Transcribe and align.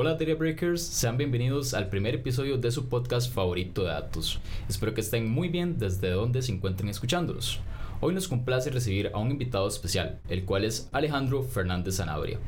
Hola 0.00 0.14
Data 0.14 0.32
Breakers, 0.32 0.80
sean 0.80 1.16
bienvenidos 1.16 1.74
al 1.74 1.88
primer 1.88 2.14
episodio 2.14 2.56
de 2.56 2.70
su 2.70 2.88
podcast 2.88 3.34
favorito 3.34 3.82
de 3.82 3.88
datos. 3.88 4.38
Espero 4.68 4.94
que 4.94 5.00
estén 5.00 5.28
muy 5.28 5.48
bien 5.48 5.76
desde 5.76 6.10
donde 6.10 6.40
se 6.40 6.52
encuentren 6.52 6.88
escuchándolos. 6.88 7.58
Hoy 8.00 8.14
nos 8.14 8.28
complace 8.28 8.70
recibir 8.70 9.10
a 9.12 9.18
un 9.18 9.32
invitado 9.32 9.66
especial, 9.66 10.20
el 10.28 10.44
cual 10.44 10.64
es 10.64 10.88
Alejandro 10.92 11.42
Fernández 11.42 11.96
Sanabria. 11.96 12.38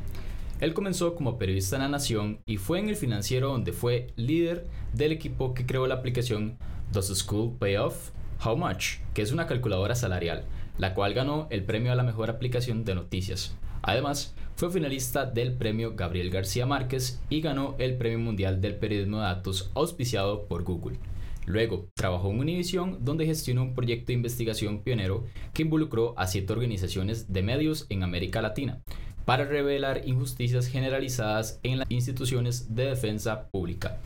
Él 0.61 0.73
comenzó 0.73 1.13
como 1.13 1.37
periodista 1.37 1.75
en 1.75 1.81
La 1.81 1.89
Nación 1.89 2.39
y 2.45 2.55
fue 2.55 2.79
en 2.79 2.87
el 2.87 2.95
financiero 2.95 3.49
donde 3.49 3.73
fue 3.73 4.13
líder 4.15 4.65
del 4.93 5.11
equipo 5.11 5.53
que 5.53 5.65
creó 5.65 5.87
la 5.87 5.95
aplicación 5.95 6.57
Does 6.93 7.13
School 7.13 7.57
Pay 7.59 7.75
Off? 7.75 8.11
How 8.45 8.55
Much, 8.55 8.99
que 9.13 9.23
es 9.23 9.33
una 9.33 9.45
calculadora 9.45 9.95
salarial, 9.95 10.45
la 10.77 10.93
cual 10.93 11.13
ganó 11.13 11.47
el 11.49 11.65
premio 11.65 11.91
a 11.91 11.95
la 11.95 12.03
mejor 12.03 12.29
aplicación 12.29 12.85
de 12.85 12.95
noticias. 12.95 13.57
Además, 13.81 14.35
fue 14.55 14.69
finalista 14.69 15.25
del 15.25 15.53
premio 15.53 15.95
Gabriel 15.95 16.29
García 16.29 16.65
Márquez 16.65 17.19
y 17.29 17.41
ganó 17.41 17.75
el 17.79 17.97
Premio 17.97 18.19
Mundial 18.19 18.61
del 18.61 18.75
Periodismo 18.75 19.17
de 19.17 19.23
Datos 19.23 19.71
auspiciado 19.73 20.45
por 20.45 20.63
Google. 20.63 20.99
Luego, 21.47 21.87
trabajó 21.95 22.29
en 22.29 22.39
Univision, 22.39 23.03
donde 23.03 23.25
gestionó 23.25 23.63
un 23.63 23.73
proyecto 23.73 24.07
de 24.07 24.13
investigación 24.13 24.83
pionero 24.83 25.23
que 25.53 25.63
involucró 25.63 26.13
a 26.17 26.27
siete 26.27 26.53
organizaciones 26.53 27.33
de 27.33 27.41
medios 27.41 27.87
en 27.89 28.03
América 28.03 28.41
Latina 28.41 28.81
para 29.25 29.45
revelar 29.45 30.07
injusticias 30.07 30.67
generalizadas 30.67 31.59
en 31.63 31.79
las 31.79 31.89
instituciones 31.89 32.75
de 32.75 32.85
defensa 32.85 33.49
pública. 33.49 33.99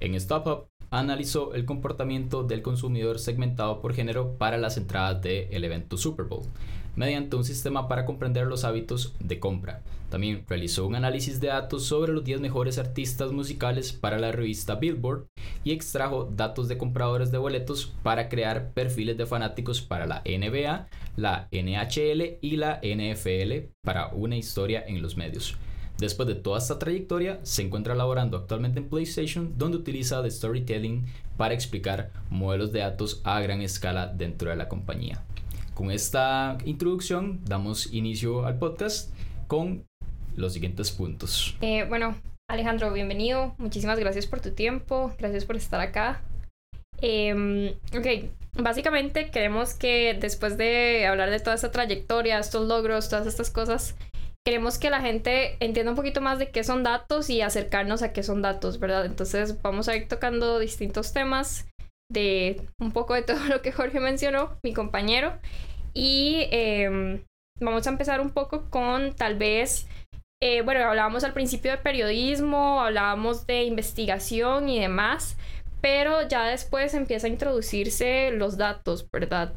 En 0.00 0.18
StopUp 0.20 0.68
analizó 0.90 1.54
el 1.54 1.64
comportamiento 1.64 2.44
del 2.44 2.62
consumidor 2.62 3.18
segmentado 3.18 3.80
por 3.80 3.92
género 3.92 4.38
para 4.38 4.56
las 4.56 4.76
entradas 4.76 5.20
del 5.20 5.64
evento 5.64 5.96
Super 5.96 6.26
Bowl 6.26 6.46
mediante 6.96 7.36
un 7.36 7.44
sistema 7.44 7.86
para 7.86 8.04
comprender 8.04 8.46
los 8.46 8.64
hábitos 8.64 9.14
de 9.20 9.38
compra. 9.38 9.82
También 10.10 10.44
realizó 10.48 10.86
un 10.86 10.94
análisis 10.94 11.40
de 11.40 11.48
datos 11.48 11.84
sobre 11.84 12.12
los 12.12 12.24
10 12.24 12.40
mejores 12.40 12.78
artistas 12.78 13.32
musicales 13.32 13.92
para 13.92 14.18
la 14.18 14.32
revista 14.32 14.76
Billboard 14.76 15.26
y 15.64 15.72
extrajo 15.72 16.24
datos 16.24 16.68
de 16.68 16.78
compradores 16.78 17.30
de 17.30 17.38
boletos 17.38 17.92
para 18.02 18.28
crear 18.28 18.72
perfiles 18.72 19.16
de 19.16 19.26
fanáticos 19.26 19.82
para 19.82 20.06
la 20.06 20.22
NBA, 20.24 20.88
la 21.16 21.48
NHL 21.50 22.38
y 22.40 22.56
la 22.56 22.80
NFL 22.82 23.68
para 23.82 24.08
una 24.08 24.36
historia 24.36 24.84
en 24.86 25.02
los 25.02 25.16
medios. 25.16 25.56
Después 25.98 26.28
de 26.28 26.34
toda 26.34 26.58
esta 26.58 26.78
trayectoria, 26.78 27.40
se 27.42 27.62
encuentra 27.62 27.94
laborando 27.94 28.36
actualmente 28.36 28.80
en 28.80 28.88
PlayStation, 28.88 29.54
donde 29.56 29.78
utiliza 29.78 30.22
The 30.22 30.30
Storytelling 30.30 31.06
para 31.38 31.54
explicar 31.54 32.10
modelos 32.28 32.70
de 32.70 32.80
datos 32.80 33.22
a 33.24 33.40
gran 33.40 33.62
escala 33.62 34.06
dentro 34.06 34.50
de 34.50 34.56
la 34.56 34.68
compañía. 34.68 35.22
Con 35.76 35.90
esta 35.90 36.56
introducción 36.64 37.44
damos 37.44 37.92
inicio 37.92 38.46
al 38.46 38.58
podcast 38.58 39.12
con 39.46 39.84
los 40.34 40.54
siguientes 40.54 40.90
puntos. 40.90 41.54
Eh, 41.60 41.84
bueno, 41.86 42.16
Alejandro, 42.48 42.90
bienvenido. 42.94 43.54
Muchísimas 43.58 43.98
gracias 43.98 44.26
por 44.26 44.40
tu 44.40 44.52
tiempo. 44.52 45.12
Gracias 45.18 45.44
por 45.44 45.54
estar 45.54 45.78
acá. 45.80 46.22
Eh, 47.02 47.76
ok, 47.94 48.30
básicamente 48.54 49.30
queremos 49.30 49.74
que 49.74 50.16
después 50.18 50.56
de 50.56 51.04
hablar 51.06 51.28
de 51.28 51.40
toda 51.40 51.56
esta 51.56 51.70
trayectoria, 51.70 52.38
estos 52.38 52.66
logros, 52.66 53.10
todas 53.10 53.26
estas 53.26 53.50
cosas, 53.50 53.96
queremos 54.46 54.78
que 54.78 54.88
la 54.88 55.02
gente 55.02 55.58
entienda 55.60 55.92
un 55.92 55.96
poquito 55.96 56.22
más 56.22 56.38
de 56.38 56.48
qué 56.48 56.64
son 56.64 56.84
datos 56.84 57.28
y 57.28 57.42
acercarnos 57.42 58.00
a 58.00 58.14
qué 58.14 58.22
son 58.22 58.40
datos, 58.40 58.80
¿verdad? 58.80 59.04
Entonces 59.04 59.60
vamos 59.60 59.88
a 59.88 59.96
ir 59.96 60.08
tocando 60.08 60.58
distintos 60.58 61.12
temas 61.12 61.66
de 62.10 62.68
un 62.80 62.92
poco 62.92 63.14
de 63.14 63.22
todo 63.30 63.44
lo 63.46 63.62
que 63.62 63.72
Jorge 63.72 64.00
mencionó, 64.00 64.58
mi 64.62 64.72
compañero. 64.72 65.38
Y 65.94 66.48
em, 66.50 67.24
vamos 67.60 67.86
a 67.86 67.90
empezar 67.90 68.20
un 68.20 68.30
poco 68.30 68.68
con 68.70 69.14
tal 69.14 69.36
vez, 69.36 69.86
eh, 70.42 70.62
bueno, 70.62 70.84
hablábamos 70.84 71.24
al 71.24 71.32
principio 71.32 71.70
de 71.70 71.78
periodismo, 71.78 72.82
hablábamos 72.82 73.46
de 73.46 73.64
investigación 73.64 74.68
y 74.68 74.78
demás, 74.78 75.36
pero 75.80 76.28
ya 76.28 76.44
después 76.44 76.92
empieza 76.94 77.26
a 77.26 77.30
introducirse 77.30 78.30
los 78.32 78.56
datos, 78.58 79.08
¿verdad? 79.10 79.54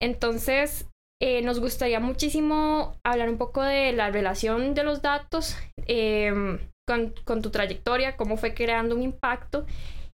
Entonces, 0.00 0.86
eh, 1.20 1.42
nos 1.42 1.60
gustaría 1.60 2.00
muchísimo 2.00 2.96
hablar 3.04 3.28
un 3.28 3.38
poco 3.38 3.62
de 3.62 3.92
la 3.92 4.10
relación 4.10 4.74
de 4.74 4.84
los 4.84 5.02
datos 5.02 5.56
em, 5.86 6.58
con, 6.86 7.12
con 7.24 7.42
tu 7.42 7.50
trayectoria, 7.50 8.16
cómo 8.16 8.36
fue 8.36 8.54
creando 8.54 8.94
un 8.94 9.02
impacto 9.02 9.66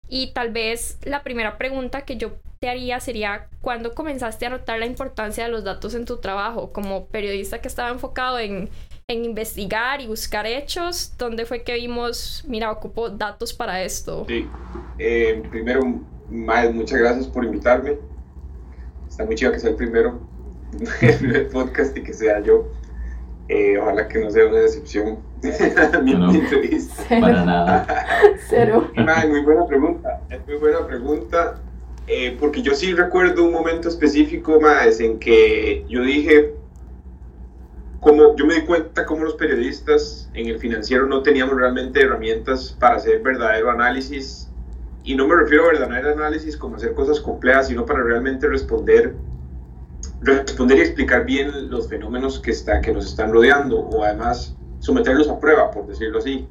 y 0.09 0.33
tal 0.33 0.53
vez 0.53 0.99
la 1.05 1.23
primera 1.23 1.59
pregunta 1.59 2.03
que 2.03 2.17
yo 2.17 2.33
te 2.61 2.69
haría 2.69 3.01
sería, 3.01 3.49
¿cuándo 3.61 3.95
comenzaste 3.95 4.47
a 4.47 4.51
notar 4.51 4.79
la 4.79 4.87
importancia 4.87 5.45
de 5.45 5.51
los 5.51 5.65
datos 5.65 5.95
en 5.95 6.05
tu 6.05 6.19
trabajo? 6.19 6.73
Como 6.73 7.07
periodista 7.07 7.61
que 7.61 7.69
estaba 7.69 7.91
enfocado 7.91 8.39
en, 8.39 8.71
en 9.07 9.25
investigar 9.25 10.01
y 10.01 10.07
buscar 10.07 10.47
hechos, 10.47 11.13
¿dónde 11.19 11.45
fue 11.45 11.63
que 11.63 11.75
vimos, 11.75 12.45
mira, 12.47 12.71
ocupo 12.71 13.11
datos 13.11 13.53
para 13.53 13.83
esto? 13.83 14.25
Sí, 14.29 14.47
eh, 14.99 15.43
primero, 15.51 15.83
muchas 16.29 16.99
gracias 16.99 17.27
por 17.27 17.45
invitarme. 17.45 17.99
Está 19.09 19.25
muy 19.25 19.35
chido 19.35 19.53
que 19.53 19.61
sea 19.61 19.71
el 19.71 19.77
primero, 19.77 20.21
el 21.03 21.47
podcast 21.49 21.97
y 21.97 22.03
que 22.03 22.13
sea 22.13 22.41
yo. 22.41 22.69
Eh, 23.49 23.77
ojalá 23.79 24.09
que 24.09 24.21
no 24.21 24.31
sea 24.31 24.47
una 24.47 24.61
decepción 24.61 25.19
mi, 26.03 26.15
no, 26.15 26.33
entrevista. 26.33 27.03
Para 27.21 27.45
nada. 27.45 27.87
Cero. 28.49 28.91
muy 29.29 29.43
buena 29.43 29.67
pregunta. 29.67 30.21
Es 30.31 30.47
muy 30.47 30.57
buena 30.57 30.87
pregunta. 30.87 31.61
Eh, 32.07 32.37
porque 32.39 32.63
yo 32.63 32.75
sí 32.75 32.95
recuerdo 32.95 33.45
un 33.45 33.53
momento 33.53 33.89
específico 33.89 34.61
más 34.61 35.01
en 35.01 35.19
que 35.19 35.85
yo 35.89 36.03
dije, 36.03 36.55
como 38.01 38.37
yo 38.37 38.45
me 38.45 38.57
di 38.57 38.61
cuenta 38.63 39.07
como 39.07 39.25
los 39.25 39.35
periodistas 39.35 40.31
en 40.35 40.49
el 40.49 40.59
financiero 40.59 41.07
no 41.07 41.23
teníamos 41.23 41.57
realmente 41.57 42.03
herramientas 42.03 42.77
para 42.79 42.97
hacer 42.97 43.21
verdadero 43.23 43.71
análisis. 43.71 44.51
Y 45.03 45.15
no 45.15 45.27
me 45.29 45.35
refiero 45.35 45.65
a 45.65 45.69
verdadero 45.69 46.13
análisis 46.13 46.57
como 46.57 46.77
hacer 46.77 46.95
cosas 46.95 47.21
complejas, 47.21 47.69
sino 47.69 47.85
para 47.85 48.03
realmente 48.03 48.49
responder 48.49 49.15
responder 50.25 50.79
y 50.79 50.81
explicar 50.83 51.25
bien 51.25 51.71
los 51.71 51.89
fenómenos 51.89 52.41
que, 52.41 52.51
está, 52.51 52.81
que 52.81 52.93
nos 52.93 53.07
están 53.07 53.33
rodeando 53.33 53.81
o 53.81 54.05
además 54.05 54.57
someterlos 54.79 55.29
a 55.29 55.39
prueba, 55.39 55.71
por 55.71 55.87
decirlo 55.87 56.19
así. 56.19 56.47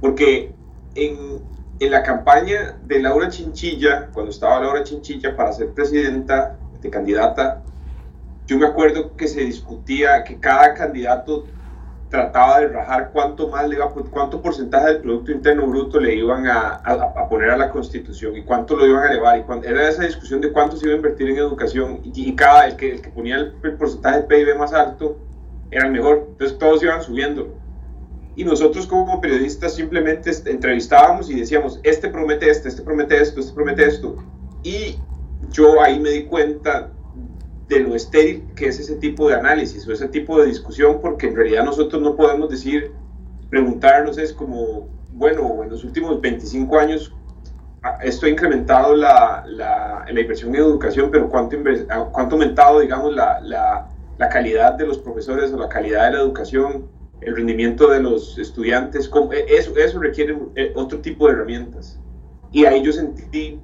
Porque 0.00 0.54
en, 0.94 1.42
en 1.80 1.90
la 1.90 2.02
campaña 2.02 2.78
de 2.84 3.00
Laura 3.00 3.28
Chinchilla, 3.28 4.08
cuando 4.12 4.30
estaba 4.30 4.60
Laura 4.60 4.82
Chinchilla 4.84 5.36
para 5.36 5.52
ser 5.52 5.72
presidenta, 5.72 6.58
de 6.80 6.90
candidata, 6.90 7.62
yo 8.46 8.56
me 8.58 8.66
acuerdo 8.66 9.16
que 9.16 9.28
se 9.28 9.40
discutía 9.40 10.24
que 10.24 10.38
cada 10.38 10.74
candidato 10.74 11.46
trataba 12.10 12.60
de 12.60 12.68
rajar 12.68 13.10
cuánto 13.12 13.48
más 13.48 13.68
le 13.68 13.76
iba, 13.76 13.92
cuánto 14.10 14.40
porcentaje 14.40 14.86
del 14.86 14.98
Producto 15.02 15.32
Interno 15.32 15.66
Bruto 15.66 16.00
le 16.00 16.14
iban 16.14 16.46
a, 16.46 16.76
a, 16.76 17.28
poner 17.28 17.50
a 17.50 17.56
la 17.56 17.70
Constitución 17.70 18.36
y 18.36 18.42
cuánto 18.42 18.76
lo 18.76 18.86
iban 18.86 19.04
a 19.04 19.10
elevar. 19.12 19.38
Y 19.38 19.66
era 19.66 19.88
esa 19.88 20.04
discusión 20.04 20.40
de 20.40 20.50
cuánto 20.50 20.76
se 20.76 20.86
iba 20.86 20.94
a 20.94 20.96
invertir 20.96 21.28
en 21.28 21.38
educación 21.38 22.00
y, 22.04 22.34
cada 22.34 22.66
el 22.68 22.76
que, 22.76 22.92
el 22.92 23.02
que 23.02 23.10
ponía 23.10 23.36
el, 23.36 23.52
porcentaje 23.76 24.22
de 24.22 24.24
PIB 24.24 24.56
más 24.56 24.72
alto 24.72 25.18
era 25.70 25.86
el 25.86 25.92
mejor. 25.92 26.26
Entonces 26.30 26.58
todos 26.58 26.82
iban 26.82 27.02
subiendo. 27.02 27.54
Y 28.36 28.44
nosotros 28.44 28.86
como 28.86 29.20
periodistas 29.20 29.74
simplemente 29.74 30.30
entrevistábamos 30.46 31.28
y 31.28 31.40
decíamos, 31.40 31.80
este 31.82 32.08
promete 32.08 32.48
esto, 32.48 32.68
este 32.68 32.82
promete 32.82 33.20
esto, 33.20 33.40
este 33.40 33.52
promete 33.52 33.84
esto. 33.84 34.16
Y 34.62 34.96
yo 35.50 35.82
ahí 35.82 35.98
me 35.98 36.10
di 36.10 36.24
cuenta 36.24 36.90
de 37.68 37.80
lo 37.80 37.94
estéril 37.94 38.44
que 38.56 38.68
es 38.68 38.80
ese 38.80 38.96
tipo 38.96 39.28
de 39.28 39.34
análisis 39.34 39.86
o 39.86 39.92
ese 39.92 40.08
tipo 40.08 40.40
de 40.40 40.46
discusión, 40.46 41.00
porque 41.00 41.26
en 41.26 41.36
realidad 41.36 41.64
nosotros 41.64 42.00
no 42.02 42.16
podemos 42.16 42.48
decir, 42.48 42.92
preguntarnos 43.50 44.18
es 44.18 44.32
como, 44.32 44.88
bueno, 45.12 45.62
en 45.62 45.70
los 45.70 45.84
últimos 45.84 46.20
25 46.20 46.78
años 46.78 47.14
ah, 47.82 47.98
esto 48.02 48.26
ha 48.26 48.30
incrementado 48.30 48.96
la, 48.96 49.44
la, 49.46 50.04
la 50.10 50.20
inversión 50.20 50.54
en 50.54 50.62
educación, 50.62 51.10
pero 51.10 51.28
¿cuánto, 51.28 51.56
ah, 51.90 52.08
cuánto 52.10 52.34
ha 52.34 52.38
aumentado, 52.38 52.80
digamos, 52.80 53.14
la, 53.14 53.38
la, 53.40 53.88
la, 54.16 54.28
calidad 54.30 54.74
de 54.74 54.86
los 54.86 54.98
profesores 54.98 55.52
o 55.52 55.58
la 55.58 55.68
calidad 55.68 56.06
de 56.06 56.16
la 56.16 56.22
educación, 56.22 56.88
el 57.20 57.36
rendimiento 57.36 57.90
de 57.90 58.00
los 58.00 58.38
estudiantes? 58.38 59.10
E, 59.32 59.56
eso, 59.56 59.76
eso 59.76 60.00
requiere 60.00 60.38
eh, 60.54 60.72
otro 60.74 61.00
tipo 61.00 61.26
de 61.26 61.34
herramientas. 61.34 62.00
Y 62.50 62.64
ahí 62.64 62.82
yo 62.82 62.92
sentí 62.92 63.60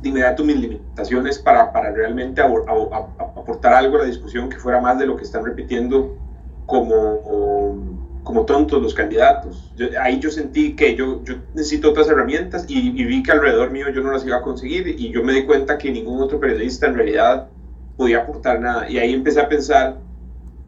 de 0.00 0.08
inmediato 0.08 0.44
mis 0.44 0.56
limitaciones 0.56 1.38
para, 1.38 1.72
para 1.72 1.92
realmente 1.92 2.40
aportar 2.40 3.72
algo 3.72 3.96
a 3.96 4.00
la 4.00 4.04
discusión 4.04 4.48
que 4.48 4.56
fuera 4.56 4.80
más 4.80 4.98
de 4.98 5.06
lo 5.06 5.16
que 5.16 5.24
están 5.24 5.44
repitiendo 5.44 6.16
como, 6.66 7.98
como 8.22 8.44
tontos 8.44 8.80
los 8.82 8.94
candidatos. 8.94 9.72
ahí 10.00 10.20
yo 10.20 10.30
sentí 10.30 10.76
que 10.76 10.94
yo, 10.94 11.24
yo 11.24 11.36
necesito 11.54 11.90
otras 11.90 12.08
herramientas 12.08 12.64
y, 12.68 12.90
vi 13.04 13.22
que 13.22 13.32
alrededor 13.32 13.70
mío 13.70 13.86
yo 13.88 14.02
no 14.02 14.12
las 14.12 14.24
iba 14.24 14.36
a 14.36 14.42
conseguir 14.42 14.86
y 14.86 15.10
yo 15.10 15.24
me 15.24 15.32
di 15.32 15.46
cuenta 15.46 15.78
que 15.78 15.90
ningún 15.90 16.22
otro 16.22 16.38
periodista 16.38 16.86
en 16.86 16.94
realidad 16.94 17.48
podía 17.96 18.18
aportar 18.18 18.60
nada. 18.60 18.88
Y 18.88 18.98
ahí 18.98 19.12
empecé 19.12 19.40
a 19.40 19.48
pensar, 19.48 19.98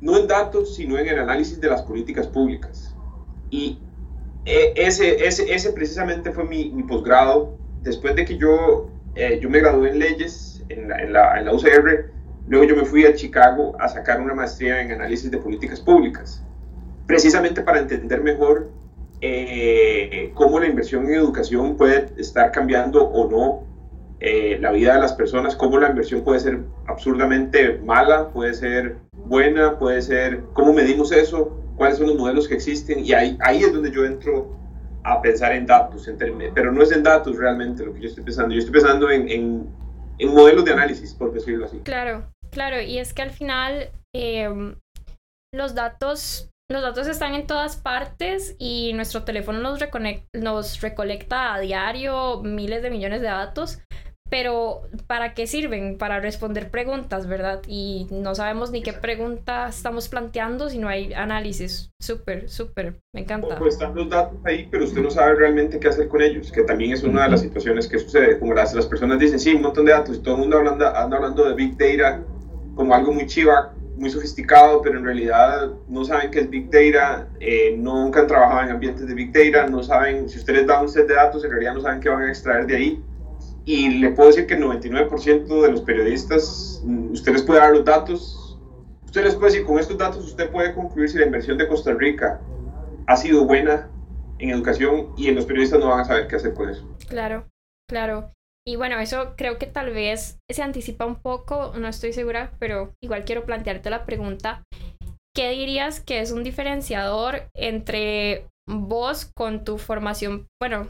no 0.00 0.18
en 0.18 0.26
datos, 0.26 0.74
sino 0.74 0.98
en 0.98 1.06
el 1.06 1.18
análisis 1.18 1.60
de 1.60 1.68
las 1.68 1.82
políticas 1.82 2.26
públicas. 2.26 2.94
Y 3.50 3.78
e, 4.44 4.72
ese, 4.74 5.26
ese, 5.26 5.52
ese 5.52 5.72
precisamente 5.72 6.32
fue 6.32 6.44
mi, 6.44 6.70
mi 6.70 6.82
posgrado. 6.82 7.56
Después 7.82 8.14
de 8.16 8.24
que 8.24 8.36
yo 8.36 8.89
eh, 9.14 9.38
yo 9.40 9.50
me 9.50 9.60
gradué 9.60 9.90
en 9.90 9.98
leyes 9.98 10.64
en 10.68 10.88
la, 10.88 11.02
en, 11.02 11.12
la, 11.12 11.38
en 11.38 11.44
la, 11.46 11.54
UCR, 11.54 12.10
luego 12.48 12.64
yo 12.64 12.76
me 12.76 12.84
fui 12.84 13.04
a 13.04 13.14
Chicago 13.14 13.76
a 13.80 13.88
sacar 13.88 14.20
una 14.20 14.34
maestría 14.34 14.80
en 14.80 14.92
análisis 14.92 15.30
de 15.30 15.38
políticas 15.38 15.80
públicas, 15.80 16.44
precisamente 17.06 17.62
para 17.62 17.80
entender 17.80 18.22
mejor 18.22 18.70
eh, 19.20 20.30
cómo 20.34 20.60
la 20.60 20.66
inversión 20.66 21.06
en 21.06 21.14
educación 21.14 21.76
puede 21.76 22.08
estar 22.16 22.52
cambiando 22.52 23.04
o 23.04 23.28
no 23.30 23.70
eh, 24.22 24.58
la 24.60 24.70
vida 24.70 24.94
de 24.94 25.00
las 25.00 25.14
personas, 25.14 25.56
cómo 25.56 25.78
la 25.78 25.88
inversión 25.88 26.22
puede 26.22 26.40
ser 26.40 26.60
absurdamente 26.86 27.78
mala, 27.78 28.28
puede 28.28 28.52
ser 28.52 28.96
buena, 29.12 29.78
puede 29.78 30.02
ser, 30.02 30.42
cómo 30.52 30.74
medimos 30.74 31.10
eso, 31.10 31.58
cuáles 31.76 31.96
son 31.96 32.08
los 32.08 32.16
modelos 32.16 32.46
que 32.46 32.54
existen. 32.54 33.02
Y 33.02 33.14
ahí, 33.14 33.38
ahí 33.40 33.62
es 33.62 33.72
donde 33.72 33.90
yo 33.90 34.04
entro 34.04 34.59
a 35.04 35.22
pensar 35.22 35.52
en 35.52 35.66
datos, 35.66 36.08
pero 36.54 36.72
no 36.72 36.82
es 36.82 36.92
en 36.92 37.02
datos 37.02 37.36
realmente 37.36 37.84
lo 37.84 37.94
que 37.94 38.00
yo 38.00 38.08
estoy 38.08 38.24
pensando, 38.24 38.54
yo 38.54 38.58
estoy 38.58 38.72
pensando 38.72 39.10
en, 39.10 39.28
en, 39.28 40.34
modelos 40.34 40.64
de 40.64 40.72
análisis, 40.72 41.14
por 41.14 41.32
decirlo 41.32 41.64
así. 41.64 41.78
Claro, 41.80 42.30
claro, 42.50 42.80
y 42.80 42.98
es 42.98 43.14
que 43.14 43.22
al 43.22 43.30
final 43.30 43.90
em, 44.14 44.74
los 45.54 45.74
datos 45.74 46.50
los 46.70 46.82
datos 46.82 47.08
están 47.08 47.34
en 47.34 47.48
todas 47.48 47.76
partes 47.76 48.54
y 48.58 48.92
nuestro 48.92 49.24
teléfono 49.24 49.58
nos, 49.58 49.80
nos 50.34 50.80
recolecta 50.80 51.52
a 51.52 51.58
diario 51.58 52.42
miles 52.44 52.80
de 52.84 52.90
millones 52.90 53.22
de 53.22 53.26
datos, 53.26 53.80
pero 54.30 54.82
¿para 55.08 55.34
qué 55.34 55.48
sirven? 55.48 55.98
Para 55.98 56.20
responder 56.20 56.70
preguntas, 56.70 57.26
¿verdad? 57.26 57.62
Y 57.66 58.06
no 58.10 58.36
sabemos 58.36 58.70
ni 58.70 58.80
qué 58.80 58.92
pregunta 58.92 59.68
estamos 59.68 60.08
planteando 60.08 60.70
si 60.70 60.78
no 60.78 60.88
hay 60.88 61.12
análisis. 61.12 61.90
Súper, 62.00 62.48
súper, 62.48 63.00
me 63.12 63.22
encanta. 63.22 63.58
Pues 63.58 63.74
están 63.74 63.94
los 63.94 64.08
datos 64.08 64.38
ahí, 64.44 64.68
pero 64.70 64.84
usted 64.84 65.02
no 65.02 65.10
sabe 65.10 65.34
realmente 65.34 65.80
qué 65.80 65.88
hacer 65.88 66.06
con 66.06 66.22
ellos, 66.22 66.52
que 66.52 66.62
también 66.62 66.92
es 66.92 67.02
una 67.02 67.24
de 67.24 67.30
las 67.30 67.40
situaciones 67.40 67.88
que 67.88 67.98
sucede. 67.98 68.38
Como 68.38 68.54
las, 68.54 68.72
las 68.72 68.86
personas 68.86 69.18
dicen, 69.18 69.40
sí, 69.40 69.52
un 69.52 69.62
montón 69.62 69.84
de 69.84 69.92
datos, 69.92 70.16
y 70.16 70.20
todo 70.20 70.36
el 70.36 70.40
mundo 70.42 70.58
hablando, 70.58 70.86
anda 70.86 71.16
hablando 71.16 71.48
de 71.48 71.54
Big 71.54 71.76
Data 71.76 72.22
como 72.76 72.94
algo 72.94 73.12
muy 73.12 73.26
chiva, 73.26 73.74
muy 73.96 74.10
sofisticado, 74.10 74.80
pero 74.80 74.98
en 74.98 75.04
realidad 75.04 75.72
no 75.88 76.04
saben 76.04 76.30
qué 76.30 76.40
es 76.40 76.48
Big 76.48 76.70
Data, 76.70 77.28
eh, 77.40 77.74
nunca 77.76 78.20
han 78.20 78.26
trabajado 78.28 78.62
en 78.62 78.70
ambientes 78.70 79.08
de 79.08 79.12
Big 79.12 79.32
Data, 79.32 79.68
no 79.68 79.82
saben, 79.82 80.28
si 80.28 80.38
ustedes 80.38 80.66
dan 80.68 80.82
un 80.82 80.88
set 80.88 81.08
de 81.08 81.14
datos, 81.14 81.44
en 81.44 81.50
realidad 81.50 81.74
no 81.74 81.80
saben 81.80 82.00
qué 82.00 82.08
van 82.08 82.22
a 82.22 82.28
extraer 82.28 82.66
de 82.66 82.76
ahí 82.76 83.04
y 83.64 83.88
le 83.98 84.10
puedo 84.10 84.28
decir 84.28 84.46
que 84.46 84.54
el 84.54 84.62
99% 84.62 85.62
de 85.62 85.70
los 85.70 85.80
periodistas, 85.82 86.82
mm, 86.84 87.12
usted 87.12 87.32
les 87.32 87.42
puede 87.42 87.60
dar 87.60 87.72
los 87.72 87.84
datos, 87.84 88.58
usted 89.04 89.24
les 89.24 89.34
puede 89.34 89.52
decir, 89.52 89.66
con 89.66 89.78
estos 89.78 89.98
datos 89.98 90.24
usted 90.24 90.50
puede 90.50 90.74
concluir 90.74 91.08
si 91.08 91.18
la 91.18 91.26
inversión 91.26 91.58
de 91.58 91.68
Costa 91.68 91.92
Rica 91.94 92.40
ha 93.06 93.16
sido 93.16 93.44
buena 93.44 93.90
en 94.38 94.50
educación 94.50 95.12
y 95.16 95.28
en 95.28 95.34
los 95.34 95.44
periodistas 95.46 95.80
no 95.80 95.88
van 95.88 96.00
a 96.00 96.04
saber 96.04 96.26
qué 96.28 96.36
hacer 96.36 96.54
con 96.54 96.70
eso. 96.70 96.88
Claro, 97.08 97.46
claro. 97.88 98.32
Y 98.66 98.76
bueno, 98.76 98.98
eso 99.00 99.34
creo 99.36 99.58
que 99.58 99.66
tal 99.66 99.90
vez 99.90 100.38
se 100.48 100.62
anticipa 100.62 101.06
un 101.06 101.16
poco, 101.16 101.72
no 101.76 101.88
estoy 101.88 102.12
segura, 102.12 102.52
pero 102.58 102.92
igual 103.02 103.24
quiero 103.24 103.44
plantearte 103.44 103.90
la 103.90 104.04
pregunta. 104.04 104.62
¿Qué 105.34 105.50
dirías 105.50 106.00
que 106.00 106.20
es 106.20 106.32
un 106.32 106.44
diferenciador 106.44 107.48
entre 107.54 108.46
vos 108.78 109.30
con 109.34 109.64
tu 109.64 109.78
formación, 109.78 110.46
bueno, 110.60 110.88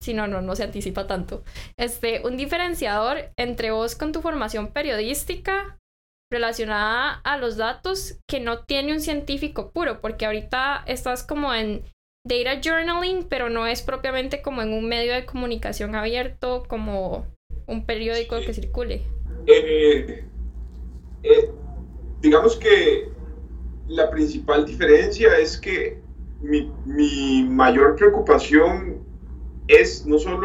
si 0.00 0.14
no, 0.14 0.26
no, 0.26 0.42
no 0.42 0.56
se 0.56 0.64
anticipa 0.64 1.06
tanto. 1.06 1.42
Este, 1.78 2.22
un 2.24 2.36
diferenciador 2.36 3.30
entre 3.36 3.70
vos 3.70 3.96
con 3.96 4.12
tu 4.12 4.20
formación 4.20 4.72
periodística 4.72 5.78
relacionada 6.30 7.20
a 7.24 7.38
los 7.38 7.56
datos 7.56 8.18
que 8.28 8.40
no 8.40 8.64
tiene 8.64 8.92
un 8.92 9.00
científico 9.00 9.70
puro, 9.70 10.00
porque 10.00 10.26
ahorita 10.26 10.82
estás 10.86 11.22
como 11.22 11.54
en 11.54 11.82
data 12.26 12.60
journaling, 12.62 13.26
pero 13.28 13.48
no 13.48 13.66
es 13.66 13.82
propiamente 13.82 14.42
como 14.42 14.62
en 14.62 14.72
un 14.72 14.88
medio 14.88 15.14
de 15.14 15.24
comunicación 15.24 15.94
abierto, 15.94 16.64
como 16.68 17.26
un 17.66 17.86
periódico 17.86 18.36
que 18.40 18.52
circule. 18.52 19.02
Eh, 19.46 20.24
eh, 21.22 21.50
digamos 22.20 22.56
que 22.56 23.08
la 23.86 24.10
principal 24.10 24.66
diferencia 24.66 25.38
es 25.38 25.56
que 25.56 26.00
mi, 26.40 26.72
mi 26.84 27.44
mayor 27.48 27.94
preocupación 27.94 29.06
es 29.68 30.06
no 30.06 30.18
solo 30.18 30.40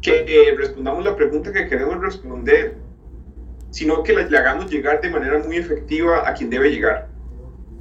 que 0.00 0.24
eh, 0.28 0.54
respondamos 0.56 1.04
la 1.04 1.16
pregunta 1.16 1.52
que 1.52 1.66
queremos 1.66 2.00
responder, 2.00 2.76
sino 3.70 4.02
que 4.02 4.12
la, 4.12 4.22
hagamos 4.22 4.70
llegar 4.70 5.00
de 5.00 5.10
manera 5.10 5.38
muy 5.38 5.56
efectiva 5.56 6.28
a 6.28 6.34
quien 6.34 6.50
debe 6.50 6.70
llegar. 6.70 7.08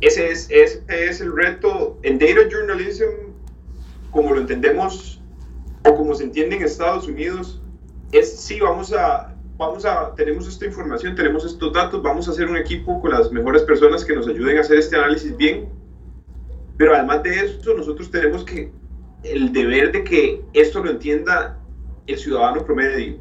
Ese 0.01 0.31
es, 0.31 0.47
ese 0.49 0.83
es 0.87 1.21
el 1.21 1.35
reto 1.35 1.99
en 2.03 2.17
Data 2.19 2.49
Journalism, 2.49 3.05
como 4.11 4.33
lo 4.33 4.41
entendemos 4.41 5.21
o 5.87 5.95
como 5.95 6.15
se 6.15 6.23
entiende 6.23 6.55
en 6.55 6.63
Estados 6.63 7.07
Unidos, 7.07 7.61
es 8.11 8.39
sí, 8.39 8.59
vamos 8.59 8.91
a, 8.93 9.35
vamos 9.57 9.85
a, 9.85 10.13
tenemos 10.15 10.47
esta 10.47 10.65
información, 10.65 11.15
tenemos 11.15 11.45
estos 11.45 11.71
datos, 11.73 12.01
vamos 12.01 12.27
a 12.27 12.31
hacer 12.31 12.47
un 12.49 12.57
equipo 12.57 12.99
con 13.01 13.11
las 13.11 13.31
mejores 13.31 13.61
personas 13.63 14.03
que 14.03 14.15
nos 14.15 14.27
ayuden 14.27 14.57
a 14.57 14.61
hacer 14.61 14.79
este 14.79 14.95
análisis 14.95 15.35
bien, 15.37 15.69
pero 16.77 16.95
además 16.95 17.23
de 17.23 17.39
eso, 17.39 17.73
nosotros 17.73 18.09
tenemos 18.09 18.43
que 18.43 18.71
el 19.25 19.51
deber 19.51 19.91
de 19.91 20.03
que 20.03 20.41
esto 20.53 20.83
lo 20.83 20.91
entienda 20.91 21.57
el 22.07 22.17
ciudadano 22.17 22.63
promedio. 22.65 23.17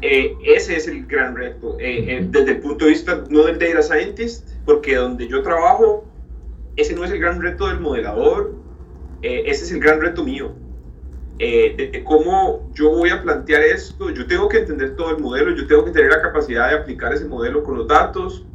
Eh, 0.00 0.36
ese 0.44 0.76
es 0.76 0.86
el 0.86 1.06
gran 1.06 1.34
reto, 1.34 1.76
eh, 1.80 2.04
eh, 2.06 2.26
desde 2.30 2.52
el 2.52 2.60
punto 2.60 2.84
de 2.84 2.92
vista 2.92 3.24
no 3.30 3.44
del 3.44 3.58
data 3.58 3.82
scientist, 3.82 4.48
porque 4.64 4.94
donde 4.94 5.26
yo 5.26 5.42
trabajo, 5.42 6.06
ese 6.76 6.94
no 6.94 7.04
es 7.04 7.10
el 7.10 7.18
gran 7.18 7.40
reto 7.40 7.66
del 7.66 7.80
modelador, 7.80 8.54
ese 9.22 9.64
es 9.64 9.72
el 9.72 9.80
gran 9.80 10.00
reto 10.00 10.24
mío. 10.24 10.54
de, 11.38 12.02
cómo 12.04 12.70
yo 12.74 12.90
voy 12.90 13.10
a 13.10 13.20
plantear 13.22 13.62
esto, 13.62 14.10
yo 14.10 14.26
tengo 14.28 14.48
que 14.48 14.58
entender 14.58 14.94
todo 14.94 15.10
el 15.10 15.18
modelo, 15.18 15.50
yo 15.56 15.66
tengo 15.66 15.84
que 15.84 15.90
tener 15.90 16.12
la 16.12 16.22
capacidad 16.22 16.68
de 16.68 16.76
aplicar 16.76 17.12
ese 17.12 17.24
modelo 17.24 17.64
con 17.64 17.78
los 17.78 17.88
datos, 17.88 18.46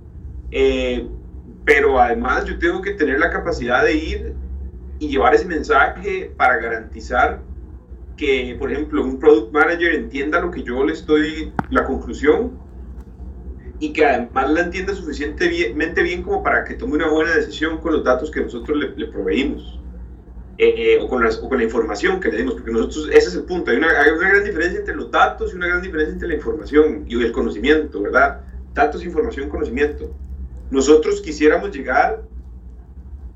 pero 1.65 1.99
además 1.99 2.45
yo 2.45 2.57
tengo 2.57 2.81
que 2.81 2.91
tener 2.91 3.19
la 3.19 3.29
capacidad 3.29 3.83
de 3.83 3.95
ir 3.95 4.33
y 5.03 5.09
llevar 5.09 5.35
ese 5.35 5.45
mensaje 5.45 6.31
para 6.37 6.57
garantizar 6.57 7.41
que, 8.15 8.55
por 8.57 8.71
ejemplo, 8.71 9.03
un 9.03 9.19
product 9.19 9.51
manager 9.51 9.93
entienda 9.95 10.39
lo 10.39 10.49
que 10.49 10.63
yo 10.63 10.85
le 10.85 10.93
estoy, 10.93 11.51
la 11.71 11.83
conclusión, 11.83 12.57
y 13.79 13.91
que 13.91 14.05
además 14.05 14.51
la 14.51 14.61
entienda 14.61 14.95
suficientemente 14.95 16.01
bien 16.03 16.23
como 16.23 16.41
para 16.41 16.63
que 16.63 16.75
tome 16.75 16.95
una 16.95 17.09
buena 17.09 17.35
decisión 17.35 17.79
con 17.79 17.91
los 17.91 18.03
datos 18.05 18.31
que 18.31 18.39
nosotros 18.39 18.77
le, 18.77 18.95
le 18.95 19.07
proveímos. 19.07 19.79
Eh, 20.57 20.99
o, 21.01 21.09
con 21.09 21.23
las, 21.23 21.39
o, 21.39 21.49
con 21.49 21.57
la 21.57 21.65
información 21.65 22.21
que 22.21 22.29
le 22.29 22.37
dimos, 22.37 22.53
porque 22.53 22.71
nosotros, 22.71 23.09
ese 23.11 23.27
es 23.27 23.35
el 23.35 23.43
punto, 23.43 23.71
hay 23.71 23.77
una, 23.77 23.89
hay 23.89 24.11
una 24.11 24.29
gran 24.29 24.43
diferencia 24.43 24.79
entre 24.79 24.95
los 24.95 25.11
datos 25.11 25.51
y 25.51 25.57
una 25.57 25.67
gran 25.67 25.81
diferencia 25.81 26.13
entre 26.13 26.27
la 26.29 26.35
información 26.35 27.03
y 27.07 27.21
el 27.21 27.31
conocimiento, 27.33 28.01
¿verdad? 28.01 28.41
Datos, 28.73 29.03
información, 29.03 29.49
conocimiento. 29.49 30.15
Nosotros 30.69 31.19
quisiéramos 31.19 31.75
llegar 31.75 32.21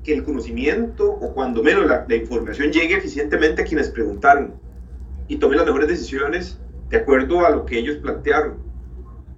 que 0.04 0.14
el 0.14 0.24
conocimiento 0.24 1.10
o 1.10 1.34
cuando 1.34 1.62
menos 1.62 1.86
la, 1.86 2.14
información 2.14 2.72
llegue 2.72 2.96
eficientemente 2.96 3.62
a 3.62 3.64
quienes 3.64 3.88
preguntaron 3.88 4.54
y 5.26 5.36
tomen 5.36 5.58
las 5.58 5.66
mejores 5.66 5.88
decisiones 5.88 6.58
de 6.88 6.98
acuerdo 6.98 7.44
a 7.44 7.50
lo 7.50 7.66
que 7.66 7.78
ellos 7.78 7.96
plantearon. 7.96 8.56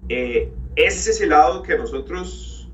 Eh, 0.08 0.52
ese 0.76 1.10
es 1.10 1.20
el 1.20 1.30
lado 1.30 1.62
que 1.62 1.72
a 1.72 1.78
nosotros 1.78 2.70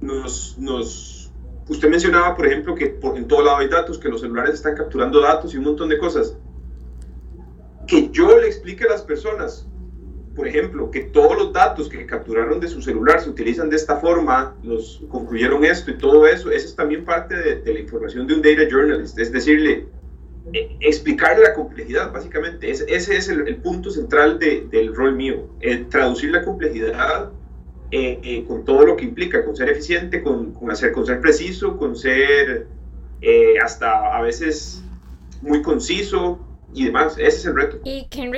nos, 0.00 0.56
nos... 0.58 1.32
Usted 1.68 1.88
mencionaba, 1.88 2.34
por 2.34 2.46
ejemplo, 2.46 2.74
que 2.74 2.86
por, 2.86 3.16
en 3.16 3.28
todo 3.28 3.42
lado 3.42 3.58
hay 3.58 3.68
datos, 3.68 3.98
que 3.98 4.08
los 4.08 4.22
celulares 4.22 4.54
están 4.54 4.74
capturando 4.74 5.20
datos 5.20 5.54
y 5.54 5.58
un 5.58 5.64
montón 5.64 5.88
de 5.88 5.98
cosas. 5.98 6.36
Que 7.86 8.10
yo 8.10 8.38
le 8.38 8.46
explique 8.46 8.84
a 8.84 8.88
las 8.88 9.02
personas 9.02 9.68
por 10.38 10.46
ejemplo, 10.46 10.88
que 10.92 11.00
todos 11.00 11.36
los 11.36 11.52
datos 11.52 11.88
que 11.88 12.06
capturaron 12.06 12.60
de 12.60 12.68
su 12.68 12.80
celular 12.80 13.20
se 13.20 13.28
utilizan 13.28 13.68
de 13.68 13.74
esta 13.74 13.96
forma, 13.96 14.54
los 14.62 15.02
concluyeron 15.08 15.64
esto 15.64 15.90
y 15.90 15.98
todo 15.98 16.28
eso, 16.28 16.52
eso 16.52 16.68
es 16.68 16.76
también 16.76 17.04
parte 17.04 17.34
de, 17.34 17.72
la 17.74 17.80
información 17.80 18.24
de 18.28 18.34
un 18.34 18.42
data 18.42 18.62
journalist, 18.70 19.18
es 19.18 19.32
decirle, 19.32 19.86
eh, 20.52 20.76
explicarle 20.78 21.42
la 21.42 21.54
complejidad, 21.54 22.12
básicamente, 22.12 22.70
ese 22.70 22.86
es 22.94 23.28
el, 23.28 23.56
punto 23.56 23.90
central 23.90 24.38
del 24.38 24.94
rol 24.94 25.16
mío, 25.16 25.48
traducir 25.90 26.30
la 26.30 26.44
complejidad 26.44 27.32
eh, 27.90 28.20
eh, 28.22 28.44
con 28.46 28.64
todo 28.64 28.86
lo 28.86 28.96
que 28.96 29.06
implica, 29.06 29.44
con 29.44 29.56
ser 29.56 29.70
eficiente, 29.70 30.22
con, 30.22 30.52
con 30.52 30.70
hacer, 30.70 30.92
con 30.92 31.04
ser 31.04 31.20
preciso, 31.20 31.76
con 31.76 31.96
ser 31.96 32.68
hasta 33.60 34.16
a 34.16 34.22
veces 34.22 34.84
muy 35.42 35.62
conciso, 35.62 36.38
y 36.74 36.86
demás. 36.86 37.18
Ese 37.18 37.26
es 37.26 37.44
el 37.46 37.56
reto. 37.56 37.80
Y 37.84 38.08
qué 38.08 38.30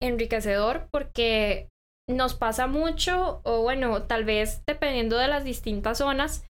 enriquecedor 0.00 0.88
porque 0.90 1.68
nos 2.08 2.34
pasa 2.34 2.66
mucho, 2.66 3.40
o 3.44 3.62
bueno, 3.62 4.02
tal 4.02 4.24
vez 4.24 4.62
dependiendo 4.66 5.16
de 5.16 5.28
las 5.28 5.44
distintas 5.44 5.98
zonas 5.98 6.44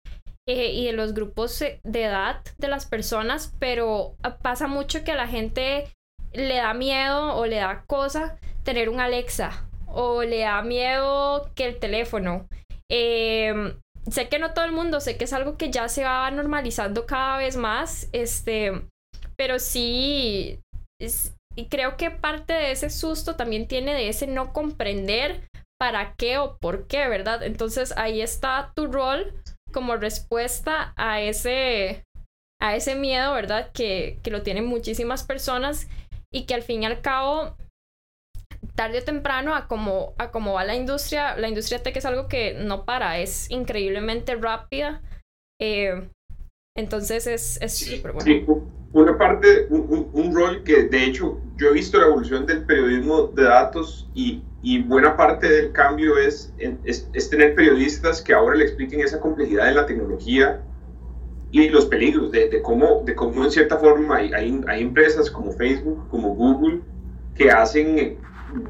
eh, 0.48 0.72
y 0.72 0.86
de 0.86 0.94
los 0.94 1.14
grupos 1.14 1.60
de 1.60 2.04
edad 2.04 2.42
de 2.58 2.68
las 2.68 2.86
personas, 2.86 3.54
pero 3.60 4.16
pasa 4.42 4.68
mucho 4.68 5.04
que 5.04 5.12
a 5.12 5.16
la 5.16 5.28
gente 5.28 5.90
le 6.34 6.56
da 6.56 6.74
miedo 6.74 7.36
o 7.36 7.46
le 7.46 7.58
da 7.58 7.84
cosa 7.86 8.40
tener 8.64 8.90
un 8.90 9.00
Alexa 9.00 9.68
o 9.88 10.24
le 10.24 10.40
da 10.40 10.62
miedo 10.62 11.52
que 11.56 11.66
el 11.66 11.80
teléfono. 11.80 12.48
Em, 12.90 13.78
sé 14.10 14.30
que 14.30 14.40
no 14.40 14.54
todo 14.54 14.66
el 14.66 14.72
mundo, 14.72 15.00
sé 15.00 15.18
que 15.18 15.26
es 15.26 15.34
algo 15.34 15.58
que 15.58 15.70
ya 15.70 15.90
se 15.90 16.04
va 16.04 16.32
normalizando 16.32 17.06
cada 17.06 17.38
vez 17.38 17.58
más, 17.58 18.08
este, 18.14 18.88
pero 19.36 19.60
sí, 19.60 20.60
y 21.56 21.68
creo 21.68 21.98
que 21.98 22.12
parte 22.12 22.54
de 22.54 22.72
ese 22.72 22.90
susto 22.90 23.36
también 23.36 23.68
tiene 23.68 23.94
de 23.94 24.10
ese 24.10 24.28
no 24.28 24.54
comprender 24.54 25.42
para 25.80 26.14
qué 26.16 26.38
o 26.38 26.58
por 26.58 26.88
qué, 26.88 27.08
¿verdad? 27.08 27.44
Entonces 27.44 27.94
ahí 27.98 28.22
está 28.22 28.72
tu 28.76 28.88
rol 28.88 29.34
como 29.72 29.96
respuesta 29.96 30.94
a 30.96 31.22
ese 31.22 32.04
a 32.62 32.76
ese 32.76 32.96
miedo, 32.96 33.34
¿verdad? 33.34 33.72
Que, 33.74 34.20
que 34.22 34.30
lo 34.30 34.44
tienen 34.44 34.66
muchísimas 34.68 35.24
personas 35.24 35.88
y 36.32 36.46
que 36.46 36.54
al 36.54 36.62
fin 36.62 36.84
y 36.84 36.86
al 36.86 37.02
cabo 37.02 37.58
tarde 38.76 39.00
o 39.00 39.04
temprano 39.04 39.56
a 39.56 39.68
cómo 39.68 40.14
a 40.20 40.30
cómo 40.30 40.54
va 40.54 40.64
la 40.64 40.76
industria, 40.76 41.36
la 41.36 41.50
industria 41.50 41.82
tech 41.82 41.98
es 41.98 42.06
algo 42.06 42.28
que 42.28 42.54
no 42.54 42.86
para, 42.86 43.18
es 43.18 43.50
increíblemente 43.50 44.36
rápida. 44.36 45.02
Eh, 45.60 46.10
entonces 46.78 47.28
es 47.28 47.78
súper 47.78 48.12
bueno. 48.14 48.81
Una 48.94 49.18
parte, 49.18 49.68
un, 49.70 50.10
un, 50.12 50.36
rol 50.36 50.64
que 50.64 50.84
de 50.84 51.06
hecho 51.06 51.40
yo 51.56 51.70
he 51.70 51.74
visto 51.74 51.98
la 51.98 52.08
evolución 52.08 52.46
del 52.46 52.66
periodismo 52.66 53.28
de 53.28 53.44
datos 53.44 54.10
y, 54.14 54.44
y 54.62 54.84
buena 54.84 55.16
parte 55.16 55.48
del 55.50 55.72
cambio 55.72 56.18
es, 56.18 56.54
es, 56.58 57.08
es, 57.14 57.30
tener 57.30 57.56
periodistas 57.56 58.22
que 58.22 58.34
ahora 58.34 58.56
le 58.58 58.66
expliquen 58.66 59.00
esa 59.00 59.20
complejidad 59.20 59.68
de 59.68 59.76
la 59.76 59.86
tecnología 59.86 60.62
y 61.52 61.70
los 61.70 61.86
peligros 61.86 62.32
de, 62.32 62.50
de 62.50 62.62
cómo, 62.62 63.04
de 63.06 63.16
cómo 63.16 63.46
en 63.46 63.52
cierta 63.52 63.78
forma 63.78 64.18
hay, 64.18 64.34
hay, 64.34 64.62
hay 64.68 64.82
empresas 64.82 65.32
como 65.32 65.54
Facebook, 65.54 66.10
como 66.10 66.36
Google, 66.36 66.82
que 67.36 67.50
hacen 67.50 68.18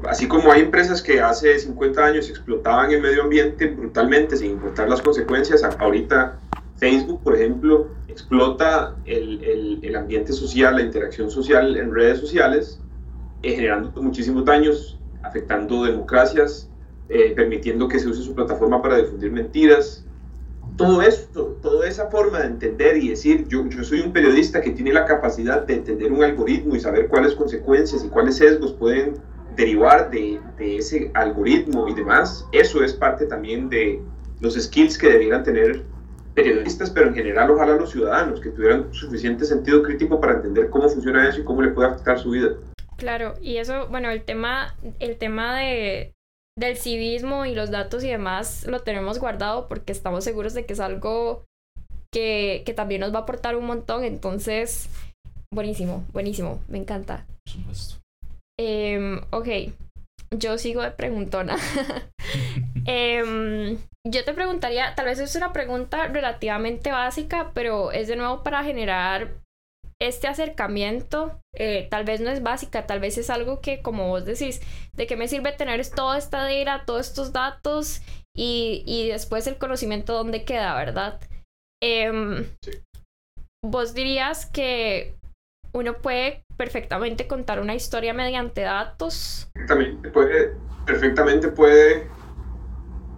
así 0.08 0.26
como 0.28 0.52
hay 0.52 0.62
empresas 0.62 1.02
que 1.02 1.20
hace 1.20 1.58
50 1.58 2.04
años 2.04 2.28
explotaban 2.28 2.90
el 2.90 3.02
medio 3.02 3.24
ambiente 3.24 3.66
brutalmente 3.66 4.36
sin 4.36 4.52
importar 4.52 4.88
las 4.88 5.02
consecuencias, 5.02 5.62
ahorita 5.78 6.38
Facebook, 6.82 7.22
por 7.22 7.36
ejemplo, 7.36 7.86
explota 8.08 8.96
el, 9.04 9.78
el, 9.84 9.94
ambiente 9.94 10.32
social, 10.32 10.74
la 10.74 10.82
interacción 10.82 11.30
social 11.30 11.76
en 11.76 11.94
redes 11.94 12.18
sociales, 12.18 12.80
eh, 13.44 13.54
generando 13.54 14.02
muchísimos 14.02 14.44
daños, 14.44 14.98
afectando 15.22 15.84
democracias, 15.84 16.68
eh, 17.08 17.34
permitiendo 17.36 17.86
que 17.86 18.00
se 18.00 18.08
use 18.08 18.24
su 18.24 18.34
plataforma 18.34 18.82
para 18.82 18.96
difundir 18.96 19.30
mentiras. 19.30 20.04
Todo 20.76 21.02
esto, 21.02 21.56
toda 21.62 21.86
esa 21.86 22.10
forma 22.10 22.40
de 22.40 22.46
entender 22.46 22.96
y 22.96 23.10
decir, 23.10 23.46
yo, 23.46 23.64
yo 23.68 23.84
soy 23.84 24.00
un 24.00 24.12
periodista 24.12 24.60
que 24.60 24.72
tiene 24.72 24.92
la 24.92 25.04
capacidad 25.04 25.62
de 25.62 25.74
entender 25.74 26.10
un 26.10 26.24
algoritmo 26.24 26.74
y 26.74 26.80
saber 26.80 27.06
cuáles 27.06 27.36
consecuencias 27.36 28.04
y 28.04 28.08
cuáles 28.08 28.38
sesgos 28.38 28.72
pueden 28.72 29.14
derivar 29.54 30.10
de, 30.10 30.40
de, 30.58 30.78
ese 30.78 31.12
algoritmo 31.14 31.86
y 31.86 31.94
demás, 31.94 32.44
eso 32.50 32.82
es 32.82 32.92
parte 32.92 33.26
también 33.26 33.68
de 33.68 34.02
los 34.40 34.54
skills 34.54 34.98
que 34.98 35.10
debieran 35.10 35.44
tener 35.44 35.91
periodistas, 36.34 36.90
pero 36.90 37.08
en 37.08 37.14
general 37.14 37.50
ojalá 37.50 37.76
los 37.76 37.90
ciudadanos, 37.90 38.40
que 38.40 38.50
tuvieran 38.50 38.92
suficiente 38.92 39.44
sentido 39.44 39.82
crítico 39.82 40.20
para 40.20 40.34
entender 40.34 40.70
cómo 40.70 40.88
funciona 40.88 41.28
eso 41.28 41.40
y 41.40 41.44
cómo 41.44 41.62
le 41.62 41.70
puede 41.70 41.88
afectar 41.88 42.18
su 42.18 42.30
vida. 42.30 42.54
Claro, 42.96 43.34
y 43.40 43.56
eso, 43.56 43.88
bueno, 43.88 44.10
el 44.10 44.22
tema, 44.22 44.76
el 45.00 45.16
tema 45.16 45.58
de, 45.58 46.12
del 46.58 46.76
civismo 46.76 47.46
y 47.46 47.54
los 47.54 47.70
datos 47.70 48.04
y 48.04 48.08
demás 48.08 48.66
lo 48.66 48.80
tenemos 48.80 49.18
guardado 49.18 49.68
porque 49.68 49.92
estamos 49.92 50.24
seguros 50.24 50.54
de 50.54 50.66
que 50.66 50.74
es 50.74 50.80
algo 50.80 51.44
que, 52.12 52.62
que 52.64 52.74
también 52.74 53.00
nos 53.00 53.12
va 53.12 53.20
a 53.20 53.22
aportar 53.22 53.56
un 53.56 53.66
montón, 53.66 54.04
entonces, 54.04 54.88
buenísimo, 55.52 56.04
buenísimo, 56.12 56.60
me 56.68 56.78
encanta. 56.78 57.26
Por 57.44 57.54
supuesto. 57.54 57.96
Eh, 58.60 59.20
ok, 59.30 59.48
yo 60.30 60.58
sigo 60.58 60.82
de 60.82 60.90
preguntona. 60.92 61.56
eh, 62.86 63.76
yo 64.04 64.24
te 64.24 64.34
preguntaría, 64.34 64.94
tal 64.94 65.06
vez 65.06 65.18
es 65.18 65.36
una 65.36 65.52
pregunta 65.52 66.08
relativamente 66.08 66.90
básica, 66.90 67.52
pero 67.54 67.92
es 67.92 68.08
de 68.08 68.16
nuevo 68.16 68.42
para 68.42 68.64
generar 68.64 69.34
este 70.00 70.26
acercamiento. 70.26 71.40
Eh, 71.54 71.86
tal 71.90 72.04
vez 72.04 72.20
no 72.20 72.30
es 72.30 72.42
básica, 72.42 72.86
tal 72.86 72.98
vez 72.98 73.16
es 73.16 73.30
algo 73.30 73.60
que, 73.60 73.80
como 73.80 74.08
vos 74.08 74.24
decís, 74.24 74.60
¿de 74.92 75.06
qué 75.06 75.16
me 75.16 75.28
sirve 75.28 75.52
tener 75.52 75.86
toda 75.88 76.18
esta 76.18 76.44
data, 76.44 76.84
todos 76.84 77.08
estos 77.08 77.32
datos 77.32 78.02
y, 78.34 78.82
y 78.86 79.08
después 79.08 79.46
el 79.46 79.58
conocimiento 79.58 80.14
dónde 80.14 80.44
queda, 80.44 80.74
verdad? 80.74 81.20
Eh, 81.80 82.44
sí. 82.62 82.72
Vos 83.64 83.94
dirías 83.94 84.46
que 84.46 85.14
uno 85.72 85.98
puede 85.98 86.42
perfectamente 86.56 87.28
contar 87.28 87.60
una 87.60 87.76
historia 87.76 88.12
mediante 88.12 88.62
datos. 88.62 89.48
Perfectamente 89.54 90.10
puede, 90.10 90.56
perfectamente 90.84 91.48
puede 91.48 92.08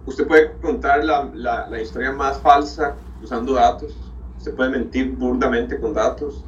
usted 0.06 0.26
puede 0.26 0.52
contar 0.60 1.04
la, 1.04 1.30
la, 1.34 1.80
historia 1.80 2.12
más 2.12 2.38
falsa 2.38 2.94
usando 3.22 3.54
datos, 3.54 3.96
usted 4.38 4.54
puede 4.54 4.70
mentir 4.70 5.12
burdamente 5.12 5.78
con 5.78 5.94
datos, 5.94 6.44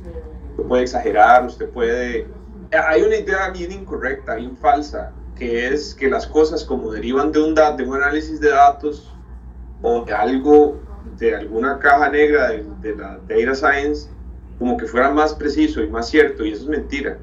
usted 0.51 0.65
puede 0.65 0.83
exagerar, 0.83 1.45
usted 1.47 1.69
puede... 1.71 2.27
Hay 2.73 3.03
una 3.03 3.17
idea 3.17 3.51
bien 3.51 3.73
incorrecta, 3.73 4.35
bien 4.35 4.57
falsa, 4.57 5.13
que 5.37 5.69
es 5.69 5.95
que 5.95 6.09
las 6.09 6.27
cosas 6.27 6.65
como 6.65 6.91
derivan 6.91 7.33
de 7.33 7.41
un, 7.41 7.55
de 7.55 7.85
un 7.85 7.97
análisis 7.97 8.41
de 8.41 8.51
datos 8.51 9.13
o 9.83 10.05
de 10.05 10.13
algo, 10.13 10.81
de 11.19 11.37
alguna 11.37 11.79
caja 11.79 12.09
negra 12.11 12.49
de, 12.49 12.65
de 12.81 12.97
la 12.97 13.19
data 13.29 13.55
science, 13.55 14.09
como 14.59 14.77
que 14.77 14.87
fuera 14.87 15.11
más 15.11 15.35
preciso 15.35 15.83
y 15.83 15.89
más 15.89 16.09
cierto, 16.09 16.45
y 16.45 16.53
eso 16.53 16.65
es 16.65 16.69
mentira. 16.69 17.19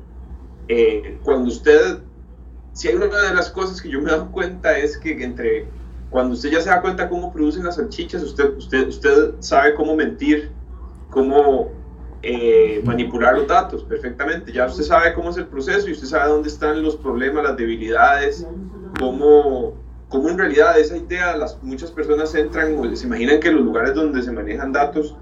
Eh, 0.67 1.19
cuando 1.23 1.49
usted, 1.49 1.99
si 2.73 2.87
hay 2.87 2.95
una 2.95 3.07
de 3.07 3.35
las 3.35 3.49
cosas 3.49 3.81
que 3.81 3.89
yo 3.89 3.99
me 4.01 4.09
he 4.09 4.11
dado 4.11 4.31
cuenta 4.31 4.77
es 4.77 4.97
que 4.97 5.23
entre, 5.23 5.67
cuando 6.13 6.35
usted 6.35 6.51
ya 6.51 6.61
se 6.61 6.69
da 6.69 6.79
cuenta 6.79 7.09
cómo 7.09 7.33
producen 7.33 7.65
las 7.65 7.75
salchichas, 7.75 8.21
usted, 8.21 8.55
usted, 8.55 8.87
usted 8.87 9.33
sabe 9.39 9.73
cómo 9.73 9.95
mentir, 9.95 10.51
cómo 11.09 11.71
eh, 12.21 12.83
manipular 12.85 13.35
los 13.35 13.47
datos 13.47 13.83
perfectamente. 13.83 14.53
Ya 14.53 14.67
usted 14.67 14.83
sabe 14.83 15.11
cómo 15.15 15.31
es 15.31 15.37
el 15.37 15.47
proceso 15.47 15.89
y 15.89 15.93
usted 15.93 16.05
sabe 16.05 16.29
dónde 16.29 16.49
están 16.49 16.83
los 16.83 16.95
problemas, 16.95 17.43
las 17.43 17.57
debilidades, 17.57 18.45
cómo, 18.99 19.73
cómo 20.07 20.29
en 20.29 20.37
realidad 20.37 20.79
esa 20.79 20.95
idea, 20.95 21.35
las, 21.35 21.61
muchas 21.63 21.89
personas 21.89 22.33
entran 22.35 22.77
o 22.77 22.95
se 22.95 23.07
imaginan 23.07 23.39
que 23.39 23.51
los 23.51 23.65
lugares 23.65 23.95
donde 23.95 24.21
se 24.21 24.31
manejan 24.31 24.71
datos 24.71 25.15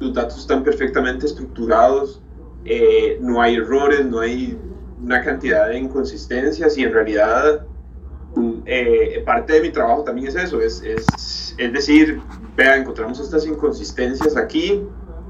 los 0.00 0.12
datos 0.12 0.38
están 0.38 0.62
perfectamente 0.62 1.24
estructurados, 1.24 2.20
eh, 2.66 3.18
no 3.20 3.40
hay 3.40 3.56
errores, 3.56 4.04
no 4.04 4.20
hay 4.20 4.58
una 5.02 5.22
cantidad 5.22 5.68
de 5.68 5.78
inconsistencias 5.78 6.76
y 6.76 6.82
en 6.82 6.92
realidad 6.92 7.64
eh, 8.66 9.22
parte 9.26 9.54
de 9.54 9.60
mi 9.60 9.70
trabajo 9.70 10.04
también 10.04 10.28
es 10.28 10.36
eso, 10.36 10.60
es, 10.60 10.82
es, 10.82 11.54
es 11.58 11.72
decir, 11.72 12.20
vea, 12.56 12.76
encontramos 12.76 13.20
estas 13.20 13.46
inconsistencias 13.46 14.36
aquí, 14.36 14.82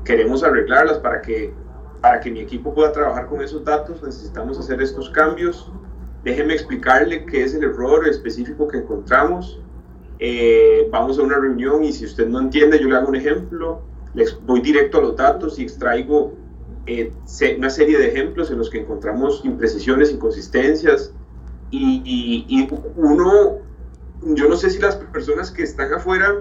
queremos 0.04 0.44
arreglarlas 0.44 0.98
para 0.98 1.20
que, 1.20 1.52
para 2.00 2.20
que 2.20 2.30
mi 2.30 2.40
equipo 2.40 2.72
pueda 2.72 2.92
trabajar 2.92 3.26
con 3.26 3.42
esos 3.42 3.64
datos, 3.64 4.02
necesitamos 4.02 4.58
hacer 4.58 4.80
estos 4.80 5.10
cambios, 5.10 5.70
déjeme 6.22 6.54
explicarle 6.54 7.26
qué 7.26 7.42
es 7.42 7.54
el 7.54 7.64
error 7.64 8.06
específico 8.06 8.68
que 8.68 8.78
encontramos, 8.78 9.60
eh, 10.20 10.88
vamos 10.92 11.18
a 11.18 11.22
una 11.22 11.36
reunión 11.36 11.82
y 11.82 11.92
si 11.92 12.04
usted 12.04 12.28
no 12.28 12.38
entiende 12.38 12.78
yo 12.78 12.88
le 12.88 12.96
hago 12.96 13.08
un 13.08 13.16
ejemplo, 13.16 13.82
les 14.14 14.40
voy 14.46 14.60
directo 14.60 14.98
a 14.98 15.02
los 15.02 15.16
datos 15.16 15.58
y 15.58 15.64
extraigo 15.64 16.34
eh, 16.86 17.12
una 17.58 17.68
serie 17.68 17.98
de 17.98 18.08
ejemplos 18.08 18.50
en 18.52 18.58
los 18.58 18.70
que 18.70 18.78
encontramos 18.78 19.44
imprecisiones, 19.44 20.12
inconsistencias 20.12 21.12
y, 21.76 22.44
y, 22.48 22.68
uno, 22.96 23.58
yo 24.22 24.48
no 24.48 24.56
sé 24.56 24.70
si 24.70 24.78
las 24.78 24.96
personas 24.96 25.50
que 25.50 25.62
están 25.62 25.92
afuera 25.92 26.34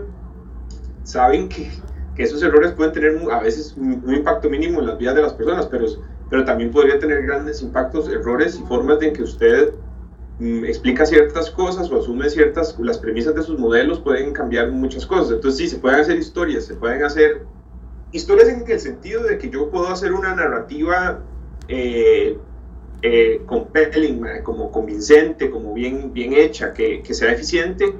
saben 1.04 1.50
que, 1.50 1.72
que 2.16 2.24
esos 2.24 2.42
errores 2.44 2.72
pueden 2.74 2.94
tener 2.94 3.18
a 3.32 3.40
veces 3.40 3.76
un, 3.78 4.04
un, 4.06 4.14
impacto 4.14 4.50
mínimo 4.50 4.80
en 4.80 4.88
las 4.88 4.98
vidas 4.98 5.16
de 5.16 5.22
las 5.22 5.34
personas, 5.34 5.66
pero, 5.68 5.86
pero 6.30 6.46
también 6.46 6.72
podría 6.72 7.00
tener 7.00 7.24
grandes 7.24 7.62
impactos, 7.62 8.10
errores 8.10 8.60
y 8.60 8.64
formas 8.68 9.02
en 9.02 9.14
que 9.14 9.24
usted 9.24 9.74
mm, 10.40 10.66
explica 10.66 11.06
ciertas 11.06 11.50
cosas 11.52 11.92
o 11.92 12.00
asume 12.00 12.30
ciertas, 12.30 12.78
las 12.80 12.98
premisas 12.98 13.36
de 13.36 13.44
sus 13.44 13.58
modelos 13.58 14.00
pueden 14.00 14.34
cambiar 14.34 14.72
muchas 14.72 15.06
cosas. 15.06 15.32
Entonces 15.32 15.58
sí, 15.58 15.68
se 15.68 15.78
pueden 15.78 16.00
hacer 16.00 16.18
historias, 16.18 16.66
se 16.66 16.76
pueden 16.76 17.04
hacer 17.04 17.46
historias 18.12 18.50
en 18.50 18.70
el 18.70 18.80
sentido 18.80 19.24
de 19.24 19.38
que 19.38 19.50
yo 19.50 19.70
puedo 19.70 19.90
hacer 19.90 20.14
una 20.14 20.36
narrativa 20.36 21.20
eh, 21.68 22.38
eh, 23.06 23.42
compelling, 23.46 24.24
como 24.44 24.72
convincente, 24.72 25.50
como 25.50 25.74
bien, 25.74 26.14
bien 26.14 26.32
hecha, 26.32 26.74
que, 26.74 27.04
que, 27.04 27.14
sea 27.14 27.34
eficiente, 27.34 27.94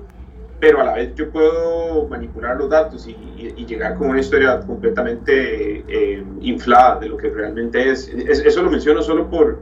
pero 0.62 0.80
a 0.80 0.86
la 0.86 0.94
vez 0.94 1.14
yo 1.16 1.30
puedo 1.30 2.08
manipular 2.08 2.56
los 2.56 2.70
datos 2.70 3.06
y, 3.06 3.12
y, 3.12 3.54
y 3.58 3.66
llegar 3.66 3.96
con 3.96 4.10
una 4.10 4.22
historia 4.22 4.62
completamente 4.62 5.84
eh, 5.90 6.24
inflada 6.40 7.02
de 7.02 7.10
lo 7.10 7.18
que 7.18 7.30
realmente 7.30 7.90
es. 7.90 8.08
es. 8.08 8.40
Eso 8.46 8.64
lo 8.64 8.72
menciono 8.72 9.02
solo 9.02 9.30
por, 9.30 9.60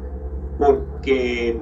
porque 0.60 1.60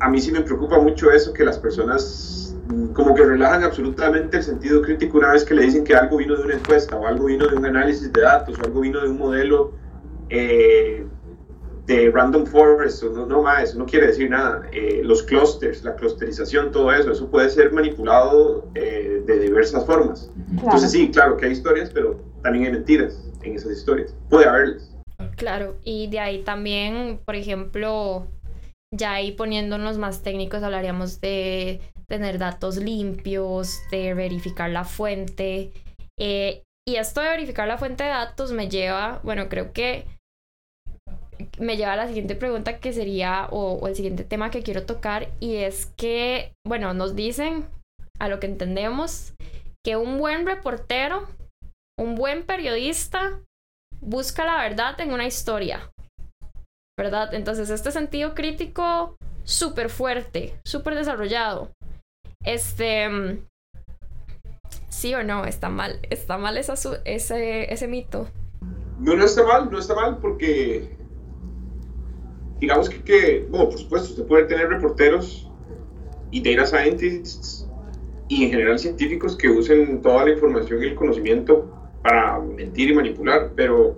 a 0.00 0.08
mí 0.08 0.20
sí 0.22 0.32
me 0.32 0.40
preocupa 0.40 0.78
mucho 0.78 1.10
eso, 1.10 1.34
que 1.34 1.44
las 1.44 1.58
personas 1.58 2.56
como 2.94 3.14
que 3.14 3.24
relajan 3.24 3.62
absolutamente 3.62 4.38
el 4.38 4.42
sentido 4.42 4.80
crítico 4.80 5.18
una 5.18 5.32
vez 5.32 5.44
que 5.44 5.54
le 5.54 5.64
dicen 5.64 5.84
que 5.84 5.94
algo 5.94 6.16
vino 6.16 6.34
de 6.34 6.44
una 6.44 6.54
encuesta 6.54 6.96
o 6.96 7.06
algo 7.06 7.26
vino 7.26 7.46
de 7.46 7.56
un 7.56 7.66
análisis 7.66 8.10
de 8.10 8.22
datos 8.22 8.58
o 8.58 8.64
algo 8.64 8.80
vino 8.80 9.00
de 9.00 9.08
un 9.08 9.18
modelo 9.18 9.72
eh, 10.30 11.06
de 11.88 12.10
random 12.10 12.44
forest 12.44 13.02
o 13.02 13.08
no, 13.10 13.24
no 13.24 13.42
más, 13.42 13.70
eso 13.70 13.78
no 13.78 13.86
quiere 13.86 14.08
decir 14.08 14.28
nada. 14.28 14.68
Eh, 14.72 15.00
los 15.02 15.22
clusters, 15.22 15.82
la 15.82 15.96
clusterización, 15.96 16.70
todo 16.70 16.92
eso, 16.92 17.10
eso 17.10 17.30
puede 17.30 17.48
ser 17.48 17.72
manipulado 17.72 18.70
eh, 18.74 19.22
de 19.24 19.38
diversas 19.38 19.86
formas. 19.86 20.30
Claro. 20.34 20.64
Entonces 20.64 20.92
sí, 20.92 21.10
claro 21.10 21.38
que 21.38 21.46
hay 21.46 21.52
historias, 21.52 21.90
pero 21.92 22.20
también 22.42 22.66
hay 22.66 22.72
mentiras 22.72 23.26
en 23.42 23.54
esas 23.54 23.72
historias. 23.72 24.14
Puede 24.28 24.46
haberlas. 24.46 24.94
Claro, 25.36 25.76
y 25.82 26.08
de 26.08 26.20
ahí 26.20 26.42
también, 26.42 27.20
por 27.24 27.36
ejemplo, 27.36 28.26
ya 28.94 29.14
ahí 29.14 29.32
poniéndonos 29.32 29.96
más 29.96 30.22
técnicos 30.22 30.62
hablaríamos 30.62 31.22
de 31.22 31.80
tener 32.06 32.36
datos 32.36 32.76
limpios, 32.76 33.80
de 33.90 34.12
verificar 34.12 34.68
la 34.68 34.84
fuente. 34.84 35.72
Eh, 36.18 36.64
y 36.86 36.96
esto 36.96 37.22
de 37.22 37.30
verificar 37.30 37.66
la 37.66 37.78
fuente 37.78 38.04
de 38.04 38.10
datos 38.10 38.52
me 38.52 38.68
lleva, 38.68 39.20
bueno, 39.24 39.48
creo 39.48 39.72
que 39.72 40.04
me 41.58 41.76
lleva 41.76 41.92
a 41.92 41.96
la 41.96 42.06
siguiente 42.06 42.34
pregunta 42.34 42.78
que 42.78 42.92
sería, 42.92 43.48
o, 43.50 43.86
el 43.86 43.94
siguiente 43.94 44.24
tema 44.24 44.50
que 44.50 44.62
quiero 44.62 44.84
tocar, 44.84 45.28
y 45.40 45.56
es 45.56 45.86
que, 45.96 46.52
bueno, 46.66 46.94
nos 46.94 47.14
dicen, 47.14 47.66
a 48.18 48.28
lo 48.28 48.40
que 48.40 48.46
entendemos, 48.46 49.34
que 49.84 49.96
un 49.96 50.18
buen 50.18 50.46
reportero, 50.46 51.26
un 51.98 52.14
buen 52.14 52.44
periodista, 52.44 53.40
busca 54.00 54.44
la 54.44 54.62
verdad 54.62 55.00
en 55.00 55.12
una 55.12 55.26
historia, 55.26 55.90
¿verdad? 56.98 57.34
Entonces, 57.34 57.70
este 57.70 57.90
sentido 57.90 58.34
crítico 58.34 59.16
súper 59.44 59.88
fuerte, 59.88 60.58
súper 60.64 60.94
desarrollado. 60.94 61.70
Este, 62.44 63.40
sí 64.88 65.14
o 65.14 65.22
no, 65.22 65.44
está 65.44 65.68
mal, 65.68 66.00
está 66.10 66.38
mal 66.38 66.56
esa, 66.56 66.74
ese, 67.04 67.72
ese 67.72 67.88
mito. 67.88 68.28
No, 68.98 69.14
no 69.14 69.24
está 69.24 69.44
mal, 69.44 69.70
no 69.70 69.78
está 69.78 69.94
mal 69.94 70.18
porque 70.18 70.97
digamos 72.60 72.88
que, 72.88 73.02
que, 73.02 73.46
bueno, 73.50 73.68
por 73.68 73.78
supuesto, 73.78 74.10
usted 74.10 74.26
puede 74.26 74.44
tener 74.44 74.68
reporteros 74.68 75.50
y 76.30 76.42
data 76.42 76.66
scientists 76.66 77.68
y 78.28 78.44
en 78.44 78.50
general 78.50 78.78
científicos 78.78 79.36
que 79.36 79.48
usen 79.48 80.02
toda 80.02 80.24
la 80.24 80.32
información 80.32 80.82
y 80.82 80.86
el 80.86 80.94
conocimiento 80.94 81.72
para 82.02 82.38
mentir 82.40 82.90
y 82.90 82.94
manipular, 82.94 83.52
pero, 83.56 83.96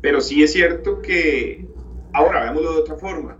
pero 0.00 0.20
sí 0.20 0.42
es 0.42 0.52
cierto 0.52 1.00
que, 1.00 1.66
ahora 2.12 2.42
veámoslo 2.42 2.72
de 2.74 2.80
otra 2.80 2.96
forma, 2.96 3.36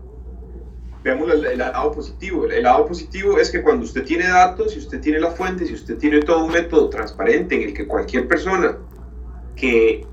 veamos 1.03 1.33
el, 1.33 1.47
el, 1.47 1.59
lado 1.59 1.93
positivo. 1.93 2.47
El, 2.47 2.62
lado 2.62 2.87
positivo 2.87 3.38
es 3.38 3.50
que 3.50 3.62
cuando 3.62 3.85
usted 3.85 4.05
tiene 4.05 4.26
datos, 4.26 4.73
si 4.73 4.79
usted 4.79 5.00
tiene 5.00 5.21
las 5.21 5.37
fuentes, 5.37 5.69
si 5.69 5.75
usted 5.75 5.99
tiene 5.99 6.21
todo 6.21 6.45
un 6.45 6.53
método 6.53 6.88
transparente 6.88 7.55
en 7.55 7.69
el 7.69 7.75
que 7.75 7.87
cualquier 7.87 8.26
persona 8.26 8.79
que 9.55 10.05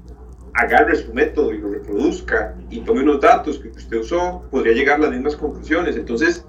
agarre 0.55 0.95
su 0.95 1.13
método 1.13 1.53
y 1.53 1.57
lo 1.57 1.69
reproduzca 1.69 2.55
y 2.69 2.81
tome 2.81 3.01
unos 3.01 3.21
datos 3.21 3.59
que 3.59 3.69
usted 3.69 3.97
usó, 3.97 4.43
podría 4.51 4.73
llegar 4.73 4.97
a 4.97 5.03
las 5.03 5.11
mismas 5.11 5.35
conclusiones. 5.35 5.95
Entonces, 5.95 6.45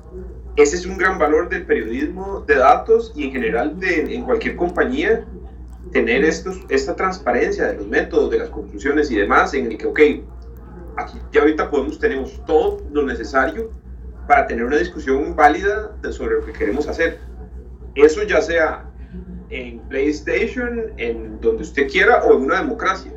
ese 0.56 0.76
es 0.76 0.86
un 0.86 0.98
gran 0.98 1.18
valor 1.18 1.48
del 1.48 1.64
periodismo 1.64 2.44
de 2.46 2.56
datos 2.56 3.12
y 3.16 3.24
en 3.24 3.32
general 3.32 3.78
de, 3.80 4.14
en 4.14 4.24
cualquier 4.24 4.56
compañía, 4.56 5.24
tener 5.92 6.24
estos, 6.24 6.60
esta 6.68 6.94
transparencia 6.94 7.68
de 7.68 7.76
los 7.76 7.86
métodos, 7.86 8.30
de 8.30 8.38
las 8.38 8.50
conclusiones 8.50 9.10
y 9.10 9.16
demás, 9.16 9.54
en 9.54 9.66
el 9.66 9.78
que, 9.78 9.86
ok, 9.86 10.00
aquí 10.96 11.18
ya 11.32 11.40
ahorita 11.40 11.70
podemos, 11.70 11.98
tenemos 11.98 12.44
todo 12.46 12.82
lo 12.92 13.04
necesario 13.04 13.70
para 14.26 14.46
tener 14.46 14.64
una 14.64 14.76
discusión 14.76 15.34
válida 15.34 15.96
sobre 16.10 16.36
lo 16.36 16.46
que 16.46 16.52
queremos 16.52 16.88
hacer. 16.88 17.18
Eso 17.94 18.22
ya 18.22 18.40
sea 18.40 18.90
en 19.50 19.80
PlayStation, 19.88 20.92
en 20.96 21.40
donde 21.40 21.62
usted 21.62 21.88
quiera 21.88 22.24
o 22.24 22.36
en 22.36 22.42
una 22.42 22.60
democracia. 22.60 23.12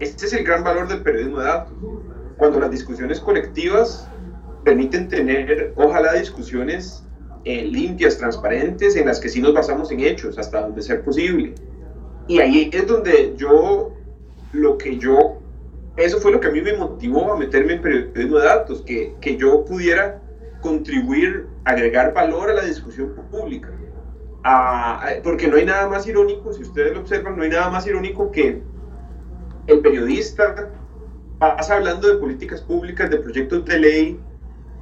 Este 0.00 0.26
es 0.26 0.32
el 0.32 0.44
gran 0.44 0.62
valor 0.62 0.88
del 0.88 1.02
periodismo 1.02 1.40
de 1.40 1.46
datos. 1.46 1.72
Cuando 2.36 2.60
las 2.60 2.70
discusiones 2.70 3.18
colectivas 3.18 4.08
permiten 4.64 5.08
tener, 5.08 5.72
ojalá, 5.76 6.12
discusiones 6.12 7.04
eh, 7.44 7.64
limpias, 7.64 8.18
transparentes, 8.18 8.94
en 8.96 9.06
las 9.06 9.18
que 9.18 9.28
sí 9.28 9.40
nos 9.40 9.54
basamos 9.54 9.90
en 9.90 10.00
hechos, 10.00 10.38
hasta 10.38 10.60
donde 10.60 10.82
sea 10.82 11.02
posible. 11.02 11.54
Y 12.28 12.38
ahí 12.38 12.70
es 12.72 12.86
donde 12.86 13.34
yo, 13.36 13.92
lo 14.52 14.78
que 14.78 14.98
yo, 14.98 15.38
eso 15.96 16.18
fue 16.20 16.30
lo 16.30 16.38
que 16.38 16.46
a 16.46 16.50
mí 16.50 16.60
me 16.60 16.76
motivó 16.76 17.32
a 17.32 17.36
meterme 17.36 17.74
en 17.74 17.82
periodismo 17.82 18.38
de 18.38 18.44
datos, 18.44 18.82
que, 18.82 19.16
que 19.20 19.36
yo 19.36 19.64
pudiera 19.64 20.22
contribuir, 20.60 21.46
agregar 21.64 22.12
valor 22.14 22.50
a 22.50 22.54
la 22.54 22.64
discusión 22.64 23.14
pública. 23.30 23.72
porque 25.24 25.48
no 25.48 25.56
hay 25.56 25.64
nada 25.64 25.88
más 25.88 26.06
irónico, 26.06 26.52
si 26.52 26.62
ustedes 26.62 26.94
lo 26.94 27.00
observan, 27.00 27.36
no 27.36 27.42
hay 27.42 27.50
nada 27.50 27.70
más 27.70 27.86
irónico 27.86 28.30
que 28.30 28.62
el 29.68 29.80
periodista 29.80 30.70
pasa 31.38 31.76
hablando 31.76 32.08
de 32.08 32.16
políticas 32.16 32.62
públicas, 32.62 33.10
de 33.10 33.18
proyectos 33.18 33.64
de 33.66 33.78
ley, 33.78 34.20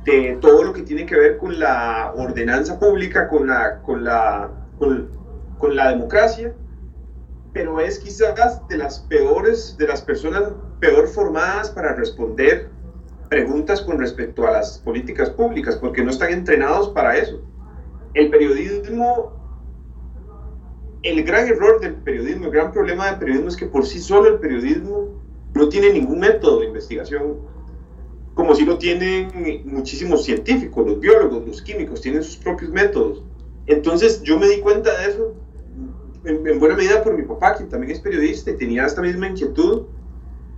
de 0.04 0.38
todo 0.40 0.62
lo 0.62 0.72
que 0.72 0.82
tiene 0.82 1.04
que 1.04 1.16
ver 1.16 1.36
con 1.36 1.58
la 1.58 2.12
ordenanza 2.16 2.78
pública, 2.78 3.28
con 3.28 3.48
la, 3.48 3.82
con 3.82 4.04
la, 4.04 4.50
con, 4.78 5.76
la 5.76 5.90
democracia, 5.90 6.54
pero 7.52 7.80
es 7.80 7.98
quizás 7.98 8.66
de 8.68 8.76
las 8.78 9.00
peores, 9.00 9.76
de 9.76 9.88
las 9.88 10.00
personas 10.02 10.52
peor 10.78 11.08
formadas 11.08 11.70
para 11.70 11.94
responder 11.94 12.70
preguntas 13.28 13.80
con 13.80 13.98
respecto 13.98 14.46
a 14.46 14.52
las 14.52 14.78
políticas 14.78 15.30
públicas, 15.30 15.76
porque 15.76 16.04
no 16.04 16.10
están 16.10 16.30
entrenados 16.30 16.90
para 16.90 17.16
eso. 17.16 17.42
El 18.14 18.30
periodismo 18.30 19.32
el 21.06 21.22
gran 21.22 21.46
error 21.46 21.80
del 21.80 21.94
periodismo, 21.94 22.46
el 22.46 22.50
gran 22.50 22.72
problema 22.72 23.06
del 23.06 23.18
periodismo 23.18 23.48
es 23.48 23.56
que 23.56 23.66
por 23.66 23.86
sí 23.86 24.00
solo 24.00 24.28
el 24.28 24.40
periodismo 24.40 25.22
no 25.54 25.68
tiene 25.68 25.92
ningún 25.92 26.18
método 26.18 26.60
de 26.60 26.66
investigación, 26.66 27.36
como 28.34 28.54
si 28.54 28.66
lo 28.66 28.76
tienen 28.76 29.62
muchísimos 29.64 30.24
científicos, 30.24 30.86
los 30.86 31.00
biólogos, 31.00 31.46
los 31.46 31.62
químicos, 31.62 32.00
tienen 32.00 32.22
sus 32.22 32.36
propios 32.36 32.70
métodos. 32.70 33.22
Entonces 33.66 34.22
yo 34.22 34.38
me 34.38 34.48
di 34.48 34.58
cuenta 34.58 34.90
de 34.98 35.10
eso 35.10 35.34
en, 36.24 36.58
buena 36.58 36.74
medida 36.74 37.02
por 37.02 37.16
mi 37.16 37.22
papá, 37.22 37.54
quien 37.54 37.68
también 37.68 37.92
es 37.92 38.00
periodista 38.00 38.50
y 38.50 38.56
tenía 38.56 38.84
esta 38.84 39.00
misma 39.00 39.28
inquietud. 39.28 39.84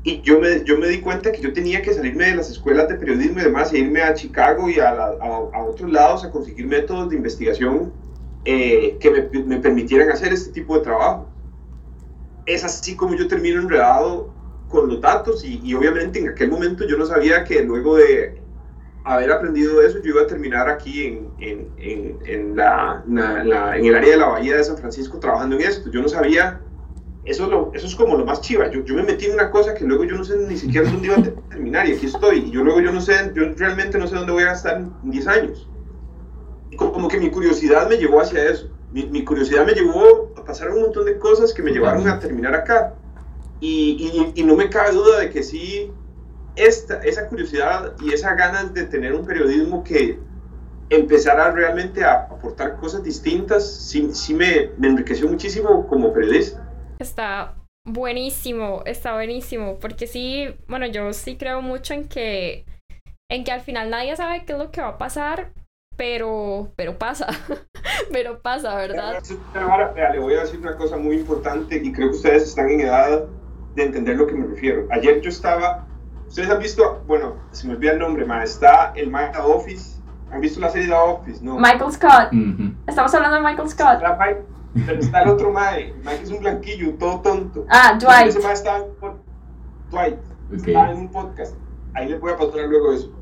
Y 0.03 0.23
yo 0.23 0.41
me, 0.41 0.65
yo 0.65 0.79
me 0.79 0.89
di 0.89 1.01
cuenta 1.01 1.31
que 1.31 1.43
yo 1.43 1.53
tenía 1.53 1.83
que 1.83 1.93
salirme 1.93 2.27
de 2.27 2.37
las 2.37 2.51
escuelas 2.51 2.89
de 2.89 2.95
periodismo 2.95 3.41
y 3.41 3.45
demás 3.45 3.73
e 3.73 3.79
irme 3.79 4.01
a 4.01 4.15
Chicago 4.15 4.71
y 4.71 4.81
a, 4.81 4.91
a 4.91 5.65
otros 5.65 5.93
lados 5.93 6.25
a 6.25 6.31
conseguir 6.31 6.67
métodos 6.67 7.11
de 7.11 7.17
investigación 7.17 7.93
eh, 8.51 8.97
que 8.99 9.11
me, 9.11 9.59
permitieran 9.59 10.09
hacer 10.09 10.33
este 10.33 10.53
tipo 10.53 10.79
de 10.79 10.83
trabajo. 10.83 11.29
Es 12.47 12.65
así 12.65 12.97
como 12.97 13.15
yo 13.15 13.29
termino 13.29 13.61
enredado 13.61 14.33
con 14.71 14.89
los 14.89 15.03
datos 15.03 15.45
y, 15.45 15.75
obviamente 15.75 16.19
en 16.19 16.31
aquel 16.31 16.49
momento 16.51 16.87
yo 16.87 16.97
no 16.97 17.05
sabía 17.05 17.45
que 17.45 17.63
luego 17.63 17.97
de 17.97 18.41
haber 19.05 19.33
aprendido 19.33 19.83
eso 19.83 19.99
yo 20.03 20.13
iba 20.13 20.23
a 20.23 20.27
terminar 20.27 20.67
aquí 20.67 21.05
en, 21.05 21.29
en, 21.39 22.19
en, 22.25 22.57
la, 22.57 23.05
en 23.07 23.85
el 23.85 23.95
área 23.95 24.13
de 24.13 24.17
la 24.17 24.29
Bahía 24.29 24.57
de 24.57 24.65
San 24.65 24.79
Francisco 24.79 25.19
trabajando 25.19 25.57
en 25.57 25.63
esto. 25.63 25.91
Yo 25.91 26.01
no 26.01 26.09
sabía, 26.09 26.59
eso 27.27 27.45
es, 27.45 27.51
lo, 27.51 27.71
eso 27.75 27.87
es 27.87 27.95
como 27.95 28.17
lo 28.17 28.25
más 28.25 28.41
chiva. 28.41 28.71
Yo, 28.71 28.83
yo 28.83 28.95
me 28.95 29.03
metí 29.03 29.27
en 29.27 29.35
una 29.35 29.51
cosa 29.51 29.75
que 29.75 29.85
luego 29.85 30.05
yo 30.05 30.17
no 30.17 30.25
sé 30.25 30.39
ni 30.39 30.57
siquiera 30.57 30.91
dónde 30.91 31.09
iba 31.09 31.17
a 31.17 31.23
terminar 31.51 31.87
y 31.87 31.93
aquí 31.93 32.07
estoy. 32.07 32.39
Y 32.39 32.51
yo 32.51 32.65
luego 32.65 32.81
yo 32.81 32.93
no 32.93 33.03
sé, 33.03 33.31
yo 33.35 33.43
realmente 33.59 33.99
no 33.99 34.07
sé 34.07 34.15
dónde 34.15 34.33
voy 34.33 34.45
a 34.45 34.53
estar 34.53 34.79
en 34.79 35.11
10 35.11 35.29
años 35.29 35.69
como 36.77 37.09
que 37.09 37.19
mi 37.19 37.31
curiosidad 37.31 37.89
me 37.89 37.97
llevó 37.97 38.21
hacia 38.21 38.45
eso. 38.45 38.71
Mi, 38.91 39.25
curiosidad 39.25 39.67
me 39.67 39.73
llevó 39.73 40.33
a 40.37 40.45
pasar 40.45 40.71
un 40.71 40.81
montón 40.81 41.05
de 41.05 41.19
cosas 41.19 41.53
que 41.53 41.63
me 41.63 41.73
llevaron 41.73 42.09
a 42.09 42.19
terminar 42.19 42.55
acá. 42.55 42.95
Y, 43.61 44.33
y, 44.35 44.45
no 44.45 44.55
me 44.57 44.71
cabe 44.71 44.93
duda 44.93 45.21
de 45.21 45.31
que 45.31 45.43
sí, 45.43 45.93
esta, 46.57 47.01
esa 47.03 47.29
curiosidad 47.29 47.95
y 48.01 48.13
esa 48.13 48.35
ganas 48.35 48.73
de 48.73 48.85
tener 48.85 49.15
un 49.15 49.27
periodismo 49.27 49.83
que 49.83 50.19
empezara 50.91 51.51
realmente 51.51 52.05
a 52.05 52.29
aportar 52.31 52.77
cosas 52.77 53.03
distintas, 53.03 53.71
sí, 53.71 54.11
sí 54.13 54.33
me, 54.33 54.71
me 54.79 54.89
enriqueció 54.89 55.29
muchísimo 55.29 55.87
como 55.87 56.13
periodista. 56.13 56.67
Está 56.99 57.55
buenísimo, 57.85 58.83
está 58.87 59.15
buenísimo, 59.15 59.79
porque 59.81 60.07
sí, 60.07 60.55
bueno, 60.67 60.87
yo 60.87 61.13
sí 61.13 61.37
creo 61.37 61.61
mucho 61.63 61.95
en 61.95 62.09
que, 62.09 62.65
en 63.31 63.45
que 63.45 63.53
al 63.53 63.61
final 63.61 63.91
nadie 63.91 64.17
sabe 64.17 64.45
qué 64.45 64.53
es 64.53 64.59
lo 64.59 64.71
que 64.71 64.81
va 64.81 64.89
a 64.89 64.99
pasar, 64.99 65.53
pero, 65.99 66.71
pero 66.77 66.97
pasa, 66.97 67.27
pero 68.13 68.41
pasa, 68.41 68.75
¿verdad? 68.77 69.21
Ahora, 69.55 69.93
le 70.13 70.21
voy 70.21 70.35
a 70.35 70.43
decir 70.43 70.61
una 70.61 70.77
cosa 70.77 70.97
muy 70.97 71.17
importante 71.17 71.77
y 71.77 71.93
creo 71.93 72.11
que 72.11 72.17
ustedes 72.17 72.45
están 72.45 72.71
en 72.71 72.83
edad 72.83 73.25
de 73.75 73.83
entender 73.83 74.17
lo 74.17 74.29
que 74.29 74.35
me 74.35 74.47
refiero. 74.47 74.87
Ayer 74.93 75.21
yo 75.21 75.29
estaba, 75.29 75.87
ustedes 76.29 76.49
han 76.49 76.61
visto, 76.61 77.03
bueno, 77.09 77.35
se 77.51 77.67
me 77.67 77.75
olvida 77.75 77.93
el 77.93 77.99
nombre, 77.99 78.25
ma, 78.25 78.45
está 78.45 78.93
el 78.95 79.11
Mike 79.11 79.39
Office, 79.43 80.01
¿han 80.31 80.41
visto 80.41 80.61
la 80.61 80.71
serie 80.71 80.87
de 80.87 80.95
Office? 80.95 81.45
No. 81.45 81.57
Michael 81.59 81.91
Scott, 81.91 82.31
estamos 82.87 83.13
hablando 83.13 83.37
de 83.39 83.43
Michael 83.43 83.69
Scott. 83.69 83.95
Está, 83.95 84.17
Mike, 84.17 85.01
está 85.01 85.23
el 85.23 85.31
otro 85.31 85.53
Mike, 85.53 85.97
Mike 86.05 86.23
es 86.23 86.31
un 86.31 86.39
blanquillo, 86.39 86.95
todo 86.95 87.21
tonto. 87.23 87.67
Ah, 87.69 87.99
Dwight. 88.01 88.29
Ese 88.29 88.39
Mike 88.39 88.53
está, 88.53 88.85
Dwight, 89.91 90.19
está 90.53 90.93
en 90.93 90.97
un 90.97 91.09
podcast, 91.09 91.57
ahí 91.95 92.09
les 92.09 92.21
voy 92.21 92.31
a 92.31 92.37
pasar 92.37 92.69
luego 92.69 92.93
eso. 92.93 93.13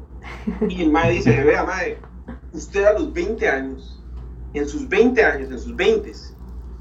Y 0.69 0.83
el 0.83 0.93
Mike 0.93 1.11
dice, 1.11 1.43
vea 1.43 1.65
Mike, 1.65 2.01
usted 2.57 2.85
a 2.85 2.93
los 2.95 3.13
20 3.13 3.49
años, 3.49 4.03
en 4.55 4.69
sus 4.69 4.89
20 4.89 5.23
años, 5.23 5.51
en 5.51 5.59
sus 5.59 5.77
20, 5.77 6.13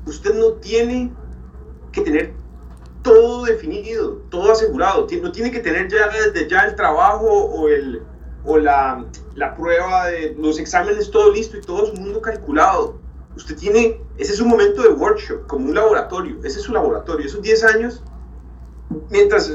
usted 0.05 0.33
no 0.33 0.53
tiene 0.53 1.13
que 1.91 2.01
tener 2.01 2.33
todo 3.01 3.45
definido, 3.45 4.21
todo 4.29 4.51
asegurado. 4.51 5.07
No 5.21 5.31
tiene 5.31 5.51
que 5.51 5.59
tener 5.59 5.89
ya 5.89 6.09
desde 6.09 6.49
ya 6.49 6.61
el 6.61 6.75
trabajo 6.75 7.27
o, 7.27 7.67
el, 7.67 8.01
o 8.45 8.57
la, 8.57 9.05
la 9.35 9.55
prueba 9.55 10.07
de 10.07 10.35
los 10.39 10.59
exámenes, 10.59 11.11
todo 11.11 11.31
listo 11.31 11.57
y 11.57 11.61
todo 11.61 11.87
su 11.87 11.93
mundo 11.95 12.21
calculado. 12.21 12.99
Usted 13.35 13.57
tiene, 13.57 14.01
ese 14.17 14.33
es 14.33 14.39
un 14.39 14.47
momento 14.47 14.81
de 14.81 14.89
workshop, 14.89 15.45
como 15.47 15.67
un 15.67 15.75
laboratorio, 15.75 16.37
ese 16.43 16.59
es 16.59 16.65
su 16.65 16.71
laboratorio. 16.71 17.25
Esos 17.25 17.41
10 17.41 17.63
años, 17.65 18.03
mientras, 19.09 19.51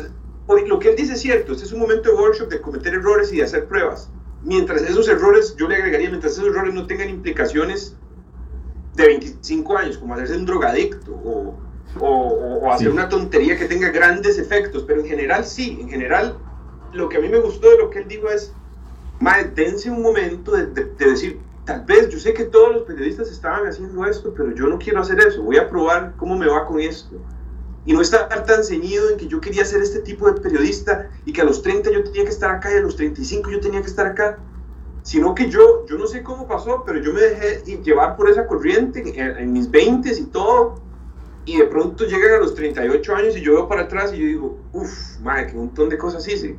lo 0.66 0.78
que 0.78 0.90
él 0.90 0.96
dice 0.96 1.14
es 1.14 1.20
cierto, 1.20 1.52
ese 1.52 1.64
es 1.64 1.72
un 1.72 1.80
momento 1.80 2.11
de 2.11 2.16
workshop, 2.16 2.50
de 2.50 2.61
cometer 2.61 2.92
errores 2.92 3.33
y 3.33 3.38
de 3.38 3.44
hacer 3.44 3.66
pruebas 3.66 4.11
mientras 4.42 4.83
esos 4.83 5.09
errores, 5.09 5.55
yo 5.57 5.68
le 5.68 5.76
agregaría, 5.76 6.09
mientras 6.09 6.35
esos 6.35 6.46
errores 6.46 6.74
no 6.74 6.87
tengan 6.87 7.09
implicaciones 7.09 7.96
de 8.94 9.07
25 9.07 9.76
años, 9.76 9.98
como 9.98 10.14
hacerse 10.14 10.37
un 10.37 10.46
drogadicto 10.46 11.12
o, 11.12 11.57
o, 11.98 12.72
hacer 12.72 12.90
una 12.90 13.09
tontería 13.09 13.57
que 13.57 13.66
tenga 13.66 13.90
grandes 13.90 14.38
efectos, 14.38 14.85
pero 14.87 15.00
en 15.00 15.07
general 15.07 15.44
sí, 15.44 15.79
en 15.81 15.88
general 15.88 16.37
lo 16.92 17.09
que 17.09 17.18
a 17.18 17.20
mí 17.20 17.29
me 17.29 17.38
gustó 17.38 17.70
de 17.70 17.79
lo 17.79 17.90
que 17.90 18.00
él 18.00 18.09
dijo 18.09 18.29
es, 18.29 18.53
dense 19.55 19.90
un 19.90 20.03
momento 20.03 20.53
de, 20.53 20.66
decir, 20.98 21.40
tal 21.64 21.85
vez 21.85 22.09
yo 22.09 22.18
sé 22.18 22.33
que 22.33 22.44
todos 22.44 22.72
los 22.72 22.83
periodistas 22.83 23.31
estaban 23.31 23.66
haciendo 23.66 24.05
esto, 24.07 24.33
pero 24.37 24.55
yo 24.55 24.66
no 24.66 24.79
quiero 24.79 25.00
hacer 25.00 25.20
eso, 25.20 25.42
voy 25.42 25.59
a 25.59 25.68
probar 25.68 26.14
cómo 26.16 26.37
me 26.37 26.46
va 26.46 26.66
con 26.66 26.81
esto. 26.81 27.16
Y 27.86 27.92
no 27.92 28.02
estar 28.02 28.28
tan 28.44 28.62
ceñido 28.62 29.10
en 29.10 29.16
que 29.16 29.26
yo 29.26 29.40
quería 29.40 29.64
ser 29.64 29.80
este 29.80 30.00
tipo 30.00 30.30
de 30.30 30.40
periodista 30.40 31.10
y 31.24 31.32
que 31.32 31.40
a 31.40 31.44
los 31.44 31.62
30 31.62 31.90
yo 31.90 32.04
tenía 32.04 32.24
que 32.24 32.30
estar 32.30 32.50
acá 32.50 32.72
y 32.72 32.76
a 32.76 32.80
los 32.80 32.96
35 32.96 33.50
yo 33.50 33.60
tenía 33.60 33.80
que 33.80 33.86
estar 33.86 34.06
acá 34.06 34.38
sino 35.02 35.34
que 35.34 35.50
yo, 35.50 35.86
yo 35.86 35.96
no 35.96 36.06
sé 36.06 36.22
cómo 36.22 36.46
pasó, 36.46 36.84
pero 36.84 37.00
yo 37.00 37.12
me 37.12 37.20
dejé 37.20 37.62
llevar 37.82 38.16
por 38.16 38.28
esa 38.30 38.46
corriente 38.46 39.02
en, 39.16 39.52
mis 39.52 39.70
20 39.70 40.12
y 40.12 40.24
todo, 40.26 40.80
y 41.46 41.56
de 41.56 41.64
pronto 41.64 42.04
llegan 42.04 42.34
a 42.34 42.38
los 42.38 42.54
38 42.54 43.16
años 43.16 43.36
y 43.36 43.40
yo 43.40 43.54
veo 43.54 43.68
para 43.68 43.82
atrás 43.82 44.12
y 44.12 44.18
yo 44.18 44.26
digo, 44.26 44.58
uff, 44.72 45.18
madre, 45.20 45.48
qué 45.48 45.54
montón 45.54 45.88
de 45.88 45.98
cosas 45.98 46.28
hice. 46.28 46.56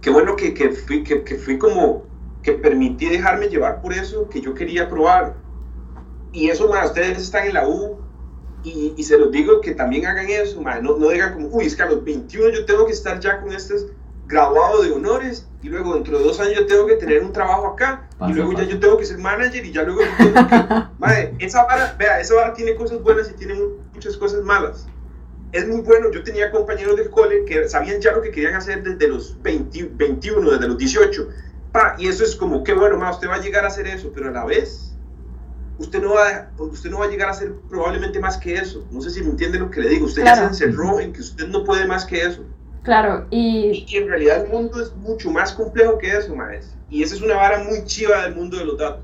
Qué 0.00 0.10
bueno 0.10 0.36
que, 0.36 0.54
que, 0.54 0.70
fui, 0.70 1.02
que, 1.02 1.24
que, 1.24 1.36
fui 1.36 1.58
como, 1.58 2.04
que 2.42 2.52
permití 2.52 3.06
dejarme 3.06 3.48
llevar 3.48 3.82
por 3.82 3.92
eso 3.92 4.28
que 4.28 4.40
yo 4.40 4.54
quería 4.54 4.88
probar. 4.88 5.34
Y 6.32 6.48
eso, 6.48 6.68
más 6.68 6.86
ustedes 6.86 7.18
están 7.18 7.48
en 7.48 7.54
la 7.54 7.68
U 7.68 7.98
y, 8.66 8.94
y, 8.96 9.04
se 9.04 9.16
los 9.16 9.30
digo 9.30 9.60
que 9.60 9.74
también 9.74 10.06
hagan 10.06 10.28
eso, 10.28 10.60
madre, 10.60 10.82
no, 10.82 10.98
no 10.98 11.10
digan 11.10 11.34
como, 11.34 11.48
uy, 11.48 11.66
es 11.66 11.76
que 11.76 11.84
a 11.84 11.86
los 11.86 12.02
21 12.02 12.50
yo 12.50 12.64
tengo 12.66 12.84
que 12.84 12.92
estar 12.92 13.20
ya 13.20 13.40
con 13.40 13.52
estos 13.52 13.86
graduado 14.26 14.82
de 14.82 14.90
honores 14.90 15.46
y 15.62 15.68
luego 15.68 15.94
dentro 15.94 16.18
de 16.18 16.24
dos 16.24 16.40
años 16.40 16.56
yo 16.56 16.66
tengo 16.66 16.84
que 16.86 16.96
tener 16.96 17.22
un 17.22 17.32
trabajo 17.32 17.68
acá 17.68 18.08
y 18.28 18.32
luego 18.32 18.54
ya 18.54 18.64
yo 18.64 18.80
tengo 18.80 18.98
que 18.98 19.04
ser 19.04 19.18
manager 19.18 19.64
y 19.64 19.70
ya 19.70 19.84
luego 19.84 20.00
yo 20.02 20.08
tengo 20.18 20.48
que... 20.48 20.82
Madre, 20.98 21.34
esa 21.38 21.64
vara, 21.64 21.94
vea, 21.96 22.20
esa 22.20 22.34
vara 22.34 22.54
tiene 22.54 22.74
cosas 22.74 23.00
buenas 23.02 23.30
y 23.30 23.34
tiene 23.34 23.54
muchas 23.94 24.16
cosas 24.16 24.42
malas. 24.42 24.88
Es 25.52 25.68
muy 25.68 25.82
bueno, 25.82 26.10
yo 26.10 26.24
tenía 26.24 26.50
compañeros 26.50 26.96
del 26.96 27.08
cole 27.08 27.44
que 27.44 27.68
sabían 27.68 28.00
ya 28.00 28.12
lo 28.12 28.20
que 28.20 28.32
querían 28.32 28.54
hacer 28.54 28.82
desde 28.82 29.06
los 29.06 29.40
20, 29.42 29.90
21, 29.94 30.50
desde 30.50 30.66
los 30.66 30.76
18. 30.76 31.28
Pa, 31.70 31.94
y 31.98 32.08
eso 32.08 32.24
es 32.24 32.34
como, 32.34 32.64
qué 32.64 32.74
bueno, 32.74 32.96
ma, 32.96 33.12
usted 33.12 33.28
va 33.28 33.36
a 33.36 33.40
llegar 33.40 33.64
a 33.64 33.68
hacer 33.68 33.86
eso, 33.86 34.10
pero 34.12 34.28
a 34.28 34.32
la 34.32 34.44
vez 34.44 34.95
usted 35.78 36.02
no 36.02 36.14
va, 36.14 36.50
usted 36.58 36.90
no 36.90 36.98
va 37.00 37.06
a 37.06 37.08
llegar 37.08 37.28
a 37.28 37.34
ser 37.34 37.54
probablemente 37.68 38.18
más 38.18 38.36
que 38.36 38.54
eso. 38.54 38.84
No 38.90 39.00
sé 39.00 39.10
si 39.10 39.22
me 39.22 39.30
entiende 39.30 39.58
lo 39.58 39.70
que 39.70 39.80
le 39.80 39.88
digo. 39.90 40.06
Usted 40.06 40.24
ya 40.24 40.36
se 40.36 40.44
encerró 40.44 41.00
en 41.00 41.12
que 41.12 41.20
usted 41.20 41.48
no 41.48 41.64
puede 41.64 41.86
más 41.86 42.04
que 42.04 42.22
eso. 42.22 42.42
Claro, 42.82 43.26
y... 43.30 43.84
y... 43.88 43.96
en 43.96 44.08
realidad 44.08 44.44
el 44.44 44.50
mundo 44.50 44.80
es 44.80 44.94
mucho 44.94 45.30
más 45.30 45.52
complejo 45.52 45.98
que 45.98 46.16
eso, 46.16 46.34
maes. 46.34 46.72
Y 46.88 47.02
esa 47.02 47.16
es 47.16 47.20
una 47.20 47.34
vara 47.34 47.64
muy 47.64 47.84
chiva 47.84 48.22
del 48.22 48.36
mundo 48.36 48.58
de 48.58 48.64
los 48.64 48.78
datos. 48.78 49.02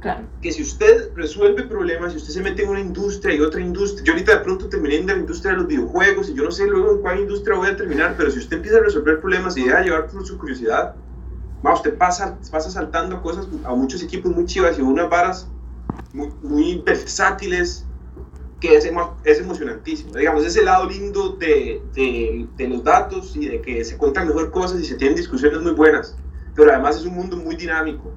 Claro. 0.00 0.22
Que 0.40 0.52
si 0.52 0.62
usted 0.62 1.10
resuelve 1.14 1.62
problemas, 1.64 2.12
si 2.12 2.18
usted 2.18 2.32
se 2.32 2.42
mete 2.42 2.62
en 2.62 2.70
una 2.70 2.80
industria 2.80 3.34
y 3.34 3.40
otra 3.40 3.60
industria, 3.60 4.04
yo 4.04 4.12
ahorita 4.12 4.38
de 4.38 4.44
pronto 4.44 4.68
terminé 4.68 4.96
en 4.96 5.06
la 5.06 5.16
industria 5.16 5.52
de 5.52 5.58
los 5.58 5.66
videojuegos 5.66 6.28
y 6.30 6.34
yo 6.34 6.44
no 6.44 6.50
sé 6.50 6.66
luego 6.66 6.92
en 6.92 6.98
cuál 7.02 7.20
industria 7.20 7.56
voy 7.56 7.68
a 7.68 7.76
terminar, 7.76 8.14
pero 8.16 8.30
si 8.30 8.38
usted 8.38 8.56
empieza 8.56 8.78
a 8.78 8.80
resolver 8.80 9.20
problemas 9.20 9.56
y 9.58 9.64
deja 9.64 9.82
llevar 9.82 10.06
por 10.06 10.26
su 10.26 10.38
curiosidad, 10.38 10.94
va, 11.64 11.74
usted 11.74 11.98
pasa, 11.98 12.38
pasa 12.50 12.70
saltando 12.70 13.20
cosas 13.20 13.46
a 13.64 13.74
muchos 13.74 14.02
equipos 14.02 14.32
muy 14.34 14.46
chivas 14.46 14.78
y 14.78 14.82
unas 14.82 15.10
varas 15.10 15.50
muy, 16.12 16.28
muy 16.42 16.82
versátiles 16.84 17.86
que 18.60 18.76
es, 18.76 18.90
es 19.24 19.40
emocionantísimo. 19.40 20.12
Digamos, 20.14 20.44
ese 20.44 20.62
lado 20.62 20.88
lindo 20.88 21.30
de, 21.30 21.82
de, 21.94 22.46
de, 22.56 22.68
los 22.68 22.84
datos 22.84 23.34
y 23.34 23.48
de 23.48 23.62
que 23.62 23.84
se 23.84 23.96
cuentan 23.96 24.28
mejor 24.28 24.50
cosas 24.50 24.80
y 24.80 24.84
se 24.84 24.96
tienen 24.96 25.16
discusiones 25.16 25.62
muy 25.62 25.72
buenas. 25.72 26.16
Pero 26.54 26.70
además 26.70 26.96
es 26.96 27.06
un 27.06 27.14
mundo 27.14 27.36
muy 27.36 27.56
dinámico. 27.56 28.12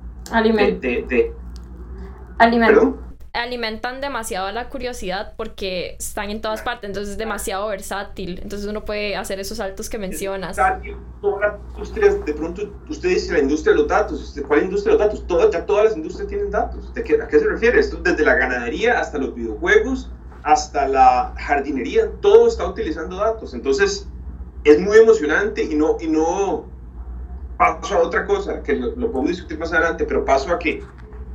De, 1.08 1.34
alimentan 3.34 4.00
demasiado 4.00 4.52
la 4.52 4.70
curiosidad 4.70 5.34
porque 5.36 5.96
están 6.00 6.30
en 6.30 6.40
todas 6.42 6.62
partes, 6.62 6.88
entonces 6.88 7.14
es 7.14 7.18
demasiado 7.18 7.68
versátil. 7.68 8.40
Entonces 8.44 8.68
uno 8.68 8.86
puede 8.86 9.16
hacer 9.16 9.40
esos 9.40 9.58
saltos 9.58 9.90
que 9.90 9.98
mencionas. 9.98 10.56
de 12.26 12.34
pronto 12.34 12.74
usted 12.88 13.10
dice 13.10 13.34
la 13.34 13.40
industria 13.40 13.74
de 13.74 13.80
los 13.80 13.88
datos. 13.88 14.40
¿Cuál 14.48 14.64
industria 14.64 14.94
de 14.94 15.00
los 15.00 15.08
datos? 15.08 15.28
Todas, 15.28 15.50
ya 15.52 15.66
todas 15.66 15.86
las 15.86 15.98
industrias 15.98 16.28
tienen 16.28 16.52
datos. 16.52 16.94
¿De 16.94 17.04
qué, 17.04 17.22
¿A 17.22 17.28
qué 17.28 17.40
se 17.40 17.48
refiere? 17.48 17.80
Esto 17.80 17.98
desde 17.98 18.24
la 18.24 18.36
ganadería 18.36 19.00
hasta 19.00 19.18
los 19.18 19.34
videojuegos 19.34 20.10
hasta 20.44 20.88
la 20.88 21.34
jardinería, 21.38 22.12
todo 22.22 22.48
está 22.48 22.68
utilizando 22.68 23.18
datos. 23.18 23.54
Entonces, 23.54 24.08
es 24.64 24.80
muy 24.80 24.98
emocionante 24.98 25.64
y 25.64 25.76
no, 25.76 25.98
y 26.00 26.08
no 26.08 26.66
paso 27.58 27.96
a 27.96 28.00
otra 28.00 28.26
cosa, 28.26 28.62
que 28.62 28.76
lo, 28.76 28.94
podemos 28.94 29.30
discutir 29.30 29.58
más 29.58 29.72
adelante, 29.74 30.06
pero 30.06 30.26
paso 30.26 30.52
a 30.52 30.60
que 30.60 30.84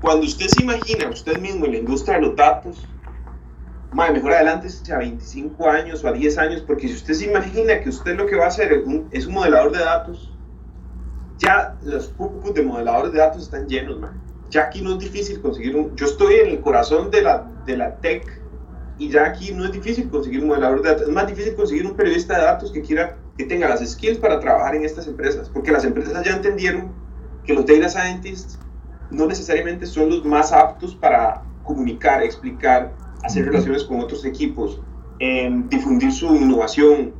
cuando 0.01 0.27
usted 0.27 0.47
se 0.47 0.63
imagina 0.63 1.09
usted 1.09 1.39
mismo 1.39 1.67
en 1.67 1.73
la 1.73 1.79
industria 1.79 2.17
de 2.17 2.27
los 2.27 2.37
datos, 2.37 2.87
mejor 3.93 4.33
adelante 4.33 4.69
a 4.93 4.99
25 4.99 5.69
años 5.69 6.05
o 6.05 6.09
a 6.09 6.13
10 6.13 6.39
años, 6.39 6.65
porque 6.67 6.89
si 6.89 6.95
usted 6.95 7.15
se 7.15 7.27
imagina 7.27 7.81
que 7.81 7.89
usted 7.89 8.17
lo 8.17 8.27
que 8.27 8.37
va 8.37 8.45
a 8.45 8.49
hacer 8.49 8.73
es 8.73 8.87
un, 8.87 9.09
es 9.11 9.27
un 9.27 9.35
modelador 9.35 9.73
de 9.73 9.79
datos, 9.79 10.33
ya 11.39 11.77
los 11.83 12.17
grupos 12.17 12.55
de 12.55 12.63
modeladores 12.63 13.13
de 13.13 13.19
datos 13.19 13.43
están 13.45 13.67
llenos. 13.69 13.99
Ya 14.51 14.65
aquí 14.65 14.81
no 14.81 14.93
es 14.93 14.99
difícil 14.99 15.41
conseguir 15.41 15.77
un... 15.77 15.95
Yo 15.97 16.07
estoy 16.07 16.37
en 16.37 16.49
el 16.49 16.61
corazón 16.61 17.11
de 17.11 17.23
la, 17.23 17.47
de 17.67 17.77
la 17.77 17.97
tech 17.97 18.41
y 18.99 19.11
ya 19.11 19.27
aquí 19.27 19.53
no 19.53 19.65
es 19.65 19.73
difícil 19.73 20.09
conseguir 20.09 20.43
un 20.43 20.49
modelador 20.49 20.83
de 20.83 20.89
datos, 20.89 21.09
es 21.09 21.15
más 21.15 21.27
difícil 21.27 21.55
conseguir 21.55 21.87
un 21.87 21.95
periodista 21.95 22.37
de 22.37 22.45
datos 22.45 22.73
que 22.73 22.83
quiera, 22.83 23.17
que 23.37 23.45
tenga 23.45 23.69
las 23.69 23.87
skills 23.89 24.19
para 24.19 24.41
trabajar 24.41 24.75
en 24.75 24.85
estas 24.85 25.07
empresas, 25.07 25.49
porque 25.49 25.71
las 25.71 25.85
empresas 25.85 26.25
ya 26.25 26.33
entendieron 26.33 26.93
que 27.45 27.55
los 27.55 27.65
data 27.65 27.89
scientists 27.89 28.59
no 29.11 29.27
necesariamente 29.27 29.87
son 29.87 30.11
los 30.11 30.25
más 30.25 30.53
aptos 30.53 30.95
para 30.95 31.43
comunicar, 31.65 32.23
explicar, 32.23 32.93
hacer 33.25 33.45
relaciones 33.45 33.85
con 33.85 34.01
otros 34.01 34.25
equipos, 34.25 34.81
em, 35.19 35.69
difundir 35.69 36.13
su 36.13 36.35
innovación, 36.35 37.13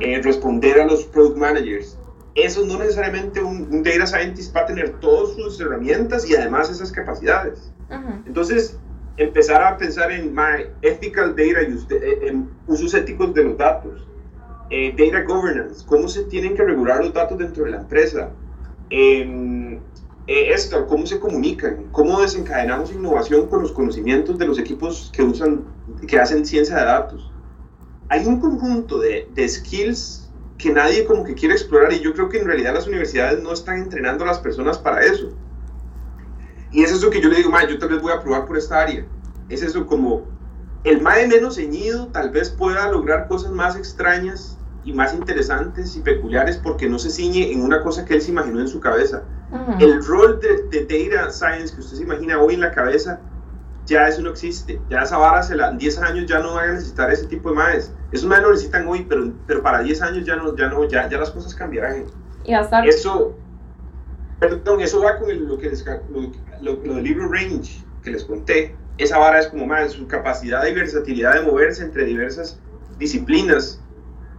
eh, 0.00 0.20
responder 0.22 0.80
a 0.80 0.86
los 0.86 1.04
product 1.04 1.36
managers. 1.36 1.98
Eso 2.34 2.64
no 2.64 2.78
necesariamente 2.78 3.40
un, 3.40 3.68
un, 3.70 3.82
data 3.82 4.06
scientist 4.06 4.54
va 4.54 4.60
a 4.60 4.66
tener 4.66 4.98
todas 5.00 5.34
sus 5.34 5.60
herramientas 5.60 6.28
y 6.28 6.36
además 6.36 6.70
esas 6.70 6.92
capacidades. 6.92 7.72
Entonces, 8.26 8.78
empezar 9.16 9.62
a 9.62 9.76
pensar 9.76 10.12
en 10.12 10.34
my 10.34 10.66
ethical 10.82 11.34
data 11.34 11.60
use, 11.68 11.86
eh, 11.90 12.28
en 12.28 12.48
usos 12.66 12.94
éticos 12.94 13.34
de 13.34 13.44
los 13.44 13.58
datos, 13.58 14.06
eh, 14.70 14.94
data 14.96 15.24
governance, 15.24 15.84
cómo 15.86 16.08
se 16.08 16.24
tienen 16.24 16.54
que 16.54 16.62
regular 16.62 17.04
los 17.04 17.12
datos 17.12 17.38
dentro 17.38 17.64
de 17.64 17.70
la 17.72 17.78
empresa, 17.78 18.30
eh, 18.90 19.80
esto, 20.28 20.86
cómo 20.86 21.06
se 21.06 21.18
comunican, 21.18 21.86
cómo 21.90 22.20
desencadenamos 22.20 22.92
innovación 22.92 23.46
con 23.46 23.62
los 23.62 23.72
conocimientos 23.72 24.38
de 24.38 24.46
los 24.46 24.58
equipos 24.58 25.10
que 25.12 25.22
usan, 25.22 25.64
que 26.06 26.18
hacen 26.18 26.44
ciencia 26.44 26.76
de 26.76 26.84
datos. 26.84 27.32
Hay 28.10 28.26
un 28.26 28.38
conjunto 28.38 28.98
de, 28.98 29.28
de 29.34 29.48
skills 29.48 30.30
que 30.58 30.70
nadie 30.70 31.06
como 31.06 31.24
que 31.24 31.34
quiere 31.34 31.54
explorar 31.54 31.92
y 31.92 32.00
yo 32.00 32.12
creo 32.12 32.28
que 32.28 32.38
en 32.38 32.46
realidad 32.46 32.74
las 32.74 32.86
universidades 32.86 33.42
no 33.42 33.52
están 33.52 33.78
entrenando 33.78 34.24
a 34.24 34.26
las 34.26 34.38
personas 34.38 34.76
para 34.76 35.00
eso. 35.02 35.32
Y 36.70 36.82
es 36.82 36.92
eso 36.92 37.08
que 37.08 37.22
yo 37.22 37.30
le 37.30 37.36
digo, 37.36 37.50
yo 37.66 37.78
tal 37.78 37.88
vez 37.88 38.02
voy 38.02 38.12
a 38.12 38.20
probar 38.20 38.46
por 38.46 38.58
esta 38.58 38.80
área. 38.80 39.06
Es 39.48 39.62
eso 39.62 39.86
como 39.86 40.26
el 40.84 41.00
mae 41.00 41.26
menos 41.26 41.56
ceñido 41.56 42.08
tal 42.08 42.30
vez 42.30 42.50
pueda 42.50 42.90
lograr 42.90 43.28
cosas 43.28 43.52
más 43.52 43.76
extrañas 43.76 44.58
y 44.84 44.92
más 44.92 45.14
interesantes 45.14 45.96
y 45.96 46.00
peculiares 46.00 46.58
porque 46.58 46.88
no 46.88 46.98
se 46.98 47.10
ciñe 47.10 47.50
en 47.50 47.62
una 47.62 47.82
cosa 47.82 48.04
que 48.04 48.14
él 48.14 48.20
se 48.20 48.30
imaginó 48.30 48.60
en 48.60 48.68
su 48.68 48.80
cabeza. 48.80 49.24
El 49.78 50.04
rol 50.04 50.40
de, 50.40 50.84
data 50.84 51.30
science 51.30 51.74
que 51.74 51.80
usted 51.80 51.96
se 51.96 52.02
imagina 52.02 52.38
hoy 52.38 52.54
en 52.54 52.60
la 52.60 52.70
cabeza, 52.70 53.20
ya 53.86 54.06
eso 54.06 54.20
no 54.20 54.30
existe. 54.30 54.80
Ya 54.90 55.02
esa 55.02 55.16
vara, 55.16 55.42
se 55.42 55.56
la, 55.56 55.70
en 55.70 55.78
10 55.78 55.98
años 55.98 56.26
ya 56.26 56.40
no 56.40 56.54
van 56.54 56.70
a 56.70 56.72
necesitar 56.74 57.10
ese 57.10 57.26
tipo 57.26 57.50
de 57.50 57.56
maes. 57.56 57.92
Esos 58.12 58.28
maes 58.28 58.42
lo 58.42 58.50
necesitan 58.50 58.86
hoy, 58.86 59.06
pero, 59.08 59.32
pero 59.46 59.62
para 59.62 59.80
10 59.80 60.02
años 60.02 60.26
ya 60.26 60.36
no, 60.36 60.54
ya 60.54 60.68
no, 60.68 60.84
ya, 60.84 61.08
ya 61.08 61.18
las 61.18 61.30
cosas 61.30 61.54
cambiarán. 61.54 62.04
Y 62.44 62.52
hasta... 62.52 62.84
Eso, 62.84 63.34
perdón, 64.38 64.82
eso 64.82 65.00
va 65.02 65.18
con 65.18 65.28
lo, 65.48 65.58
que 65.58 65.72
lo, 66.60 66.76
del 66.76 67.02
libro 67.02 67.28
Range 67.32 67.82
que 68.02 68.10
les 68.10 68.24
conté. 68.24 68.76
Esa 68.98 69.16
vara 69.16 69.38
es 69.38 69.46
como 69.46 69.66
más 69.66 69.92
su 69.92 70.06
capacidad 70.06 70.66
y 70.66 70.74
versatilidad 70.74 71.34
de 71.34 71.42
moverse 71.42 71.84
entre 71.84 72.04
diversas 72.04 72.60
disciplinas 72.98 73.80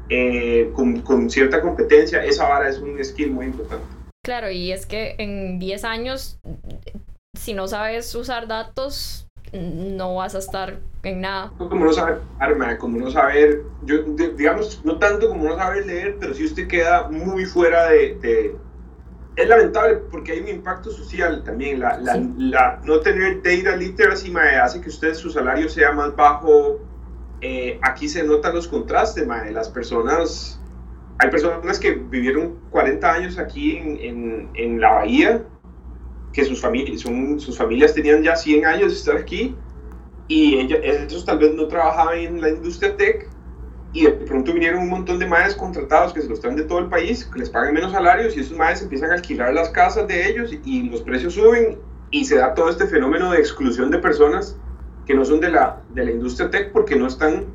eh, 0.10 0.70
con, 0.76 1.02
con, 1.02 1.30
cierta 1.30 1.62
competencia. 1.62 2.24
Esa 2.24 2.48
vara 2.48 2.70
es 2.70 2.78
un 2.78 3.04
skill 3.04 3.32
muy 3.32 3.46
importante. 3.48 3.99
Claro, 4.30 4.52
y 4.52 4.72
es 4.72 4.86
que 4.86 5.16
en 5.18 5.58
10 5.58 5.84
años, 5.86 6.40
si 7.34 7.56
no 7.56 7.68
sabes 7.68 8.14
usar 8.14 8.48
datos, 8.48 9.28
no 9.52 10.14
vas 10.14 10.36
a 10.36 10.38
estar 10.38 10.78
en 11.02 11.22
nada. 11.22 11.52
Como 11.58 11.84
no 11.84 11.92
saber 11.92 12.20
arma, 12.38 12.78
como 12.78 13.00
no 13.00 13.10
saber, 13.10 13.64
yo, 13.86 14.04
digamos, 14.38 14.86
no 14.86 15.00
tanto 15.00 15.30
como 15.30 15.46
no 15.46 15.56
saber 15.56 15.88
leer, 15.88 16.18
pero 16.20 16.36
si 16.36 16.46
usted 16.46 16.68
queda 16.68 17.10
muy 17.10 17.46
fuera 17.46 17.90
de 17.90 18.56
es 19.36 19.50
lamentable 19.50 19.96
porque 20.12 20.34
hay 20.34 20.42
un 20.42 20.50
impacto 20.50 20.92
social 20.92 21.44
también. 21.44 21.80
La, 21.80 21.98
la, 21.98 22.80
no 22.84 23.00
tener 23.00 23.42
data 23.42 23.76
literacy 23.78 24.32
hace 24.62 24.80
que 24.80 24.90
usted 24.90 25.16
su 25.16 25.32
salario 25.32 25.68
sea 25.70 25.92
más 25.92 26.16
bajo. 26.16 26.78
Eh, 27.42 27.80
aquí 27.82 28.08
se 28.08 28.22
notan 28.22 28.54
los 28.54 28.68
contrastes, 28.68 29.26
las 29.26 29.70
personas. 29.70 30.59
Hay 31.20 31.30
personas 31.30 31.80
que 31.80 31.92
vivieron 31.92 32.56
40 32.72 33.12
años 33.12 33.38
aquí 33.38 33.78
en, 33.78 34.50
en, 34.54 34.80
la 34.80 34.94
bahía, 34.94 35.44
que 36.32 36.46
sus 36.46 36.62
familias, 36.62 37.02
son, 37.02 37.40
sus 37.40 37.58
familias 37.58 37.94
tenían 37.94 38.24
ya 38.24 38.36
100 38.36 38.66
años 38.66 38.92
de 38.92 38.98
estar 38.98 39.18
aquí, 39.18 39.56
y 40.30 40.60
ellos 40.60 41.26
tal 41.26 41.40
vez 41.40 41.54
no 41.56 41.68
trabajaban 41.68 42.20
en 42.20 42.42
la 42.42 42.50
industria 42.50 42.96
tech 42.96 43.28
y 43.92 44.06
de 44.06 44.12
pronto 44.12 44.54
vinieron 44.54 44.84
un 44.84 44.90
montón 44.90 45.18
de 45.18 45.26
madres 45.26 45.56
contratados 45.56 46.14
que 46.14 46.22
se 46.22 46.30
los 46.30 46.40
traen 46.40 46.56
de 46.56 46.64
todo 46.64 46.80
el 46.80 46.88
país, 46.88 47.26
que 47.26 47.40
les 47.40 47.50
pagan 47.50 47.74
menos 47.74 47.92
salarios 47.92 48.38
y 48.38 48.42
esos 48.42 48.56
madres 48.56 48.84
empiezan 48.84 49.10
a 49.10 49.16
alquilar 49.16 49.54
las 49.54 49.70
casas 49.70 50.08
de 50.08 50.30
ellos 50.30 50.52
y 50.64 50.84
los 50.84 51.02
precios 51.02 51.34
suben 51.34 51.80
y 52.12 52.26
se 52.26 52.38
da 52.38 52.54
todo 52.54 52.70
este 52.70 52.86
fenómeno 52.86 53.32
de 53.32 53.40
exclusión 53.40 53.90
de 53.90 53.98
personas 53.98 54.56
que 55.08 55.16
no 55.16 55.26
son 55.26 55.40
de 55.40 55.50
la, 55.50 55.82
de 55.90 56.06
la 56.06 56.12
industria 56.12 56.52
tech 56.52 56.72
porque 56.72 56.96
no 56.96 57.08
están 57.08 57.46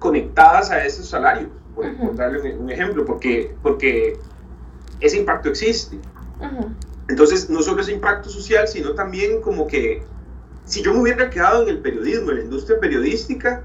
conectadas 0.00 0.72
a 0.72 0.84
esos 0.84 1.08
salarios, 1.08 1.50
por, 1.80 2.16
darle 2.16 2.54
un, 2.54 2.70
ejemplo, 2.70 3.04
porque, 3.04 3.54
porque 3.62 4.18
ese 5.00 5.18
impacto 5.18 5.48
existe. 5.48 5.98
Entonces, 7.08 7.50
no 7.50 7.62
solo 7.62 7.82
ese 7.82 7.92
impacto 7.92 8.28
social, 8.28 8.68
sino 8.68 8.94
también 8.94 9.40
como 9.40 9.66
que 9.66 10.02
si 10.64 10.82
yo 10.82 10.94
me 10.94 11.00
hubiera 11.00 11.28
quedado 11.30 11.64
en 11.64 11.68
el 11.68 11.78
periodismo, 11.78 12.30
en 12.30 12.38
la 12.38 12.44
industria 12.44 12.78
periodística, 12.78 13.64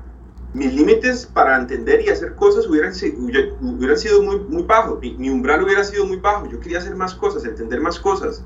mis 0.54 0.73
límites 0.73 1.25
para 1.25 1.58
entender 1.58 2.01
y 2.01 2.10
hacer 2.10 2.34
cosas 2.36 2.67
hubieran, 2.67 2.93
hubieran 3.62 3.97
sido 3.97 4.23
muy, 4.23 4.39
muy 4.39 4.63
bajos, 4.63 4.99
mi, 5.01 5.30
umbral 5.30 5.63
hubiera 5.63 5.84
sido 5.84 6.06
muy 6.06 6.17
bajo, 6.17 6.49
yo 6.49 6.60
quería 6.60 6.80
hacer 6.80 6.95
más 6.95 7.13
cosas, 7.13 7.43
entender 7.45 7.82
más 7.82 7.99
cosas, 7.99 8.43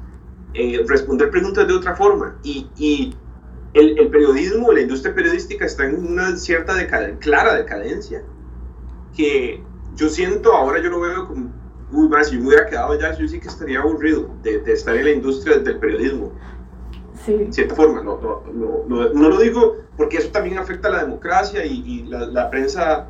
eh, 0.55 0.83
responder 0.87 1.29
preguntas 1.29 1.67
de 1.67 1.73
otra 1.73 1.95
forma. 1.95 2.35
Y, 2.43 2.67
y 2.77 3.15
el, 3.73 3.97
el, 3.99 4.09
periodismo, 4.09 4.71
la 4.71 4.81
industria 4.81 5.13
periodística 5.13 5.65
está 5.65 5.85
en 5.85 6.03
una 6.03 6.35
cierta 6.35 6.73
clara 7.19 7.55
decadencia, 7.55 8.23
que 9.15 9.61
yo 9.95 10.09
siento, 10.09 10.53
ahora 10.53 10.81
yo 10.81 10.89
lo 10.89 11.01
veo 11.01 11.27
como, 11.27 11.51
uy, 11.91 12.07
más, 12.07 12.29
si 12.29 12.35
yo 12.35 12.41
me 12.41 12.47
hubiera 12.47 12.65
quedado 12.67 12.93
allá, 12.93 13.17
yo 13.17 13.27
sí 13.27 13.39
que 13.39 13.47
estaría 13.47 13.79
aburrido 13.79 14.29
de, 14.43 14.59
de 14.59 14.73
estar 14.73 14.95
en 14.95 15.05
la 15.05 15.11
industria 15.11 15.57
del 15.59 15.79
periodismo 15.79 16.31
en 17.27 17.53
cierta 17.53 17.75
forma. 17.75 18.01
No, 18.01 18.19
no, 18.21 18.83
no, 18.87 19.09
no, 19.09 19.29
lo 19.29 19.39
digo 19.39 19.77
porque 19.97 20.17
eso 20.17 20.29
también 20.29 20.57
afecta 20.57 20.87
a 20.87 20.91
la 20.91 21.03
democracia 21.03 21.65
y, 21.65 22.03
la, 22.03 22.25
la, 22.27 22.49
prensa 22.49 23.07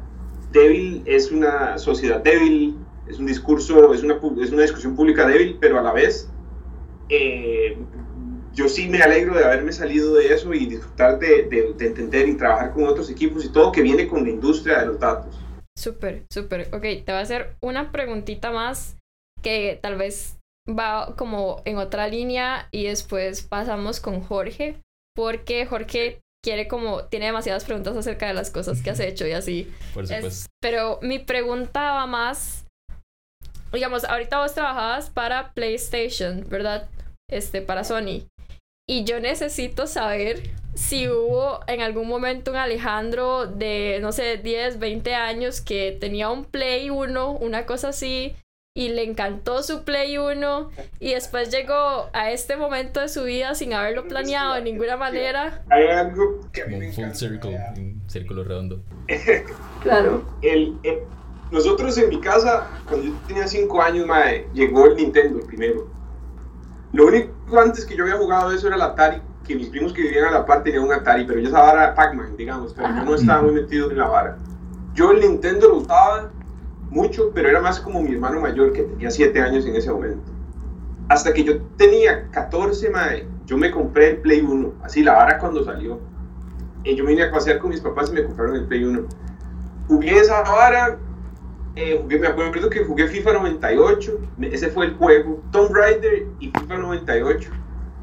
débil 0.51 1.03
es 1.05 1.31
una 1.31 1.77
sociedad 1.77 2.21
débil, 2.21 2.75
es 3.07 3.19
un 3.19 3.27
discurso, 3.27 3.93
es 3.93 4.03
una, 4.03 4.19
es 4.41 4.51
una 4.51 4.63
discusión 4.63 4.95
pública 4.95 5.27
débil, 5.27 5.57
pero 5.59 5.79
a 5.79 5.81
la 5.81 5.93
vez 5.93 6.29
eh, 7.09 7.77
yo 8.53 8.67
sí 8.67 8.89
me 8.89 9.01
alegro 9.01 9.35
de 9.35 9.45
haberme 9.45 9.71
salido 9.71 10.15
de 10.15 10.33
eso 10.33 10.53
y 10.53 10.65
disfrutar 10.65 11.19
de, 11.19 11.43
de, 11.43 11.73
de, 11.77 11.87
entender 11.87 12.27
y 12.27 12.35
trabajar 12.35 12.73
con 12.73 12.85
otros 12.85 13.09
equipos 13.09 13.45
y 13.45 13.49
todo 13.49 13.71
que 13.71 13.81
viene 13.81 14.07
con 14.07 14.23
la 14.23 14.29
industria 14.29 14.79
de 14.79 14.87
los 14.87 14.99
datos. 14.99 15.39
Súper, 15.79 16.25
súper. 16.29 16.67
Ok, 16.73 16.81
te 16.81 17.03
voy 17.07 17.15
a 17.15 17.19
hacer 17.21 17.55
una 17.61 17.93
preguntita 17.93 18.51
más 18.51 18.97
que 19.41 19.79
tal 19.81 19.95
vez 19.95 20.37
va 20.67 21.15
como 21.15 21.61
en 21.63 21.77
otra 21.77 22.09
línea 22.09 22.67
y 22.71 22.83
después 22.83 23.43
pasamos 23.43 24.01
con 24.01 24.19
Jorge, 24.19 24.81
porque 25.15 25.65
Jorge 25.65 26.19
quiere 26.43 26.67
como, 26.67 27.05
tiene 27.05 27.27
demasiadas 27.27 27.63
preguntas 27.63 27.95
acerca 27.95 28.27
de 28.27 28.33
las 28.33 28.51
cosas 28.51 28.81
que 28.81 28.89
has 28.89 28.99
hecho 28.99 29.25
y 29.25 29.31
así. 29.31 29.71
Por 29.93 30.05
supuesto. 30.05 30.49
pero 30.61 30.99
mi 31.01 31.19
pregunta 31.19 31.93
va 31.93 32.05
más, 32.05 32.65
digamos, 33.71 34.03
ahorita 34.03 34.39
vos 34.39 34.53
trabajabas 34.53 35.09
para 35.09 35.53
PlayStation, 35.53 36.45
¿verdad? 36.49 36.89
Este, 37.29 37.61
para 37.61 37.85
Sony. 37.85 38.27
Y 38.89 39.03
yo 39.03 39.19
necesito 39.19 39.85
saber 39.85 40.49
si 40.73 41.07
hubo 41.07 41.59
en 41.67 41.81
algún 41.81 42.07
momento 42.07 42.49
un 42.49 42.57
Alejandro 42.57 43.45
de, 43.45 43.99
no 44.01 44.11
sé, 44.11 44.37
10, 44.37 44.79
20 44.79 45.13
años 45.13 45.61
que 45.61 45.95
tenía 46.01 46.31
un 46.31 46.43
Play 46.43 46.89
1, 46.89 47.33
una 47.33 47.67
cosa 47.67 47.89
así, 47.89 48.35
y 48.75 48.89
le 48.89 49.03
encantó 49.03 49.61
su 49.61 49.83
Play 49.83 50.17
1 50.17 50.71
y 50.99 51.13
después 51.13 51.51
llegó 51.51 52.09
a 52.13 52.31
este 52.31 52.57
momento 52.57 52.99
de 52.99 53.09
su 53.09 53.25
vida 53.25 53.53
sin 53.53 53.75
haberlo 53.75 54.07
planeado 54.07 54.55
de 54.55 54.63
ninguna 54.63 54.97
manera. 54.97 55.63
Hay 55.69 55.85
algo 55.85 56.49
que 56.51 56.63
a 56.63 56.65
mí 56.65 56.77
me 56.77 56.91
full 56.91 57.11
circle, 57.13 57.59
un 57.77 58.01
círculo 58.07 58.43
redondo. 58.43 58.81
claro. 59.83 60.27
El, 60.41 60.73
nosotros 61.51 61.95
en 61.99 62.09
mi 62.09 62.19
casa, 62.19 62.67
cuando 62.87 63.05
yo 63.05 63.13
tenía 63.27 63.47
5 63.47 63.81
años, 63.83 64.07
madre, 64.07 64.47
llegó 64.51 64.87
el 64.87 64.95
Nintendo 64.95 65.45
primero. 65.45 65.98
Lo 66.91 67.07
único 67.07 67.31
antes 67.59 67.85
que 67.85 67.95
yo 67.95 68.03
había 68.03 68.17
jugado 68.17 68.51
eso 68.51 68.67
era 68.67 68.75
el 68.75 68.81
Atari, 68.81 69.21
que 69.47 69.55
mis 69.55 69.69
primos 69.69 69.93
que 69.93 70.01
vivían 70.01 70.25
a 70.25 70.31
la 70.31 70.45
par 70.45 70.63
tenían 70.63 70.83
un 70.83 70.93
Atari, 70.93 71.25
pero 71.25 71.39
yo 71.39 71.47
esa 71.47 71.61
vara 71.61 71.95
Pac-Man, 71.95 72.35
digamos, 72.37 72.73
pero 72.73 72.89
yo 72.89 73.05
no 73.05 73.15
estaba 73.15 73.41
muy 73.41 73.53
metido 73.53 73.89
en 73.91 73.97
la 73.97 74.07
vara. 74.07 74.37
Yo 74.93 75.11
el 75.11 75.21
Nintendo 75.21 75.69
lo 75.69 75.77
usaba 75.77 76.31
mucho, 76.89 77.31
pero 77.33 77.49
era 77.49 77.61
más 77.61 77.79
como 77.79 78.01
mi 78.01 78.13
hermano 78.13 78.41
mayor 78.41 78.73
que 78.73 78.83
tenía 78.83 79.11
7 79.11 79.39
años 79.41 79.65
en 79.65 79.75
ese 79.75 79.91
momento. 79.91 80.31
Hasta 81.07 81.33
que 81.33 81.43
yo 81.43 81.61
tenía 81.77 82.29
14, 82.31 82.89
madre, 82.89 83.27
yo 83.45 83.57
me 83.57 83.71
compré 83.71 84.11
el 84.11 84.17
Play 84.17 84.41
1, 84.41 84.73
así 84.83 85.03
la 85.03 85.13
vara 85.13 85.39
cuando 85.39 85.63
salió. 85.63 85.99
Y 86.83 86.95
yo 86.95 87.05
vine 87.05 87.23
a 87.23 87.31
pasear 87.31 87.59
con 87.59 87.69
mis 87.69 87.81
papás 87.81 88.09
y 88.09 88.13
me 88.13 88.23
compraron 88.23 88.55
el 88.55 88.65
Play 88.65 88.83
1. 88.83 89.07
Jugué 89.87 90.19
esa 90.19 90.41
vara, 90.41 90.97
eh, 91.75 92.03
me 92.07 92.27
acuerdo 92.27 92.69
que 92.69 92.83
jugué 92.83 93.07
FIFA 93.07 93.33
98, 93.33 94.19
ese 94.41 94.69
fue 94.69 94.87
el 94.87 94.95
juego, 94.95 95.43
Tomb 95.51 95.73
Raider 95.73 96.25
y 96.39 96.51
FIFA 96.51 96.77
98 96.77 97.51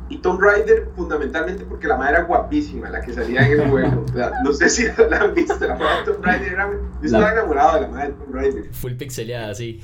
y 0.09 0.19
Tomb 0.19 0.41
Raider 0.41 0.89
fundamentalmente 0.95 1.65
porque 1.65 1.89
la 1.89 1.97
madre 1.97 2.17
era 2.17 2.25
guapísima, 2.25 2.89
la 2.91 3.01
que 3.01 3.13
salía 3.13 3.47
en 3.47 3.61
el 3.61 3.71
juego. 3.71 4.05
no 4.45 4.53
sé 4.53 4.69
si 4.69 4.85
la 5.11 5.19
han 5.19 5.35
visto, 5.35 5.59
la 5.67 5.75
madre 5.75 5.99
de 5.99 6.13
Tomb 6.13 6.25
Raider 6.25 6.53
era... 6.53 6.71
Yo 6.71 7.07
estaba 7.07 7.33
enamorado 7.33 7.75
de 7.75 7.81
la 7.83 7.89
madre 7.89 8.09
de 8.09 8.13
Tomb 8.15 8.35
Raider. 8.35 8.75
Full 8.75 8.93
pixeleada, 8.93 9.55
sí. 9.55 9.83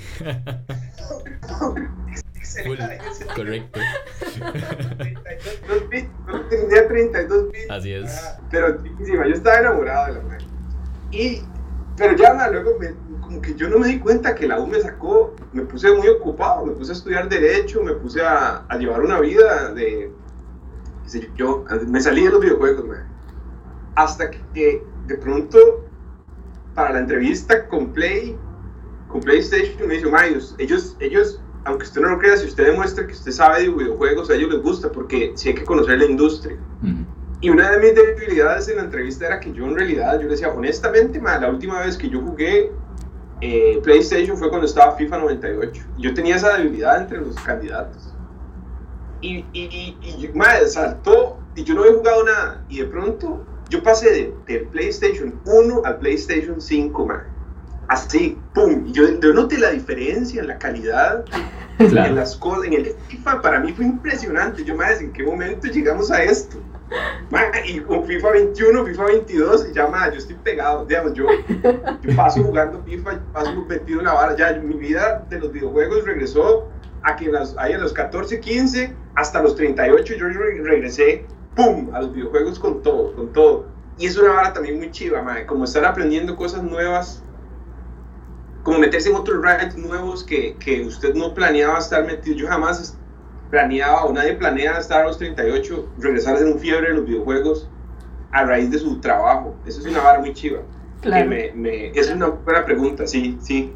Full, 2.64 2.78
correcto. 3.34 3.80
32 4.98 5.88
bits, 5.90 6.10
tenía 6.50 6.88
32 6.88 7.52
bits. 7.52 7.70
Así 7.70 7.92
es. 7.92 8.36
Pero 8.50 8.78
yo 8.84 9.34
estaba 9.34 9.58
enamorado 9.58 10.06
de 10.06 10.12
la 10.20 10.20
madre. 10.20 10.44
Y, 11.10 11.42
pero 11.96 12.16
ya, 12.16 12.48
luego 12.48 12.78
me, 12.78 12.94
como 13.32 13.40
que 13.42 13.54
yo 13.54 13.68
no 13.70 13.78
me 13.78 13.88
di 13.88 13.98
cuenta 13.98 14.34
que 14.34 14.46
la 14.46 14.60
U 14.60 14.66
me 14.66 14.78
sacó, 14.80 15.34
me 15.54 15.62
puse 15.62 15.90
muy 15.92 16.06
ocupado, 16.08 16.66
me 16.66 16.72
puse 16.72 16.92
a 16.92 16.94
estudiar 16.94 17.28
derecho, 17.30 17.82
me 17.82 17.94
puse 17.94 18.20
a, 18.20 18.66
a 18.68 18.76
llevar 18.76 19.00
una 19.00 19.20
vida 19.20 19.72
de, 19.72 20.12
yo, 21.34 21.64
me 21.88 22.00
salí 22.00 22.24
de 22.24 22.30
los 22.30 22.40
videojuegos, 22.40 22.84
hasta 23.94 24.30
que 24.30 24.82
de 25.06 25.16
pronto 25.16 25.58
para 26.74 26.92
la 26.92 26.98
entrevista 27.00 27.66
con 27.68 27.92
Play, 27.92 28.36
con 29.08 29.22
PlayStation 29.22 29.88
me 29.88 29.94
dice, 29.94 30.08
ellos, 30.58 30.96
ellos, 31.00 31.40
aunque 31.64 31.84
usted 31.84 32.02
no 32.02 32.10
lo 32.10 32.18
crea, 32.18 32.36
si 32.36 32.46
usted 32.46 32.66
demuestra 32.66 33.06
que 33.06 33.14
usted 33.14 33.32
sabe 33.32 33.62
de 33.62 33.70
videojuegos, 33.70 34.28
a 34.28 34.34
ellos 34.34 34.52
les 34.52 34.62
gusta 34.62 34.92
porque 34.92 35.32
sí 35.36 35.48
hay 35.48 35.54
que 35.54 35.64
conocer 35.64 35.98
la 35.98 36.04
industria. 36.04 36.58
Y 37.40 37.50
una 37.50 37.70
de 37.72 37.78
mis 37.78 37.94
debilidades 37.94 38.68
en 38.68 38.76
la 38.76 38.84
entrevista 38.84 39.26
era 39.26 39.40
que 39.40 39.52
yo 39.52 39.66
en 39.66 39.74
realidad, 39.74 40.14
yo 40.18 40.24
le 40.24 40.28
decía, 40.28 40.50
honestamente, 40.50 41.20
la 41.20 41.50
última 41.50 41.80
vez 41.80 41.96
que 41.96 42.08
yo 42.08 42.20
jugué 42.20 42.70
eh, 43.44 43.80
PlayStation 43.82 44.36
fue 44.36 44.48
cuando 44.48 44.68
estaba 44.68 44.94
FIFA 44.94 45.18
98. 45.18 45.82
Yo 45.98 46.14
tenía 46.14 46.36
esa 46.36 46.56
debilidad 46.56 47.02
entre 47.02 47.18
los 47.18 47.34
candidatos. 47.34 48.14
Y, 49.20 49.44
y, 49.52 49.96
y, 50.00 50.30
madre, 50.32 50.68
saltó 50.68 51.38
y 51.56 51.64
yo 51.64 51.74
no 51.74 51.82
había 51.82 51.94
jugado 51.94 52.24
nada. 52.24 52.64
Y 52.68 52.78
de 52.78 52.84
pronto 52.84 53.44
yo 53.68 53.82
pasé 53.82 54.10
de, 54.10 54.34
del 54.46 54.68
PlayStation 54.68 55.34
1 55.44 55.82
al 55.84 55.98
PlayStation 55.98 56.60
5, 56.60 57.04
madre. 57.06 57.26
Así, 57.88 58.38
pum. 58.54 58.86
Y 58.86 58.92
yo, 58.92 59.20
yo 59.20 59.32
noté 59.32 59.58
la 59.58 59.70
diferencia 59.70 60.40
en 60.40 60.46
la 60.46 60.58
calidad, 60.58 61.24
en 61.80 62.14
las 62.14 62.36
cosas. 62.36 62.66
En 62.66 62.74
el 62.74 62.94
FIFA 63.08 63.42
para 63.42 63.58
mí 63.58 63.72
fue 63.72 63.86
impresionante. 63.86 64.64
Yo, 64.64 64.76
madre, 64.76 65.00
¿en 65.00 65.12
qué 65.12 65.24
momento 65.24 65.66
llegamos 65.66 66.12
a 66.12 66.22
esto? 66.22 66.58
Y 67.64 67.80
con 67.80 68.04
FIFA 68.04 68.30
21, 68.30 68.84
FIFA 68.84 69.04
22, 69.04 69.68
y 69.70 69.72
ya, 69.74 69.86
más 69.86 70.12
yo 70.12 70.18
estoy 70.18 70.36
pegado, 70.36 70.84
digamos, 70.84 71.14
yo, 71.14 71.26
yo 72.02 72.16
paso 72.16 72.42
jugando 72.42 72.82
FIFA, 72.84 73.20
paso 73.32 73.52
metido 73.68 74.00
en 74.00 74.06
la 74.06 74.14
vara, 74.14 74.36
ya, 74.36 74.52
mi 74.60 74.74
vida 74.74 75.24
de 75.28 75.38
los 75.38 75.52
videojuegos 75.52 76.04
regresó 76.04 76.68
a 77.02 77.16
que 77.16 77.30
las, 77.30 77.56
ahí 77.58 77.72
a 77.72 77.78
los 77.78 77.92
14, 77.92 78.40
15, 78.40 78.94
hasta 79.14 79.42
los 79.42 79.56
38, 79.56 80.14
yo 80.14 80.26
regresé, 80.28 81.26
¡pum!, 81.54 81.94
a 81.94 82.00
los 82.02 82.12
videojuegos 82.12 82.58
con 82.58 82.82
todo, 82.82 83.14
con 83.14 83.32
todo. 83.32 83.66
Y 83.98 84.06
es 84.06 84.16
una 84.16 84.32
vara 84.32 84.52
también 84.52 84.78
muy 84.78 84.90
chiva, 84.90 85.22
madre, 85.22 85.46
como 85.46 85.64
estar 85.64 85.84
aprendiendo 85.84 86.36
cosas 86.36 86.62
nuevas, 86.62 87.22
como 88.62 88.78
meterse 88.78 89.10
en 89.10 89.16
otros 89.16 89.42
rides 89.42 89.76
nuevos 89.76 90.24
que, 90.24 90.56
que 90.56 90.82
usted 90.82 91.14
no 91.14 91.34
planeaba 91.34 91.78
estar 91.78 92.04
metido. 92.04 92.36
Yo 92.36 92.48
jamás 92.48 92.96
planeaba 93.52 94.06
o 94.06 94.12
nadie 94.14 94.32
planea 94.32 94.78
estar 94.78 95.02
a 95.02 95.04
los 95.04 95.18
38, 95.18 95.90
regresar 95.98 96.36
a 96.36 96.38
ser 96.38 96.46
un 96.46 96.58
fiebre 96.58 96.88
en 96.88 96.96
los 96.96 97.04
videojuegos 97.04 97.68
a 98.30 98.46
raíz 98.46 98.70
de 98.70 98.78
su 98.78 98.98
trabajo. 98.98 99.54
Eso 99.66 99.80
es 99.80 99.86
una 99.86 100.00
vara 100.00 100.20
muy 100.20 100.32
chiva. 100.32 100.60
Claro. 101.02 101.28
Me, 101.28 101.52
me, 101.54 101.88
es 101.88 102.10
una 102.10 102.28
buena 102.28 102.64
pregunta, 102.64 103.06
sí, 103.06 103.36
sí. 103.42 103.70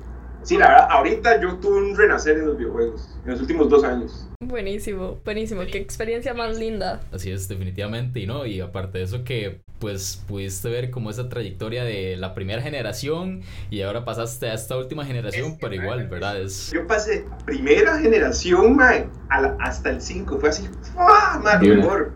Sí, 0.47 0.57
la 0.57 0.69
verdad, 0.69 0.87
ahorita 0.91 1.41
yo 1.41 1.57
tuve 1.57 1.79
un 1.79 1.97
renacer 1.97 2.39
en 2.39 2.47
los 2.47 2.57
videojuegos, 2.57 3.19
en 3.25 3.33
los 3.33 3.41
últimos 3.41 3.69
dos 3.69 3.83
años. 3.83 4.29
Buenísimo, 4.41 5.19
buenísimo, 5.25 5.63
qué 5.71 5.79
experiencia 5.79 6.35
más 6.35 6.57
linda. 6.57 7.01
Así 7.11 7.33
es, 7.33 7.49
definitivamente, 7.49 8.21
y 8.21 8.29
no, 8.29 8.47
y 8.47 8.61
aparte 8.61 8.99
de 8.99 9.05
eso 9.05 9.25
que 9.25 9.61
pues 9.81 10.23
pudiste 10.29 10.69
ver 10.69 10.93
como 10.93 11.11
esa 11.11 11.29
trayectoria 11.29 11.83
de 11.83 12.17
la 12.17 12.33
primera 12.33 12.63
generación 12.63 13.43
y 13.71 13.83
ahora 13.83 14.05
pasaste 14.05 14.49
a 14.49 14.55
esta 14.55 14.77
última 14.77 15.05
generación, 15.05 15.59
pero 15.61 15.75
igual, 15.75 16.07
¿verdad? 16.07 16.41
Es... 16.41 16.71
Yo 16.73 16.87
pasé 16.87 17.25
primera 17.45 17.99
generación, 17.99 18.77
man, 18.77 19.11
hasta 19.29 19.91
el 19.91 20.01
5, 20.01 20.39
fue 20.39 20.49
así, 20.49 20.69
¡ah, 20.97 21.41
man, 21.43 21.61
mejor! 21.61 22.13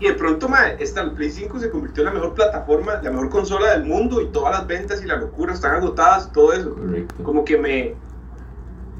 Y 0.00 0.06
de 0.06 0.14
pronto, 0.14 0.48
mae, 0.48 0.76
esta, 0.78 1.00
el 1.00 1.12
Play 1.12 1.30
5 1.30 1.58
se 1.58 1.70
convirtió 1.70 2.02
en 2.02 2.06
la 2.06 2.14
mejor 2.14 2.34
plataforma, 2.34 3.00
la 3.02 3.10
mejor 3.10 3.30
consola 3.30 3.72
del 3.72 3.84
mundo 3.84 4.20
y 4.20 4.28
todas 4.28 4.52
las 4.52 4.66
ventas 4.66 5.02
y 5.02 5.06
la 5.06 5.16
locura 5.16 5.52
están 5.52 5.74
agotadas 5.74 6.28
y 6.28 6.32
todo 6.32 6.52
eso. 6.52 6.74
Correcto. 6.74 7.14
Como 7.24 7.44
que 7.44 7.58
me, 7.58 7.94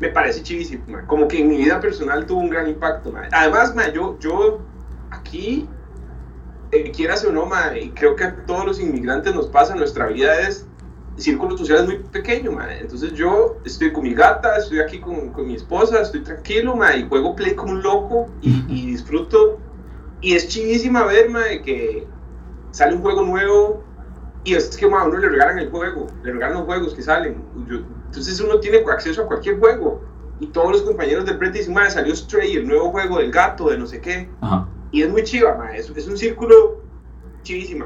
me 0.01 0.09
parece 0.09 0.43
chivísimo, 0.43 0.85
mae. 0.89 1.07
Como 1.07 1.29
que 1.29 1.41
en 1.41 1.49
mi 1.49 1.59
vida 1.59 1.81
personal 1.81 2.27
tuvo 2.27 2.41
un 2.41 2.51
gran 2.51 2.69
impacto, 2.69 3.13
mae. 3.13 3.29
Además, 3.33 3.75
mae, 3.77 3.93
yo, 3.93 4.19
yo 4.19 4.59
aquí, 5.11 5.69
eh, 6.73 6.91
quieras 6.91 7.25
o 7.25 7.33
no, 7.33 7.47
mae, 7.47 7.81
y 7.81 7.91
creo 7.91 8.17
que 8.17 8.25
a 8.25 8.45
todos 8.47 8.67
los 8.67 8.81
inmigrantes 8.81 9.35
nos 9.35 9.47
pasa, 9.47 9.77
nuestra 9.77 10.09
vida 10.09 10.41
es 10.41 10.67
círculo 11.17 11.59
social 11.59 11.79
es 11.81 11.87
muy 11.87 11.99
pequeño, 11.99 12.53
mae. 12.53 12.81
Entonces 12.81 13.13
yo 13.13 13.57
estoy 13.65 13.93
con 13.93 14.05
mi 14.05 14.15
gata, 14.15 14.57
estoy 14.57 14.81
aquí 14.81 15.01
con, 15.01 15.31
con 15.31 15.47
mi 15.47 15.55
esposa, 15.55 16.01
estoy 16.01 16.23
tranquilo, 16.23 16.75
mae, 16.75 17.01
y 17.01 17.09
juego 17.09 17.37
Play 17.37 17.55
como 17.55 17.73
un 17.73 17.83
loco 17.83 18.29
y, 18.41 18.65
y 18.69 18.87
disfruto. 18.87 19.59
Y 20.21 20.35
es 20.35 20.49
chivísima 20.49 21.05
ver, 21.05 21.31
mae, 21.31 21.63
que 21.63 22.07
sale 22.71 22.95
un 22.95 23.03
juego 23.03 23.23
nuevo 23.23 23.85
y 24.45 24.55
es 24.55 24.77
que 24.77 24.89
mae, 24.89 25.03
a 25.03 25.05
uno 25.05 25.19
le 25.19 25.29
regalan 25.29 25.59
el 25.59 25.71
juego, 25.71 26.07
le 26.23 26.33
regalan 26.33 26.59
los 26.59 26.67
juegos 26.67 26.95
que 26.95 27.03
salen. 27.03 27.43
Entonces 28.07 28.41
uno 28.41 28.59
tiene 28.61 28.79
acceso 28.79 29.23
a 29.23 29.27
cualquier 29.27 29.59
juego. 29.59 30.03
Y 30.41 30.47
todos 30.49 30.71
los 30.71 30.83
compañeros 30.83 31.25
del 31.27 31.37
Brett 31.37 31.53
dicen, 31.53 31.75
mae, 31.75 31.91
salió 31.91 32.15
Stray, 32.15 32.57
el 32.57 32.69
nuevo 32.69 32.91
juego 32.91 33.19
del 33.19 33.33
gato, 33.33 33.71
de 33.71 33.79
no 33.79 33.87
sé 33.87 34.01
qué. 34.01 34.29
Ajá. 34.41 34.69
Y 34.91 35.03
es 35.03 35.11
muy 35.11 35.23
chiva, 35.23 35.55
ma, 35.55 35.77
es, 35.77 35.91
es 35.91 36.09
un 36.09 36.17
círculo 36.17 36.81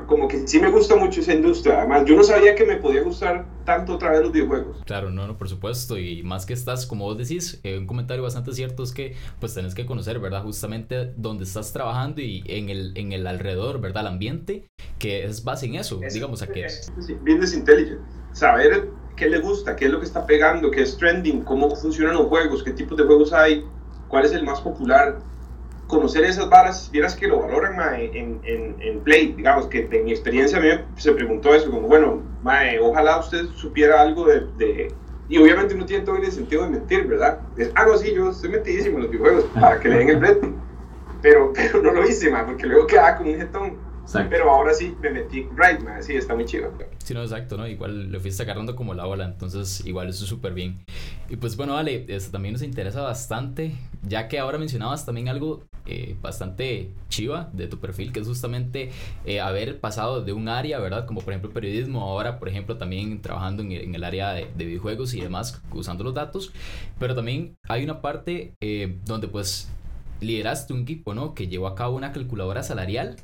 como 0.06 0.28
que 0.28 0.46
sí 0.46 0.58
me 0.60 0.70
gusta 0.70 0.96
mucho 0.96 1.20
esa 1.20 1.34
industria. 1.34 1.78
Además, 1.78 2.04
yo 2.06 2.16
no 2.16 2.24
sabía 2.24 2.54
que 2.54 2.64
me 2.64 2.76
podía 2.76 3.02
gustar 3.02 3.46
tanto 3.64 3.94
otra 3.94 4.10
vez 4.10 4.22
los 4.22 4.32
videojuegos. 4.32 4.78
Claro, 4.86 5.10
no, 5.10 5.26
no, 5.26 5.38
por 5.38 5.48
supuesto. 5.48 5.96
Y 5.98 6.22
más 6.22 6.46
que 6.46 6.52
estás, 6.52 6.86
como 6.86 7.04
vos 7.04 7.16
decís, 7.16 7.60
eh, 7.62 7.78
un 7.78 7.86
comentario 7.86 8.22
bastante 8.22 8.52
cierto 8.52 8.82
es 8.82 8.92
que 8.92 9.14
pues 9.38 9.54
tenés 9.54 9.74
que 9.74 9.86
conocer, 9.86 10.18
¿verdad? 10.18 10.42
Justamente 10.42 11.12
donde 11.16 11.44
estás 11.44 11.72
trabajando 11.72 12.20
y 12.20 12.42
en 12.46 12.68
el, 12.68 12.92
en 12.96 13.12
el 13.12 13.26
alrededor, 13.26 13.80
¿verdad? 13.80 14.02
El 14.02 14.08
ambiente, 14.08 14.66
que 14.98 15.24
es 15.24 15.44
base 15.44 15.66
en 15.66 15.76
eso, 15.76 16.00
Es- 16.02 16.14
digamos, 16.14 16.42
a 16.42 16.46
que 16.48 16.64
es 16.64 16.92
Business 17.20 17.54
intelligence, 17.54 18.02
saber 18.32 18.88
qué 19.16 19.28
le 19.28 19.38
gusta, 19.38 19.76
qué 19.76 19.86
es 19.86 19.90
lo 19.92 20.00
que 20.00 20.06
está 20.06 20.26
pegando, 20.26 20.70
qué 20.70 20.82
es 20.82 20.96
trending, 20.96 21.42
cómo 21.42 21.70
funcionan 21.76 22.14
los 22.14 22.26
juegos, 22.26 22.62
qué 22.62 22.72
tipos 22.72 22.96
de 22.98 23.04
juegos 23.04 23.32
hay, 23.32 23.64
cuál 24.08 24.24
es 24.24 24.32
el 24.32 24.44
más 24.44 24.60
popular. 24.60 25.18
Conocer 25.92 26.24
esas 26.24 26.48
varas, 26.48 26.88
vieras 26.90 27.14
que 27.14 27.28
lo 27.28 27.40
valoran 27.40 27.76
ma, 27.76 28.00
en, 28.00 28.40
en, 28.44 28.76
en 28.80 29.00
Play, 29.00 29.32
digamos 29.36 29.66
que 29.66 29.86
en 29.92 30.04
mi 30.06 30.10
experiencia 30.10 30.56
a 30.56 30.60
mí 30.62 30.68
se 30.96 31.12
preguntó 31.12 31.54
eso, 31.54 31.70
como 31.70 31.86
bueno, 31.86 32.22
ma, 32.42 32.60
ojalá 32.80 33.18
usted 33.18 33.44
supiera 33.54 34.00
algo 34.00 34.24
de, 34.26 34.40
de- 34.56 34.88
Y 35.28 35.36
obviamente 35.36 35.74
no 35.74 35.84
tiene 35.84 36.02
todo 36.04 36.16
el 36.16 36.32
sentido 36.32 36.62
de 36.64 36.70
mentir, 36.70 37.06
¿verdad? 37.06 37.40
Es, 37.58 37.70
ah, 37.74 37.84
no, 37.86 37.98
sí, 37.98 38.14
yo 38.14 38.30
estoy 38.30 38.48
metidísimo 38.48 38.96
en 38.96 39.02
los 39.02 39.10
videojuegos 39.12 39.44
para 39.60 39.78
que 39.78 39.88
le 39.90 39.98
den 39.98 40.08
el 40.08 40.16
brete. 40.16 40.48
Pero, 41.20 41.52
pero 41.54 41.82
no 41.82 41.92
lo 41.92 42.08
hice, 42.08 42.30
ma, 42.30 42.46
porque 42.46 42.66
luego 42.66 42.86
quedaba 42.86 43.16
como 43.16 43.30
un 43.30 43.36
jetón. 43.38 43.92
Exacto. 44.02 44.28
Pero 44.30 44.50
ahora 44.50 44.72
sí 44.74 44.96
me 45.00 45.10
metí 45.10 45.46
right, 45.56 45.78
man. 45.80 46.02
Sí, 46.02 46.16
está 46.16 46.34
muy 46.34 46.44
chido. 46.46 46.72
Sí, 47.04 47.12
no, 47.14 47.22
exacto, 47.22 47.56
¿no? 47.58 47.68
Igual 47.68 48.10
le 48.10 48.18
fuiste 48.18 48.42
agarrando 48.42 48.74
como 48.74 48.94
la 48.94 49.06
ola, 49.06 49.24
entonces 49.26 49.84
igual 49.86 50.08
eso 50.08 50.24
es 50.24 50.28
súper 50.30 50.54
bien. 50.54 50.84
Y 51.28 51.36
pues 51.36 51.56
bueno, 51.56 51.74
vale, 51.74 52.06
esto 52.08 52.32
también 52.32 52.54
nos 52.54 52.62
interesa 52.62 53.02
bastante, 53.02 53.74
ya 54.02 54.26
que 54.26 54.38
ahora 54.40 54.58
mencionabas 54.58 55.06
también 55.06 55.28
algo 55.28 55.62
eh, 55.86 56.16
bastante 56.22 56.90
chiva 57.08 57.50
de 57.52 57.66
tu 57.66 57.78
perfil, 57.78 58.12
que 58.12 58.20
es 58.20 58.26
justamente 58.28 58.90
eh, 59.24 59.40
haber 59.40 59.80
pasado 59.80 60.22
de 60.22 60.32
un 60.32 60.48
área, 60.48 60.78
¿verdad? 60.78 61.06
Como 61.06 61.20
por 61.20 61.32
ejemplo 61.32 61.50
periodismo, 61.50 62.02
ahora 62.02 62.38
por 62.38 62.48
ejemplo 62.48 62.76
también 62.78 63.20
trabajando 63.20 63.62
en 63.62 63.72
el, 63.72 63.80
en 63.82 63.94
el 63.94 64.04
área 64.04 64.32
de, 64.32 64.48
de 64.56 64.64
videojuegos 64.64 65.14
y 65.14 65.20
demás, 65.20 65.60
usando 65.72 66.04
los 66.04 66.14
datos, 66.14 66.52
pero 66.98 67.14
también 67.14 67.56
hay 67.68 67.84
una 67.84 68.00
parte 68.00 68.54
eh, 68.60 68.98
donde 69.04 69.28
pues 69.28 69.68
lideraste 70.20 70.72
un 70.72 70.82
equipo, 70.82 71.14
¿no? 71.14 71.34
Que 71.34 71.48
llevó 71.48 71.66
a 71.66 71.74
cabo 71.74 71.96
una 71.96 72.12
calculadora 72.12 72.62
salarial 72.62 73.16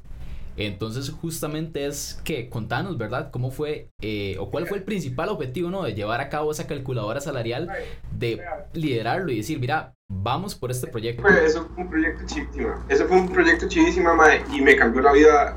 entonces, 0.66 1.10
justamente 1.10 1.86
es 1.86 2.20
que 2.24 2.48
contanos, 2.48 2.98
¿verdad? 2.98 3.30
¿Cómo 3.30 3.50
fue 3.50 3.90
eh, 4.02 4.36
o 4.40 4.50
cuál 4.50 4.66
fue 4.66 4.78
el 4.78 4.84
principal 4.84 5.28
objetivo, 5.28 5.70
¿no? 5.70 5.84
De 5.84 5.94
llevar 5.94 6.20
a 6.20 6.28
cabo 6.28 6.50
esa 6.50 6.66
calculadora 6.66 7.20
salarial, 7.20 7.68
de 8.10 8.42
liderarlo 8.72 9.30
y 9.30 9.36
decir, 9.36 9.60
mira, 9.60 9.94
vamos 10.10 10.54
por 10.54 10.70
este 10.70 10.88
proyecto. 10.88 11.26
Eso 11.28 11.68
fue 11.74 11.84
un 11.84 11.90
proyecto 11.90 12.26
chivísimo. 12.26 12.74
Eso 12.88 13.06
fue 13.06 13.20
un 13.20 13.28
proyecto 13.28 13.68
chivísimo, 13.68 14.14
mae, 14.14 14.42
y 14.52 14.60
me 14.60 14.74
cambió 14.74 15.00
la 15.02 15.12
vida 15.12 15.56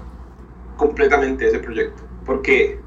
completamente 0.78 1.48
ese 1.48 1.60
proyecto. 1.60 2.04
Porque, 2.26 2.80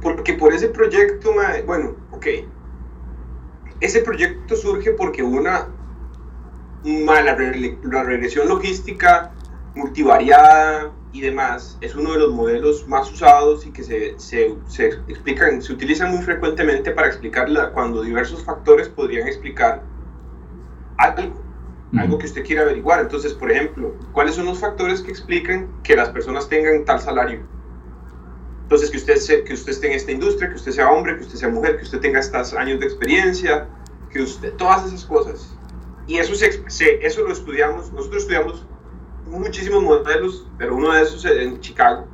porque 0.00 0.34
por 0.34 0.52
ese 0.52 0.68
proyecto, 0.68 1.32
mae, 1.34 1.62
bueno, 1.62 1.96
ok. 2.12 2.26
Ese 3.80 4.02
proyecto 4.02 4.56
surge 4.56 4.92
porque 4.92 5.22
una, 5.22 5.68
mae, 6.84 7.24
la, 7.24 7.34
re- 7.34 7.78
la 7.82 8.02
regresión 8.04 8.48
logística 8.48 9.32
multivariada 9.74 10.92
y 11.10 11.20
demás 11.22 11.78
es 11.80 11.94
uno 11.94 12.12
de 12.12 12.18
los 12.18 12.32
modelos 12.34 12.86
más 12.86 13.10
usados 13.10 13.66
y 13.66 13.72
que 13.72 13.82
se, 13.82 14.18
se, 14.18 14.58
se 14.66 14.86
explican, 15.08 15.62
se 15.62 15.72
utilizan 15.72 16.10
muy 16.12 16.22
frecuentemente 16.22 16.92
para 16.92 17.08
explicar 17.08 17.48
la- 17.48 17.72
cuando 17.72 18.02
diversos 18.02 18.44
factores 18.44 18.88
podrían 18.88 19.26
explicar 19.28 19.88
algo, 20.96 21.46
algo 21.96 22.18
que 22.18 22.26
usted 22.26 22.44
quiera 22.44 22.62
averiguar. 22.62 23.00
Entonces, 23.00 23.32
por 23.34 23.50
ejemplo, 23.50 23.98
¿cuáles 24.12 24.34
son 24.34 24.44
los 24.46 24.58
factores 24.58 25.00
que 25.02 25.10
explican 25.10 25.74
que 25.82 25.96
las 25.96 26.10
personas 26.10 26.48
tengan 26.48 26.84
tal 26.84 27.00
salario? 27.00 27.46
Entonces, 28.62 28.90
que 28.90 28.98
usted, 28.98 29.16
se- 29.16 29.44
que 29.44 29.54
usted 29.54 29.72
esté 29.72 29.86
en 29.88 29.92
esta 29.94 30.12
industria, 30.12 30.50
que 30.50 30.56
usted 30.56 30.72
sea 30.72 30.90
hombre, 30.90 31.16
que 31.16 31.22
usted 31.22 31.38
sea 31.38 31.48
mujer, 31.48 31.76
que 31.78 31.84
usted 31.84 32.00
tenga 32.00 32.20
estos 32.20 32.52
años 32.52 32.78
de 32.80 32.86
experiencia, 32.86 33.70
que 34.10 34.20
usted, 34.22 34.56
todas 34.56 34.86
esas 34.86 35.04
cosas. 35.04 35.58
Y 36.06 36.18
eso, 36.18 36.34
se- 36.34 37.06
eso 37.06 37.22
lo 37.22 37.32
estudiamos, 37.32 37.92
nosotros 37.92 38.22
estudiamos 38.22 38.66
muchísimos 39.30 39.82
modelos, 39.82 40.46
pero 40.58 40.76
uno 40.76 40.92
de 40.92 41.02
esos 41.02 41.24
en 41.24 41.60
Chicago. 41.60 42.06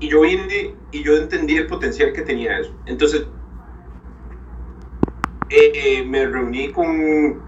Y 0.00 0.08
yo 0.08 0.20
vine 0.20 0.74
y 0.92 1.02
yo 1.02 1.16
entendí 1.16 1.56
el 1.56 1.66
potencial 1.66 2.12
que 2.12 2.22
tenía 2.22 2.58
eso. 2.58 2.72
Entonces, 2.86 3.26
eh, 5.50 5.72
eh, 5.74 6.04
me 6.04 6.26
reuní 6.26 6.70
con 6.72 7.42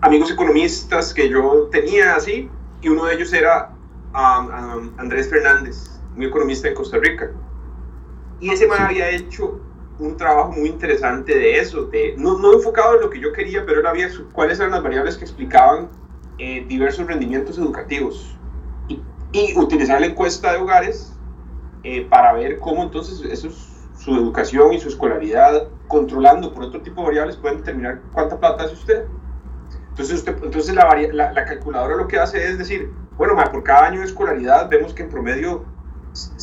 amigos 0.00 0.30
economistas 0.30 1.14
que 1.14 1.28
yo 1.28 1.68
tenía 1.70 2.16
así, 2.16 2.50
y 2.80 2.88
uno 2.88 3.04
de 3.04 3.14
ellos 3.14 3.32
era 3.32 3.72
um, 4.12 4.46
um, 4.46 4.92
Andrés 4.98 5.30
Fernández, 5.30 6.00
un 6.16 6.24
economista 6.24 6.68
en 6.68 6.74
Costa 6.74 6.98
Rica. 6.98 7.30
Y 8.40 8.50
ese 8.50 8.66
man 8.66 8.82
había 8.82 9.08
hecho 9.10 9.60
un 10.00 10.16
trabajo 10.16 10.50
muy 10.52 10.68
interesante 10.68 11.32
de 11.32 11.60
eso, 11.60 11.84
de, 11.84 12.16
no, 12.18 12.38
no 12.38 12.54
enfocado 12.54 12.96
en 12.96 13.02
lo 13.02 13.10
que 13.10 13.20
yo 13.20 13.32
quería, 13.32 13.64
pero 13.64 13.80
él 13.80 13.86
había 13.86 14.08
cuáles 14.32 14.58
eran 14.58 14.72
las 14.72 14.82
variables 14.82 15.16
que 15.16 15.24
explicaban 15.24 15.88
eh, 16.38 16.64
diversos 16.68 17.06
rendimientos 17.06 17.58
educativos. 17.58 18.36
Y, 18.88 19.00
y 19.32 19.58
utilizar 19.58 20.00
la 20.00 20.06
encuesta 20.06 20.52
de 20.52 20.58
hogares 20.58 21.16
eh, 21.84 22.06
para 22.08 22.32
ver 22.32 22.58
cómo 22.58 22.82
entonces 22.82 23.20
esos, 23.30 23.86
su 23.98 24.14
educación 24.16 24.72
y 24.72 24.80
su 24.80 24.88
escolaridad, 24.88 25.68
controlando 25.88 26.52
por 26.52 26.64
otro 26.64 26.80
tipo 26.82 27.00
de 27.02 27.08
variables, 27.08 27.36
pueden 27.36 27.58
determinar 27.58 28.00
cuánta 28.12 28.38
plata 28.38 28.64
hace 28.64 28.74
usted. 28.74 29.04
Entonces, 29.90 30.18
usted, 30.18 30.36
entonces 30.42 30.74
la, 30.74 30.86
varia- 30.86 31.12
la, 31.12 31.32
la 31.32 31.44
calculadora 31.44 31.96
lo 31.96 32.08
que 32.08 32.18
hace 32.18 32.42
es 32.42 32.56
decir, 32.58 32.90
bueno, 33.16 33.34
ma, 33.34 33.44
por 33.52 33.62
cada 33.62 33.86
año 33.86 34.00
de 34.00 34.06
escolaridad 34.06 34.70
vemos 34.70 34.94
que 34.94 35.02
en 35.02 35.10
promedio, 35.10 35.64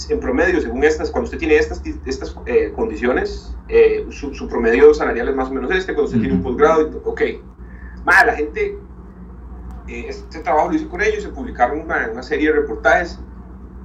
en 0.10 0.19
promedio, 0.19 0.62
según 0.62 0.84
estas, 0.84 1.10
cuando 1.10 1.25
usted 1.25 1.39
tiene 1.39 1.58
estas, 1.58 1.82
estas 2.06 2.36
eh, 2.45 2.71
condiciones, 2.75 3.56
eh, 3.67 4.06
su, 4.12 4.36
su 4.36 4.47
promedio 4.47 4.93
salarial 4.93 5.30
es 5.30 5.36
más 5.36 5.49
o 5.49 5.54
menos 5.54 5.71
este, 5.71 5.93
cuando 5.93 6.10
usted 6.10 6.19
tiene 6.19 6.36
un 6.36 6.43
posgrado, 6.43 7.02
ok. 7.06 7.21
Ma, 8.06 8.23
la 8.23 8.36
gente, 8.36 8.78
eh, 9.89 10.06
este 10.08 10.39
trabajo 10.39 10.69
lo 10.69 10.75
hice 10.75 10.88
con 10.88 11.02
ellos, 11.02 11.23
se 11.23 11.30
publicaron 11.30 11.86
ma, 11.88 12.08
una 12.12 12.23
serie 12.23 12.49
de 12.49 12.60
reportajes. 12.62 13.19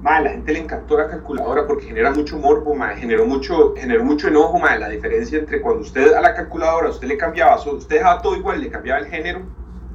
Ma, 0.01 0.17
a 0.17 0.21
la 0.21 0.29
gente 0.31 0.53
le 0.53 0.59
encantó 0.59 0.97
la 0.97 1.07
calculadora 1.07 1.65
porque 1.65 1.87
genera 1.87 2.11
mucho 2.11 2.37
morbo, 2.37 2.75
ma, 2.75 2.89
generó 2.89 3.25
mucho, 3.25 3.73
generó 3.75 4.03
mucho 4.03 4.27
enojo, 4.27 4.59
ma, 4.59 4.75
la 4.77 4.89
diferencia 4.89 5.39
entre 5.39 5.61
cuando 5.61 5.81
usted 5.81 6.13
a 6.13 6.21
la 6.21 6.35
calculadora, 6.35 6.89
usted 6.89 7.07
le 7.07 7.17
cambiaba, 7.17 7.55
usted 7.55 7.97
dejaba 7.97 8.21
todo 8.21 8.35
igual, 8.35 8.61
le 8.61 8.69
cambiaba 8.69 8.99
el 8.99 9.07
género 9.07 9.41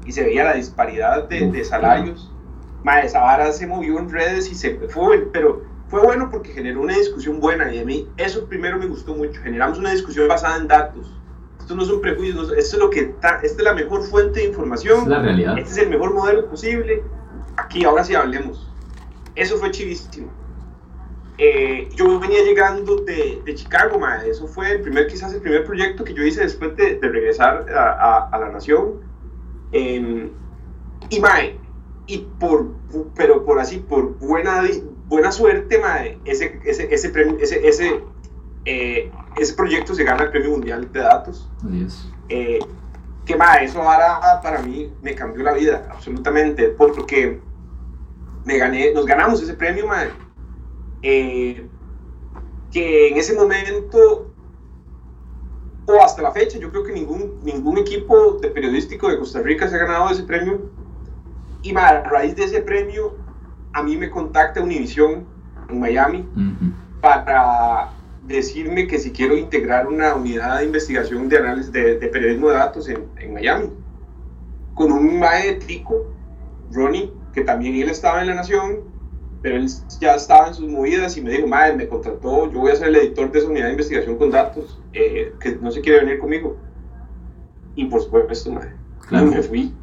y 0.04 0.12
se 0.12 0.24
veía 0.24 0.44
la 0.44 0.54
disparidad 0.54 1.28
de, 1.28 1.50
de 1.50 1.64
salarios. 1.64 2.32
Ma, 2.82 3.00
esa 3.00 3.20
vara 3.20 3.52
se 3.52 3.66
movió 3.66 3.98
en 3.98 4.10
redes 4.10 4.50
y 4.50 4.54
se 4.54 4.74
fue, 4.88 5.28
pero 5.32 5.62
fue 5.88 6.00
bueno 6.02 6.30
porque 6.30 6.52
generó 6.52 6.80
una 6.82 6.96
discusión 6.96 7.40
buena 7.40 7.72
y 7.72 7.80
a 7.80 7.84
mí 7.84 8.08
eso 8.16 8.46
primero 8.46 8.78
me 8.78 8.86
gustó 8.86 9.14
mucho. 9.14 9.40
Generamos 9.42 9.78
una 9.78 9.90
discusión 9.90 10.28
basada 10.28 10.56
en 10.56 10.68
datos. 10.68 11.12
Esto 11.70 11.80
no 11.80 11.86
son 11.86 12.00
prejuicios, 12.00 12.52
esto 12.56 12.76
es 12.76 12.82
lo 12.82 12.90
que 12.90 12.98
está, 12.98 13.38
esta 13.44 13.58
es 13.58 13.62
la 13.62 13.74
mejor 13.74 14.02
fuente 14.02 14.40
de 14.40 14.46
información. 14.46 15.02
Es 15.02 15.06
la 15.06 15.22
realidad. 15.22 15.56
Este 15.56 15.70
es 15.70 15.78
el 15.78 15.90
mejor 15.90 16.12
modelo 16.12 16.44
posible. 16.50 17.00
Aquí, 17.56 17.84
ahora 17.84 18.02
sí 18.02 18.12
hablemos. 18.12 18.68
Eso 19.36 19.56
fue 19.56 19.70
chivísimo. 19.70 20.32
Eh, 21.38 21.88
yo 21.94 22.18
venía 22.18 22.42
llegando 22.42 22.96
de, 22.96 23.40
de 23.44 23.54
Chicago, 23.54 24.00
mae. 24.00 24.28
Eso 24.28 24.48
fue 24.48 24.72
el 24.72 24.80
primer, 24.80 25.06
quizás 25.06 25.32
el 25.32 25.40
primer 25.42 25.62
proyecto 25.64 26.02
que 26.02 26.12
yo 26.12 26.24
hice 26.24 26.40
después 26.42 26.74
de, 26.74 26.96
de 26.96 27.08
regresar 27.08 27.64
a, 27.72 27.90
a- 27.92 28.28
a 28.30 28.38
la 28.40 28.48
nación. 28.48 28.94
Em, 29.70 30.28
y 31.08 31.20
mae, 31.20 31.56
y 32.08 32.26
por, 32.40 32.66
pero 33.14 33.44
por 33.44 33.60
así, 33.60 33.78
por 33.78 34.18
buena, 34.18 34.64
buena 35.06 35.30
suerte, 35.30 35.78
mae, 35.78 36.18
ese, 36.24 36.58
ese, 36.64 36.92
ese, 36.92 37.12
ese, 37.40 37.68
ese, 37.68 38.00
eh, 38.64 39.12
ese 39.36 39.54
proyecto 39.54 39.94
se 39.94 40.04
gana 40.04 40.24
el 40.24 40.30
Premio 40.30 40.50
Mundial 40.50 40.90
de 40.92 41.00
Datos. 41.00 41.48
Es. 41.72 42.08
Eh, 42.28 42.58
que 43.24 43.36
ma, 43.36 43.56
eso 43.56 43.82
ahora 43.82 44.40
para 44.42 44.62
mí 44.62 44.92
me 45.02 45.14
cambió 45.14 45.44
la 45.44 45.52
vida, 45.52 45.88
absolutamente, 45.90 46.68
porque 46.68 47.40
me 48.44 48.58
gané, 48.58 48.92
nos 48.92 49.06
ganamos 49.06 49.42
ese 49.42 49.54
premio, 49.54 49.86
madre. 49.86 50.10
Eh, 51.02 51.66
que 52.72 53.08
en 53.08 53.16
ese 53.16 53.34
momento, 53.34 54.32
o 55.86 56.02
hasta 56.02 56.22
la 56.22 56.32
fecha, 56.32 56.58
yo 56.58 56.70
creo 56.70 56.84
que 56.84 56.92
ningún, 56.92 57.40
ningún 57.42 57.78
equipo 57.78 58.38
de 58.40 58.48
periodístico 58.48 59.08
de 59.08 59.18
Costa 59.18 59.40
Rica 59.40 59.68
se 59.68 59.76
ha 59.76 59.78
ganado 59.78 60.10
ese 60.10 60.22
premio. 60.22 60.70
Y 61.62 61.72
madre, 61.72 61.98
a 61.98 62.04
raíz 62.04 62.36
de 62.36 62.44
ese 62.44 62.62
premio, 62.62 63.16
a 63.72 63.82
mí 63.82 63.96
me 63.96 64.10
contacta 64.10 64.62
Univision 64.62 65.24
en 65.68 65.80
Miami 65.80 66.28
para 67.00 67.90
decirme 68.36 68.86
que 68.86 68.98
si 68.98 69.10
quiero 69.10 69.36
integrar 69.36 69.86
una 69.86 70.14
unidad 70.14 70.58
de 70.58 70.66
investigación 70.66 71.28
de 71.28 71.38
análisis 71.38 71.72
de, 71.72 71.96
periodismo 71.96 72.48
de 72.48 72.54
datos 72.54 72.88
en, 72.88 73.04
en, 73.18 73.34
Miami, 73.34 73.70
con 74.74 74.92
un 74.92 75.18
maestro, 75.18 76.12
Ronnie, 76.72 77.12
que 77.34 77.42
también 77.42 77.74
él 77.76 77.90
estaba 77.90 78.20
en 78.20 78.28
La 78.28 78.34
Nación, 78.34 78.80
pero 79.42 79.56
él 79.56 79.68
ya 80.00 80.14
estaba 80.14 80.48
en 80.48 80.54
sus 80.54 80.68
movidas 80.68 81.16
y 81.16 81.22
me 81.22 81.30
dijo, 81.30 81.46
madre, 81.46 81.76
me 81.76 81.88
contrató, 81.88 82.50
yo 82.50 82.60
voy 82.60 82.72
a 82.72 82.76
ser 82.76 82.88
el 82.88 82.96
editor 82.96 83.30
de 83.32 83.38
esa 83.38 83.48
unidad 83.48 83.66
de 83.66 83.72
investigación 83.72 84.16
con 84.16 84.30
datos, 84.30 84.80
eh, 84.92 85.32
que 85.40 85.56
no 85.56 85.70
se 85.70 85.80
quiere 85.80 86.00
venir 86.00 86.18
conmigo. 86.18 86.56
Y 87.74 87.86
por 87.86 88.02
supuesto, 88.02 88.52
madre, 88.52 88.72
me 89.10 89.42
fui. 89.42 89.74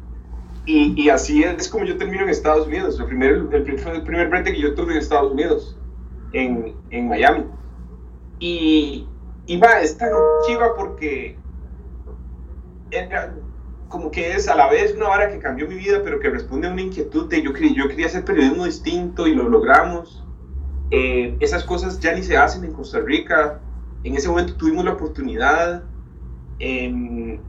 Y, 0.64 1.02
y, 1.02 1.08
así 1.08 1.42
es 1.42 1.68
como 1.68 1.84
yo 1.86 1.96
termino 1.96 2.24
en 2.24 2.28
Estados 2.28 2.66
Unidos. 2.66 3.00
El 3.00 3.06
primer, 3.06 3.30
el, 3.30 3.54
el 3.54 4.02
primer 4.02 4.28
brete 4.28 4.52
que 4.52 4.60
yo 4.60 4.74
tuve 4.74 4.92
en 4.92 4.98
Estados 4.98 5.32
Unidos, 5.32 5.78
en, 6.34 6.74
en 6.90 7.08
Miami. 7.08 7.44
Y, 8.38 9.06
y 9.46 9.56
va, 9.58 9.80
es 9.80 9.96
tan 9.96 10.10
chiva 10.46 10.74
porque 10.76 11.36
era, 12.90 13.34
como 13.88 14.10
que 14.10 14.32
es 14.34 14.48
a 14.48 14.54
la 14.54 14.68
vez 14.68 14.94
una 14.94 15.08
vara 15.08 15.30
que 15.30 15.38
cambió 15.38 15.66
mi 15.66 15.76
vida, 15.76 16.00
pero 16.04 16.20
que 16.20 16.30
responde 16.30 16.68
a 16.68 16.72
una 16.72 16.82
inquietud 16.82 17.28
de 17.28 17.42
yo, 17.42 17.52
yo 17.52 17.88
quería 17.88 18.06
hacer 18.06 18.24
periodismo 18.24 18.64
distinto 18.64 19.26
y 19.26 19.34
lo 19.34 19.48
logramos. 19.48 20.24
Eh, 20.90 21.36
esas 21.40 21.64
cosas 21.64 21.98
ya 22.00 22.14
ni 22.14 22.22
se 22.22 22.36
hacen 22.36 22.64
en 22.64 22.72
Costa 22.72 23.00
Rica. 23.00 23.60
En 24.04 24.14
ese 24.14 24.28
momento 24.28 24.56
tuvimos 24.56 24.84
la 24.84 24.92
oportunidad 24.92 25.82
em, 26.58 27.40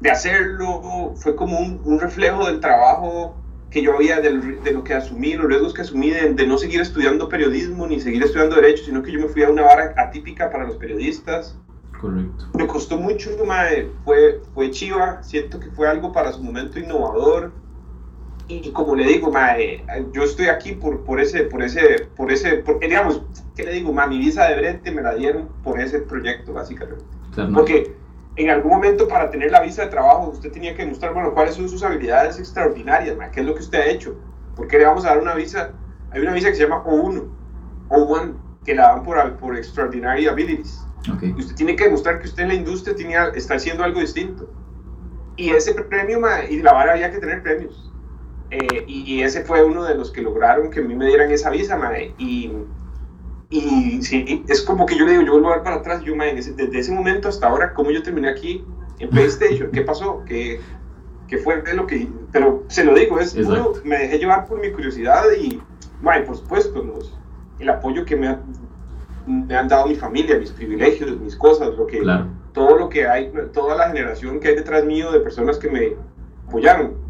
de 0.00 0.10
hacerlo. 0.10 1.12
Fue 1.16 1.36
como 1.36 1.58
un, 1.58 1.80
un, 1.84 2.00
reflejo 2.00 2.46
del 2.46 2.60
trabajo 2.60 3.36
que 3.74 3.82
yo 3.82 3.92
había, 3.92 4.20
de, 4.20 4.38
de 4.38 4.70
lo 4.70 4.84
que 4.84 4.94
asumí, 4.94 5.34
los 5.34 5.46
riesgos 5.46 5.74
que 5.74 5.82
asumí 5.82 6.10
de, 6.10 6.32
de, 6.32 6.46
no 6.46 6.56
seguir 6.56 6.80
estudiando 6.80 7.28
periodismo 7.28 7.88
ni 7.88 7.98
seguir 7.98 8.22
estudiando 8.22 8.54
derecho, 8.54 8.84
sino 8.84 9.02
que 9.02 9.10
yo 9.10 9.18
me 9.18 9.26
fui 9.26 9.42
a 9.42 9.50
una 9.50 9.62
vara 9.62 9.92
atípica 9.96 10.48
para 10.48 10.64
los 10.64 10.76
periodistas 10.76 11.58
Correcto. 12.00 12.44
Me 12.54 12.66
costó 12.68 12.98
mucho, 12.98 13.30
mae, 13.44 13.88
fue, 14.04 14.40
fue 14.52 14.70
chiva, 14.70 15.22
siento 15.24 15.58
que 15.58 15.70
fue 15.70 15.88
algo 15.88 16.12
para 16.12 16.32
su 16.32 16.40
momento 16.42 16.78
innovador. 16.78 17.50
Y, 18.46 18.70
como 18.70 18.94
le 18.94 19.06
digo, 19.06 19.32
mae, 19.32 19.82
yo 20.12 20.22
estoy 20.22 20.46
aquí 20.46 20.72
por, 20.72 21.02
por 21.04 21.18
ese, 21.18 21.44
por 21.44 21.62
ese, 21.62 22.06
por 22.14 22.30
ese, 22.30 22.56
porque 22.56 22.86
digamos, 22.86 23.22
¿qué 23.56 23.64
le 23.64 23.72
digo? 23.72 23.92
Mae, 23.92 24.08
mi 24.08 24.18
visa 24.18 24.46
de 24.46 24.56
brete 24.56 24.92
me 24.92 25.02
la 25.02 25.14
dieron 25.14 25.48
por 25.64 25.80
ese 25.80 25.98
proyecto, 26.00 26.52
básicamente. 26.52 27.04
Porque 27.52 27.96
en 28.36 28.50
algún 28.50 28.72
momento 28.72 29.06
para 29.06 29.30
tener 29.30 29.50
la 29.50 29.60
visa 29.60 29.82
de 29.82 29.88
trabajo 29.88 30.30
usted 30.30 30.50
tenía 30.50 30.74
que 30.74 30.84
mostrar, 30.84 31.14
bueno, 31.14 31.32
cuáles 31.32 31.54
son 31.54 31.68
sus 31.68 31.82
habilidades 31.82 32.38
extraordinarias, 32.38 33.16
mae, 33.16 33.30
qué 33.30 33.40
es 33.40 33.46
lo 33.46 33.54
que 33.54 33.60
usted 33.60 33.78
ha 33.78 33.86
hecho. 33.86 34.16
porque 34.56 34.78
le 34.78 34.84
vamos 34.84 35.04
a 35.04 35.08
dar 35.08 35.18
una 35.18 35.34
visa? 35.34 35.72
Hay 36.10 36.20
una 36.20 36.32
visa 36.32 36.48
que 36.48 36.54
se 36.54 36.62
llama 36.62 36.84
O1, 36.84 37.28
O1, 37.88 38.34
que 38.64 38.74
la 38.74 38.88
dan 38.88 39.02
por, 39.02 39.36
por 39.36 39.56
Extraordinary 39.56 40.26
Abilities. 40.26 40.84
Okay. 41.16 41.32
Usted 41.32 41.54
tiene 41.56 41.76
que 41.76 41.84
demostrar 41.84 42.20
que 42.20 42.26
usted 42.26 42.44
en 42.44 42.48
la 42.48 42.54
industria 42.54 42.94
tiene, 42.94 43.16
está 43.34 43.54
haciendo 43.54 43.82
algo 43.82 44.00
distinto. 44.00 44.48
Y 45.36 45.50
ese 45.50 45.74
premio, 45.74 46.20
y 46.48 46.62
la 46.62 46.72
vara 46.72 46.92
había 46.92 47.10
que 47.10 47.18
tener 47.18 47.42
premios. 47.42 47.92
Eh, 48.50 48.84
y, 48.86 49.22
ese 49.22 49.42
fue 49.42 49.64
uno 49.64 49.82
de 49.82 49.96
los 49.96 50.12
que 50.12 50.22
lograron 50.22 50.70
que 50.70 50.80
a 50.80 50.82
mí 50.82 50.94
me 50.94 51.06
dieran 51.06 51.30
esa 51.32 51.50
visa, 51.50 51.76
ma, 51.76 51.90
y, 51.98 52.52
y 53.58 54.02
sí, 54.02 54.44
es 54.48 54.62
como 54.62 54.86
que 54.86 54.96
yo 54.96 55.04
le 55.04 55.12
digo, 55.12 55.22
yo 55.22 55.32
vuelvo 55.32 55.48
a 55.50 55.54
ver 55.54 55.62
para 55.62 55.76
atrás, 55.76 56.02
yo, 56.02 56.16
ma, 56.16 56.24
desde 56.24 56.78
ese 56.78 56.92
momento 56.92 57.28
hasta 57.28 57.46
ahora, 57.46 57.72
¿cómo 57.74 57.90
yo 57.90 58.02
terminé 58.02 58.28
aquí 58.28 58.64
en 58.98 59.10
PlayStation? 59.10 59.70
¿Qué 59.70 59.82
pasó? 59.82 60.22
¿Qué, 60.26 60.60
qué 61.28 61.38
fue 61.38 61.62
lo 61.74 61.86
que...? 61.86 62.08
Pero 62.32 62.64
se 62.68 62.84
lo 62.84 62.94
digo, 62.94 63.18
es, 63.20 63.34
uno, 63.34 63.72
me 63.84 63.98
dejé 63.98 64.18
llevar 64.18 64.46
por 64.46 64.60
mi 64.60 64.72
curiosidad 64.72 65.24
y, 65.40 65.54
y 65.54 66.22
por 66.26 66.36
supuesto, 66.36 66.82
los, 66.82 67.16
el 67.58 67.68
apoyo 67.68 68.04
que 68.04 68.16
me 68.16 68.28
ha 68.28 68.40
me 69.26 69.56
han 69.56 69.68
dado 69.68 69.86
mi 69.86 69.94
familia, 69.94 70.38
mis 70.38 70.50
privilegios, 70.50 71.18
mis 71.20 71.36
cosas, 71.36 71.74
lo 71.76 71.86
que, 71.86 72.02
todo 72.52 72.78
lo 72.78 72.88
que 72.88 73.06
hay, 73.06 73.32
toda 73.52 73.76
la 73.76 73.88
generación 73.88 74.40
que 74.40 74.48
hay 74.48 74.56
detrás 74.56 74.84
mío 74.84 75.10
de 75.12 75.20
personas 75.20 75.58
que 75.58 75.68
me 75.68 75.96
apoyaron. 76.46 77.03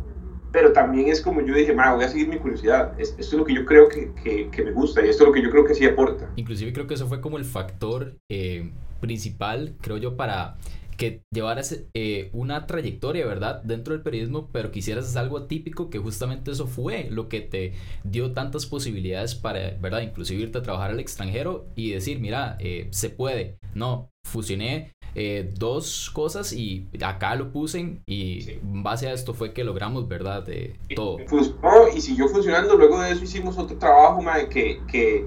Pero 0.55 0.73
también 0.73 1.09
es 1.09 1.21
como 1.21 1.41
yo 1.41 1.53
dije, 1.53 1.73
voy 1.73 2.05
a 2.05 2.09
seguir 2.09 2.29
mi 2.29 2.39
curiosidad. 2.39 2.95
esto 2.97 3.21
es 3.21 3.33
lo 3.33 3.45
que 3.45 3.55
yo 3.57 3.65
creo 3.67 3.89
que, 3.89 4.13
que, 4.53 4.63
me 4.63 4.71
gusta 4.71 5.05
y 5.05 5.09
esto 5.09 5.25
es 5.25 5.27
lo 5.27 5.35
que 5.35 5.43
yo 5.43 5.51
creo 5.51 5.65
que 5.65 5.75
sí 5.75 5.85
aporta. 5.85 6.31
Inclusive 6.37 6.73
creo 6.73 6.87
que 6.87 6.95
eso 6.95 7.09
fue 7.09 7.21
como 7.21 7.39
el 7.39 7.45
factor 7.45 8.15
eh, 8.31 8.71
principal, 9.01 9.75
creo 9.81 9.97
yo, 9.97 10.17
para 10.17 10.57
que 10.97 11.23
llevaras 11.33 11.83
eh, 11.93 12.31
una 12.33 12.67
trayectoria, 12.67 13.27
¿verdad? 13.27 13.65
Dentro 13.65 13.95
del 13.95 14.05
periodismo, 14.05 14.49
pero 14.53 14.71
quisieras 14.71 15.17
algo 15.17 15.39
atípico, 15.39 15.91
que 15.91 15.99
justamente 15.99 16.53
eso 16.53 16.69
fue 16.69 17.09
lo 17.11 17.29
que 17.29 17.41
te 17.41 17.73
dio 18.05 18.31
tantas 18.31 18.65
posibilidades 18.65 19.35
para, 19.35 19.77
¿verdad? 19.81 20.03
Inclusive 20.03 20.41
irte 20.41 20.59
a 20.59 20.63
trabajar 20.63 20.93
al 20.93 21.01
extranjero 21.01 21.67
y 21.75 21.91
decir, 21.91 22.21
mira, 22.21 22.57
eh, 22.61 22.87
se 22.93 23.11
puede. 23.11 23.59
No, 23.75 24.09
fusioné 24.25 24.93
eh, 25.17 25.53
dos 25.57 26.11
cosas 26.13 26.53
y 26.53 26.89
acá 27.05 27.37
lo 27.37 27.53
puse 27.53 28.03
y 28.05 28.51
en 28.51 28.83
base 28.83 29.07
a 29.09 29.13
esto 29.13 29.33
fue 29.33 29.53
que 29.53 29.63
logramos, 29.63 30.09
¿verdad? 30.09 30.45
De 30.45 30.79
todo. 30.97 31.19
Funcionó 31.27 31.89
y 31.95 32.01
siguió 32.01 32.29
funcionando. 32.29 32.77
Luego 32.77 33.01
de 33.01 33.13
eso 33.13 33.23
hicimos 33.23 33.57
otro 33.57 33.77
trabajo, 33.79 34.21
mae, 34.23 34.49
que, 34.49 34.81
que 34.89 35.27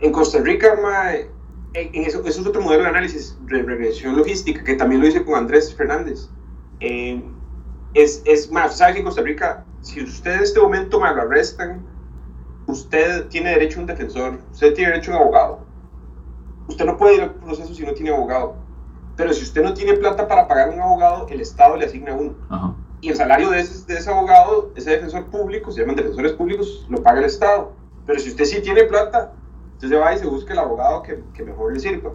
en 0.00 0.12
Costa 0.12 0.40
Rica, 0.40 0.78
mae, 0.82 1.30
en 1.74 2.04
eso, 2.04 2.20
eso, 2.24 2.40
es 2.40 2.46
otro 2.46 2.62
modelo 2.62 2.84
de 2.84 2.88
análisis 2.88 3.38
de 3.42 3.62
regresión 3.62 4.16
logística, 4.16 4.64
que 4.64 4.74
también 4.74 5.02
lo 5.02 5.08
hice 5.08 5.24
con 5.24 5.34
Andrés 5.34 5.74
Fernández. 5.74 6.30
Eh, 6.80 7.22
es, 7.92 8.22
es, 8.24 8.50
más, 8.50 8.78
¿sabe 8.78 8.94
que 8.94 8.98
en 9.00 9.04
Costa 9.04 9.22
Rica, 9.22 9.64
si 9.82 10.02
usted 10.02 10.36
en 10.36 10.40
este 10.40 10.60
momento 10.60 11.00
me 11.00 11.14
lo 11.14 11.22
arrestan, 11.22 11.86
usted 12.66 13.26
tiene 13.28 13.50
derecho 13.50 13.78
a 13.78 13.80
un 13.82 13.86
defensor, 13.86 14.38
usted 14.52 14.74
tiene 14.74 14.92
derecho 14.92 15.12
a 15.12 15.16
un 15.16 15.22
abogado. 15.22 15.66
Usted 16.68 16.84
no 16.84 16.96
puede 16.96 17.16
ir 17.16 17.22
al 17.22 17.34
proceso 17.34 17.74
si 17.74 17.84
no 17.84 17.92
tiene 17.92 18.10
abogado. 18.10 18.65
Pero 19.16 19.32
si 19.32 19.42
usted 19.44 19.62
no 19.62 19.74
tiene 19.74 19.94
plata 19.94 20.28
para 20.28 20.46
pagar 20.46 20.70
un 20.70 20.80
abogado, 20.80 21.26
el 21.28 21.40
Estado 21.40 21.76
le 21.76 21.86
asigna 21.86 22.14
uno. 22.14 22.34
Y 23.00 23.10
el 23.10 23.16
salario 23.16 23.50
de 23.50 23.60
ese, 23.60 23.86
de 23.86 23.98
ese 23.98 24.10
abogado, 24.10 24.72
ese 24.74 24.90
defensor 24.90 25.26
público, 25.26 25.70
se 25.70 25.80
llaman 25.80 25.96
defensores 25.96 26.32
públicos, 26.32 26.86
lo 26.88 27.02
paga 27.02 27.20
el 27.20 27.26
Estado. 27.26 27.72
Pero 28.06 28.18
si 28.18 28.30
usted 28.30 28.44
sí 28.44 28.60
tiene 28.60 28.84
plata, 28.84 29.32
usted 29.74 29.88
se 29.88 29.96
va 29.96 30.14
y 30.14 30.18
se 30.18 30.26
busca 30.26 30.52
el 30.52 30.58
abogado 30.58 31.02
que, 31.02 31.22
que 31.34 31.44
mejor 31.44 31.72
le 31.72 31.80
sirva. 31.80 32.12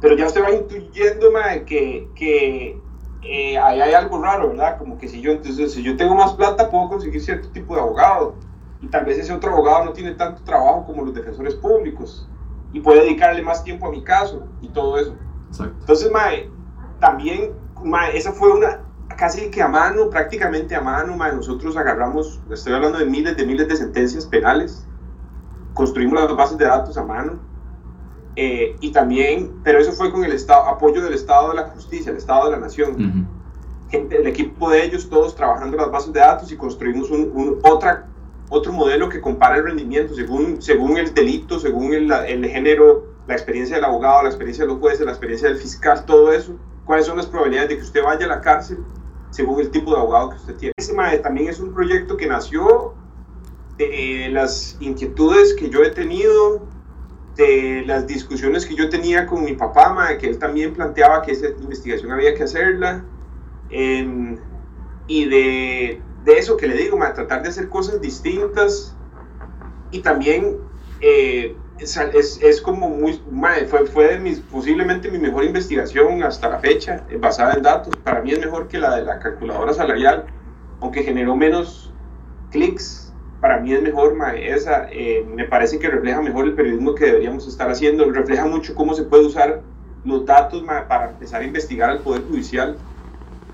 Pero 0.00 0.16
ya 0.16 0.26
usted 0.26 0.42
va 0.42 0.50
intuyendo, 0.50 1.30
que, 1.64 2.08
que 2.16 2.80
eh, 3.22 3.56
ahí 3.56 3.80
hay 3.80 3.94
algo 3.94 4.20
raro, 4.20 4.48
¿verdad? 4.48 4.78
Como 4.78 4.98
que 4.98 5.08
si 5.08 5.20
yo, 5.20 5.30
entonces, 5.30 5.72
si 5.72 5.82
yo 5.82 5.96
tengo 5.96 6.16
más 6.16 6.32
plata, 6.34 6.68
puedo 6.68 6.88
conseguir 6.88 7.20
cierto 7.20 7.48
tipo 7.50 7.74
de 7.76 7.82
abogado. 7.82 8.34
Y 8.80 8.88
tal 8.88 9.04
vez 9.04 9.18
ese 9.18 9.32
otro 9.32 9.52
abogado 9.52 9.84
no 9.84 9.92
tiene 9.92 10.12
tanto 10.12 10.42
trabajo 10.42 10.84
como 10.86 11.04
los 11.04 11.14
defensores 11.14 11.54
públicos. 11.54 12.28
Y 12.72 12.80
puede 12.80 13.02
dedicarle 13.02 13.42
más 13.42 13.62
tiempo 13.62 13.86
a 13.86 13.92
mi 13.92 14.02
caso 14.02 14.48
y 14.60 14.68
todo 14.68 14.98
eso. 14.98 15.14
Entonces, 15.60 16.10
mae, 16.12 16.50
también, 17.00 17.52
mae, 17.84 18.16
esa 18.16 18.32
fue 18.32 18.52
una, 18.52 18.80
casi 19.16 19.50
que 19.50 19.62
a 19.62 19.68
mano, 19.68 20.10
prácticamente 20.10 20.74
a 20.74 20.80
mano, 20.80 21.16
mae, 21.16 21.34
nosotros 21.34 21.76
agarramos, 21.76 22.40
estoy 22.50 22.74
hablando 22.74 22.98
de 22.98 23.06
miles 23.06 23.36
de 23.36 23.46
miles 23.46 23.68
de 23.68 23.76
sentencias 23.76 24.26
penales 24.26 24.86
construimos 25.74 26.20
las 26.20 26.34
bases 26.36 26.58
de 26.58 26.66
datos 26.66 26.96
a 26.96 27.04
mano. 27.04 27.38
Eh, 28.34 28.76
y 28.80 28.92
también, 28.92 29.60
pero 29.62 29.78
eso 29.78 29.92
fue 29.92 30.10
con 30.10 30.24
el 30.24 30.32
estado, 30.32 30.66
apoyo 30.66 31.02
del 31.02 31.12
Estado 31.12 31.50
de 31.50 31.56
la 31.56 31.64
Justicia, 31.64 32.10
el 32.10 32.16
Estado 32.18 32.46
de 32.46 32.52
la 32.52 32.58
Nación. 32.58 33.28
Gente, 33.90 34.16
el 34.16 34.26
equipo 34.26 34.70
de 34.70 34.84
ellos, 34.84 35.10
todos 35.10 35.34
trabajando 35.34 35.76
las 35.76 35.90
bases 35.90 36.12
de 36.14 36.20
datos 36.20 36.50
y 36.50 36.56
construimos 36.56 37.10
un, 37.10 37.58
otra, 37.62 38.06
otro 38.48 38.72
modelo 38.72 39.10
que 39.10 39.20
compara 39.20 39.56
el 39.56 39.64
rendimiento 39.64 40.14
según, 40.14 40.62
según 40.62 40.96
el 40.96 41.12
delito, 41.12 41.58
según 41.58 41.92
el, 41.92 42.10
el 42.10 42.46
género, 42.46 43.11
la 43.26 43.34
experiencia 43.34 43.76
del 43.76 43.84
abogado, 43.84 44.22
la 44.22 44.28
experiencia 44.28 44.64
de 44.64 44.72
los 44.72 44.80
jueces, 44.80 45.06
la 45.06 45.12
experiencia 45.12 45.48
del 45.48 45.58
fiscal, 45.58 46.04
todo 46.06 46.32
eso. 46.32 46.56
¿Cuáles 46.84 47.06
son 47.06 47.16
las 47.16 47.26
probabilidades 47.26 47.70
de 47.70 47.76
que 47.76 47.82
usted 47.82 48.02
vaya 48.02 48.26
a 48.26 48.28
la 48.28 48.40
cárcel 48.40 48.78
según 49.30 49.60
el 49.60 49.70
tipo 49.70 49.92
de 49.92 50.00
abogado 50.00 50.30
que 50.30 50.36
usted 50.36 50.56
tiene? 50.56 50.72
Ese 50.76 50.94
también 51.18 51.48
es 51.48 51.60
un 51.60 51.72
proyecto 51.72 52.16
que 52.16 52.26
nació 52.26 52.94
de 53.78 54.28
las 54.30 54.76
inquietudes 54.80 55.54
que 55.54 55.70
yo 55.70 55.82
he 55.82 55.90
tenido, 55.90 56.66
de 57.36 57.84
las 57.86 58.06
discusiones 58.06 58.66
que 58.66 58.74
yo 58.74 58.88
tenía 58.88 59.26
con 59.26 59.44
mi 59.44 59.54
papá, 59.54 60.18
que 60.18 60.28
él 60.28 60.38
también 60.38 60.74
planteaba 60.74 61.22
que 61.22 61.32
esa 61.32 61.48
investigación 61.48 62.10
había 62.10 62.34
que 62.34 62.42
hacerla, 62.42 63.04
y 63.70 65.24
de, 65.24 66.02
de, 66.24 66.38
eso 66.38 66.56
que 66.56 66.66
le 66.66 66.76
digo, 66.76 66.98
tratar 67.14 67.42
de 67.42 67.48
hacer 67.48 67.68
cosas 67.68 68.00
distintas, 68.00 68.94
y 69.90 70.00
también 70.00 70.58
eh, 71.00 71.56
es, 71.78 72.38
es, 72.42 72.60
como 72.60 72.88
muy, 72.88 73.20
fue, 73.68 73.86
fue 73.86 74.08
de 74.08 74.18
mis, 74.18 74.40
posiblemente 74.40 75.10
mi 75.10 75.18
mejor 75.18 75.44
investigación 75.44 76.22
hasta 76.22 76.48
la 76.48 76.58
fecha, 76.58 77.04
eh, 77.08 77.16
basada 77.16 77.54
en 77.54 77.62
datos, 77.62 77.96
para 77.96 78.22
mí 78.22 78.32
es 78.32 78.38
mejor 78.38 78.68
que 78.68 78.78
la 78.78 78.96
de 78.96 79.04
la 79.04 79.18
calculadora 79.18 79.72
salarial, 79.74 80.26
aunque 80.80 81.02
generó 81.02 81.36
menos 81.36 81.94
clics 82.50 83.02
para 83.42 83.58
mí 83.58 83.72
es 83.72 83.82
mejor, 83.82 84.14
ma, 84.14 84.36
esa. 84.36 84.86
Eh, 84.92 85.24
me 85.26 85.46
parece 85.46 85.80
que 85.80 85.88
refleja 85.88 86.22
mejor 86.22 86.44
el 86.44 86.54
periodismo 86.54 86.94
que 86.94 87.06
deberíamos 87.06 87.48
estar 87.48 87.68
haciendo. 87.68 88.08
Refleja 88.08 88.46
mucho 88.46 88.72
cómo 88.72 88.94
se 88.94 89.02
puede 89.02 89.26
usar 89.26 89.64
los 90.04 90.24
datos 90.24 90.62
ma, 90.62 90.86
para 90.86 91.10
empezar 91.10 91.42
a 91.42 91.44
investigar 91.44 91.90
al 91.90 92.02
Poder 92.02 92.22
Judicial 92.22 92.78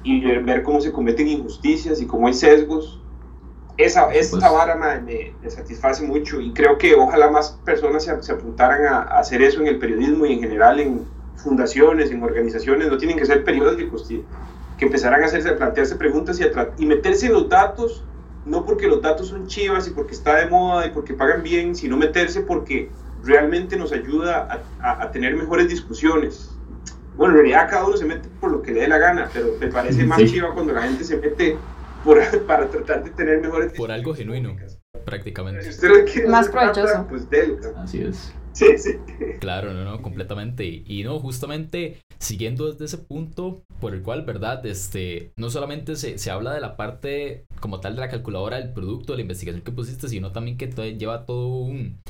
y 0.02 0.20
ver, 0.20 0.62
cómo 0.62 0.82
se 0.82 0.92
cometen 0.92 1.28
injusticias 1.28 2.02
y 2.02 2.06
cómo 2.06 2.26
hay 2.26 2.34
sesgos. 2.34 3.02
Esa, 3.78 4.12
esa 4.12 4.38
pues 4.38 4.42
vara 4.42 4.74
me, 4.74 5.32
me, 5.40 5.50
satisface 5.50 6.04
mucho 6.04 6.40
y 6.40 6.52
creo 6.52 6.76
que 6.78 6.96
ojalá 6.96 7.30
más 7.30 7.52
personas 7.64 8.04
se, 8.04 8.22
se 8.22 8.32
apuntaran 8.32 8.84
a, 8.84 8.98
a, 8.98 9.20
hacer 9.20 9.40
eso 9.40 9.60
en 9.60 9.68
el 9.68 9.78
periodismo 9.78 10.26
y 10.26 10.32
en 10.32 10.40
general 10.40 10.80
en 10.80 11.06
fundaciones, 11.36 12.10
en 12.10 12.22
organizaciones, 12.22 12.88
no 12.88 12.98
tienen 12.98 13.16
que 13.16 13.24
ser 13.24 13.44
periódicos, 13.44 14.08
que 14.08 14.84
empezaran 14.84 15.22
a 15.22 15.26
hacerse, 15.26 15.50
a 15.50 15.56
plantearse 15.56 15.94
preguntas 15.94 16.40
y, 16.40 16.42
a 16.42 16.70
y 16.76 16.86
meterse 16.86 17.26
en 17.26 17.34
los 17.34 17.48
datos 17.48 18.04
no 18.48 18.64
porque 18.64 18.88
los 18.88 19.02
datos 19.02 19.28
son 19.28 19.46
chivas 19.46 19.86
y 19.86 19.90
porque 19.90 20.14
está 20.14 20.36
de 20.36 20.46
moda 20.46 20.86
y 20.86 20.90
porque 20.90 21.14
pagan 21.14 21.42
bien, 21.42 21.74
sino 21.74 21.96
meterse 21.96 22.40
porque 22.40 22.90
realmente 23.22 23.76
nos 23.76 23.92
ayuda 23.92 24.62
a, 24.80 25.02
a, 25.02 25.10
tener 25.10 25.36
mejores 25.36 25.68
discusiones. 25.68 26.50
Bueno, 27.16 27.34
en 27.34 27.40
realidad 27.40 27.68
cada 27.68 27.86
uno 27.86 27.96
se 27.96 28.06
mete 28.06 28.28
por 28.40 28.50
lo 28.50 28.62
que 28.62 28.72
le 28.72 28.80
dé 28.80 28.88
la 28.88 28.98
gana, 28.98 29.28
pero 29.32 29.48
me 29.60 29.66
parece 29.66 30.04
más 30.04 30.18
chiva 30.24 30.54
cuando 30.54 30.72
la 30.72 30.82
gente 30.82 31.04
se 31.04 31.16
mete 31.16 31.58
por, 32.04 32.18
para 32.46 32.68
tratar 32.68 33.04
de 33.04 33.10
tener 33.10 33.40
mejores 33.40 33.72
Por 33.72 33.90
algo 33.90 34.14
genuino, 34.14 34.56
prácticamente. 35.04 35.68
más 36.28 36.48
provechoso. 36.48 37.06
Pues 37.08 37.26
Así 37.76 38.02
es. 38.02 38.32
Sí, 38.52 38.76
sí. 38.76 38.90
Claro, 39.40 39.72
no, 39.72 39.84
no, 39.84 40.02
completamente. 40.02 40.64
Y 40.64 41.04
no, 41.04 41.20
justamente 41.20 41.98
siguiendo 42.18 42.70
desde 42.70 42.86
ese 42.86 42.98
punto 42.98 43.62
por 43.80 43.94
el 43.94 44.02
cual, 44.02 44.22
¿verdad? 44.22 44.64
Este, 44.66 45.32
no 45.36 45.48
solamente 45.48 45.94
se, 45.94 46.18
se 46.18 46.30
habla 46.30 46.52
de 46.52 46.60
la 46.60 46.76
parte 46.76 47.44
como 47.60 47.80
tal 47.80 47.94
de 47.94 48.00
la 48.00 48.08
calculadora 48.08 48.58
del 48.58 48.72
producto, 48.72 49.12
de 49.12 49.18
la 49.18 49.22
investigación 49.22 49.62
que 49.62 49.70
pusiste, 49.70 50.08
sino 50.08 50.32
también 50.32 50.56
que 50.56 50.66
lleva 50.98 51.24
todo 51.24 51.46
un, 51.48 52.00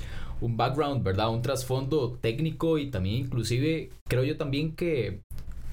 un 0.40 0.56
background, 0.56 1.02
¿verdad? 1.02 1.30
Un 1.30 1.42
trasfondo 1.42 2.18
técnico 2.20 2.78
y 2.78 2.90
también 2.90 3.16
inclusive 3.16 3.90
creo 4.08 4.24
yo 4.24 4.36
también 4.38 4.74
que 4.74 5.20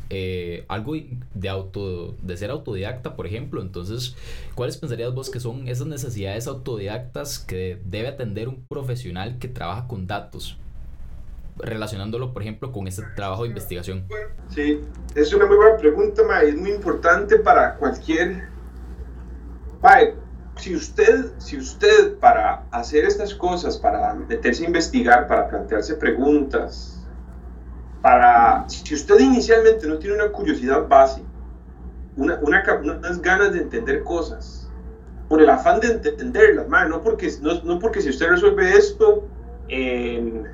eh, 0.10 0.66
algo 0.68 0.93
de 1.34 1.49
auto 1.49 2.16
de 2.22 2.38
ser 2.38 2.51
autodidacta, 2.51 3.16
por 3.16 3.28
ejemplo. 3.28 3.62
Entonces, 3.62 4.16
¿cuáles 4.56 4.78
pensarías 4.78 5.14
vos 5.14 5.30
que 5.30 5.39
son 5.39 5.68
esas 5.68 5.88
necesidades 5.88 6.47
autodidactas 6.47 7.39
que 7.39 7.80
debe 7.86 8.08
atender 8.08 8.47
un 8.47 8.66
profesional 8.66 9.39
que 9.39 9.47
trabaja 9.47 9.88
con 9.88 10.08
datos? 10.08 10.58
relacionándolo, 11.58 12.34
por 12.34 12.41
ejemplo, 12.41 12.72
con 12.72 12.88
ese 12.88 13.03
trabajo 13.16 13.43
de 13.43 13.49
investigación? 13.49 14.06
Sí, 14.49 14.82
es 15.16 15.34
una 15.34 15.45
muy 15.45 15.56
buena 15.56 15.78
pregunta, 15.78 16.22
ma, 16.24 16.41
es 16.41 16.56
muy 16.56 16.72
importante 16.72 17.38
para 17.39 17.76
cualquier... 17.76 18.49
Ma, 19.82 19.99
si 20.58 20.76
usted, 20.76 21.32
si 21.38 21.58
usted 21.58 22.18
para 22.20 22.66
hacer 22.72 23.06
estas 23.06 23.34
cosas, 23.34 23.78
para 23.78 24.14
meterse 24.14 24.64
a 24.64 24.68
investigar, 24.68 25.28
para 25.28 25.47
plantearse 25.47 25.95
preguntas, 25.95 26.95
para... 28.06 28.70
Si 28.70 28.93
usted 28.93 29.18
inicialmente 29.18 29.88
no 29.88 29.97
tiene 29.97 30.18
una 30.18 30.32
curiosidad 30.32 30.88
básica, 30.88 31.26
una, 32.16 32.38
una, 32.43 32.64
unas 32.84 33.20
ganas 33.20 33.51
de 33.53 33.62
entender 33.62 34.03
cosas, 34.03 34.70
por 35.28 35.41
el 35.41 35.49
afán 35.49 35.80
de 35.80 35.88
entenderlas, 35.88 36.70
ma, 36.70 36.86
no, 36.86 37.01
porque, 37.01 37.32
no, 37.41 37.64
no 37.64 37.80
porque 37.80 38.03
si 38.03 38.10
usted 38.10 38.28
resuelve 38.28 38.78
esto... 38.78 39.28
en 39.70 40.53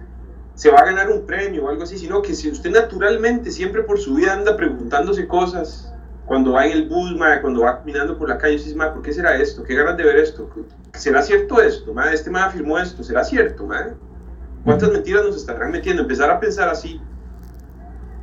se 0.53 0.69
va 0.69 0.79
a 0.79 0.85
ganar 0.85 1.09
un 1.09 1.25
premio 1.25 1.65
o 1.65 1.69
algo 1.69 1.83
así, 1.83 1.97
sino 1.97 2.21
que 2.21 2.35
si 2.35 2.51
usted 2.51 2.69
naturalmente 2.69 3.49
siempre 3.49 3.81
por 3.81 3.97
su 3.99 4.13
vida 4.13 4.33
anda 4.33 4.55
preguntándose 4.55 5.27
cosas, 5.27 5.91
cuando 6.27 6.51
va 6.51 6.67
en 6.67 6.73
el 6.73 6.87
bus, 6.87 7.15
cuando 7.41 7.61
va 7.61 7.79
caminando 7.79 8.15
por 8.15 8.29
la 8.29 8.37
calle, 8.37 8.57
dice, 8.57 8.75
¿por 8.75 9.01
qué 9.01 9.11
será 9.11 9.35
esto? 9.37 9.63
¿Qué 9.63 9.73
ganas 9.73 9.97
de 9.97 10.03
ver 10.03 10.17
esto? 10.17 10.47
¿Será 10.93 11.23
cierto 11.23 11.59
esto? 11.59 11.95
Este 12.11 12.29
me 12.29 12.39
afirmó 12.39 12.77
esto, 12.77 13.03
¿será 13.03 13.23
cierto? 13.23 13.67
¿Cuántas 14.63 14.91
mentiras 14.91 15.25
nos 15.25 15.37
estarán 15.37 15.71
metiendo? 15.71 16.03
Empezar 16.03 16.29
a 16.29 16.39
pensar 16.39 16.69
así. 16.69 17.01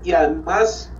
Y 0.04 0.12
además, 0.12 0.92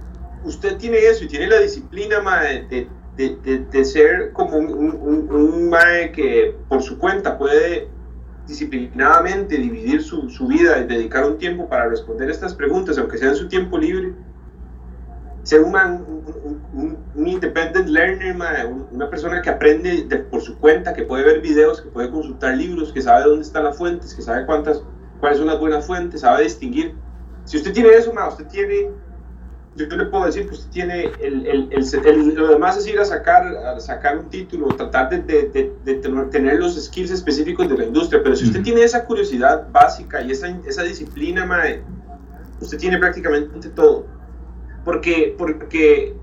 usted 0.44 0.76
tiene 0.76 0.98
eso 0.98 1.24
y 1.24 1.28
tiene 1.28 1.46
la 1.46 1.60
disciplina 1.60 2.20
de, 2.42 2.88
de, 3.16 3.66
de, 3.70 3.84
ser 3.84 4.32
como 4.32 4.58
un, 4.58 4.70
un, 4.70 5.30
un, 5.30 5.68
mae 5.68 6.12
que 6.12 6.56
por 6.68 6.82
su 6.82 6.98
cuenta 6.98 7.36
puede 7.36 7.88
disciplinadamente 8.46 9.56
dividir 9.56 10.02
su, 10.02 10.30
su, 10.30 10.46
vida 10.46 10.78
y 10.78 10.86
dedicar 10.86 11.24
un 11.26 11.36
tiempo 11.36 11.68
para 11.68 11.88
responder 11.88 12.30
estas 12.30 12.54
preguntas, 12.54 12.96
aunque 12.96 13.18
sea 13.18 13.30
en 13.30 13.36
su 13.36 13.48
tiempo 13.48 13.76
libre, 13.76 14.14
ser 15.42 15.62
un, 15.62 15.74
un, 15.74 16.98
un, 17.14 17.26
independent 17.26 17.88
learner, 17.88 18.36
una 18.90 19.08
persona 19.10 19.42
que 19.42 19.50
aprende 19.50 20.04
por 20.30 20.42
su 20.42 20.58
cuenta, 20.58 20.92
que 20.92 21.02
puede 21.02 21.24
ver 21.24 21.40
videos, 21.40 21.80
que 21.80 21.88
puede 21.88 22.10
consultar 22.10 22.56
libros, 22.56 22.92
que 22.92 23.00
sabe 23.02 23.24
dónde 23.24 23.42
están 23.42 23.64
las 23.64 23.76
fuentes, 23.76 24.14
que 24.14 24.22
sabe 24.22 24.46
cuántas, 24.46 24.82
cuáles 25.20 25.38
son 25.38 25.46
las 25.46 25.58
buenas 25.58 25.86
fuentes, 25.86 26.20
sabe 26.20 26.44
distinguir. 26.44 26.94
Si 27.48 27.56
usted 27.56 27.72
tiene 27.72 27.88
eso, 27.90 28.12
usted 28.12 28.46
tiene 28.46 28.90
yo 29.74 29.96
le 29.96 30.06
puedo 30.06 30.26
decir 30.26 30.46
que 30.48 30.54
usted 30.54 30.70
tiene 30.70 31.12
el, 31.20 31.46
el, 31.46 31.68
el, 31.72 32.34
lo 32.34 32.48
demás 32.48 32.76
es 32.76 32.86
ir 32.86 32.98
a 32.98 33.04
sacar, 33.04 33.46
a 33.46 33.78
sacar 33.78 34.18
un 34.18 34.28
título, 34.28 34.66
tratar 34.68 35.08
de, 35.10 35.20
de, 35.22 35.72
de, 35.84 35.94
tener 36.30 36.58
los 36.58 36.74
skills 36.82 37.10
específicos 37.10 37.68
de 37.68 37.78
la 37.78 37.84
industria, 37.84 38.20
pero 38.22 38.34
si 38.34 38.46
usted 38.46 38.62
tiene 38.62 38.82
esa 38.82 39.04
curiosidad 39.04 39.68
básica 39.70 40.20
y 40.22 40.32
esa, 40.32 40.48
esa 40.66 40.82
disciplina, 40.82 41.46
mae, 41.46 41.82
usted 42.60 42.78
tiene 42.78 42.98
prácticamente 42.98 43.68
todo. 43.70 44.06
Porque, 44.84 45.34
porque 45.38 46.16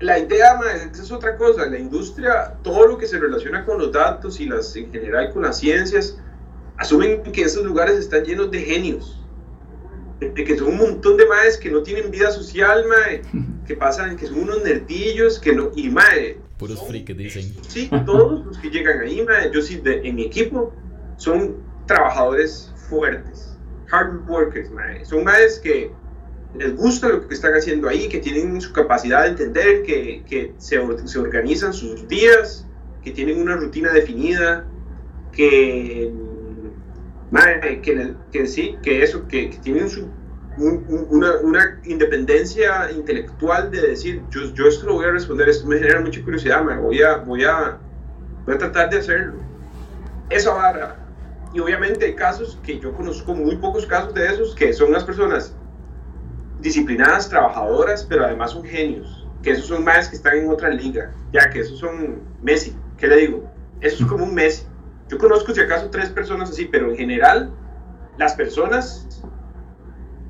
la 0.00 0.18
idea, 0.18 0.56
mae, 0.56 0.90
es 0.92 1.10
otra 1.10 1.36
cosa, 1.36 1.66
la 1.66 1.78
industria, 1.78 2.54
todo 2.62 2.86
lo 2.86 2.98
que 2.98 3.06
se 3.06 3.18
relaciona 3.18 3.64
con 3.64 3.78
los 3.78 3.92
datos 3.92 4.40
y 4.40 4.46
las, 4.46 4.76
en 4.76 4.92
general 4.92 5.32
con 5.32 5.42
las 5.42 5.58
ciencias, 5.58 6.18
asumen 6.76 7.22
que 7.22 7.42
esos 7.42 7.64
lugares 7.64 7.96
están 7.96 8.24
llenos 8.24 8.50
de 8.50 8.60
genios 8.60 9.19
de 10.20 10.44
que 10.44 10.56
son 10.56 10.68
un 10.68 10.76
montón 10.76 11.16
de 11.16 11.26
maes 11.26 11.56
que 11.56 11.70
no 11.70 11.82
tienen 11.82 12.10
vida 12.10 12.30
social, 12.30 12.84
mae, 12.86 13.22
que 13.66 13.74
pasan, 13.74 14.16
que 14.16 14.26
son 14.26 14.40
unos 14.40 14.62
nerdillos, 14.62 15.38
que 15.38 15.52
no, 15.52 15.70
y 15.74 15.88
mae. 15.88 16.38
Puros 16.58 16.86
frikis 16.86 17.16
dicen. 17.16 17.54
Sí, 17.68 17.90
todos 18.04 18.44
los 18.46 18.58
que 18.58 18.70
llegan 18.70 19.00
ahí, 19.00 19.22
mae, 19.22 19.50
yo 19.52 19.62
sí, 19.62 19.76
de, 19.76 20.06
en 20.06 20.16
mi 20.16 20.24
equipo, 20.24 20.72
son 21.16 21.56
trabajadores 21.86 22.72
fuertes, 22.88 23.56
hard 23.90 24.28
workers, 24.28 24.70
mae. 24.70 25.04
Son 25.04 25.24
maes 25.24 25.58
que 25.58 25.90
les 26.58 26.76
gusta 26.76 27.08
lo 27.08 27.26
que 27.26 27.34
están 27.34 27.54
haciendo 27.54 27.88
ahí, 27.88 28.08
que 28.08 28.18
tienen 28.18 28.60
su 28.60 28.72
capacidad 28.72 29.22
de 29.22 29.28
entender, 29.30 29.82
que, 29.84 30.22
que 30.28 30.52
se, 30.58 30.78
se 31.06 31.18
organizan 31.18 31.72
sus 31.72 32.06
días, 32.08 32.66
que 33.02 33.12
tienen 33.12 33.40
una 33.40 33.56
rutina 33.56 33.92
definida, 33.92 34.66
que 35.32 36.12
que, 37.82 38.14
que 38.32 38.46
sí, 38.46 38.76
que 38.82 39.02
eso, 39.02 39.26
que, 39.28 39.58
tienen 39.62 39.88
su, 39.88 40.08
una, 40.58 41.36
una, 41.42 41.80
independencia 41.84 42.90
intelectual 42.90 43.70
de 43.70 43.88
decir, 43.88 44.22
yo, 44.30 44.52
yo 44.54 44.66
esto 44.66 44.86
lo 44.86 44.94
voy 44.94 45.06
a 45.06 45.12
responder, 45.12 45.48
esto 45.48 45.66
me 45.66 45.78
genera 45.78 46.00
mucha 46.00 46.22
curiosidad, 46.22 46.64
me 46.64 46.76
voy 46.76 47.02
a, 47.02 47.16
voy 47.16 47.44
a, 47.44 47.78
voy 48.44 48.54
a 48.54 48.58
tratar 48.58 48.90
de 48.90 48.98
hacerlo. 48.98 49.34
Esa 50.28 50.52
vara. 50.54 50.96
Y 51.52 51.60
obviamente 51.60 52.04
hay 52.06 52.14
casos 52.14 52.58
que 52.62 52.78
yo 52.78 52.92
conozco 52.92 53.34
muy 53.34 53.56
pocos 53.56 53.86
casos 53.86 54.14
de 54.14 54.26
esos, 54.26 54.54
que 54.54 54.72
son 54.72 54.92
las 54.92 55.04
personas 55.04 55.54
disciplinadas, 56.60 57.28
trabajadoras, 57.28 58.04
pero 58.04 58.24
además 58.24 58.52
son 58.52 58.64
genios. 58.64 59.26
Que 59.42 59.52
esos 59.52 59.66
son 59.66 59.84
más 59.84 60.08
que 60.08 60.16
están 60.16 60.36
en 60.36 60.48
otra 60.48 60.68
liga. 60.68 61.12
Ya 61.32 61.50
que 61.50 61.60
esos 61.60 61.78
son 61.78 62.20
Messi. 62.42 62.76
¿Qué 62.98 63.08
le 63.08 63.16
digo? 63.16 63.50
Eso 63.80 64.04
es 64.04 64.10
como 64.10 64.24
un 64.24 64.34
Messi. 64.34 64.64
Yo 65.10 65.18
conozco 65.18 65.52
si 65.52 65.60
acaso 65.60 65.90
tres 65.90 66.08
personas 66.08 66.50
así, 66.50 66.66
pero 66.66 66.88
en 66.90 66.96
general 66.96 67.50
las 68.16 68.34
personas 68.34 69.08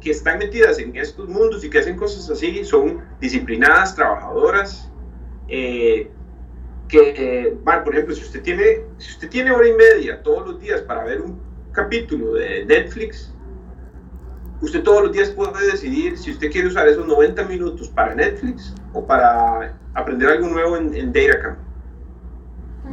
que 0.01 0.11
están 0.11 0.39
metidas 0.39 0.79
en 0.79 0.97
estos 0.97 1.29
mundos 1.29 1.63
y 1.63 1.69
que 1.69 1.81
hacen 1.81 1.97
cosas 1.97 2.31
así 2.31 2.65
son 2.65 3.05
disciplinadas, 3.21 3.95
trabajadoras, 3.95 4.91
eh, 5.49 6.11
que, 6.89 7.15
eh, 7.17 7.59
por 7.65 7.93
ejemplo, 7.95 8.15
si 8.15 8.23
usted, 8.23 8.41
tiene, 8.41 8.85
si 8.97 9.13
usted 9.13 9.29
tiene 9.29 9.51
hora 9.51 9.69
y 9.69 9.75
media 9.75 10.23
todos 10.23 10.47
los 10.47 10.61
días 10.61 10.81
para 10.81 11.05
ver 11.05 11.21
un 11.21 11.39
capítulo 11.73 12.35
de 12.35 12.65
Netflix, 12.65 13.35
usted 14.63 14.83
todos 14.83 15.03
los 15.03 15.13
días 15.13 15.29
puede 15.29 15.71
decidir 15.71 16.17
si 16.17 16.31
usted 16.31 16.51
quiere 16.51 16.69
usar 16.69 16.89
esos 16.89 17.07
90 17.07 17.45
minutos 17.45 17.89
para 17.89 18.15
Netflix 18.15 18.75
o 18.95 19.07
para 19.07 19.79
aprender 19.93 20.31
algo 20.31 20.49
nuevo 20.49 20.79
en, 20.79 20.95
en 20.95 21.13
DataCamp. 21.13 21.59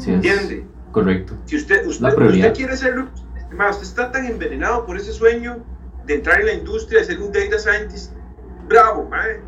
¿Entiende? 0.05 0.65
Correcto. 0.91 1.38
Si 1.45 1.57
usted, 1.57 1.85
usted, 1.85 2.53
quiere 2.53 2.75
ser, 2.75 2.97
usted 2.99 3.83
está 3.83 4.11
tan 4.11 4.25
envenenado 4.25 4.85
por 4.85 4.97
ese 4.97 5.11
sueño 5.11 5.63
de 6.05 6.15
entrar 6.15 6.39
en 6.39 6.47
la 6.47 6.53
industria, 6.53 6.99
de 6.99 7.05
ser 7.05 7.19
un 7.19 7.31
data 7.31 7.59
scientist, 7.59 8.13
bravo, 8.67 9.07
mae. 9.09 9.41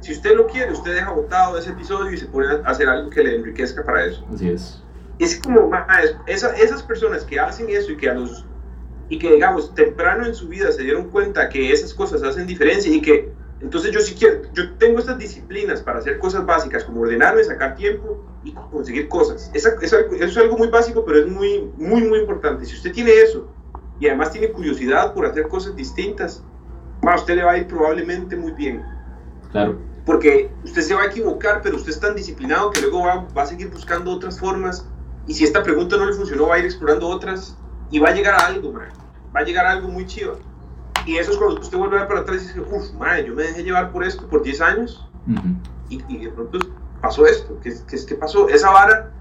Si 0.00 0.12
usted 0.12 0.36
lo 0.36 0.46
quiere, 0.46 0.72
usted 0.72 0.94
deja 0.94 1.10
botado 1.10 1.58
ese 1.58 1.70
episodio 1.70 2.12
y 2.12 2.16
se 2.16 2.26
pone 2.26 2.46
a 2.46 2.70
hacer 2.70 2.88
algo 2.88 3.10
que 3.10 3.22
le 3.22 3.36
enriquezca 3.36 3.84
para 3.84 4.06
eso. 4.06 4.24
Así 4.32 4.48
es. 4.48 4.82
Es 5.18 5.40
como, 5.40 5.68
mae, 5.68 6.16
esas 6.26 6.82
personas 6.82 7.24
que 7.24 7.38
hacen 7.38 7.68
eso 7.68 7.92
y 7.92 7.96
que 7.96 8.08
a 8.08 8.14
los 8.14 8.44
y 9.08 9.18
que 9.18 9.32
digamos 9.32 9.74
temprano 9.74 10.26
en 10.26 10.34
su 10.34 10.48
vida 10.48 10.70
se 10.70 10.82
dieron 10.82 11.08
cuenta 11.10 11.48
que 11.48 11.72
esas 11.72 11.94
cosas 11.94 12.22
hacen 12.22 12.46
diferencia 12.46 12.92
y 12.92 13.00
que 13.00 13.32
entonces 13.60 13.90
yo 13.90 14.00
sí 14.00 14.14
quiero, 14.14 14.42
yo 14.52 14.74
tengo 14.74 15.00
estas 15.00 15.18
disciplinas 15.18 15.80
para 15.80 15.98
hacer 15.98 16.18
cosas 16.18 16.46
básicas 16.46 16.84
como 16.84 17.00
ordenarme, 17.00 17.42
sacar 17.42 17.74
tiempo 17.74 18.24
y 18.48 18.54
conseguir 18.70 19.08
cosas. 19.08 19.50
Eso 19.54 19.68
es, 19.80 19.92
algo, 19.92 20.14
es 20.14 20.36
algo 20.36 20.56
muy 20.56 20.68
básico, 20.68 21.04
pero 21.04 21.20
es 21.20 21.26
muy, 21.26 21.70
muy, 21.76 22.02
muy 22.02 22.20
importante. 22.20 22.64
Si 22.64 22.74
usted 22.74 22.92
tiene 22.92 23.12
eso 23.12 23.48
y 24.00 24.06
además 24.06 24.30
tiene 24.30 24.50
curiosidad 24.50 25.14
por 25.14 25.26
hacer 25.26 25.48
cosas 25.48 25.76
distintas, 25.76 26.42
a 27.02 27.14
usted 27.14 27.36
le 27.36 27.44
va 27.44 27.52
a 27.52 27.58
ir 27.58 27.66
probablemente 27.66 28.36
muy 28.36 28.52
bien. 28.52 28.82
Claro. 29.50 29.78
Porque 30.04 30.50
usted 30.64 30.82
se 30.82 30.94
va 30.94 31.02
a 31.02 31.06
equivocar, 31.06 31.60
pero 31.62 31.76
usted 31.76 31.90
es 31.90 32.00
tan 32.00 32.14
disciplinado 32.14 32.70
que 32.70 32.80
luego 32.80 33.04
va, 33.04 33.26
va 33.36 33.42
a 33.42 33.46
seguir 33.46 33.70
buscando 33.70 34.10
otras 34.12 34.38
formas. 34.38 34.86
Y 35.26 35.34
si 35.34 35.44
esta 35.44 35.62
pregunta 35.62 35.96
no 35.96 36.06
le 36.06 36.14
funcionó, 36.14 36.46
va 36.46 36.56
a 36.56 36.58
ir 36.58 36.64
explorando 36.64 37.08
otras 37.08 37.56
y 37.90 37.98
va 37.98 38.08
a 38.08 38.14
llegar 38.14 38.34
a 38.34 38.46
algo, 38.46 38.72
man. 38.72 38.88
Va 39.34 39.40
a 39.40 39.44
llegar 39.44 39.66
a 39.66 39.72
algo 39.72 39.88
muy 39.88 40.06
chido. 40.06 40.38
Y 41.06 41.16
eso 41.16 41.32
es 41.32 41.36
cuando 41.36 41.60
usted 41.60 41.76
vuelve 41.76 41.98
para 42.06 42.20
atrás 42.20 42.42
y 42.42 42.46
dice, 42.46 42.60
uff, 42.60 42.92
madre, 42.94 43.26
yo 43.26 43.34
me 43.34 43.42
dejé 43.42 43.62
llevar 43.62 43.92
por 43.92 44.04
esto 44.04 44.26
por 44.26 44.42
10 44.42 44.60
años 44.60 45.06
y, 45.88 46.02
y, 46.08 46.24
de 46.24 46.30
pronto 46.30 46.58
pasó 47.00 47.26
esto. 47.26 47.58
¿Qué, 47.62 47.72
qué, 47.88 47.96
qué 48.06 48.14
pasó? 48.14 48.48
Esa 48.48 48.70
vara. 48.70 49.12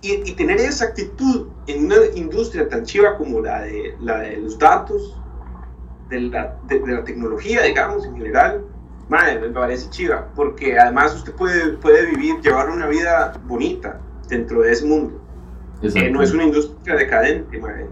Y, 0.00 0.28
y, 0.28 0.34
tener 0.34 0.58
esa 0.58 0.86
actitud 0.86 1.46
en 1.68 1.86
una 1.86 1.96
industria 2.14 2.68
tan 2.68 2.84
chiva 2.84 3.16
como 3.16 3.40
la 3.40 3.62
de, 3.62 3.96
la 4.00 4.18
de 4.18 4.38
los 4.38 4.58
datos, 4.58 5.16
de 6.08 6.22
la, 6.22 6.56
de, 6.66 6.80
de 6.80 6.92
la 6.92 7.04
tecnología, 7.04 7.62
digamos, 7.62 8.04
en 8.04 8.16
general, 8.16 8.64
madre, 9.08 9.38
me 9.38 9.50
parece 9.50 9.88
chiva. 9.90 10.26
Porque 10.34 10.76
además 10.76 11.14
usted 11.14 11.32
puede, 11.34 11.74
puede 11.74 12.06
vivir, 12.06 12.40
llevar 12.40 12.68
una 12.68 12.88
vida 12.88 13.32
bonita 13.46 14.00
dentro 14.28 14.62
de 14.62 14.72
ese 14.72 14.86
mundo. 14.86 15.20
Eh, 15.82 16.10
no 16.10 16.20
es 16.20 16.32
una 16.32 16.44
industria 16.44 16.96
decadente, 16.96 17.58
madre 17.58 17.86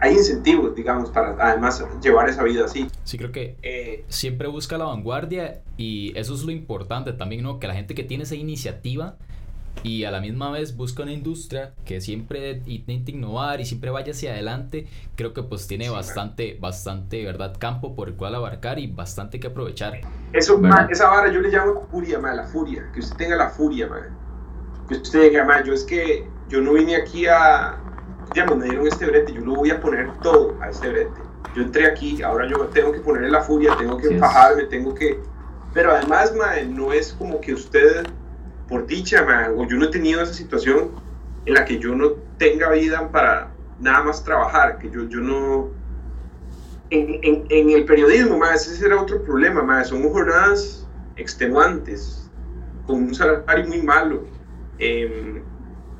hay 0.00 0.14
incentivos, 0.14 0.74
digamos, 0.74 1.10
para 1.10 1.36
además 1.38 1.84
llevar 2.02 2.28
esa 2.28 2.42
vida 2.42 2.64
así. 2.64 2.88
Sí, 3.04 3.18
creo 3.18 3.32
que 3.32 3.56
eh, 3.62 4.04
siempre 4.08 4.48
busca 4.48 4.78
la 4.78 4.86
vanguardia 4.86 5.60
y 5.76 6.16
eso 6.16 6.34
es 6.34 6.42
lo 6.42 6.52
importante 6.52 7.12
también, 7.12 7.42
¿no? 7.42 7.58
Que 7.58 7.66
la 7.66 7.74
gente 7.74 7.94
que 7.94 8.04
tiene 8.04 8.24
esa 8.24 8.34
iniciativa 8.34 9.16
y 9.82 10.04
a 10.04 10.10
la 10.10 10.20
misma 10.20 10.50
vez 10.50 10.76
busca 10.76 11.02
una 11.02 11.12
industria 11.12 11.72
que 11.84 12.00
siempre 12.00 12.62
intente 12.66 13.10
innovar 13.10 13.60
y 13.60 13.64
siempre 13.64 13.90
vaya 13.90 14.12
hacia 14.12 14.32
adelante, 14.32 14.86
creo 15.16 15.32
que 15.32 15.42
pues 15.42 15.66
tiene 15.66 15.86
sí, 15.86 15.90
bastante, 15.90 16.52
man. 16.52 16.60
bastante, 16.60 17.24
¿verdad? 17.24 17.56
Campo 17.58 17.94
por 17.94 18.08
el 18.08 18.14
cual 18.14 18.34
abarcar 18.34 18.78
y 18.78 18.86
bastante 18.86 19.40
que 19.40 19.48
aprovechar. 19.48 20.00
Eso, 20.32 20.60
esa 20.90 21.08
vara 21.08 21.32
yo 21.32 21.40
le 21.40 21.48
llamo 21.48 21.86
furia, 21.90 22.18
ma, 22.18 22.32
la 22.34 22.44
furia, 22.44 22.90
que 22.92 23.00
usted 23.00 23.16
tenga 23.16 23.36
la 23.36 23.48
furia, 23.48 23.88
ma. 23.88 24.00
Que 24.88 24.96
usted 24.96 25.30
diga, 25.30 25.44
ma, 25.44 25.64
yo 25.64 25.72
es 25.72 25.84
que 25.84 26.28
yo 26.48 26.60
no 26.60 26.74
vine 26.74 26.96
aquí 26.96 27.26
a, 27.26 27.81
digamos, 28.32 28.58
me 28.58 28.64
dieron 28.66 28.86
este 28.86 29.06
brete, 29.06 29.32
yo 29.32 29.40
lo 29.42 29.54
voy 29.56 29.70
a 29.70 29.80
poner 29.80 30.10
todo 30.22 30.56
a 30.60 30.70
este 30.70 30.88
brete. 30.88 31.20
Yo 31.54 31.62
entré 31.62 31.86
aquí, 31.86 32.22
ahora 32.22 32.48
yo 32.48 32.58
tengo 32.68 32.92
que 32.92 33.00
ponerle 33.00 33.30
la 33.30 33.42
furia, 33.42 33.76
tengo 33.76 33.96
que 33.96 34.16
bajarme, 34.18 34.64
tengo 34.64 34.94
que... 34.94 35.20
Pero 35.74 35.92
además, 35.92 36.34
mae, 36.34 36.66
no 36.66 36.92
es 36.92 37.12
como 37.12 37.40
que 37.40 37.54
usted, 37.54 38.06
por 38.68 38.86
dicha, 38.86 39.24
mae, 39.24 39.48
o 39.50 39.66
yo 39.66 39.76
no 39.76 39.86
he 39.86 39.90
tenido 39.90 40.22
esa 40.22 40.32
situación 40.32 40.90
en 41.44 41.54
la 41.54 41.64
que 41.64 41.78
yo 41.78 41.94
no 41.94 42.12
tenga 42.38 42.70
vida 42.70 43.08
para 43.10 43.50
nada 43.80 44.04
más 44.04 44.24
trabajar, 44.24 44.78
que 44.78 44.90
yo, 44.90 45.08
yo 45.08 45.20
no... 45.20 45.70
En, 46.90 47.20
en, 47.22 47.46
en 47.48 47.70
el 47.70 47.84
periodismo, 47.84 48.38
mae, 48.38 48.54
ese 48.54 48.84
era 48.84 49.00
otro 49.00 49.22
problema, 49.22 49.62
mae, 49.62 49.84
son 49.84 50.08
jornadas 50.10 50.86
extenuantes, 51.16 52.30
con 52.86 52.96
un 53.02 53.14
salario 53.14 53.66
muy 53.66 53.82
malo. 53.82 54.24
Eh, 54.78 55.41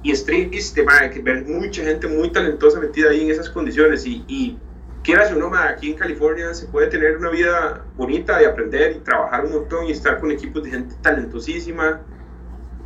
y 0.03 0.11
es 0.11 0.25
triste, 0.25 0.83
madre, 0.83 1.11
que 1.11 1.21
ver 1.21 1.45
mucha 1.47 1.83
gente 1.83 2.09
muy 2.09 2.31
talentosa 2.31 2.81
metida 2.81 3.11
ahí 3.11 3.23
en 3.23 3.31
esas 3.31 3.49
condiciones 3.49 4.05
y, 4.05 4.25
y 4.27 4.59
quieras 5.03 5.33
o 5.33 5.37
no, 5.37 5.51
madre, 5.51 5.75
aquí 5.75 5.91
en 5.91 5.97
California 5.97 6.53
se 6.55 6.67
puede 6.67 6.89
tener 6.89 7.17
una 7.17 7.31
vida 7.31 7.85
bonita 7.97 8.41
y 8.43 8.45
aprender 8.45 8.97
y 8.97 9.01
trabajar 9.01 9.45
un 9.45 9.53
montón 9.53 9.87
y 9.87 9.93
estar 9.93 10.21
con 10.21 10.31
equipos 10.31 10.65
de 10.65 10.71
gente 10.71 10.95
talentosísima. 11.03 12.03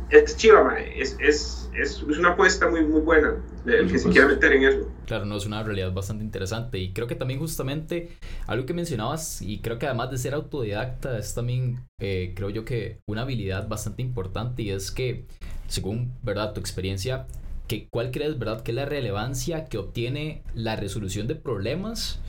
Es 0.09 0.37
chiva, 0.37 0.63
madre. 0.63 1.01
Es, 1.01 1.17
es, 1.19 1.69
es, 1.75 2.03
es, 2.07 2.17
una 2.17 2.29
apuesta 2.29 2.69
muy, 2.69 2.85
muy 2.85 3.01
buena 3.01 3.35
el 3.65 3.91
que 3.91 3.99
se 3.99 4.09
quiera 4.09 4.27
meter 4.27 4.53
en 4.53 4.63
eso. 4.63 4.91
Claro, 5.05 5.25
no, 5.25 5.35
es 5.35 5.45
una 5.45 5.63
realidad 5.63 5.91
bastante 5.91 6.23
interesante 6.23 6.77
y 6.77 6.93
creo 6.93 7.07
que 7.07 7.15
también 7.15 7.39
justamente 7.39 8.09
algo 8.45 8.65
que 8.65 8.73
mencionabas 8.73 9.41
y 9.41 9.59
creo 9.59 9.77
que 9.77 9.85
además 9.85 10.09
de 10.11 10.17
ser 10.17 10.33
autodidacta 10.33 11.17
es 11.17 11.33
también, 11.33 11.85
eh, 11.99 12.33
creo 12.35 12.49
yo 12.49 12.63
que 12.63 13.01
una 13.05 13.23
habilidad 13.23 13.67
bastante 13.67 14.01
importante 14.01 14.61
y 14.61 14.69
es 14.69 14.91
que 14.91 15.25
según 15.67 16.13
verdad 16.23 16.53
tu 16.53 16.59
experiencia, 16.59 17.27
que, 17.67 17.87
¿cuál 17.89 18.11
crees 18.11 18.39
verdad 18.39 18.61
que 18.61 18.71
es 18.71 18.75
la 18.75 18.85
relevancia 18.85 19.65
que 19.65 19.77
obtiene 19.77 20.43
la 20.53 20.75
resolución 20.75 21.27
de 21.27 21.35
problemas 21.35 22.21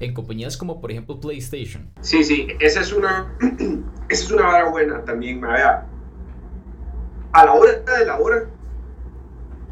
en 0.00 0.14
compañías 0.14 0.56
como 0.56 0.80
por 0.80 0.90
ejemplo 0.90 1.20
PlayStation? 1.20 1.90
Sí, 2.00 2.24
sí, 2.24 2.48
esa 2.60 2.80
es 2.80 2.92
una, 2.92 3.36
esa 4.08 4.24
es 4.24 4.30
una 4.30 4.44
vara 4.44 4.68
buena 4.68 5.04
también. 5.04 5.44
A 5.44 7.44
la 7.44 7.52
hora 7.52 7.72
de 7.72 8.06
la 8.06 8.18
hora, 8.18 8.48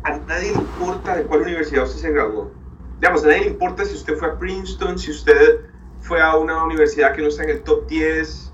a 0.04 0.16
nadie 0.16 0.52
le 0.52 0.58
importa 0.58 1.16
de 1.16 1.24
cuál 1.24 1.42
universidad 1.42 1.84
usted 1.84 2.00
se 2.00 2.12
graduó. 2.12 2.52
Digamos, 3.00 3.24
a 3.24 3.28
nadie 3.28 3.40
le 3.40 3.46
importa 3.48 3.84
si 3.84 3.94
usted 3.94 4.16
fue 4.16 4.28
a 4.28 4.38
Princeton, 4.38 4.98
si 4.98 5.10
usted 5.10 5.60
fue 6.00 6.22
a 6.22 6.36
una 6.36 6.64
universidad 6.64 7.14
que 7.14 7.22
no 7.22 7.28
está 7.28 7.44
en 7.44 7.50
el 7.50 7.62
top 7.62 7.86
10, 7.86 8.49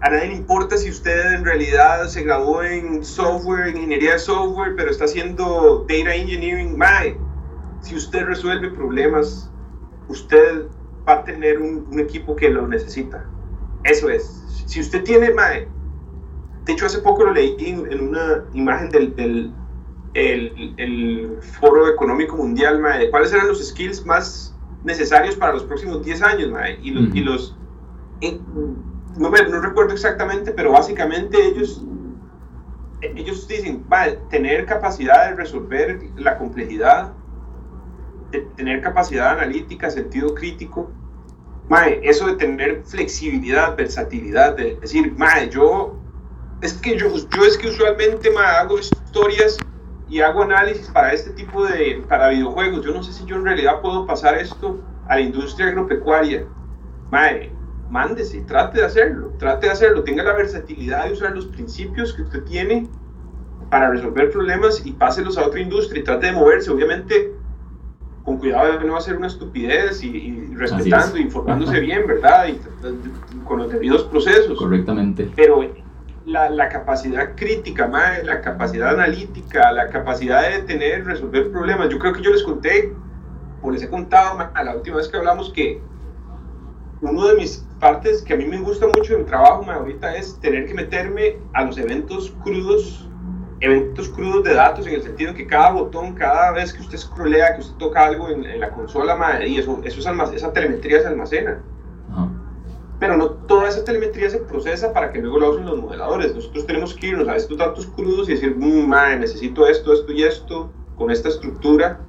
a 0.00 0.10
nadie 0.10 0.28
le 0.28 0.34
importa 0.36 0.76
si 0.76 0.90
usted 0.90 1.32
en 1.32 1.44
realidad 1.44 2.06
se 2.06 2.22
graduó 2.22 2.62
en 2.62 3.04
software, 3.04 3.68
en 3.68 3.76
ingeniería 3.76 4.12
de 4.12 4.18
software, 4.18 4.74
pero 4.76 4.90
está 4.90 5.06
haciendo 5.06 5.86
data 5.88 6.14
engineering. 6.14 6.76
Mae, 6.76 7.16
si 7.80 7.96
usted 7.96 8.26
resuelve 8.26 8.70
problemas, 8.70 9.50
usted 10.08 10.66
va 11.08 11.14
a 11.14 11.24
tener 11.24 11.60
un, 11.60 11.86
un, 11.90 11.98
equipo 11.98 12.36
que 12.36 12.50
lo 12.50 12.66
necesita. 12.66 13.24
Eso 13.84 14.10
es. 14.10 14.44
Si 14.66 14.80
usted 14.80 15.02
tiene, 15.04 15.32
mae, 15.32 15.66
de 16.64 16.72
hecho 16.72 16.86
hace 16.86 16.98
poco 16.98 17.24
lo 17.24 17.32
leí 17.32 17.56
en, 17.58 17.90
en 17.90 18.08
una 18.08 18.44
imagen 18.52 18.90
del, 18.90 19.16
del 19.16 19.52
el, 20.12 20.74
el, 20.76 21.38
Foro 21.40 21.88
Económico 21.88 22.36
Mundial, 22.36 22.80
mae, 22.80 23.10
cuáles 23.10 23.32
eran 23.32 23.48
los 23.48 23.66
skills 23.66 24.04
más 24.04 24.54
necesarios 24.84 25.36
para 25.36 25.54
los 25.54 25.64
próximos 25.64 26.04
10 26.04 26.22
años, 26.22 26.50
mae, 26.50 26.78
y 26.82 26.90
los, 26.90 27.04
mm 27.04 27.12
-hmm. 27.12 27.16
y 27.16 27.20
los 27.20 27.56
en, 28.20 28.95
no, 29.16 29.30
me, 29.30 29.42
no 29.48 29.60
recuerdo 29.60 29.92
exactamente, 29.92 30.52
pero 30.52 30.72
básicamente 30.72 31.36
ellos, 31.46 31.82
ellos 33.00 33.46
dicen, 33.48 33.84
vale, 33.88 34.18
tener 34.30 34.66
capacidad 34.66 35.30
de 35.30 35.36
resolver 35.36 36.00
la 36.16 36.36
complejidad, 36.38 37.12
de 38.30 38.40
tener 38.56 38.80
capacidad 38.82 39.30
analítica, 39.30 39.90
sentido 39.90 40.34
crítico, 40.34 40.90
mae, 41.68 42.00
eso 42.02 42.26
de 42.26 42.34
tener 42.34 42.82
flexibilidad, 42.84 43.76
versatilidad, 43.76 44.56
de 44.56 44.76
decir, 44.76 45.12
mae, 45.16 45.48
yo, 45.48 45.96
es 46.62 46.74
que 46.74 46.98
yo, 46.98 47.08
yo 47.08 47.44
es 47.44 47.56
que 47.58 47.68
usualmente 47.68 48.30
mae, 48.30 48.56
hago 48.56 48.78
historias 48.78 49.56
y 50.08 50.20
hago 50.20 50.42
análisis 50.42 50.88
para 50.90 51.12
este 51.12 51.30
tipo 51.30 51.64
de, 51.64 52.04
para 52.08 52.28
videojuegos, 52.28 52.84
yo 52.84 52.92
no 52.92 53.02
sé 53.02 53.12
si 53.12 53.24
yo 53.24 53.36
en 53.36 53.44
realidad 53.44 53.80
puedo 53.80 54.06
pasar 54.06 54.38
esto 54.38 54.80
a 55.08 55.16
la 55.16 55.20
industria 55.20 55.68
agropecuaria, 55.68 56.46
mae, 57.10 57.55
mándese, 57.90 58.40
trate 58.42 58.78
de 58.80 58.86
hacerlo, 58.86 59.32
trate 59.38 59.66
de 59.66 59.72
hacerlo, 59.72 60.02
tenga 60.04 60.22
la 60.22 60.32
versatilidad 60.32 61.06
de 61.06 61.12
usar 61.12 61.34
los 61.34 61.46
principios 61.46 62.12
que 62.12 62.22
usted 62.22 62.42
tiene 62.44 62.88
para 63.70 63.90
resolver 63.90 64.30
problemas 64.30 64.84
y 64.84 64.92
páselos 64.92 65.38
a 65.38 65.46
otra 65.46 65.60
industria 65.60 66.00
y 66.00 66.04
trate 66.04 66.26
de 66.26 66.32
moverse, 66.32 66.70
obviamente 66.70 67.32
con 68.26 68.38
cuidado 68.38 68.78
de 68.78 68.84
no 68.84 68.96
hacer 68.96 69.16
una 69.16 69.28
estupidez 69.28 70.02
y, 70.02 70.08
y 70.08 70.54
respetando, 70.56 71.16
informándose 71.16 71.78
bien, 71.78 72.08
¿verdad? 72.08 72.48
Y, 72.48 72.60
con 73.44 73.60
los 73.60 73.70
debidos 73.70 74.02
procesos. 74.02 74.58
Correctamente. 74.58 75.30
Pero 75.36 75.60
la, 76.24 76.50
la 76.50 76.68
capacidad 76.68 77.36
crítica, 77.36 77.86
madre, 77.86 78.24
la 78.24 78.40
capacidad 78.40 78.94
analítica, 78.94 79.70
la 79.70 79.90
capacidad 79.90 80.50
de 80.50 80.62
tener, 80.62 81.04
resolver 81.04 81.52
problemas, 81.52 81.88
yo 81.88 82.00
creo 82.00 82.12
que 82.12 82.20
yo 82.20 82.32
les 82.32 82.42
conté, 82.42 82.92
o 83.62 83.70
les 83.70 83.84
he 83.84 83.88
contado 83.88 84.50
a 84.52 84.64
la 84.64 84.74
última 84.74 84.96
vez 84.96 85.08
que 85.08 85.16
hablamos 85.16 85.52
que 85.52 85.80
uno 87.00 87.28
de 87.28 87.34
mis 87.34 87.64
partes 87.78 88.22
que 88.22 88.34
a 88.34 88.36
mí 88.36 88.46
me 88.46 88.58
gusta 88.58 88.86
mucho 88.86 89.12
de 89.12 89.18
mi 89.20 89.24
trabajo 89.24 89.62
man, 89.62 89.76
ahorita 89.76 90.16
es 90.16 90.38
tener 90.40 90.66
que 90.66 90.74
meterme 90.74 91.38
a 91.52 91.64
los 91.64 91.76
eventos 91.78 92.34
crudos, 92.42 93.08
eventos 93.60 94.08
crudos 94.08 94.44
de 94.44 94.54
datos, 94.54 94.86
en 94.86 94.94
el 94.94 95.02
sentido 95.02 95.34
que 95.34 95.46
cada 95.46 95.72
botón, 95.72 96.14
cada 96.14 96.52
vez 96.52 96.72
que 96.72 96.80
usted 96.80 96.98
scrollea, 96.98 97.54
que 97.54 97.60
usted 97.60 97.76
toca 97.76 98.04
algo 98.04 98.28
en, 98.28 98.44
en 98.44 98.60
la 98.60 98.70
consola, 98.70 99.16
man, 99.16 99.42
y 99.46 99.58
eso, 99.58 99.80
eso 99.84 100.00
es 100.00 100.32
esa 100.34 100.52
telemetría 100.52 101.00
se 101.00 101.08
almacena. 101.08 101.62
Pero 102.98 103.18
no 103.18 103.28
toda 103.28 103.68
esa 103.68 103.84
telemetría 103.84 104.30
se 104.30 104.38
procesa 104.38 104.94
para 104.94 105.12
que 105.12 105.20
luego 105.20 105.38
lo 105.38 105.50
usen 105.50 105.66
los 105.66 105.78
modeladores. 105.78 106.34
Nosotros 106.34 106.66
tenemos 106.66 106.94
que 106.94 107.08
irnos 107.08 107.28
a 107.28 107.36
estos 107.36 107.58
datos 107.58 107.86
crudos 107.88 108.26
y 108.30 108.32
decir, 108.32 108.56
mmm, 108.56 108.88
man, 108.88 109.20
necesito 109.20 109.66
esto, 109.66 109.92
esto 109.92 110.12
y 110.12 110.22
esto, 110.22 110.70
con 110.96 111.10
esta 111.10 111.28
estructura, 111.28 112.00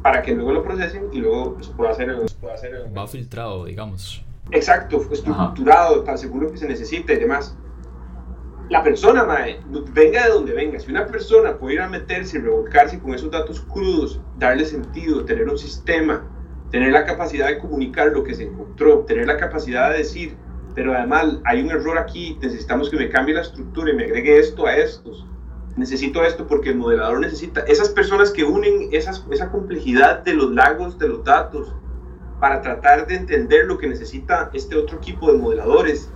para 0.00 0.22
que 0.22 0.32
luego 0.32 0.52
lo 0.52 0.62
procesen 0.62 1.08
y 1.12 1.18
luego 1.18 1.56
se 1.60 1.72
pueda 1.72 1.90
hacer 1.90 2.10
el, 2.10 2.20
pueda 2.40 2.54
hacer 2.54 2.72
el... 2.72 2.96
Va 2.96 3.08
filtrado, 3.08 3.64
digamos. 3.64 4.24
Exacto, 4.50 5.06
estructurado, 5.12 6.04
tan 6.04 6.16
seguro 6.16 6.50
que 6.50 6.58
se 6.58 6.68
necesita 6.68 7.12
y 7.12 7.18
demás. 7.18 7.56
La 8.70 8.82
persona, 8.82 9.24
mae, 9.24 9.60
venga 9.92 10.24
de 10.24 10.30
donde 10.30 10.52
venga, 10.52 10.78
si 10.78 10.90
una 10.90 11.06
persona 11.06 11.56
puede 11.56 11.74
ir 11.74 11.80
a 11.80 11.88
meterse 11.88 12.38
y 12.38 12.40
revolcarse 12.42 12.98
con 13.00 13.14
esos 13.14 13.30
datos 13.30 13.60
crudos, 13.60 14.20
darle 14.38 14.64
sentido, 14.66 15.24
tener 15.24 15.48
un 15.48 15.56
sistema, 15.56 16.22
tener 16.70 16.92
la 16.92 17.04
capacidad 17.06 17.48
de 17.48 17.58
comunicar 17.58 18.08
lo 18.08 18.24
que 18.24 18.34
se 18.34 18.44
encontró, 18.44 19.00
tener 19.06 19.26
la 19.26 19.38
capacidad 19.38 19.90
de 19.90 19.98
decir, 19.98 20.36
pero 20.74 20.94
además 20.94 21.38
hay 21.44 21.62
un 21.62 21.70
error 21.70 21.98
aquí, 21.98 22.38
necesitamos 22.42 22.90
que 22.90 22.98
me 22.98 23.08
cambie 23.08 23.34
la 23.34 23.40
estructura 23.40 23.90
y 23.90 23.96
me 23.96 24.04
agregue 24.04 24.38
esto 24.38 24.66
a 24.66 24.76
estos. 24.76 25.26
necesito 25.76 26.24
esto 26.24 26.46
porque 26.46 26.70
el 26.70 26.76
modelador 26.76 27.20
necesita, 27.20 27.60
esas 27.62 27.88
personas 27.88 28.32
que 28.32 28.44
unen 28.44 28.88
esas, 28.92 29.24
esa 29.30 29.50
complejidad 29.50 30.24
de 30.24 30.34
los 30.34 30.52
lagos, 30.52 30.98
de 30.98 31.08
los 31.08 31.24
datos, 31.24 31.72
para 32.40 32.62
tratar 32.62 33.06
de 33.06 33.16
entender 33.16 33.66
lo 33.66 33.78
que 33.78 33.88
necesita 33.88 34.50
este 34.52 34.76
otro 34.76 34.98
equipo 34.98 35.32
de 35.32 35.38
modeladores 35.38 36.10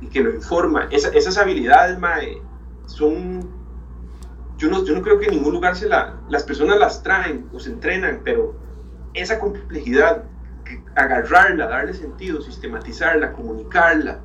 y 0.00 0.06
que 0.08 0.22
lo 0.22 0.32
informa. 0.32 0.88
esas 0.90 1.38
habilidades, 1.38 1.98
mae, 1.98 2.38
son... 2.86 3.64
Yo 4.56 4.70
no, 4.70 4.84
yo 4.84 4.94
no 4.94 5.02
creo 5.02 5.18
que 5.18 5.26
en 5.26 5.32
ningún 5.32 5.54
lugar 5.54 5.74
se 5.74 5.88
la, 5.88 6.14
las 6.28 6.44
personas 6.44 6.78
las 6.78 7.02
traen 7.02 7.48
o 7.52 7.58
se 7.58 7.70
entrenan, 7.70 8.20
pero 8.24 8.54
esa 9.12 9.40
complejidad, 9.40 10.24
agarrarla, 10.94 11.66
darle 11.66 11.92
sentido, 11.92 12.40
sistematizarla, 12.40 13.32
comunicarla, 13.32 14.20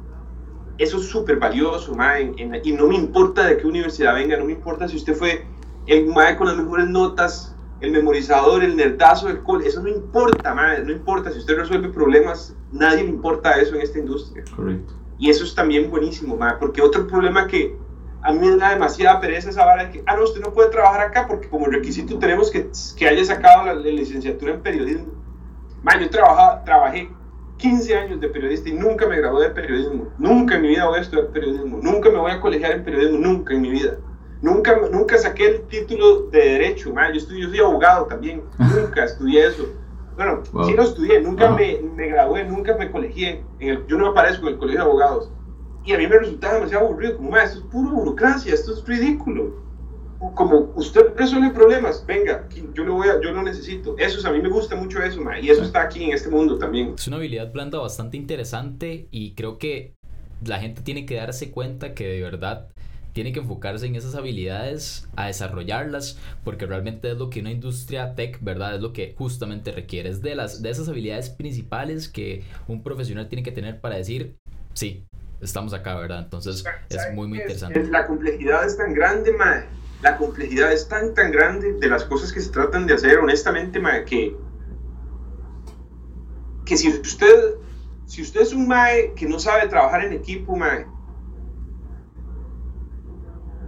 eso 0.80 0.98
es 0.98 1.08
súper 1.08 1.38
valioso, 1.38 1.94
mae, 1.94 2.32
y 2.64 2.72
no 2.72 2.88
me 2.88 2.96
importa 2.96 3.46
de 3.46 3.58
qué 3.58 3.68
universidad 3.68 4.14
venga, 4.14 4.38
no 4.38 4.46
me 4.46 4.54
importa 4.54 4.88
si 4.88 4.96
usted 4.96 5.14
fue 5.14 5.46
el 5.88 6.06
mae 6.08 6.38
con 6.38 6.48
las 6.48 6.56
mejores 6.56 6.88
notas, 6.88 7.54
el 7.82 7.92
memorizador, 7.92 8.64
el 8.64 8.76
nerdazo 8.76 9.28
del 9.28 9.42
cole, 9.44 9.68
eso 9.68 9.82
no 9.82 9.90
importa, 9.90 10.54
mae, 10.54 10.84
no 10.84 10.92
importa, 10.92 11.32
si 11.32 11.40
usted 11.40 11.58
resuelve 11.58 11.90
problemas, 11.90 12.56
nadie 12.72 13.04
le 13.04 13.10
importa 13.10 13.60
eso 13.60 13.76
en 13.76 13.82
esta 13.82 14.00
industria. 14.00 14.44
Correcto. 14.56 14.94
Y 15.18 15.30
eso 15.30 15.44
es 15.44 15.56
también 15.56 15.90
buenísimo, 15.90 16.36
mae, 16.36 16.56
porque 16.60 16.82
otro 16.82 17.08
problema 17.08 17.48
que 17.48 17.76
a 18.22 18.34
mí 18.34 18.40
me 18.40 18.58
da 18.58 18.72
demasiada 18.72 19.20
pereza 19.22 19.50
esa 19.50 19.66
vara 19.66 19.86
de 19.86 19.92
que, 19.92 20.04
ah, 20.06 20.16
no, 20.16 20.24
usted 20.24 20.42
no 20.42 20.54
puede 20.54 20.70
trabajar 20.70 21.02
acá 21.02 21.26
porque 21.28 21.48
como 21.48 21.68
requisito 21.68 22.20
tenemos 22.20 22.52
que, 22.52 22.70
que 22.98 23.08
haya 23.08 23.24
sacado 23.24 23.66
la, 23.66 23.74
licenciatura 23.76 24.54
en 24.54 24.62
periodismo. 24.62 25.14
Mae, 25.84 26.02
yo 26.02 26.10
trabajé 26.10 27.10
15 27.58 27.96
años 27.96 28.20
de 28.20 28.30
periodista 28.30 28.70
y 28.70 28.74
nunca 28.74 29.08
me 29.08 29.18
gradué 29.18 29.48
de 29.48 29.52
periodismo. 29.52 30.10
Nunca 30.18 30.56
en 30.56 30.64
mi 30.64 30.70
vida 30.70 30.88
voy 30.88 30.98
a 30.98 31.02
estudiar 31.02 31.28
periodismo. 31.28 31.80
Nunca 31.82 32.10
me 32.10 32.18
voy 32.18 32.32
a 32.32 32.42
colegiar 32.42 32.72
en 32.72 32.84
periodismo. 32.84 33.18
Nunca 33.20 33.54
en 33.54 33.62
mi 33.62 33.70
vida. 33.70 33.98
Nunca, 34.42 34.80
nunca 34.92 35.18
saqué 35.18 35.48
el 35.48 35.62
título 35.68 36.24
de 36.30 36.40
derecho. 36.40 36.94
Man. 36.94 37.12
Yo, 37.14 37.20
estudié, 37.20 37.42
yo 37.44 37.50
soy 37.50 37.60
abogado 37.60 38.06
también. 38.06 38.44
nunca 38.58 39.06
estudié 39.06 39.48
eso. 39.48 39.68
Bueno, 40.16 40.44
sí 40.66 40.74
lo 40.74 40.84
estudié. 40.84 41.22
Nunca 41.22 41.52
me, 41.52 41.80
me, 41.96 42.08
gradué. 42.08 42.44
Nunca 42.44 42.76
me 42.76 42.92
colegié. 42.92 43.44
yo 43.60 43.98
no 43.98 44.06
me 44.06 44.10
aparezco 44.10 44.48
en 44.48 44.54
el 44.54 44.60
colegio 44.60 44.82
de 44.82 44.86
abogados. 44.86 45.32
Y 45.86 45.94
a 45.94 45.98
mí 45.98 46.08
me 46.08 46.20
resultaba 46.20 46.56
demasiado 46.56 46.88
aburrido. 46.88 47.18
Como, 47.18 47.36
esto 47.38 47.60
es 47.60 47.66
puro 47.66 47.92
burocracia. 47.92 48.54
Esto 48.54 48.74
es 48.74 48.86
ridículo 48.86 49.70
como 50.36 50.72
usted 50.76 51.14
resuelve 51.16 51.52
problemas, 51.52 52.04
venga, 52.06 52.48
yo 52.74 52.84
lo 52.84 52.96
voy 52.96 53.08
a, 53.08 53.22
yo 53.22 53.32
lo 53.32 53.42
necesito. 53.42 53.98
Eso 53.98 54.20
es, 54.20 54.26
a 54.26 54.32
mí 54.32 54.42
me 54.42 54.50
gusta 54.50 54.76
mucho 54.76 55.02
eso, 55.02 55.22
y 55.42 55.50
eso 55.50 55.64
está 55.64 55.84
aquí 55.84 56.04
en 56.04 56.12
este 56.12 56.30
mundo 56.30 56.58
también. 56.58 56.96
Es 56.98 57.08
una 57.08 57.18
habilidad 57.18 57.52
blanda 57.54 57.80
bastante 57.80 58.18
interesante 58.18 59.08
y 59.12 59.34
creo 59.36 59.58
que 59.58 59.94
la 60.44 60.60
gente 60.60 60.82
tiene 60.82 61.06
que 61.06 61.16
darse 61.16 61.52
cuenta 61.52 61.94
que 61.94 62.08
de 62.08 62.22
verdad 62.22 62.68
tiene 63.14 63.34
que 63.34 63.40
enfocarse 63.40 63.86
en 63.86 63.96
esas 63.96 64.16
habilidades, 64.16 65.08
a 65.16 65.28
desarrollarlas, 65.28 66.18
porque 66.44 66.66
realmente 66.66 67.12
es 67.12 67.18
lo 67.18 67.30
que 67.30 67.42
una 67.42 67.52
industria 67.52 68.16
tech, 68.16 68.38
¿verdad? 68.42 68.76
Es 68.76 68.82
lo 68.82 68.94
que 68.94 69.16
justamente 69.18 69.72
requiere, 69.72 70.10
es 70.10 70.22
de, 70.22 70.36
las, 70.36 70.62
de 70.62 70.70
esas 70.70 70.90
habilidades 70.90 71.30
principales 71.30 72.08
que 72.10 72.44
un 72.68 72.84
profesional 72.84 73.28
tiene 73.28 73.44
que 73.44 73.52
tener 73.52 73.82
para 73.82 73.96
decir, 73.96 74.38
sí, 74.74 75.06
estamos 75.42 75.74
acá, 75.74 75.96
¿verdad? 75.96 76.20
Entonces 76.24 76.64
es 76.90 77.14
muy, 77.14 77.28
muy 77.28 77.40
interesante. 77.40 77.84
La 77.86 78.06
complejidad 78.06 78.66
es 78.66 78.78
tan 78.78 78.94
grande, 78.94 79.32
mae 79.34 79.80
la 80.02 80.18
complejidad 80.18 80.72
es 80.72 80.88
tan, 80.88 81.14
tan 81.14 81.32
grande 81.32 81.74
de 81.74 81.88
las 81.88 82.06
cosas 82.06 82.32
que 82.32 82.40
se 82.40 82.52
tratan 82.52 82.88
de 82.88 82.94
hacer, 82.94 83.20
honestamente, 83.20 83.82
que, 84.06 84.36
que 86.66 86.78
si 86.78 86.90
usted, 86.90 87.56
si 88.06 88.22
usted 88.22 88.42
es 88.42 88.54
un 88.54 88.68
mae 88.68 89.14
que 89.16 89.28
no 89.28 89.40
sabe 89.40 89.68
trabajar 89.68 90.06
en 90.06 90.14
equipo, 90.14 90.56
mae, 90.56 90.86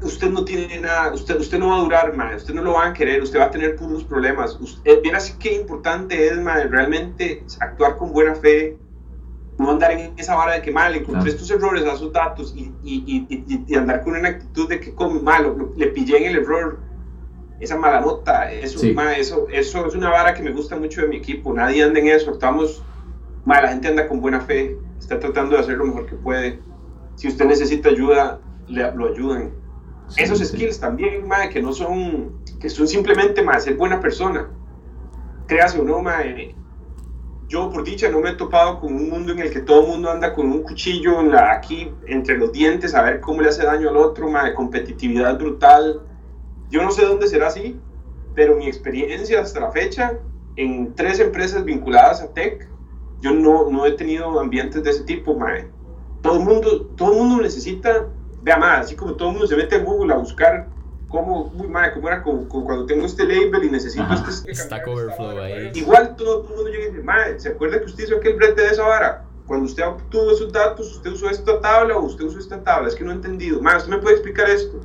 usted 0.02 0.30
no 0.32 0.44
tiene 0.44 0.80
nada, 0.80 1.14
usted, 1.14 1.40
usted 1.40 1.60
no 1.60 1.70
va 1.70 1.78
a 1.78 1.82
durar, 1.82 2.16
mae, 2.16 2.36
usted 2.36 2.54
no 2.54 2.64
lo 2.64 2.74
va 2.74 2.88
a 2.88 2.94
querer, 2.94 3.22
usted 3.22 3.40
va 3.40 3.46
a 3.46 3.52
tener 3.52 3.76
puros 3.76 4.04
problemas. 4.04 4.58
Usted, 4.60 5.00
eh, 5.04 5.12
así 5.16 5.34
qué 5.40 5.54
importante 5.54 6.28
es, 6.28 6.38
mae, 6.40 6.68
realmente 6.68 7.44
actuar 7.60 7.98
con 7.98 8.12
buena 8.12 8.36
fe, 8.36 8.78
no 9.58 9.72
andar 9.72 9.92
en 9.92 10.14
esa 10.18 10.36
vara 10.36 10.54
de 10.54 10.62
que 10.62 10.72
mal, 10.72 10.96
encontré 10.96 11.30
estos 11.30 11.50
errores 11.52 11.84
a 11.86 11.94
esos 11.94 12.12
datos 12.12 12.54
y, 12.56 12.72
y, 12.84 13.66
y, 13.68 13.76
andar 13.76 14.04
con 14.04 14.16
una 14.16 14.30
actitud 14.30 14.68
de 14.68 14.80
que 14.80 14.94
como 14.96 15.22
malo, 15.22 15.74
le 15.76 15.88
pillé 15.88 16.18
en 16.18 16.32
el 16.32 16.44
error, 16.44 16.80
esa 17.60 17.78
mala 17.78 18.02
nota, 18.02 18.52
eso, 18.52 18.80
eso, 18.84 19.48
eso 19.52 19.86
es 19.86 19.94
una 19.94 20.10
vara 20.10 20.34
que 20.34 20.42
me 20.42 20.52
gusta 20.52 20.76
mucho 20.78 21.02
de 21.02 21.08
mi 21.10 21.18
equipo, 21.18 21.54
nadie 21.54 21.84
anda 21.84 22.00
en 22.00 22.08
eso, 22.08 22.32
estamos, 22.32 22.82
mal, 23.46 23.62
la 23.62 23.70
gente 23.70 23.88
anda 23.88 24.08
con 24.08 24.20
buena 24.20 24.42
fe, 24.42 24.76
está 24.98 25.20
tratando 25.20 25.56
de 25.56 25.62
hacer 25.62 25.78
lo 25.78 25.86
mejor 25.86 26.08
que 26.08 26.16
puede, 26.16 26.60
si 27.16 27.28
usted 27.28 27.46
necesita 27.46 27.90
ayuda, 27.90 28.40
le, 28.68 28.92
lo 28.94 29.14
Esos 30.18 30.40
skills 30.40 30.80
también, 30.80 31.28
que 31.52 31.62
no 31.62 31.74
son, 31.74 32.44
que 32.60 32.70
son 32.70 32.88
simplemente, 32.88 33.42
más 33.42 33.64
ser 33.64 33.76
buena 33.76 34.00
persona. 34.00 34.50
Créase 35.48 35.80
o 35.80 35.84
no, 35.84 36.02
madre, 36.02 36.56
yo 37.52 37.70
por 37.70 37.84
dicha 37.84 38.10
no 38.10 38.22
me 38.22 38.30
he 38.30 38.36
topado 38.36 38.80
con 38.80 38.96
un 38.96 39.10
mundo 39.10 39.34
en 39.34 39.40
el 39.40 39.52
que 39.52 39.60
todo 39.60 39.82
el 39.82 39.88
mundo 39.88 40.10
anda 40.10 40.34
con 40.34 40.50
un 40.50 40.64
cuchillo 40.64 41.20
en 41.20 41.32
la, 41.32 41.52
aquí 41.52 41.92
entre 42.08 42.38
los 42.38 42.54
dientes 42.54 42.96
a 42.96 43.02
ver 43.02 43.20
cómo 43.20 43.42
le 43.42 43.50
hace 43.50 43.66
daño 43.66 43.90
al 43.90 43.98
otro, 43.98 44.32
de 44.32 44.54
competitividad 44.54 45.38
brutal. 45.38 46.02
Yo 46.70 46.82
no 46.82 46.92
sé 46.92 47.06
dónde 47.06 47.28
será 47.28 47.48
así, 47.48 47.78
pero 48.36 48.56
mi 48.56 48.68
experiencia 48.68 49.42
hasta 49.42 49.60
la 49.60 49.72
fecha 49.72 50.18
en 50.56 50.96
tres 50.96 51.20
empresas 51.20 51.66
vinculadas 51.66 52.22
a 52.22 52.34
tech, 52.34 52.70
yo 53.20 53.34
no, 53.34 53.70
no 53.70 53.86
he 53.86 53.92
tenido 53.92 54.40
ambientes 54.40 54.82
de 54.84 54.90
ese 54.90 55.04
tipo, 55.04 55.36
mae. 55.36 55.68
Todo 56.22 56.40
el 56.40 56.46
mundo, 56.46 56.86
todo 56.96 57.12
el 57.12 57.20
mundo 57.20 57.44
necesita, 57.44 58.08
vea 58.42 58.58
más, 58.58 58.86
así 58.86 58.96
como 58.96 59.14
todo 59.14 59.30
el 59.30 59.34
mundo 59.34 59.48
se 59.48 59.56
mete 59.56 59.76
en 59.76 59.86
Google 59.86 60.14
a 60.14 60.18
buscar 60.18 60.68
cómo, 61.12 61.52
muy 61.54 61.68
madre, 61.68 61.94
cómo 61.94 62.08
era 62.08 62.24
como, 62.24 62.48
cuando 62.48 62.86
tengo 62.86 63.06
este 63.06 63.24
label 63.24 63.66
y 63.66 63.70
necesito 63.70 64.06
este, 64.28 64.56
Stack 64.56 64.88
Overflow 64.88 65.40
ahí. 65.40 65.72
Igual 65.76 66.16
todo, 66.16 66.44
el 66.44 66.50
mundo 66.50 66.72
llega 66.72 66.86
y 66.86 66.90
dice, 66.92 67.04
madre, 67.04 67.40
¿se 67.40 67.50
acuerda 67.50 67.80
que 67.80 67.86
usted 67.86 68.06
hizo 68.06 68.18
aquel 68.18 68.36
brete 68.36 68.62
de 68.62 68.68
esa 68.70 68.84
vara? 68.84 69.26
Cuando 69.46 69.66
usted 69.66 69.86
obtuvo 69.86 70.32
esos 70.32 70.54
datos, 70.54 70.96
¿usted 70.96 71.12
usó 71.12 71.30
esta 71.30 71.60
tabla 71.60 71.98
o 71.98 72.06
usted 72.06 72.24
usó 72.24 72.40
esta 72.40 72.64
tabla? 72.64 72.88
Es 72.88 72.96
que 72.96 73.04
no 73.04 73.12
he 73.12 73.16
entendido. 73.16 73.62
Madre, 73.62 73.80
¿usted 73.80 73.92
me 73.92 73.98
puede 73.98 74.16
explicar 74.16 74.50
esto? 74.50 74.80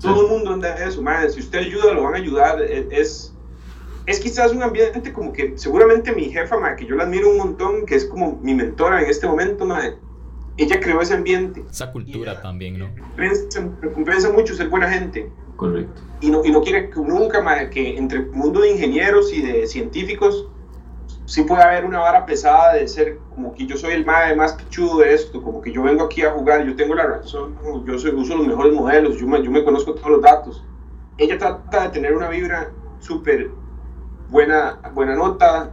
Todo 0.00 0.22
el 0.22 0.28
mundo 0.28 0.52
anda 0.52 0.74
eso, 0.82 1.02
madre. 1.02 1.28
Si 1.30 1.40
usted 1.40 1.58
ayuda, 1.58 1.92
lo 1.92 2.04
van 2.04 2.14
a 2.14 2.16
ayudar. 2.16 2.62
E, 2.62 2.88
es, 2.90 3.34
es 4.06 4.20
quizás 4.20 4.52
un 4.52 4.62
ambiente 4.62 5.12
como 5.12 5.32
que 5.32 5.58
seguramente 5.58 6.14
mi 6.14 6.30
jefa, 6.30 6.56
madre, 6.56 6.76
que 6.76 6.86
yo 6.86 6.94
la 6.94 7.04
admiro 7.04 7.28
un 7.28 7.36
montón, 7.36 7.84
que 7.84 7.96
es 7.96 8.06
como 8.06 8.38
mi 8.40 8.54
mentora 8.54 9.02
en 9.02 9.10
este 9.10 9.26
momento, 9.26 9.66
madre, 9.66 9.98
ella 10.58 10.80
creó 10.80 11.00
ese 11.00 11.14
ambiente. 11.14 11.64
Esa 11.70 11.90
cultura 11.90 12.42
también, 12.42 12.78
¿no? 12.78 12.88
Recompensa 13.80 14.30
mucho 14.30 14.54
ser 14.54 14.68
buena 14.68 14.90
gente. 14.90 15.30
Correcto. 15.56 16.02
Y 16.20 16.30
no, 16.30 16.44
y 16.44 16.50
no 16.50 16.62
quiere 16.62 16.90
que 16.90 17.00
nunca 17.00 17.40
más 17.40 17.68
que 17.68 17.96
entre 17.96 18.20
el 18.20 18.26
mundo 18.30 18.60
de 18.60 18.72
ingenieros 18.72 19.32
y 19.32 19.40
de 19.40 19.66
científicos 19.66 20.48
sí 21.28 21.42
puede 21.42 21.62
haber 21.62 21.84
una 21.84 22.00
vara 22.00 22.24
pesada 22.24 22.74
de 22.74 22.88
ser 22.88 23.18
como 23.34 23.54
que 23.54 23.66
yo 23.66 23.76
soy 23.76 23.92
el 23.92 24.06
más, 24.06 24.34
más 24.34 24.54
pichudo 24.54 25.00
de 25.00 25.12
esto, 25.12 25.42
como 25.42 25.60
que 25.60 25.70
yo 25.70 25.82
vengo 25.82 26.04
aquí 26.04 26.22
a 26.22 26.30
jugar, 26.30 26.64
yo 26.64 26.74
tengo 26.74 26.94
la 26.94 27.06
razón, 27.06 27.54
yo 27.86 27.98
soy, 27.98 28.12
uso 28.12 28.36
los 28.36 28.46
mejores 28.46 28.72
modelos, 28.72 29.18
yo 29.18 29.26
me, 29.26 29.42
yo 29.42 29.50
me 29.50 29.62
conozco 29.62 29.94
todos 29.94 30.10
los 30.10 30.22
datos. 30.22 30.64
Ella 31.18 31.36
trata 31.36 31.82
de 31.82 31.88
tener 31.90 32.16
una 32.16 32.30
vibra 32.30 32.70
súper 33.00 33.50
buena, 34.30 34.80
buena 34.94 35.16
nota, 35.16 35.70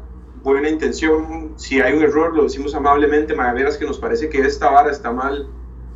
buena 0.54 0.70
intención. 0.70 1.54
Si 1.58 1.82
hay 1.82 1.94
un 1.94 2.04
error, 2.04 2.36
lo 2.36 2.44
decimos 2.44 2.74
amablemente, 2.76 3.34
veras 3.34 3.78
que 3.78 3.86
nos 3.86 4.00
parece 4.00 4.30
que 4.30 4.40
esta 4.40 4.70
vara 4.70 4.92
está 4.92 5.12
mal. 5.12 5.50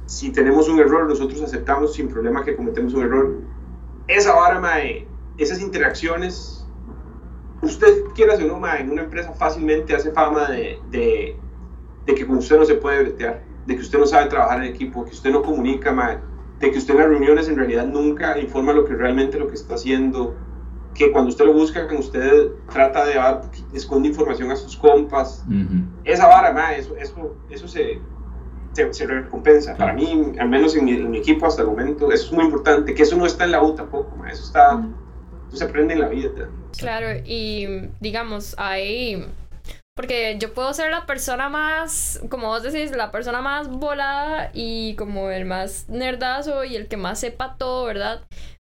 Si 0.06 0.32
tenemos 0.32 0.68
un 0.68 0.80
error, 0.80 1.08
nosotros 1.08 1.42
aceptamos 1.42 1.94
sin 1.94 2.10
problema 2.10 2.44
que 2.44 2.56
cometemos 2.56 2.94
un 2.94 3.04
error 3.04 3.38
esa 4.10 4.34
vara, 4.34 4.60
mae, 4.60 5.08
esas 5.38 5.62
interacciones, 5.62 6.66
usted 7.62 8.06
quiera 8.16 8.34
o 8.34 8.40
no, 8.40 8.60
mae, 8.60 8.82
en 8.82 8.90
una 8.90 9.04
empresa 9.04 9.32
fácilmente 9.34 9.96
hace 9.96 10.12
fama 10.12 10.50
de, 10.50 10.80
de, 10.90 11.38
de, 12.08 12.16
que 12.16 12.26
con 12.26 12.38
usted 12.38 12.58
no 12.58 12.66
se 12.66 12.74
puede 12.74 13.04
bretear, 13.04 13.44
de 13.68 13.76
que 13.76 13.82
usted 13.82 14.00
no 14.00 14.08
sabe 14.08 14.28
trabajar 14.28 14.64
en 14.64 14.74
equipo, 14.74 15.06
que 15.06 15.12
usted 15.12 15.30
no 15.30 15.44
comunica, 15.44 15.92
mae, 15.92 16.18
de 16.60 16.72
que 16.72 16.78
usted 16.80 16.96
en 16.96 17.00
las 17.02 17.10
reuniones 17.10 17.48
en 17.50 17.56
realidad 17.56 17.86
nunca 17.86 18.40
informa 18.40 18.74
lo 18.74 18.84
que 18.84 18.96
realmente 18.96 19.38
lo 19.38 19.48
que 19.48 19.54
está 19.54 19.76
haciendo, 19.76 20.36
que 21.00 21.14
cuando 21.14 21.30
usted 21.30 21.46
lo 21.46 21.54
busca, 21.54 21.88
que 21.88 21.96
usted 21.96 22.50
trata 22.70 23.06
de 23.06 23.16
dar, 23.16 23.42
esconde 23.74 24.10
información 24.10 24.52
a 24.52 24.56
sus 24.58 24.76
compas. 24.76 25.46
Esa 26.04 26.28
vara, 26.28 26.52
mae, 26.52 26.78
eso, 26.78 26.94
eso, 26.98 27.38
eso 27.50 27.68
se, 27.70 28.02
se, 28.74 29.08
recompensa. 29.08 29.78
Para 29.78 29.94
mí, 29.94 30.34
al 30.38 30.50
menos 30.50 30.76
en 30.76 31.10
mi, 31.10 31.18
equipo 31.18 31.46
hasta 31.46 31.62
el 31.62 31.70
momento, 31.70 32.12
eso 32.12 32.26
es 32.26 32.32
muy 32.34 32.44
importante, 32.44 32.94
que 32.94 33.04
eso 33.04 33.16
no 33.16 33.26
está 33.26 33.46
en 33.46 33.52
la 33.52 33.64
U 33.64 33.74
tampoco, 33.76 34.14
eso 34.26 34.44
está, 34.44 34.84
eso 35.48 35.58
se 35.58 35.64
aprende 35.64 35.94
en 35.94 36.02
la 36.02 36.10
vida. 36.10 36.32
Claro, 36.78 37.08
y 37.26 37.90
digamos, 38.02 38.54
ahí, 38.58 39.26
porque 39.96 40.36
yo 40.38 40.54
puedo 40.54 40.74
ser 40.74 40.92
la 40.92 41.06
persona 41.06 41.48
más, 41.48 42.22
como 42.28 42.48
vos 42.48 42.64
decís, 42.64 42.92
la 42.92 43.10
persona 43.10 43.40
más 43.42 43.70
volada 43.70 44.52
y 44.54 44.96
como 44.96 45.30
el 45.30 45.46
más 45.46 45.88
nerdazo 45.88 46.66
y 46.66 46.76
el 46.76 46.90
que 46.90 46.98
más 46.98 47.22
sepa 47.22 47.56
todo, 47.58 47.86
¿verdad? 47.86 48.22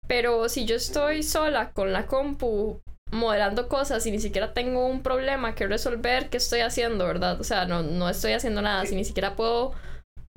Pero 0.08 0.49
si 0.49 0.66
yo 0.66 0.76
estoy 0.76 1.24
sola 1.24 1.72
con 1.72 1.93
la 1.93 2.06
compu 2.08 2.82
modelando 3.12 3.68
cosas 3.68 4.06
y 4.06 4.12
ni 4.12 4.20
siquiera 4.20 4.53
tengo 4.53 4.86
un 4.88 5.01
problema 5.01 5.56
que 5.56 5.68
resolver, 5.68 6.30
¿qué 6.30 6.38
estoy 6.38 6.60
haciendo, 6.62 7.06
verdad? 7.06 7.39
O 7.39 7.43
sea, 7.43 7.66
no, 7.66 7.82
no 7.82 8.10
estoy 8.10 8.34
haciendo 8.34 8.62
nada, 8.62 8.86
si 8.86 8.95
ni 8.95 9.06
siquiera 9.06 9.36
puedo 9.36 9.74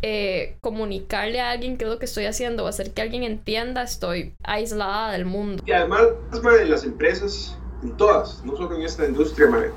eh, 0.01 0.57
comunicarle 0.61 1.41
a 1.41 1.51
alguien 1.51 1.77
qué 1.77 1.85
es 1.85 1.91
lo 1.91 1.99
que 1.99 2.05
estoy 2.05 2.27
haciendo 2.27 2.65
o 2.65 2.69
hacer 2.69 2.93
que 2.93 3.03
alguien 3.03 3.25
entienda, 3.25 3.83
estoy 3.83 4.35
aislada 4.45 5.13
del 5.13 5.25
mundo. 5.25 5.63
Y 5.67 5.73
además, 5.73 6.03
de 6.31 6.65
las 6.67 6.85
empresas, 6.85 7.59
en 7.83 7.97
todas, 7.97 8.45
no 8.45 8.57
solo 8.57 8.77
en 8.77 8.83
esta 8.83 9.07
industria, 9.07 9.49
madre, 9.49 9.71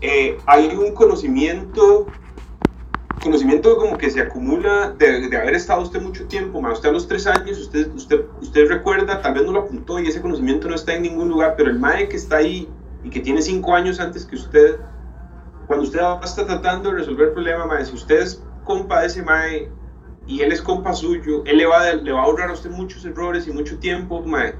eh, 0.00 0.38
hay 0.46 0.68
un 0.68 0.94
conocimiento 0.94 2.06
conocimiento 3.22 3.76
como 3.76 3.96
que 3.96 4.10
se 4.10 4.20
acumula 4.20 4.94
de, 4.98 5.28
de, 5.28 5.36
haber 5.36 5.54
estado 5.54 5.82
usted 5.82 6.00
mucho 6.02 6.26
tiempo, 6.26 6.60
más 6.60 6.74
usted 6.74 6.88
a 6.88 6.92
los 6.92 7.06
tres 7.06 7.26
años, 7.26 7.58
usted, 7.58 7.92
usted, 7.94 8.20
usted 8.40 8.68
recuerda, 8.68 9.22
tal 9.22 9.34
vez 9.34 9.44
no 9.44 9.52
lo 9.52 9.60
apuntó 9.60 10.00
y 10.00 10.08
ese 10.08 10.20
conocimiento 10.20 10.68
no 10.68 10.74
está 10.74 10.94
en 10.94 11.02
ningún 11.02 11.28
lugar, 11.28 11.54
pero 11.56 11.70
el 11.70 11.78
MAE 11.78 12.08
que 12.08 12.16
está 12.16 12.38
ahí 12.38 12.68
y 13.04 13.10
que 13.10 13.20
tiene 13.20 13.40
cinco 13.40 13.74
años 13.74 14.00
antes 14.00 14.26
que 14.26 14.34
usted, 14.34 14.76
cuando 15.66 15.84
usted 15.84 16.00
está 16.24 16.44
tratando 16.46 16.90
de 16.90 16.98
resolver 16.98 17.28
el 17.28 17.32
problema, 17.32 17.66
MAE, 17.66 17.84
si 17.84 17.94
usted 17.94 18.20
es 18.20 18.42
compa 18.64 19.00
de 19.00 19.06
ese 19.06 19.22
MAE 19.22 19.70
y 20.26 20.40
él 20.40 20.50
es 20.50 20.60
compa 20.60 20.92
suyo, 20.92 21.44
él 21.46 21.58
le 21.58 21.66
va, 21.66 21.92
le 21.92 22.12
va 22.12 22.20
a 22.20 22.24
ahorrar 22.24 22.50
a 22.50 22.54
usted 22.54 22.70
muchos 22.70 23.04
errores 23.04 23.46
y 23.46 23.52
mucho 23.52 23.78
tiempo, 23.78 24.20
MAE. 24.22 24.54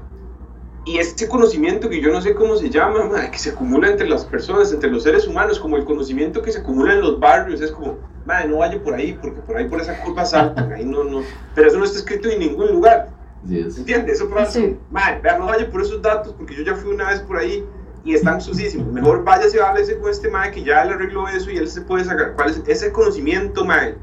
Y 0.85 0.97
este 0.97 1.27
conocimiento 1.27 1.89
que 1.89 2.01
yo 2.01 2.11
no 2.11 2.21
sé 2.21 2.33
cómo 2.33 2.55
se 2.55 2.69
llama, 2.69 3.05
MAE, 3.05 3.31
que 3.31 3.39
se 3.39 3.51
acumula 3.51 3.89
entre 3.89 4.07
las 4.07 4.23
personas, 4.23 4.71
entre 4.71 4.89
los 4.89 5.03
seres 5.03 5.27
humanos, 5.27 5.59
como 5.59 5.75
el 5.75 5.83
conocimiento 5.83 6.41
que 6.41 6.51
se 6.51 6.59
acumula 6.59 6.93
en 6.93 7.01
los 7.01 7.19
barrios, 7.19 7.59
es 7.59 7.71
como 7.71 8.12
madre, 8.25 8.47
no 8.47 8.57
vaya 8.57 8.81
por 8.81 8.93
ahí, 8.93 9.17
porque 9.21 9.41
por 9.41 9.57
ahí 9.57 9.67
por 9.67 9.81
esa 9.81 9.99
curva 10.01 10.25
saltan, 10.25 10.71
ahí 10.71 10.85
no, 10.85 11.03
no, 11.03 11.21
pero 11.55 11.67
eso 11.67 11.77
no 11.77 11.85
está 11.85 11.99
escrito 11.99 12.29
en 12.29 12.39
ningún 12.39 12.71
lugar. 12.71 13.09
¿Entiendes? 13.45 14.21
Eso 14.21 14.29
pasa, 14.29 14.51
sí. 14.51 14.77
madre, 14.89 15.19
vea, 15.21 15.37
no 15.37 15.47
vaya 15.47 15.69
por 15.69 15.81
esos 15.81 16.01
datos, 16.01 16.33
porque 16.33 16.55
yo 16.55 16.63
ya 16.63 16.75
fui 16.75 16.93
una 16.93 17.09
vez 17.09 17.19
por 17.19 17.37
ahí 17.37 17.65
y 18.05 18.13
están 18.13 18.39
sucísimos. 18.41 18.91
Mejor 18.91 19.23
váyase, 19.23 19.61
háblese 19.61 19.97
con 19.97 20.09
este 20.09 20.29
madre 20.29 20.51
que 20.51 20.63
ya 20.63 20.83
le 20.85 20.93
arregló 20.93 21.27
eso 21.27 21.49
y 21.51 21.57
él 21.57 21.67
se 21.67 21.81
puede 21.81 22.05
sacar. 22.05 22.33
¿Cuál 22.35 22.51
es 22.51 22.61
ese 22.67 22.91
conocimiento, 22.91 23.65
madre? 23.65 23.97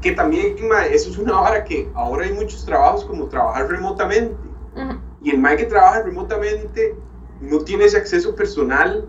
Que 0.00 0.12
también, 0.12 0.56
madre, 0.68 0.94
eso 0.94 1.10
es 1.10 1.18
una 1.18 1.40
hora 1.40 1.64
que 1.64 1.88
ahora 1.94 2.24
hay 2.24 2.32
muchos 2.32 2.64
trabajos 2.64 3.04
como 3.04 3.26
trabajar 3.26 3.68
remotamente. 3.68 4.34
Y 5.22 5.30
el 5.30 5.38
madre 5.38 5.58
que 5.58 5.64
trabaja 5.64 6.02
remotamente 6.02 6.96
no 7.40 7.60
tiene 7.60 7.84
ese 7.84 7.98
acceso 7.98 8.34
personal 8.34 9.06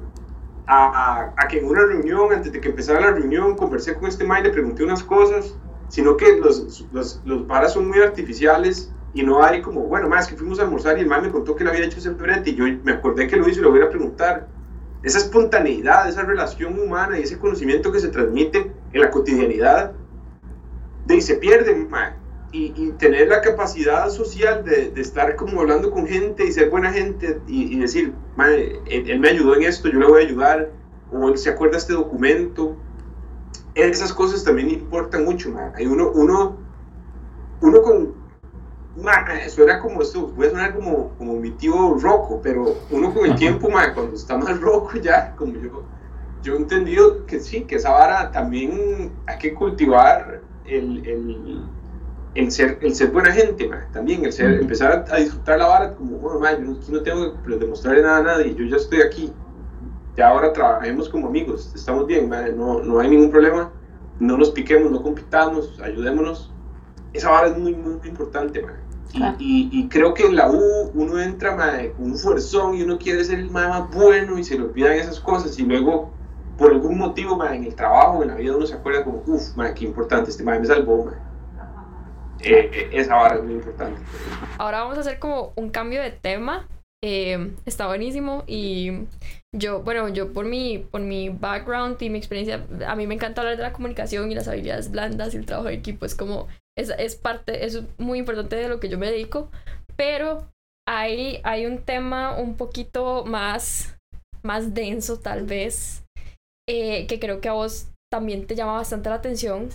a, 0.68 1.34
a, 1.36 1.48
que 1.48 1.60
en 1.60 1.66
una 1.66 1.86
reunión, 1.86 2.32
antes 2.32 2.52
de 2.52 2.62
que 2.62 2.70
empezara 2.70 3.00
la 3.00 3.12
reunión, 3.12 3.56
conversé 3.56 3.96
con 3.96 4.08
este 4.08 4.24
man 4.24 4.44
le 4.44 4.50
pregunté 4.50 4.84
unas 4.84 5.04
cosas, 5.04 5.56
sino 5.90 6.16
que 6.18 6.38
los, 6.38 6.88
los, 6.92 7.22
los 7.26 7.44
paras 7.44 7.74
son 7.74 7.88
muy 7.88 8.00
artificiales 8.00 8.92
y 9.14 9.24
no 9.24 9.44
hay 9.44 9.62
como, 9.62 9.82
bueno, 9.82 10.10
más 10.10 10.28
que 10.28 10.36
fuimos 10.36 10.60
a 10.60 10.64
almorzar 10.64 10.98
y 10.98 11.02
el 11.02 11.08
man 11.08 11.22
me 11.22 11.32
contó 11.32 11.56
que 11.56 11.64
le 11.64 11.70
había 11.70 11.86
hecho 11.86 12.00
ese 12.00 12.16
frente 12.16 12.52
y 12.52 12.56
yo 12.56 12.66
me 12.84 12.94
acordé 12.94 13.28
que 13.28 13.36
lo 13.36 13.48
hizo 13.48 13.60
y 13.60 13.64
lo 13.64 13.72
voy 13.72 13.82
a 13.82 13.90
preguntar. 13.90 14.48
Esa 15.04 15.18
espontaneidad, 15.18 16.08
esa 16.08 16.24
relación 16.24 16.80
humana 16.80 17.20
y 17.20 17.24
ese 17.24 17.38
conocimiento 17.38 17.92
que 17.92 18.00
se 18.00 18.08
transmite 18.08 18.72
en 18.94 19.02
la 19.02 19.12
cotidianidad, 19.12 19.92
de, 21.06 21.18
y 21.18 21.22
se 21.22 21.36
pierde, 21.36 21.76
man 21.76 22.23
y, 22.54 22.92
tener 23.00 23.30
la 23.30 23.42
capacidad 23.42 24.10
social 24.10 24.64
de, 24.64 24.92
de, 24.92 25.02
estar 25.02 25.36
como 25.36 25.62
hablando 25.62 25.90
con 25.90 26.06
gente 26.06 26.46
y 26.46 26.52
ser 26.52 26.70
buena 26.70 26.94
gente 26.94 27.42
y, 27.48 27.80
decir, 27.80 28.14
él, 28.86 29.20
me 29.20 29.30
ayudó 29.30 29.56
en 29.56 29.64
esto, 29.64 29.90
yo 29.90 30.00
le 30.00 30.08
voy 30.08 30.22
a 30.22 30.26
ayudar, 30.28 30.72
o 31.12 31.30
él 31.30 31.38
se 31.38 31.50
acuerda 31.50 31.78
este 31.78 31.94
documento. 31.94 32.78
Esas 33.74 34.14
cosas 34.14 34.44
también 34.44 34.70
importan 34.70 35.26
mucho, 35.26 35.52
Hay 35.76 35.88
uno, 35.88 36.12
uno, 36.14 36.58
uno 37.62 37.82
con, 37.82 38.14
suena 39.50 39.80
como 39.80 40.04
esto, 40.04 40.32
puede 40.36 40.52
sonar 40.52 40.76
como, 40.76 41.10
como 41.18 41.34
mi 41.34 41.50
tío 41.52 41.96
roco, 41.96 42.40
pero 42.44 42.78
uno 42.92 43.14
con 43.16 43.26
el 43.26 43.36
tiempo, 43.36 43.68
cuando 43.96 44.14
está 44.14 44.38
más 44.38 44.62
roco 44.62 44.96
ya, 44.98 45.36
como 45.36 45.54
yo, 45.54 45.84
yo 46.44 46.54
he 46.54 46.58
entendido 46.58 47.26
que 47.26 47.40
sí, 47.40 47.62
que 47.64 47.78
esa 47.78 47.90
vara 47.90 48.32
también 48.32 49.12
hay 49.26 49.40
que 49.40 49.56
cultivar 49.56 50.42
el, 50.66 51.08
el 51.08 51.64
el 52.36 52.52
ser, 52.52 52.80
el 52.82 52.96
ser 52.96 53.12
buena 53.12 53.32
gente, 53.32 53.70
también, 53.92 54.26
el 54.26 54.34
ser, 54.34 54.54
empezar 54.54 55.06
a, 55.12 55.18
disfrutar 55.18 55.60
la 55.60 55.68
vara 55.68 55.96
como, 55.96 56.18
bueno, 56.18 56.60
yo 56.62 56.94
no, 56.94 57.02
tengo 57.02 57.44
que 57.44 57.56
demostrarle 57.58 58.02
nada 58.02 58.18
a 58.18 58.24
nadie, 58.24 58.56
yo 58.56 58.66
ya 58.66 58.78
estoy 58.78 59.02
aquí, 59.02 59.32
ya 60.18 60.30
ahora 60.30 60.52
trabajemos 60.52 61.10
como 61.10 61.28
amigos, 61.28 61.72
estamos 61.76 62.08
bien, 62.08 62.30
no, 62.30 62.82
no 62.82 63.00
hay 63.00 63.10
ningún 63.10 63.30
problema, 63.30 63.72
no 64.20 64.38
nos 64.38 64.52
piquemos, 64.52 64.92
no 64.92 65.02
compitamos, 65.02 65.80
ayudémonos. 65.80 66.52
Esa 67.14 67.30
vara 67.30 67.48
es 67.48 67.58
muy, 67.58 67.76
muy, 67.76 68.00
importante, 68.08 68.66
Y, 69.38 69.70
y, 69.72 69.88
creo 69.90 70.16
que 70.16 70.26
en 70.26 70.36
la 70.36 70.50
U 70.50 70.90
uno 70.96 71.20
entra 71.20 71.56
con 71.96 72.12
un 72.12 72.18
fuerzón 72.18 72.76
y 72.76 72.82
uno 72.82 72.98
quiere 72.98 73.24
ser 73.24 73.40
el 73.40 73.52
más 73.52 73.88
bueno 73.92 74.40
y 74.40 74.44
se 74.44 74.58
le 74.58 74.64
olvidan 74.64 74.94
esas 74.94 75.20
cosas 75.20 75.60
y 75.60 75.64
luego 75.64 76.12
por 76.58 76.72
algún 76.72 76.98
motivo 76.98 77.44
en 77.46 77.66
el 77.66 77.76
trabajo, 77.76 78.24
en 78.24 78.30
la 78.30 78.36
vida 78.36 78.56
uno 78.56 78.66
se 78.66 78.74
acuerda 78.74 79.04
como, 79.04 79.22
uff, 79.28 79.50
qué 79.76 79.86
importante, 79.86 80.32
este 80.32 80.44
me 80.44 80.66
salvó. 80.66 81.12
Eh, 81.12 81.33
eh, 82.44 82.90
esa 82.92 83.16
vara 83.16 83.36
es 83.36 83.44
muy 83.44 83.54
importante. 83.56 84.02
Ahora 84.58 84.82
vamos 84.82 84.98
a 84.98 85.02
hacer 85.02 85.20
como 85.20 85.54
un 85.56 85.70
cambio 85.70 86.02
de 86.02 86.12
tema. 86.12 86.68
Eh, 87.04 87.52
está 87.66 87.88
buenísimo 87.88 88.46
y 88.48 88.92
yo, 89.54 89.82
bueno, 89.82 90.08
yo 90.08 90.32
por 90.32 90.46
mi, 90.46 90.80
por 90.80 91.02
mi 91.02 91.28
background 91.28 92.02
y 92.02 92.10
mi 92.10 92.18
experiencia, 92.18 92.66
a 92.88 92.96
mí 92.96 93.08
me 93.08 93.16
encanta 93.16 93.42
hablar 93.42 93.58
de 93.58 93.64
la 93.64 93.74
comunicación 93.74 94.32
y 94.32 94.36
las 94.36 94.48
habilidades 94.48 94.90
blandas 94.90 95.34
y 95.34 95.38
el 95.38 95.46
trabajo 95.46 95.68
de 95.68 95.76
equipo. 95.76 96.06
Es 96.06 96.16
como, 96.16 96.48
es, 96.78 96.92
es 96.98 97.16
parte, 97.16 97.66
es 97.66 97.82
muy 97.98 98.20
importante 98.20 98.56
de 98.56 98.70
lo 98.70 98.80
que 98.80 98.88
yo 98.88 98.98
me 98.98 99.12
dedico, 99.12 99.50
pero 99.98 100.50
hay, 100.88 101.42
hay 101.44 101.66
un 101.66 101.80
tema 101.80 102.38
un 102.38 102.56
poquito 102.56 103.26
más, 103.26 103.98
más 104.42 104.74
denso 104.74 105.20
tal 105.20 105.46
vez, 105.46 106.06
que 106.68 107.18
creo 107.20 107.42
que 107.42 107.50
a 107.50 107.54
vos 107.54 107.90
también 108.10 108.48
te 108.48 108.56
llama 108.56 108.74
bastante 108.74 109.10
la 109.10 109.16
atención 109.16 109.70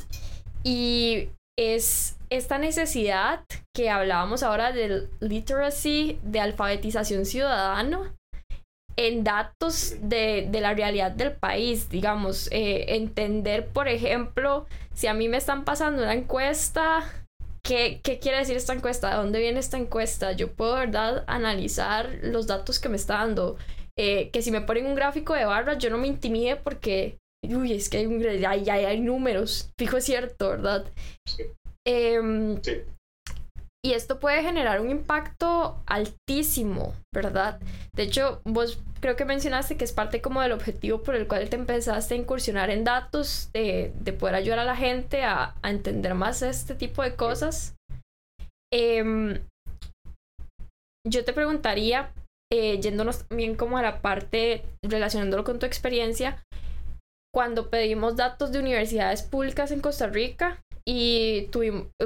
y 0.64 1.28
es 1.58 2.17
esta 2.30 2.58
necesidad 2.58 3.44
que 3.74 3.90
hablábamos 3.90 4.42
ahora 4.42 4.72
del 4.72 5.08
literacy, 5.20 6.18
de 6.22 6.40
alfabetización 6.40 7.24
ciudadana 7.24 8.14
en 8.98 9.22
datos 9.22 9.94
de, 10.00 10.48
la 10.52 10.74
realidad 10.74 11.12
del 11.12 11.32
país, 11.32 11.88
digamos, 11.88 12.48
eh, 12.50 12.96
entender, 12.96 13.68
por 13.68 13.86
ejemplo, 13.86 14.66
si 14.92 15.06
a 15.06 15.14
mí 15.14 15.28
me 15.28 15.36
están 15.36 15.64
pasando 15.64 16.02
una 16.02 16.14
encuesta, 16.14 17.04
¿qué, 17.62 18.00
quiere 18.20 18.38
decir 18.38 18.56
esta 18.56 18.72
encuesta? 18.72 19.10
¿De 19.10 19.16
dónde 19.16 19.38
viene 19.38 19.60
esta 19.60 19.76
encuesta? 19.76 20.32
Yo 20.32 20.52
puedo, 20.52 20.74
¿verdad?, 20.74 21.22
analizar 21.28 22.10
los 22.22 22.48
datos 22.48 22.80
que 22.80 22.88
me 22.88 22.96
está 22.96 23.18
dando. 23.18 23.56
Eh, 23.96 24.30
que 24.30 24.42
si 24.42 24.50
me 24.50 24.62
ponen 24.62 24.86
un 24.86 24.96
gráfico 24.96 25.34
de 25.34 25.44
barras, 25.44 25.78
yo 25.78 25.90
no 25.90 25.98
me 25.98 26.08
intimide 26.08 26.56
porque, 26.56 27.18
uy, 27.44 27.74
es 27.74 27.88
que 27.88 27.98
hay, 27.98 28.68
hay, 28.68 28.84
hay 28.84 29.00
números, 29.00 29.70
fijo 29.78 29.98
es 29.98 30.04
cierto, 30.06 30.48
¿verdad? 30.50 30.86
Em, 31.86 32.60
y 33.84 33.92
esto 33.92 34.18
puede 34.18 34.42
generar 34.42 34.80
un 34.80 34.90
impacto 34.90 35.82
altísimo, 35.86 36.94
¿verdad? 37.14 37.60
De 37.94 38.02
hecho, 38.02 38.40
vos 38.44 38.82
creo 39.00 39.16
que 39.16 39.24
mencionaste 39.24 39.76
que 39.76 39.84
es 39.84 39.92
parte 39.92 40.20
como 40.20 40.42
del 40.42 40.52
objetivo 40.52 41.02
por 41.02 41.14
el 41.14 41.28
cual 41.28 41.48
te 41.48 41.56
empezaste 41.56 42.14
a 42.14 42.18
incursionar 42.18 42.70
en 42.70 42.84
datos, 42.84 43.50
de, 43.52 43.92
poder 44.18 44.34
ayudar 44.34 44.58
a 44.58 44.64
la 44.64 44.76
gente 44.76 45.22
a, 45.22 45.54
entender 45.62 46.14
más 46.14 46.42
este 46.42 46.74
tipo 46.74 47.02
de 47.02 47.14
cosas. 47.14 47.76
Em, 48.72 49.40
yo 51.06 51.24
te 51.24 51.32
preguntaría, 51.32 52.12
eh, 52.52 52.80
yéndonos 52.80 53.26
también 53.28 53.54
como 53.54 53.78
a 53.78 53.82
la 53.82 54.02
parte, 54.02 54.64
relacionándolo 54.82 55.44
con 55.44 55.58
tu 55.58 55.66
experiencia, 55.66 56.44
cuando 57.32 57.70
pedimos 57.70 58.16
datos 58.16 58.52
de 58.52 58.58
universidades 58.58 59.22
públicas 59.22 59.70
en 59.70 59.80
Costa 59.80 60.08
Rica, 60.08 60.60
y 60.90 61.50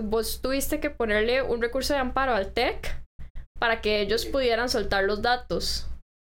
vos 0.03 0.41
tuviste 0.43 0.81
que 0.81 0.91
ponerle 0.91 1.41
un 1.41 1.63
recurso 1.63 1.95
de 1.95 2.01
amparo 2.01 2.35
al 2.35 2.53
TEC 2.53 3.01
para 3.61 3.81
que 3.81 4.01
ellos 4.01 4.27
pudieran 4.27 4.69
soltar 4.69 5.05
los 5.05 5.23
datos. 5.23 5.87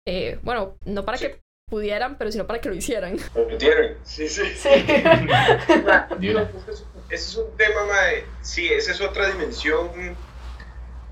Eh, 0.04 0.40
bueno, 0.42 0.76
no 0.84 1.04
para 1.04 1.16
que 1.16 1.40
pudieran, 1.70 2.18
pero 2.18 2.32
sino 2.32 2.48
para 2.48 2.60
que 2.60 2.68
lo 2.68 2.74
hicieran. 2.74 3.18
Lo 3.36 3.60
sí, 4.02 4.28
sí. 4.28 4.44
sí. 4.46 4.68
ese 7.08 7.14
es 7.14 7.36
un 7.36 7.56
tema, 7.56 7.86
mae. 7.86 8.24
sí, 8.42 8.66
esa 8.66 8.90
es 8.90 9.00
otra 9.00 9.28
dimensión, 9.28 10.16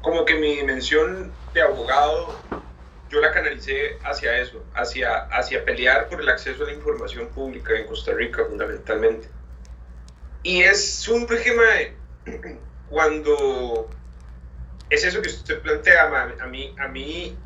como 0.03 0.25
que 0.25 0.35
mi 0.35 0.57
dimensión 0.57 1.31
de 1.55 1.63
abogado, 1.63 2.37
yo 3.11 3.21
la 3.21 3.31
canalicé 3.31 3.97
hacia 4.03 4.39
eso, 4.39 4.65
hacia, 4.75 5.27
hacia 5.27 5.65
pelear 5.65 6.09
por 6.09 6.21
el 6.21 6.29
acceso 6.29 6.65
a 6.65 6.67
la 6.67 6.73
información 6.73 7.29
pública 7.29 7.79
en 7.79 7.87
Costa 7.87 8.13
Rica 8.13 8.45
fundamentalmente. 8.45 9.38
Y 10.49 10.63
es 10.63 11.07
un 11.09 11.29
régimen 11.29 11.95
cuando 12.89 13.87
es 14.89 15.05
eso 15.05 15.21
que 15.21 15.29
usted 15.29 15.61
plantea, 15.61 16.05
a 16.41 16.47
mí, 16.47 16.75
a 16.79 16.89
mí 16.89 17.37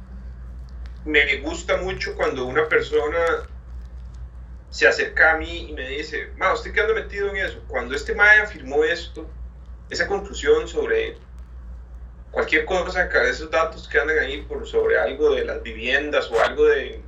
me 1.04 1.36
gusta 1.38 1.78
mucho 1.78 2.14
cuando 2.14 2.44
una 2.44 2.68
persona 2.68 3.48
se 4.70 4.86
acerca 4.86 5.32
a 5.32 5.36
mí 5.36 5.66
y 5.68 5.72
me 5.72 5.88
dice, 5.88 6.30
ma, 6.36 6.52
¿usted 6.52 6.72
qué 6.72 6.80
anda 6.80 6.94
metido 6.94 7.28
en 7.30 7.38
eso? 7.38 7.60
Cuando 7.66 7.96
este 7.96 8.14
Maya 8.14 8.44
afirmó 8.44 8.84
esto, 8.84 9.28
esa 9.90 10.06
conclusión 10.06 10.68
sobre 10.68 11.16
cualquier 12.30 12.64
cosa, 12.66 13.10
esos 13.24 13.50
datos 13.50 13.88
que 13.88 13.98
andan 13.98 14.20
ahí 14.20 14.42
por 14.42 14.64
sobre 14.64 14.96
algo 14.96 15.34
de 15.34 15.44
las 15.44 15.60
viviendas 15.60 16.30
o 16.30 16.40
algo 16.40 16.66
de... 16.66 17.02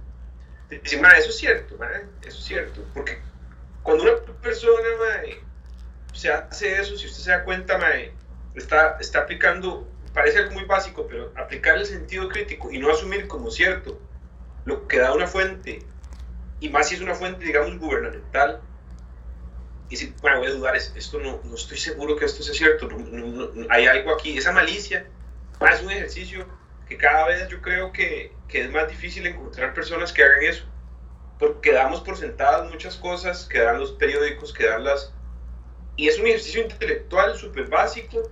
decir, 0.70 1.00
ma, 1.00 1.12
eso 1.12 1.28
es 1.28 1.36
cierto, 1.36 1.76
ma, 1.78 1.88
eso 2.22 2.36
es 2.36 2.44
cierto. 2.44 2.84
Porque 2.92 3.20
cuando 3.84 4.02
una 4.02 4.16
persona, 4.42 4.88
ma, 4.98 5.53
se 6.14 6.32
hace 6.32 6.80
eso, 6.80 6.96
si 6.96 7.06
usted 7.06 7.22
se 7.22 7.30
da 7.30 7.44
cuenta, 7.44 7.76
mae, 7.76 8.12
está, 8.54 8.96
está 9.00 9.20
aplicando, 9.20 9.86
parece 10.12 10.38
algo 10.38 10.52
muy 10.52 10.64
básico, 10.64 11.06
pero 11.08 11.32
aplicar 11.36 11.76
el 11.76 11.86
sentido 11.86 12.28
crítico 12.28 12.70
y 12.70 12.78
no 12.78 12.90
asumir 12.90 13.26
como 13.28 13.50
cierto 13.50 14.00
lo 14.64 14.88
que 14.88 14.98
da 14.98 15.12
una 15.12 15.26
fuente, 15.26 15.82
y 16.60 16.70
más 16.70 16.88
si 16.88 16.94
es 16.94 17.00
una 17.00 17.14
fuente, 17.14 17.44
digamos, 17.44 17.78
gubernamental, 17.78 18.62
y 19.90 19.96
si, 19.96 20.14
bueno, 20.22 20.38
voy 20.38 20.46
a 20.46 20.52
dudar, 20.52 20.76
esto 20.76 21.18
no, 21.18 21.40
no 21.44 21.54
estoy 21.54 21.76
seguro 21.76 22.16
que 22.16 22.24
esto 22.24 22.42
sea 22.42 22.54
cierto, 22.54 22.88
no, 22.88 23.66
hay 23.68 23.86
algo 23.86 24.14
aquí, 24.14 24.38
esa 24.38 24.52
malicia, 24.52 25.06
es 25.70 25.82
un 25.82 25.90
ejercicio 25.90 26.46
que 26.88 26.96
cada 26.96 27.26
vez 27.26 27.48
yo 27.48 27.60
creo 27.60 27.92
que, 27.92 28.32
que 28.48 28.62
es 28.62 28.70
más 28.70 28.88
difícil 28.88 29.26
encontrar 29.26 29.74
personas 29.74 30.12
que 30.12 30.22
hagan 30.22 30.42
eso, 30.42 30.64
porque 31.38 31.72
damos 31.72 32.00
por 32.00 32.16
sentadas 32.16 32.70
muchas 32.70 32.96
cosas 32.96 33.46
que 33.46 33.58
dan 33.58 33.78
los 33.78 33.92
periódicos, 33.92 34.52
que 34.52 34.66
dan 34.66 34.84
las... 34.84 35.12
Y 35.96 36.08
es 36.08 36.18
un 36.18 36.26
ejercicio 36.26 36.62
intelectual 36.62 37.36
súper 37.36 37.68
básico, 37.68 38.30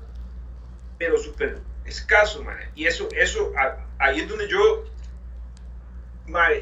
pero 0.98 1.18
súper 1.18 1.60
escaso, 1.84 2.42
man. 2.42 2.58
Y 2.74 2.86
eso, 2.86 3.08
eso, 3.16 3.52
ahí 3.98 4.20
es 4.20 4.28
donde 4.28 4.48
yo, 4.48 4.84
man, 6.26 6.52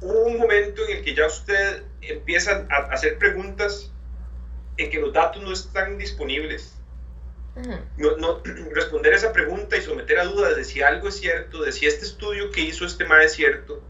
hubo 0.00 0.24
un 0.24 0.38
momento 0.38 0.84
en 0.86 0.98
el 0.98 1.04
que 1.04 1.14
ya 1.14 1.26
usted 1.26 1.84
empieza 2.00 2.66
a 2.70 2.76
hacer 2.92 3.18
preguntas 3.18 3.92
en 4.76 4.90
que 4.90 5.00
los 5.00 5.12
datos 5.12 5.42
no 5.42 5.52
están 5.52 5.98
disponibles. 5.98 6.72
No, 7.96 8.16
no, 8.18 8.42
responder 8.74 9.14
esa 9.14 9.32
pregunta 9.32 9.76
y 9.76 9.80
someter 9.80 10.18
a 10.18 10.24
dudas 10.24 10.56
de 10.56 10.64
si 10.64 10.82
algo 10.82 11.08
es 11.08 11.16
cierto, 11.16 11.62
de 11.62 11.72
si 11.72 11.86
este 11.86 12.04
estudio 12.04 12.50
que 12.50 12.60
hizo 12.60 12.84
este 12.84 13.06
MA 13.06 13.22
es 13.22 13.32
cierto, 13.32 13.82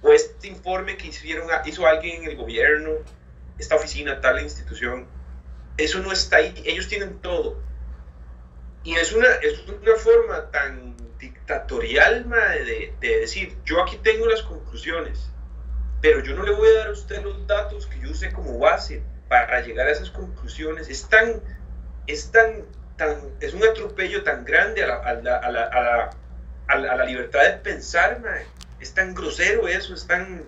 o 0.00 0.12
este 0.12 0.46
informe 0.46 0.96
que 0.96 1.08
hicieron, 1.08 1.48
hizo 1.64 1.86
alguien 1.86 2.22
en 2.22 2.30
el 2.30 2.36
gobierno, 2.36 2.90
esta 3.58 3.74
oficina, 3.74 4.20
tal 4.20 4.40
institución, 4.40 5.08
eso 5.78 6.00
no 6.00 6.12
está 6.12 6.36
ahí, 6.36 6.54
ellos 6.66 6.88
tienen 6.88 7.18
todo. 7.20 7.56
Y 8.84 8.94
es 8.94 9.12
una, 9.12 9.28
es 9.42 9.64
una 9.66 9.96
forma 9.96 10.50
tan 10.50 10.96
dictatorial 11.18 12.28
de, 12.28 12.94
de 13.00 13.20
decir, 13.20 13.56
yo 13.64 13.82
aquí 13.82 13.98
tengo 14.02 14.26
las 14.26 14.42
conclusiones, 14.42 15.30
pero 16.00 16.20
yo 16.22 16.34
no 16.34 16.42
le 16.42 16.52
voy 16.52 16.68
a 16.68 16.78
dar 16.78 16.88
a 16.88 16.92
usted 16.92 17.22
los 17.22 17.46
datos 17.46 17.86
que 17.86 17.98
yo 18.00 18.10
use 18.10 18.32
como 18.32 18.58
base 18.58 19.02
para 19.28 19.60
llegar 19.60 19.88
a 19.88 19.90
esas 19.90 20.10
conclusiones. 20.10 20.88
Es 20.88 21.08
tan, 21.08 21.40
es 22.06 22.30
tan, 22.30 22.64
tan, 22.96 23.16
es 23.40 23.54
un 23.54 23.64
atropello 23.64 24.22
tan 24.22 24.44
grande 24.44 24.84
a 24.84 24.86
la, 24.86 24.94
a 24.96 25.14
la, 25.14 25.36
a 25.36 25.50
la, 25.50 26.10
a 26.66 26.96
la 26.96 27.04
libertad 27.04 27.42
de 27.44 27.52
pensar, 27.58 28.20
es 28.80 28.94
tan 28.94 29.14
grosero 29.14 29.68
eso, 29.68 29.94
es 29.94 30.06
tan... 30.06 30.44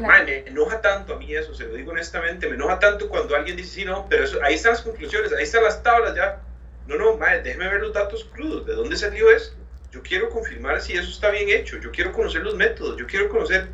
me 0.00 0.38
enoja 0.48 0.80
tanto 0.80 1.14
a 1.14 1.18
mí 1.18 1.34
eso, 1.34 1.54
se 1.54 1.64
lo 1.64 1.74
digo 1.74 1.92
honestamente, 1.92 2.48
me 2.48 2.56
enoja 2.56 2.78
tanto 2.78 3.08
cuando 3.08 3.36
alguien 3.36 3.56
dice, 3.56 3.70
sí, 3.70 3.84
no, 3.84 4.06
pero 4.08 4.24
eso, 4.24 4.38
ahí 4.42 4.54
están 4.54 4.72
las 4.72 4.82
conclusiones, 4.82 5.32
ahí 5.32 5.44
están 5.44 5.62
las 5.62 5.82
tablas 5.82 6.14
ya. 6.14 6.40
No, 6.86 6.96
no, 6.96 7.16
madre, 7.16 7.42
déjeme 7.42 7.68
ver 7.68 7.80
los 7.80 7.92
datos 7.92 8.24
crudos, 8.24 8.66
¿de 8.66 8.74
dónde 8.74 8.96
salió 8.96 9.30
eso? 9.30 9.54
Yo 9.90 10.02
quiero 10.02 10.28
confirmar 10.30 10.80
si 10.80 10.94
eso 10.94 11.08
está 11.08 11.30
bien 11.30 11.48
hecho, 11.48 11.78
yo 11.78 11.92
quiero 11.92 12.12
conocer 12.12 12.42
los 12.42 12.56
métodos, 12.56 12.98
yo 12.98 13.06
quiero 13.06 13.28
conocer, 13.28 13.68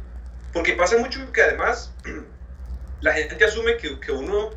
porque 0.53 0.75
pasa 0.75 0.99
mucho 0.99 1.33
que 1.33 1.43
además 1.43 1.93
la 3.01 3.13
gente 3.15 3.45
asume 3.45 3.79
que, 3.79 3.99
que 3.99 4.13
uno, 4.13 4.51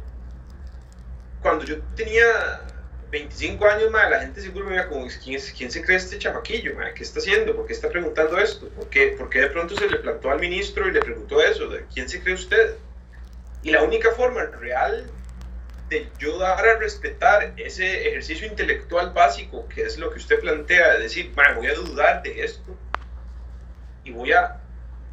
cuando 1.42 1.66
yo 1.66 1.82
tenía 1.96 2.26
25 3.14 3.68
años, 3.68 3.92
más 3.92 4.10
la 4.10 4.22
gente 4.22 4.42
seguro 4.42 4.66
me 4.66 4.72
veía 4.72 4.90
como, 4.90 5.08
¿quién, 5.24 5.40
¿quién 5.56 5.70
se 5.70 5.84
cree 5.84 5.98
este 5.98 6.18
chamaquillo? 6.18 6.74
¿Qué 6.96 7.04
está 7.04 7.20
haciendo? 7.20 7.56
¿Por 7.56 7.68
qué 7.68 7.74
está 7.74 7.88
preguntando 7.88 8.40
esto? 8.40 8.68
¿Por 8.70 8.90
qué, 8.90 9.10
¿Por 9.16 9.30
qué 9.30 9.42
de 9.42 9.48
pronto 9.50 9.76
se 9.76 9.88
le 9.88 9.98
plantó 9.98 10.32
al 10.32 10.40
ministro 10.40 10.88
y 10.88 10.92
le 10.94 11.00
preguntó 11.00 11.40
eso? 11.40 11.68
¿De 11.68 11.86
quién 11.94 12.10
se 12.10 12.22
cree 12.24 12.34
usted? 12.34 12.76
Y 13.62 13.70
la 13.70 13.84
única 13.84 14.10
forma 14.14 14.46
real 14.46 15.06
de 15.90 16.10
yo 16.18 16.40
dar 16.40 16.68
a 16.68 16.78
respetar 16.78 17.54
ese 17.58 18.08
ejercicio 18.10 18.48
intelectual 18.48 19.12
básico, 19.12 19.68
que 19.70 19.84
es 19.84 20.00
lo 20.00 20.10
que 20.10 20.18
usted 20.18 20.40
plantea, 20.40 20.94
de 20.94 21.04
decir, 21.04 21.32
voy 21.56 21.68
a 21.68 21.76
dudar 21.76 22.24
de 22.24 22.44
esto 22.44 22.76
y 24.04 24.12
voy 24.12 24.34
a 24.34 24.60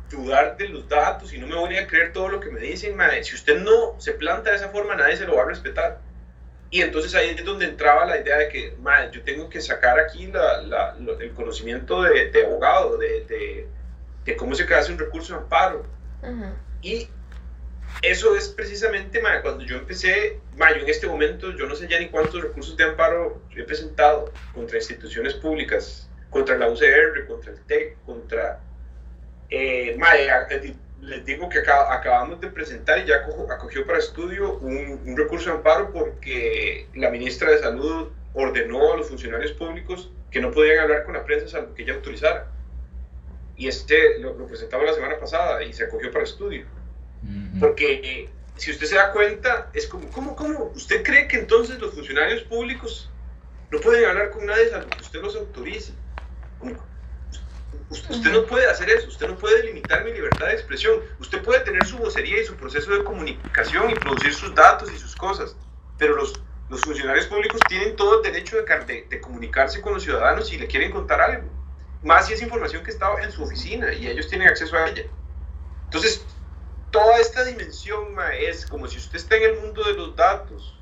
dudar 0.08 0.56
de 0.56 0.70
los 0.70 0.88
datos 0.88 1.34
y 1.34 1.38
no 1.38 1.46
me 1.46 1.54
voy 1.54 1.76
a 1.76 1.86
creer 1.86 2.14
todo 2.14 2.28
lo 2.28 2.40
que 2.40 2.50
me 2.50 2.60
dicen, 2.60 2.96
si 3.22 3.34
usted 3.34 3.60
no 3.60 4.00
se 4.00 4.12
planta 4.12 4.50
de 4.50 4.56
esa 4.56 4.70
forma, 4.70 4.94
nadie 4.94 5.18
se 5.18 5.26
lo 5.26 5.36
va 5.36 5.42
a 5.42 5.46
respetar. 5.46 6.09
Y 6.70 6.82
entonces 6.82 7.14
ahí 7.16 7.30
es 7.30 7.44
donde 7.44 7.66
entraba 7.66 8.06
la 8.06 8.20
idea 8.20 8.38
de 8.38 8.48
que, 8.48 8.76
madre, 8.80 9.10
yo 9.12 9.22
tengo 9.24 9.48
que 9.50 9.60
sacar 9.60 9.98
aquí 9.98 10.28
la, 10.28 10.62
la, 10.62 10.96
el 11.18 11.32
conocimiento 11.32 12.02
de, 12.02 12.30
de 12.30 12.46
abogado, 12.46 12.96
de, 12.96 13.66
de, 14.24 14.36
cómo 14.36 14.54
se 14.54 14.62
hace 14.72 14.92
un 14.92 14.98
recurso 14.98 15.34
de 15.34 15.40
amparo. 15.40 15.84
Y 16.80 17.08
eso 18.02 18.36
es 18.36 18.48
precisamente, 18.48 19.20
madre, 19.20 19.42
cuando 19.42 19.64
yo 19.64 19.78
empecé, 19.78 20.38
madre, 20.56 20.76
yo 20.76 20.84
en 20.84 20.90
este 20.90 21.08
momento, 21.08 21.50
yo 21.56 21.66
no 21.66 21.74
sé 21.74 21.88
ya 21.88 21.98
ni 21.98 22.08
cuántos 22.08 22.40
recursos 22.40 22.76
de 22.76 22.84
amparo 22.84 23.42
he 23.56 23.64
presentado 23.64 24.32
contra 24.54 24.78
instituciones 24.78 25.34
públicas, 25.34 26.08
contra 26.30 26.56
la 26.56 26.68
UCR, 26.68 27.26
contra 27.26 27.52
el 27.52 27.60
TEC, 27.62 27.96
contra... 28.04 28.60
Eh, 29.50 29.96
madre, 29.98 30.30
les 31.02 31.24
digo 31.24 31.48
que 31.48 31.60
acabamos 31.60 32.40
de 32.40 32.48
presentar 32.48 32.98
y 32.98 33.06
ya 33.06 33.16
acogió 33.50 33.86
para 33.86 33.98
estudio 33.98 34.58
un, 34.58 35.16
recurso 35.16 35.50
de 35.50 35.56
amparo 35.56 35.92
porque 35.92 36.88
la 36.94 37.10
ministra 37.10 37.50
de 37.50 37.58
Salud 37.58 38.08
ordenó 38.34 38.92
a 38.92 38.96
los 38.96 39.08
funcionarios 39.08 39.52
públicos 39.52 40.10
que 40.30 40.40
no 40.40 40.50
podían 40.50 40.80
hablar 40.80 41.04
con 41.04 41.14
la 41.14 41.24
prensa 41.24 41.48
salvo 41.48 41.74
que 41.74 41.82
ella 41.82 41.94
autorizara. 41.94 42.48
Y 43.56 43.68
este 43.68 44.18
lo, 44.20 44.46
presentamos 44.46 44.86
la 44.86 44.94
semana 44.94 45.18
pasada 45.18 45.62
y 45.62 45.72
se 45.72 45.84
acogió 45.84 46.10
para 46.10 46.24
estudio. 46.24 46.64
Porque 47.58 48.28
si 48.56 48.70
usted 48.70 48.86
se 48.86 48.96
da 48.96 49.12
cuenta, 49.12 49.70
es 49.74 49.86
como, 49.86 50.10
¿cómo, 50.10 50.36
¿cómo? 50.36 50.72
¿Usted 50.74 51.02
cree 51.02 51.28
que 51.28 51.38
entonces 51.38 51.78
los 51.78 51.94
funcionarios 51.94 52.42
públicos 52.42 53.10
no 53.70 53.80
pueden 53.80 54.06
hablar 54.06 54.30
con 54.30 54.46
nadie 54.46 54.68
salvo 54.68 54.88
que 54.90 55.02
usted 55.02 55.20
los 55.20 55.36
autorice? 55.36 55.92
Usted, 57.90 58.32
no 58.32 58.46
puede 58.46 58.68
hacer 58.68 58.88
eso, 58.90 59.08
usted 59.08 59.28
no 59.28 59.36
puede 59.36 59.64
limitar 59.64 60.04
mi 60.04 60.12
libertad 60.12 60.46
de 60.46 60.54
expresión. 60.54 61.00
Usted 61.18 61.42
puede 61.42 61.60
tener 61.60 61.84
su 61.84 61.98
vocería 61.98 62.40
y 62.40 62.44
su 62.44 62.56
proceso 62.56 62.92
de 62.92 63.04
comunicación 63.04 63.90
y 63.90 63.94
producir 63.94 64.32
sus 64.32 64.54
datos 64.54 64.92
y 64.92 64.98
sus 64.98 65.14
cosas, 65.16 65.56
pero 65.98 66.16
los, 66.16 66.40
los 66.68 66.80
funcionarios 66.82 67.26
públicos 67.26 67.60
tienen 67.68 67.96
todo 67.96 68.16
el 68.16 68.22
derecho 68.22 68.56
de, 68.56 69.20
comunicarse 69.20 69.80
con 69.80 69.94
los 69.94 70.02
ciudadanos 70.02 70.48
si 70.48 70.58
le 70.58 70.66
quieren 70.66 70.90
contar 70.90 71.20
algo. 71.20 71.48
Más 72.02 72.26
si 72.26 72.34
es 72.34 72.42
información 72.42 72.82
que 72.82 72.90
está 72.90 73.12
en 73.22 73.30
su 73.30 73.42
oficina 73.42 73.92
y 73.92 74.06
ellos 74.08 74.28
tienen 74.28 74.48
acceso 74.48 74.76
a 74.76 74.88
ella. 74.88 75.04
Entonces, 75.84 76.24
toda 76.90 77.18
esta 77.18 77.44
dimensión 77.44 78.16
es 78.38 78.66
como 78.66 78.86
si 78.86 78.98
usted 78.98 79.16
está 79.16 79.36
en 79.36 79.42
el 79.42 79.60
mundo 79.60 79.84
de 79.84 79.94
los 79.94 80.16
datos 80.16 80.78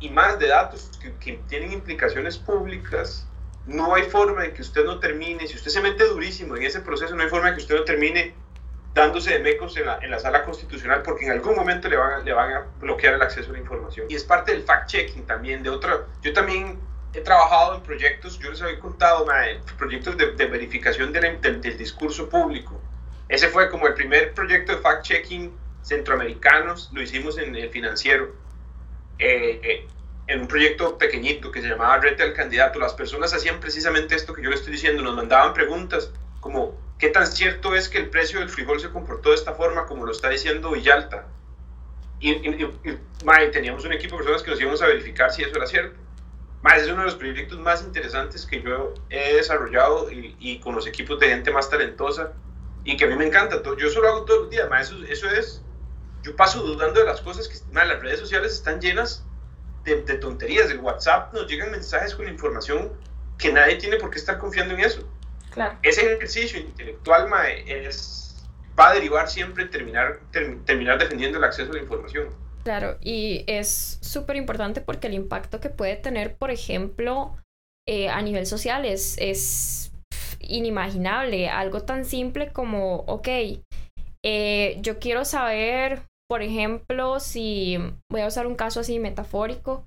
y 0.00 0.08
más 0.08 0.38
de 0.38 0.48
datos 0.48 0.90
que 1.20 1.32
tienen 1.48 1.72
implicaciones 1.72 2.36
públicas 2.36 3.26
no 3.66 3.94
hay 3.94 4.04
forma 4.04 4.42
de 4.42 4.52
que 4.52 4.62
usted 4.62 4.84
no 4.84 4.98
termine, 4.98 5.46
si 5.46 5.56
usted 5.56 5.70
se 5.70 5.80
mete 5.80 6.04
durísimo 6.04 6.56
en 6.56 6.64
ese 6.64 6.80
proceso, 6.80 7.14
no 7.14 7.22
hay 7.22 7.28
forma 7.28 7.48
de 7.48 7.56
que 7.56 7.62
usted 7.62 7.76
no 7.76 7.84
termine 7.84 8.34
dándose 8.94 9.32
de 9.32 9.38
mecos 9.40 9.76
en 9.76 9.86
la, 9.86 9.98
en 10.00 10.10
la 10.10 10.18
sala 10.18 10.44
constitucional 10.44 11.02
porque 11.02 11.24
en 11.24 11.32
algún 11.32 11.56
momento 11.56 11.88
le 11.88 11.96
van, 11.96 12.12
a, 12.12 12.18
le 12.18 12.32
van 12.32 12.52
a 12.52 12.66
bloquear 12.78 13.14
el 13.14 13.22
acceso 13.22 13.50
a 13.50 13.52
la 13.54 13.58
información. 13.58 14.06
Y 14.08 14.14
es 14.14 14.24
parte 14.24 14.52
del 14.52 14.64
fact-checking 14.64 15.26
también, 15.26 15.62
de 15.62 15.70
otra, 15.70 16.06
yo 16.22 16.32
también 16.32 16.78
he 17.12 17.20
trabajado 17.20 17.76
en 17.76 17.82
proyectos, 17.82 18.38
yo 18.38 18.50
les 18.50 18.62
había 18.62 18.78
contado, 18.78 19.26
proyectos 19.78 20.16
de, 20.16 20.32
de 20.32 20.46
verificación 20.46 21.12
del, 21.12 21.40
del, 21.40 21.76
discurso 21.76 22.28
público. 22.28 22.80
Ese 23.28 23.48
fue 23.48 23.70
como 23.70 23.86
el 23.86 23.94
primer 23.94 24.32
proyecto 24.34 24.72
de 24.72 24.82
fact-checking 24.82 25.52
centroamericanos, 25.82 26.90
lo 26.92 27.02
hicimos 27.02 27.38
en 27.38 27.54
el 27.56 27.70
financiero. 27.70 28.34
Eh, 29.18 29.60
eh, 29.62 29.86
en 30.26 30.40
un 30.40 30.48
proyecto 30.48 30.96
pequeñito 30.96 31.50
que 31.50 31.60
se 31.60 31.68
llamaba 31.68 31.98
Rete 31.98 32.22
al 32.22 32.32
Candidato, 32.32 32.78
las 32.78 32.94
personas 32.94 33.34
hacían 33.34 33.60
precisamente 33.60 34.14
esto 34.14 34.32
que 34.32 34.42
yo 34.42 34.48
le 34.48 34.56
estoy 34.56 34.72
diciendo, 34.72 35.02
nos 35.02 35.14
mandaban 35.14 35.52
preguntas 35.52 36.10
como, 36.40 36.78
¿qué 36.98 37.08
tan 37.08 37.26
cierto 37.26 37.74
es 37.74 37.88
que 37.88 37.98
el 37.98 38.08
precio 38.08 38.40
del 38.40 38.48
frijol 38.48 38.80
se 38.80 38.90
comportó 38.90 39.30
de 39.30 39.36
esta 39.36 39.54
forma 39.54 39.86
como 39.86 40.06
lo 40.06 40.12
está 40.12 40.30
diciendo 40.30 40.70
Villalta? 40.70 41.26
Y, 42.20 42.30
y, 42.30 42.70
teníamos 43.52 43.84
un 43.84 43.92
equipo 43.92 44.16
de 44.16 44.24
personas 44.24 44.42
que 44.42 44.50
nos 44.50 44.60
íbamos 44.60 44.82
a 44.82 44.86
verificar 44.86 45.30
si 45.30 45.42
eso 45.42 45.56
era 45.56 45.66
cierto. 45.66 46.00
Más 46.62 46.80
es 46.80 46.88
uno 46.88 47.00
de 47.00 47.06
los 47.06 47.16
proyectos 47.16 47.58
más 47.58 47.82
interesantes 47.82 48.46
que 48.46 48.62
yo 48.62 48.94
he 49.10 49.34
desarrollado 49.34 50.10
y, 50.10 50.58
con 50.60 50.74
los 50.74 50.86
equipos 50.86 51.20
de 51.20 51.28
gente 51.28 51.50
más 51.50 51.68
talentosa 51.68 52.32
y 52.84 52.96
que 52.96 53.04
a 53.04 53.08
mí 53.08 53.16
me 53.16 53.26
encanta. 53.26 53.62
Yo 53.76 53.90
solo 53.90 54.08
hago 54.08 54.24
todos 54.24 54.40
los 54.42 54.50
días, 54.50 54.68
eso, 54.80 55.04
eso 55.06 55.28
es, 55.28 55.62
yo 56.22 56.34
paso 56.34 56.62
dudando 56.62 57.00
de 57.00 57.06
las 57.06 57.20
cosas 57.20 57.48
que 57.48 57.58
las 57.74 58.00
redes 58.00 58.20
sociales 58.20 58.54
están 58.54 58.80
llenas 58.80 59.26
de, 59.84 59.96
tonterías. 60.18 60.68
De 60.68 60.76
WhatsApp 60.76 61.32
nos 61.32 61.46
llegan 61.46 61.70
mensajes 61.70 62.14
con 62.14 62.28
información 62.28 62.92
que 63.38 63.52
nadie 63.52 63.76
tiene 63.76 63.96
por 63.96 64.10
qué 64.10 64.18
estar 64.18 64.38
confiando 64.38 64.74
en 64.74 64.80
eso. 64.80 65.08
Claro. 65.50 65.78
Ese 65.82 66.12
ejercicio 66.14 66.58
intelectual 66.58 67.28
es, 67.66 68.44
va 68.78 68.90
a 68.90 68.94
derivar 68.94 69.28
siempre 69.28 69.64
en 69.64 69.70
terminar, 69.70 70.20
terminar 70.64 70.98
defendiendo 70.98 71.38
el 71.38 71.44
acceso 71.44 71.70
a 71.70 71.74
la 71.74 71.80
información. 71.80 72.28
Claro, 72.64 72.96
y 73.00 73.44
es 73.46 73.98
súper 74.00 74.36
importante 74.36 74.80
porque 74.80 75.06
el 75.06 75.14
impacto 75.14 75.60
que 75.60 75.68
puede 75.68 75.96
tener, 75.96 76.36
por 76.36 76.50
ejemplo, 76.50 77.36
eh, 77.86 78.08
a 78.08 78.22
nivel 78.22 78.46
social 78.46 78.86
es, 78.86 79.16
es 79.18 79.92
inimaginable. 80.40 81.50
Algo 81.50 81.82
tan 81.82 82.04
simple 82.06 82.52
como, 82.52 82.96
ok, 83.00 83.28
eh, 84.24 84.78
yo 84.80 84.98
quiero 84.98 85.26
saber 85.26 86.02
por 86.34 86.42
ejemplo, 86.42 87.20
si 87.20 87.78
voy 88.10 88.22
a 88.22 88.26
usar 88.26 88.48
un 88.48 88.56
caso 88.56 88.80
así 88.80 88.98
metafórico, 88.98 89.84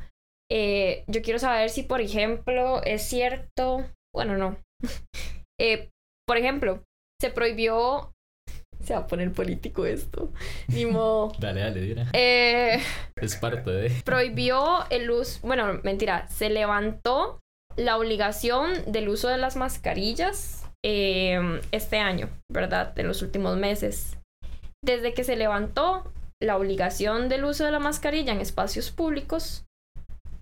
eh, 0.50 1.04
yo 1.08 1.22
quiero 1.22 1.39
saber 1.39 1.70
si, 1.70 1.84
por 1.84 2.00
ejemplo, 2.00 2.82
es 2.84 3.02
cierto, 3.02 3.86
bueno, 4.16 4.38
no. 4.38 4.58
Eh, 5.60 5.89
por 6.26 6.38
ejemplo, 6.38 6.84
se 7.20 7.32
prohibió 7.32 8.14
se 8.82 8.93
va 8.93 9.00
a 9.00 9.08
poner 9.08 9.34
político 9.34 9.86
esto. 9.86 10.32
Ni 10.70 10.86
modo. 10.86 11.34
dale, 11.39 11.62
dale, 11.62 11.82
dile. 11.82 12.06
Eh, 12.14 12.80
es 13.18 13.36
parte 13.36 13.70
de. 13.70 13.89
Prohibió 14.06 14.89
el 14.89 15.12
uso. 15.12 15.45
Bueno, 15.45 15.82
mentira. 15.84 16.30
Se 16.30 16.50
levantó 16.50 17.39
la 17.76 17.98
obligación 17.98 18.72
del 18.86 19.10
uso 19.10 19.28
de 19.28 19.38
las 19.38 19.58
mascarillas 19.58 20.64
este 20.84 21.98
año, 21.98 22.30
¿verdad? 22.50 22.98
En 22.98 23.08
los 23.08 23.22
últimos 23.22 23.58
meses. 23.58 24.18
Desde 24.86 25.14
que 25.14 25.26
se 25.26 25.36
levantó 25.36 26.10
la 26.42 26.58
obligación 26.58 27.30
del 27.30 27.46
uso 27.46 27.66
de 27.66 27.72
la 27.72 27.80
mascarilla 27.80 28.34
en 28.34 28.42
espacios 28.42 28.92
públicos, 28.92 29.66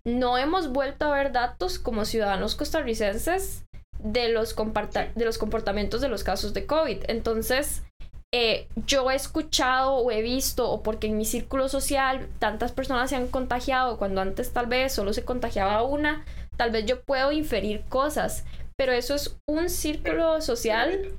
no 0.06 0.38
hemos 0.38 0.70
vuelto 0.70 1.06
a 1.06 1.16
ver 1.16 1.32
datos 1.32 1.80
como 1.80 2.06
ciudadanos 2.06 2.56
costarricenses 2.56 3.66
de 4.00 4.30
los, 4.30 4.56
de 4.56 5.26
los 5.26 5.38
comportamientos 5.38 6.02
de 6.02 6.10
los 6.10 6.24
casos 6.24 6.54
de 6.54 6.66
COVID. 6.66 7.04
Entonces, 7.08 7.84
eh, 8.32 8.68
yo 8.86 9.10
he 9.10 9.16
escuchado 9.16 9.96
o 9.96 10.12
he 10.12 10.22
visto, 10.22 10.70
o 10.70 10.84
porque 10.84 11.08
en 11.08 11.18
mi 11.18 11.26
círculo 11.26 11.70
social 11.70 12.28
tantas 12.38 12.72
personas 12.72 13.10
se 13.10 13.16
han 13.16 13.28
contagiado 13.28 13.98
cuando 13.98 14.22
antes 14.22 14.52
tal 14.52 14.68
vez 14.68 14.94
solo 14.94 15.14
se 15.14 15.24
contagiaba 15.24 15.84
una, 15.84 16.26
tal 16.58 16.72
vez 16.72 16.86
yo 16.86 17.02
puedo 17.02 17.32
inferir 17.32 17.84
cosas, 17.88 18.44
pero 18.78 18.92
eso 18.92 19.16
es 19.16 19.38
un 19.48 19.70
círculo 19.70 20.42
social 20.42 21.14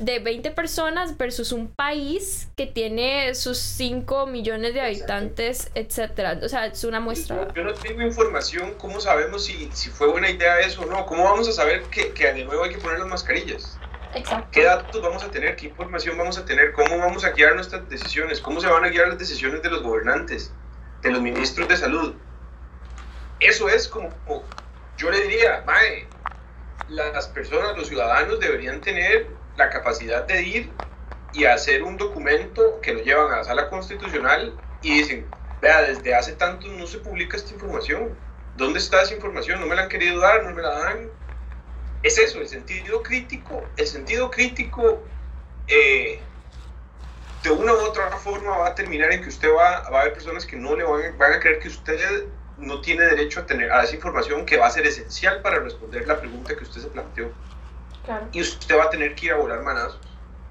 de 0.00 0.18
20 0.18 0.50
personas 0.52 1.16
versus 1.18 1.52
un 1.52 1.68
país 1.68 2.48
que 2.56 2.66
tiene 2.66 3.34
sus 3.34 3.58
5 3.58 4.26
millones 4.26 4.72
de 4.72 4.80
habitantes, 4.80 5.70
etcétera. 5.74 6.40
O 6.42 6.48
sea, 6.48 6.66
es 6.66 6.82
una 6.84 7.00
muestra. 7.00 7.52
Yo 7.54 7.62
no 7.62 7.74
tengo 7.74 8.00
información, 8.02 8.74
¿cómo 8.78 8.98
sabemos 8.98 9.44
si, 9.44 9.70
si 9.72 9.90
fue 9.90 10.08
buena 10.08 10.30
idea 10.30 10.58
eso 10.60 10.82
o 10.82 10.86
no? 10.86 11.04
¿Cómo 11.04 11.24
vamos 11.24 11.48
a 11.48 11.52
saber 11.52 11.82
que, 11.84 12.12
que 12.12 12.32
de 12.32 12.44
nuevo 12.44 12.64
hay 12.64 12.70
que 12.70 12.78
poner 12.78 12.98
las 12.98 13.08
mascarillas? 13.08 13.78
¿Qué 14.50 14.64
datos 14.64 15.00
vamos 15.02 15.22
a 15.22 15.30
tener? 15.30 15.54
¿Qué 15.54 15.66
información 15.66 16.16
vamos 16.16 16.38
a 16.38 16.44
tener? 16.44 16.72
¿Cómo 16.72 16.98
vamos 16.98 17.24
a 17.24 17.30
guiar 17.30 17.54
nuestras 17.54 17.88
decisiones? 17.88 18.40
¿Cómo 18.40 18.60
se 18.60 18.66
van 18.66 18.84
a 18.84 18.88
guiar 18.88 19.08
las 19.08 19.18
decisiones 19.18 19.62
de 19.62 19.70
los 19.70 19.82
gobernantes, 19.82 20.52
de 21.02 21.12
los 21.12 21.20
ministros 21.20 21.68
de 21.68 21.76
salud? 21.76 22.14
Eso 23.38 23.68
es 23.68 23.86
como, 23.86 24.08
yo 24.96 25.10
le 25.10 25.20
diría, 25.22 25.62
Mae, 25.66 26.08
las 26.88 27.28
personas, 27.28 27.76
los 27.76 27.86
ciudadanos 27.86 28.40
deberían 28.40 28.80
tener 28.80 29.39
la 29.60 29.70
capacidad 29.70 30.26
de 30.26 30.42
ir 30.42 30.72
y 31.32 31.44
hacer 31.44 31.82
un 31.84 31.96
documento 31.96 32.80
que 32.82 32.92
lo 32.94 33.02
llevan 33.02 33.32
a 33.32 33.38
la 33.38 33.44
sala 33.44 33.70
constitucional 33.70 34.58
y 34.82 34.98
dicen, 34.98 35.26
vea, 35.60 35.82
desde 35.82 36.14
hace 36.14 36.32
tanto 36.32 36.66
no 36.68 36.86
se 36.86 36.98
publica 36.98 37.36
esta 37.36 37.54
información. 37.54 38.18
¿Dónde 38.56 38.80
está 38.80 39.02
esa 39.02 39.14
información? 39.14 39.60
No 39.60 39.66
me 39.66 39.76
la 39.76 39.82
han 39.82 39.88
querido 39.88 40.20
dar, 40.20 40.42
no 40.44 40.54
me 40.54 40.62
la 40.62 40.70
dan 40.70 41.10
es 42.02 42.18
eso, 42.18 42.40
el 42.40 42.48
sentido 42.48 43.02
crítico, 43.02 43.62
el 43.76 43.86
sentido 43.86 44.30
crítico 44.30 45.04
eh, 45.66 46.20
de 47.42 47.50
una 47.50 47.74
u 47.74 47.76
otra 47.76 48.10
forma 48.16 48.56
va 48.56 48.68
a 48.68 48.74
terminar 48.74 49.12
en 49.12 49.22
que 49.22 49.28
usted 49.28 49.50
va, 49.50 49.88
va 49.90 49.98
a 49.98 50.00
haber 50.02 50.14
personas 50.14 50.46
que 50.46 50.56
no 50.56 50.76
le 50.76 50.84
van, 50.84 51.32
a 51.32 51.40
creer 51.40 51.58
que 51.58 51.68
usted 51.68 52.28
no 52.56 52.80
tiene 52.80 53.04
derecho 53.04 53.40
a 53.40 53.46
tener 53.46 53.70
esa 53.70 53.94
información 53.94 54.46
que 54.46 54.56
va 54.56 54.66
a 54.66 54.70
ser 54.70 54.86
esencial 54.86 55.42
para 55.42 55.60
responder 55.60 56.06
la 56.06 56.18
pregunta 56.18 56.56
que 56.56 56.64
usted 56.64 56.80
se 56.80 56.88
planteó. 56.88 57.32
Y 58.32 58.40
usted 58.40 58.76
va 58.76 58.84
a 58.84 58.90
tener 58.90 59.14
que 59.14 59.26
ir 59.26 59.32
a 59.32 59.36
volar 59.36 59.62
manazos. 59.62 60.00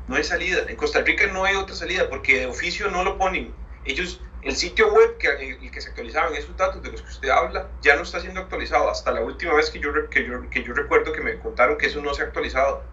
No 0.07 0.15
hay 0.15 0.23
salida. 0.23 0.63
En 0.67 0.75
Costa 0.75 1.01
Rica 1.01 1.27
no 1.27 1.43
hay 1.43 1.55
otra 1.55 1.75
salida 1.75 2.09
porque 2.09 2.39
de 2.39 2.45
oficio 2.47 2.89
no 2.89 3.03
lo 3.03 3.17
ponen. 3.17 3.53
Ellos 3.85 4.21
el 4.41 4.55
sitio 4.55 4.93
web 4.93 5.17
que, 5.17 5.27
el 5.27 5.71
que 5.71 5.81
se 5.81 5.89
actualizaban 5.89 6.33
esos 6.33 6.55
datos 6.55 6.81
de 6.81 6.91
los 6.91 7.01
que 7.01 7.09
usted 7.09 7.29
habla 7.29 7.67
ya 7.81 7.95
no 7.95 8.03
está 8.03 8.19
siendo 8.19 8.39
actualizado. 8.39 8.89
Hasta 8.89 9.11
la 9.11 9.21
última 9.21 9.53
vez 9.53 9.69
que 9.69 9.79
yo, 9.79 9.91
que 10.09 10.25
yo, 10.25 10.49
que 10.49 10.63
yo 10.63 10.73
recuerdo 10.73 11.11
que 11.11 11.21
me 11.21 11.37
contaron 11.39 11.77
que 11.77 11.87
eso 11.87 12.01
no 12.01 12.13
se 12.13 12.21
ha 12.21 12.25
actualizado. 12.25 12.83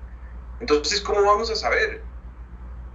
Entonces, 0.60 1.00
¿cómo 1.00 1.22
vamos 1.22 1.50
a 1.50 1.56
saber? 1.56 2.02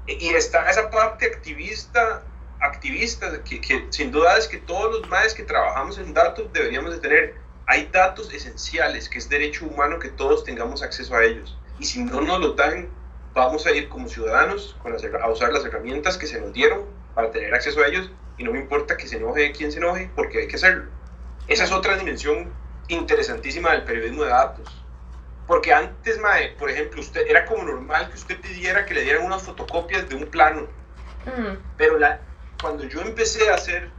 Y 0.07 0.29
está 0.29 0.69
esa 0.69 0.89
parte 0.89 1.27
activista, 1.27 2.23
activista 2.59 3.41
que, 3.43 3.61
que 3.61 3.87
sin 3.91 4.11
duda 4.11 4.37
es 4.37 4.47
que 4.47 4.57
todos 4.57 4.99
los 4.99 5.09
más 5.09 5.33
que 5.33 5.43
trabajamos 5.43 5.97
en 5.97 6.13
datos 6.13 6.51
deberíamos 6.51 6.91
de 6.91 6.99
tener. 6.99 7.40
Hay 7.71 7.87
datos 7.89 8.33
esenciales, 8.33 9.07
que 9.07 9.17
es 9.17 9.29
derecho 9.29 9.65
humano 9.65 9.97
que 9.97 10.09
todos 10.09 10.43
tengamos 10.43 10.83
acceso 10.83 11.15
a 11.15 11.23
ellos. 11.23 11.57
Y 11.79 11.85
si 11.85 12.03
no 12.03 12.19
nos 12.19 12.41
lo 12.41 12.51
dan, 12.51 12.89
vamos 13.33 13.65
a 13.65 13.71
ir 13.71 13.87
como 13.87 14.09
ciudadanos 14.09 14.75
con 14.83 14.93
a 14.93 15.29
usar 15.29 15.53
las 15.53 15.63
herramientas 15.63 16.17
que 16.17 16.27
se 16.27 16.41
nos 16.41 16.51
dieron 16.51 16.83
para 17.15 17.31
tener 17.31 17.53
acceso 17.53 17.79
a 17.79 17.87
ellos 17.87 18.11
y 18.37 18.43
no 18.43 18.51
me 18.51 18.59
importa 18.59 18.97
que 18.97 19.07
se 19.07 19.15
enoje 19.15 19.53
quien 19.53 19.71
se 19.71 19.77
enoje, 19.77 20.11
porque 20.17 20.39
hay 20.39 20.47
que 20.49 20.57
hacerlo. 20.57 20.91
Esa 21.47 21.63
es 21.63 21.71
otra 21.71 21.95
dimensión 21.95 22.51
interesantísima 22.89 23.71
del 23.71 23.85
periodismo 23.85 24.23
de 24.25 24.31
datos. 24.31 24.83
Porque 25.47 25.73
antes, 25.73 26.19
mae, 26.19 26.49
por 26.59 26.69
ejemplo, 26.69 26.99
usted 26.99 27.25
era 27.25 27.45
como 27.45 27.63
normal 27.63 28.09
que 28.09 28.15
usted 28.15 28.41
pidiera 28.41 28.85
que 28.85 28.95
le 28.95 29.03
dieran 29.03 29.23
unas 29.23 29.43
fotocopias 29.43 30.09
de 30.09 30.15
un 30.17 30.25
plano. 30.25 30.67
Pero 31.77 31.97
la, 31.97 32.19
cuando 32.61 32.83
yo 32.83 32.99
empecé 32.99 33.49
a 33.49 33.55
hacer 33.55 33.89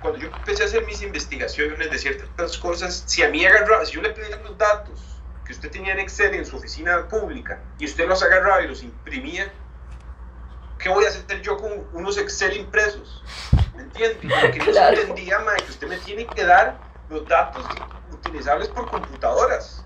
cuando 0.00 0.18
yo 0.18 0.28
empecé 0.28 0.62
a 0.62 0.66
hacer 0.66 0.84
mis 0.86 1.02
investigaciones 1.02 1.90
de 1.90 1.98
ciertas 1.98 2.58
cosas, 2.58 3.04
si 3.06 3.22
a 3.22 3.28
mí 3.28 3.44
agarraba, 3.44 3.84
si 3.84 3.94
yo 3.94 4.02
le 4.02 4.10
pedía 4.10 4.36
los 4.36 4.56
datos 4.56 5.22
que 5.44 5.52
usted 5.52 5.70
tenía 5.70 5.92
en 5.92 6.00
Excel 6.00 6.34
en 6.34 6.44
su 6.44 6.56
oficina 6.56 7.08
pública 7.08 7.60
y 7.78 7.86
usted 7.86 8.06
los 8.06 8.22
agarraba 8.22 8.62
y 8.62 8.68
los 8.68 8.82
imprimía, 8.82 9.52
¿qué 10.78 10.88
voy 10.88 11.04
a 11.04 11.08
hacer 11.08 11.42
yo 11.42 11.56
con 11.56 11.86
unos 11.92 12.18
Excel 12.18 12.56
impresos? 12.56 13.24
¿Me 13.74 13.82
entiendes? 13.82 14.18
Porque 14.40 14.58
yo 14.58 14.72
entendía, 14.72 15.38
Mike, 15.40 15.64
que 15.64 15.70
usted 15.70 15.88
me 15.88 15.96
tiene 15.98 16.26
que 16.26 16.44
dar 16.44 16.78
los 17.08 17.26
datos 17.26 17.64
utilizables 18.12 18.68
por 18.68 18.90
computadoras. 18.90 19.84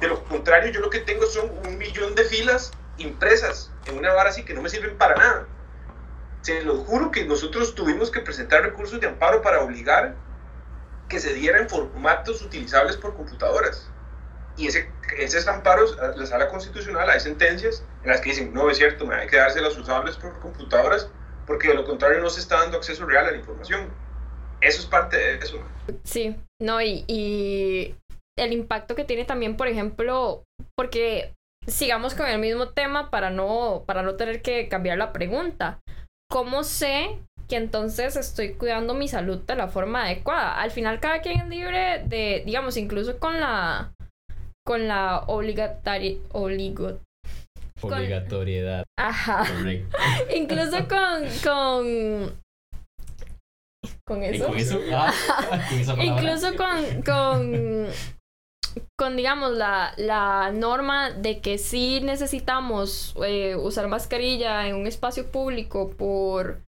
De 0.00 0.08
lo 0.08 0.24
contrario, 0.24 0.72
yo 0.72 0.80
lo 0.80 0.90
que 0.90 1.00
tengo 1.00 1.26
son 1.26 1.50
un 1.66 1.78
millón 1.78 2.14
de 2.14 2.24
filas 2.24 2.72
impresas 2.96 3.70
en 3.86 3.98
una 3.98 4.12
vara 4.12 4.30
así 4.30 4.44
que 4.44 4.54
no 4.54 4.62
me 4.62 4.68
sirven 4.68 4.96
para 4.96 5.14
nada. 5.16 5.46
Se 6.44 6.62
lo 6.62 6.76
juro 6.76 7.10
que 7.10 7.24
nosotros 7.24 7.74
tuvimos 7.74 8.10
que 8.10 8.20
presentar 8.20 8.62
recursos 8.62 9.00
de 9.00 9.06
amparo 9.06 9.40
para 9.40 9.62
obligar 9.62 10.14
que 11.08 11.18
se 11.18 11.32
dieran 11.32 11.70
formatos 11.70 12.42
utilizables 12.42 12.98
por 12.98 13.16
computadoras. 13.16 13.90
Y 14.58 14.66
ese, 14.66 14.90
esos 15.16 15.48
amparos, 15.48 15.96
la 15.96 16.26
sala 16.26 16.48
constitucional, 16.48 17.08
hay 17.08 17.20
sentencias 17.20 17.82
en 18.02 18.10
las 18.10 18.20
que 18.20 18.28
dicen, 18.28 18.52
no 18.52 18.68
es 18.68 18.76
cierto, 18.76 19.06
me 19.06 19.14
hay 19.14 19.26
que 19.26 19.38
darse 19.38 19.62
las 19.62 19.74
usables 19.78 20.16
por 20.16 20.38
computadoras, 20.40 21.10
porque 21.46 21.68
de 21.68 21.76
lo 21.76 21.84
contrario 21.86 22.20
no 22.20 22.28
se 22.28 22.40
está 22.40 22.60
dando 22.60 22.76
acceso 22.76 23.06
real 23.06 23.26
a 23.26 23.30
la 23.30 23.38
información. 23.38 23.88
Eso 24.60 24.80
es 24.80 24.86
parte 24.86 25.16
de 25.16 25.36
eso. 25.38 25.58
Sí, 26.04 26.36
no, 26.60 26.82
y, 26.82 27.06
y 27.08 27.94
el 28.36 28.52
impacto 28.52 28.94
que 28.94 29.04
tiene 29.04 29.24
también, 29.24 29.56
por 29.56 29.68
ejemplo, 29.68 30.44
porque 30.76 31.32
sigamos 31.66 32.14
con 32.14 32.26
el 32.26 32.38
mismo 32.38 32.68
tema 32.68 33.10
para 33.10 33.30
no, 33.30 33.84
para 33.86 34.02
no 34.02 34.16
tener 34.16 34.42
que 34.42 34.68
cambiar 34.68 34.98
la 34.98 35.14
pregunta. 35.14 35.80
¿Cómo 36.34 36.64
sé 36.64 37.20
que 37.48 37.54
entonces 37.54 38.16
estoy 38.16 38.54
cuidando 38.54 38.92
mi 38.92 39.06
salud 39.06 39.38
de 39.46 39.54
la 39.54 39.68
forma 39.68 40.02
adecuada? 40.02 40.60
Al 40.60 40.72
final 40.72 40.98
cada 40.98 41.20
quien 41.20 41.42
es 41.42 41.48
libre 41.48 42.02
de, 42.06 42.42
digamos, 42.44 42.76
incluso 42.76 43.20
con 43.20 43.38
la 43.38 43.94
con 44.66 44.88
la 44.88 45.20
obligatoria, 45.28 46.16
obligatoriedad. 46.32 48.84
Ajá. 48.98 49.44
Incluso 50.34 50.88
con, 50.88 51.22
con 51.44 52.42
con 54.04 54.24
eso. 54.24 54.48
¿Con 54.48 54.56
eso? 54.56 54.80
Ah, 54.92 55.12
Incluso 56.02 56.56
con, 56.56 57.02
con, 57.02 57.86
con 58.98 59.16
digamos, 59.16 59.52
la, 59.52 59.94
la 59.96 60.52
norma 60.52 61.10
de 61.10 61.40
que 61.40 61.58
sí 61.58 62.00
necesitamos 62.02 63.14
eh, 63.24 63.56
usar 63.56 63.88
mascarilla 63.88 64.66
en 64.68 64.76
un 64.76 64.86
espacio 64.86 65.30
público 65.30 65.90
por, 65.90 66.62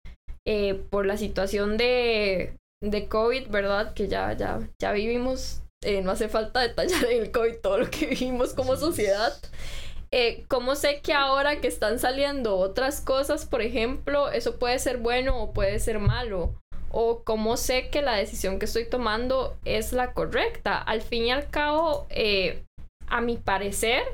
eh, 0.47 0.75
por 0.91 1.07
la 1.07 1.17
situación 1.17 1.77
de, 1.77 2.57
de 2.83 3.09
COVID, 3.09 3.49
¿verdad? 3.49 3.95
Que 3.95 4.09
ya, 4.09 4.33
ya, 4.33 4.61
ya 4.81 4.93
vivimos 4.93 5.65
eh, 5.85 6.01
no 6.01 6.13
hace 6.13 6.29
falta 6.29 6.61
detallar 6.61 7.05
en 7.05 7.23
el 7.23 7.31
COVID 7.31 7.57
todo 7.63 7.79
lo 7.79 7.91
que 7.91 8.07
vivimos 8.07 8.55
como 8.55 8.77
sociedad. 8.77 9.33
Eh, 10.11 10.45
¿Cómo 10.49 10.77
sé 10.77 11.01
que 11.01 11.13
ahora 11.13 11.61
que 11.61 11.69
están 11.69 11.99
saliendo 11.99 12.57
otras 12.57 13.01
cosas, 13.01 13.47
por 13.47 13.61
ejemplo, 13.63 14.31
eso 14.31 14.59
puede 14.59 14.79
ser 14.79 14.99
bueno 14.99 15.43
o 15.43 15.53
puede 15.53 15.79
ser 15.81 15.99
malo? 15.99 16.55
¿O 16.97 17.25
cómo 17.25 17.57
sé 17.57 17.89
que 17.91 18.03
la 18.03 18.15
decisión 18.15 18.61
que 18.61 18.67
estoy 18.67 18.89
tomando 18.89 19.57
es 19.65 19.93
la 19.93 20.13
correcta? 20.13 20.79
Al 20.79 21.03
fin 21.03 21.25
y 21.25 21.33
al 21.33 21.51
cabo, 21.51 22.07
eh, 22.09 22.63
a 23.09 23.21
mi 23.21 23.37
parecer, 23.37 24.05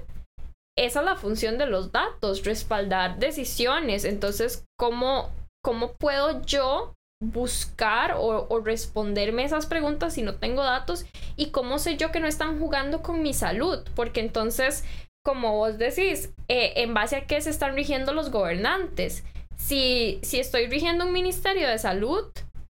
esa 0.79 1.01
es 1.01 1.05
la 1.05 1.17
función 1.17 1.59
de 1.59 1.67
los 1.67 1.93
datos, 1.93 2.43
respaldar 2.45 3.19
decisiones. 3.19 4.07
Entonces, 4.07 4.65
¿cómo, 4.79 5.29
cómo 5.63 5.93
puedo 5.93 6.41
yo 6.47 6.95
buscar 7.23 8.15
o, 8.17 8.61
responderme 8.65 9.45
esas 9.45 9.67
preguntas 9.67 10.15
si 10.15 10.23
no 10.23 10.37
tengo 10.37 10.63
datos 10.63 11.05
y 11.37 11.51
cómo 11.51 11.79
sé 11.79 11.99
yo 11.99 12.11
que 12.11 12.21
no 12.21 12.29
están 12.29 12.59
jugando 12.59 13.03
con 13.03 13.23
mi 13.23 13.35
salud 13.35 13.81
porque 13.95 14.21
entonces 14.21 14.85
como 15.23 15.55
vos 15.59 15.77
decís 15.77 16.33
eh, 16.49 16.73
en 16.77 16.95
base 16.95 17.17
a 17.17 17.27
qué 17.27 17.43
se 17.43 17.51
están 17.51 17.75
rigiendo 17.75 18.15
los 18.15 18.31
gobernantes 18.31 19.23
si, 19.61 20.19
si 20.23 20.41
estoy 20.41 20.67
rigiendo 20.67 21.05
un 21.05 21.13
ministerio 21.13 21.69
de 21.69 21.79
salud, 21.79 22.25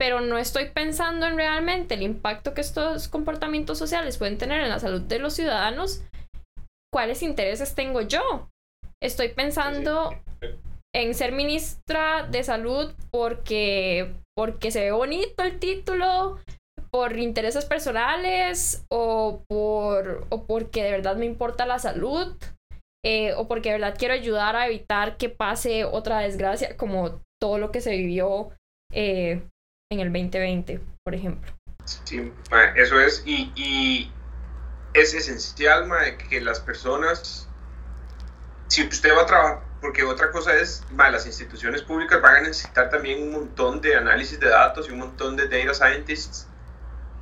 pero 0.04 0.20
no 0.20 0.38
estoy 0.38 0.66
pensando 0.66 1.26
en 1.26 1.38
realmente 1.38 1.94
el 1.94 2.02
impacto 2.02 2.54
que 2.54 2.60
estos 2.60 3.08
comportamientos 3.08 3.78
sociales 3.78 4.18
pueden 4.18 4.38
tener 4.38 4.60
en 4.60 4.68
la 4.68 4.80
salud 4.80 5.00
de 5.00 5.18
los 5.18 5.34
ciudadanos, 5.34 6.04
¿cuáles 6.92 7.24
intereses 7.24 7.74
tengo 7.74 8.02
yo? 8.02 8.50
Estoy 9.02 9.30
pensando 9.30 10.14
en 10.94 11.14
ser 11.16 11.32
ministra 11.32 12.28
de 12.30 12.44
salud 12.44 12.94
porque, 13.12 14.14
porque 14.36 14.72
se 14.72 14.82
ve 14.82 14.92
bonito 14.92 15.42
el 15.42 15.58
título, 15.58 16.38
por 16.92 17.18
intereses 17.18 17.64
personales 17.64 18.86
o, 18.92 19.42
por, 19.48 20.28
o 20.30 20.46
porque 20.46 20.84
de 20.84 20.92
verdad 20.92 21.16
me 21.16 21.26
importa 21.26 21.66
la 21.66 21.80
salud 21.80 22.36
eh, 23.06 23.36
o 23.36 23.48
porque 23.48 23.70
de 23.70 23.80
verdad 23.80 23.96
quiero 23.98 24.16
ayudar 24.16 24.58
a 24.58 24.68
evitar 24.68 25.16
que 25.16 25.30
pase 25.30 25.86
otra 25.86 26.20
desgracia 26.20 26.76
como 26.76 27.22
todo 27.42 27.58
lo 27.58 27.72
que 27.72 27.80
se 27.80 27.92
vivió 27.92 28.50
eh, 28.92 29.44
en 29.94 30.00
el 30.02 30.12
2020, 30.12 30.80
por 31.04 31.16
ejemplo. 31.16 31.52
Sí, 31.86 32.32
eso 32.76 33.00
es, 33.00 33.24
y, 33.26 33.52
y 33.56 34.12
es 34.94 35.14
esencial 35.14 35.90
que 36.30 36.42
las 36.42 36.60
personas, 36.60 37.48
si 38.68 38.88
usted 38.88 39.16
va 39.16 39.24
a 39.24 39.26
trabajar, 39.26 39.64
porque 39.82 40.04
otra 40.04 40.32
cosa 40.32 40.56
es, 40.56 40.82
las 40.96 41.26
instituciones 41.26 41.82
públicas 41.82 42.22
van 42.22 42.38
a 42.38 42.42
necesitar 42.42 42.90
también 42.90 43.22
un 43.22 43.32
montón 43.32 43.82
de 43.82 43.96
análisis 43.96 44.40
de 44.40 44.48
datos 44.48 44.88
y 44.88 44.94
un 44.94 45.00
montón 45.00 45.36
de 45.36 45.48
data 45.50 45.74
scientists 45.74 46.48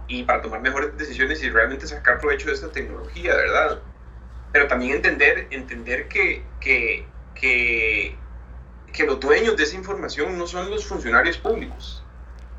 y 0.07 0.23
para 0.23 0.41
tomar 0.41 0.61
mejores 0.61 0.95
decisiones 0.97 1.41
y 1.41 1.49
realmente 1.49 1.87
sacar 1.87 2.19
provecho 2.19 2.47
de 2.47 2.53
esta 2.53 2.69
tecnología, 2.69 3.33
¿verdad? 3.33 3.79
Pero 4.51 4.67
también 4.67 4.97
entender, 4.97 5.47
entender 5.49 6.07
que, 6.07 6.43
que, 6.59 7.07
que, 7.33 8.15
que 8.93 9.05
los 9.05 9.19
dueños 9.19 9.55
de 9.55 9.63
esa 9.63 9.75
información 9.75 10.37
no 10.37 10.45
son 10.45 10.69
los 10.69 10.85
funcionarios 10.85 11.37
públicos. 11.37 12.00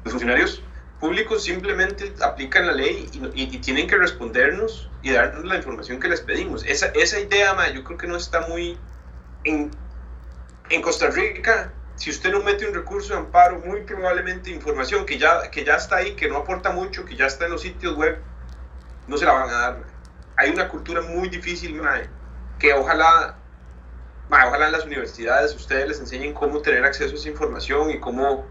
Los 0.05 0.13
funcionarios 0.13 0.63
públicos 1.01 1.43
simplemente 1.43 2.15
aplican 2.23 2.67
la 2.67 2.73
ley 2.73 3.09
y, 3.13 3.43
y, 3.43 3.59
tienen 3.59 3.89
que 3.89 3.97
respondernos 3.97 4.89
y 5.03 5.11
darnos 5.11 5.45
la 5.45 5.57
información 5.57 5.99
que 5.99 6.09
les 6.09 6.21
pedimos. 6.21 6.65
Esa, 6.65 6.87
esa 6.95 7.19
idea, 7.19 7.55
ma, 7.55 7.69
yo 7.71 7.83
creo 7.83 7.99
que 7.99 8.07
no 8.07 8.17
está 8.17 8.47
muy... 8.47 8.79
En, 9.45 9.71
en 10.71 10.81
Costa 10.81 11.11
Rica, 11.11 11.73
si 11.97 12.11
usted 12.11 12.33
no 12.33 12.41
mete 12.41 12.67
un 12.67 12.75
recurso 12.75 13.15
de 13.15 13.21
amparo, 13.21 13.59
muy 13.61 13.83
probablemente 13.83 14.51
información 14.51 15.05
que 15.05 15.19
ya, 15.19 15.51
que 15.51 15.65
ya 15.65 15.75
está 15.75 15.97
ahí, 15.97 16.15
que 16.15 16.29
no 16.29 16.39
aporta 16.39 16.71
mucho, 16.71 17.05
que 17.05 17.17
ya 17.17 17.27
está 17.27 17.47
en 17.47 17.53
los 17.53 17.63
sitios 17.63 17.97
web, 17.97 18.19
no 19.07 19.17
se 19.17 19.25
la 19.25 19.33
van 19.33 19.51
a 19.51 19.53
dar. 19.53 19.83
Hay 20.37 20.51
una 20.51 20.69
cultura 20.69 21.03
muy 21.03 21.29
difícil, 21.29 21.75
ma, 21.75 22.01
que 22.59 22.73
ojalá, 22.73 23.37
ojalá 24.31 24.67
en 24.67 24.73
las 24.73 24.85
universidades 24.85 25.55
ustedes 25.55 25.89
les 25.89 26.01
enseñen 26.01 26.33
cómo 26.33 26.63
tener 26.63 26.85
acceso 26.85 27.13
a 27.13 27.19
esa 27.19 27.29
información 27.29 27.91
y 27.91 28.01
cómo 28.01 28.47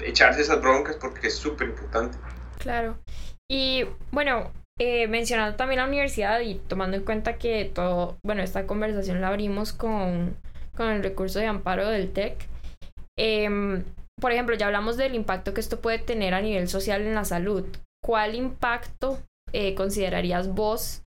echarse 0.00 0.42
esas 0.42 0.60
broncas 0.60 0.96
porque 0.96 1.28
es 1.28 1.36
súper 1.36 1.68
importante. 1.68 2.18
Claro. 2.58 2.98
Y 3.50 3.84
bueno, 4.10 4.52
eh, 4.78 5.08
mencionando 5.08 5.56
también 5.56 5.80
la 5.80 5.86
universidad 5.86 6.40
y 6.40 6.56
tomando 6.56 6.96
en 6.96 7.04
cuenta 7.04 7.38
que 7.38 7.64
todo, 7.64 8.18
bueno, 8.24 8.42
esta 8.42 8.66
conversación 8.66 9.20
la 9.20 9.28
abrimos 9.28 9.72
con, 9.72 10.36
con 10.76 10.88
el 10.88 11.02
recurso 11.02 11.38
de 11.38 11.46
amparo 11.46 11.88
del 11.88 12.12
TEC. 12.12 12.46
Em, 13.18 13.84
por 14.20 14.32
ejemplo, 14.32 14.54
ya 14.54 14.66
hablamos 14.66 14.96
del 14.96 15.14
impacto 15.14 15.54
que 15.54 15.60
esto 15.60 15.80
puede 15.80 15.98
tener 15.98 16.34
a 16.34 16.42
nivel 16.42 16.68
social 16.68 17.02
en 17.02 17.14
la 17.14 17.24
salud. 17.24 17.64
¿Cuál 18.04 18.34
impacto 18.34 19.18
eh, 19.52 19.74
considerarías 19.74 20.48
vos 20.48 21.02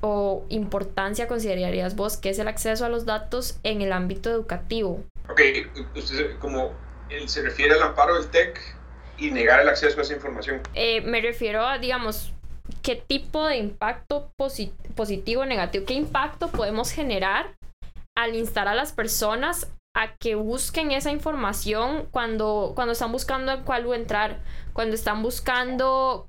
o 0.00 0.46
importancia 0.48 1.26
considerarías 1.26 1.96
vos 1.96 2.16
que 2.16 2.30
es 2.30 2.38
el 2.38 2.48
acceso 2.48 2.84
a 2.84 2.88
los 2.88 3.04
datos 3.04 3.58
en 3.64 3.82
el 3.82 3.92
ámbito 3.92 4.30
educativo? 4.30 5.04
Ok, 5.28 5.40
usted 5.94 6.38
como 6.38 6.72
él 7.10 7.28
se 7.28 7.42
refiere 7.42 7.74
al 7.74 7.82
amparo 7.82 8.14
del 8.14 8.30
TEC 8.30 8.60
y 9.18 9.30
negar 9.30 9.60
el 9.60 9.68
acceso 9.68 9.98
a 9.98 10.02
esa 10.02 10.14
información. 10.14 10.60
Eh, 10.74 11.00
me 11.02 11.20
refiero 11.20 11.66
a, 11.66 11.78
digamos, 11.78 12.32
qué 12.82 12.96
tipo 12.96 13.46
de 13.46 13.56
impacto 13.56 14.32
positivo 14.36 15.42
o 15.42 15.46
negativo, 15.46 15.84
qué 15.86 15.94
impacto 15.94 16.48
podemos 16.48 16.90
generar 16.90 17.56
al 18.16 18.34
instar 18.34 18.68
a 18.68 18.74
las 18.74 18.92
personas 18.92 19.70
a 19.96 20.14
que 20.16 20.34
busquen 20.34 20.92
esa 20.92 21.10
información 21.10 22.06
cuando, 22.10 22.72
cuando 22.74 22.92
están 22.92 23.10
buscando 23.10 23.52
en 23.52 23.62
cuál 23.64 23.92
entrar, 23.92 24.40
cuando 24.72 24.94
están 24.94 25.22
buscando 25.22 26.28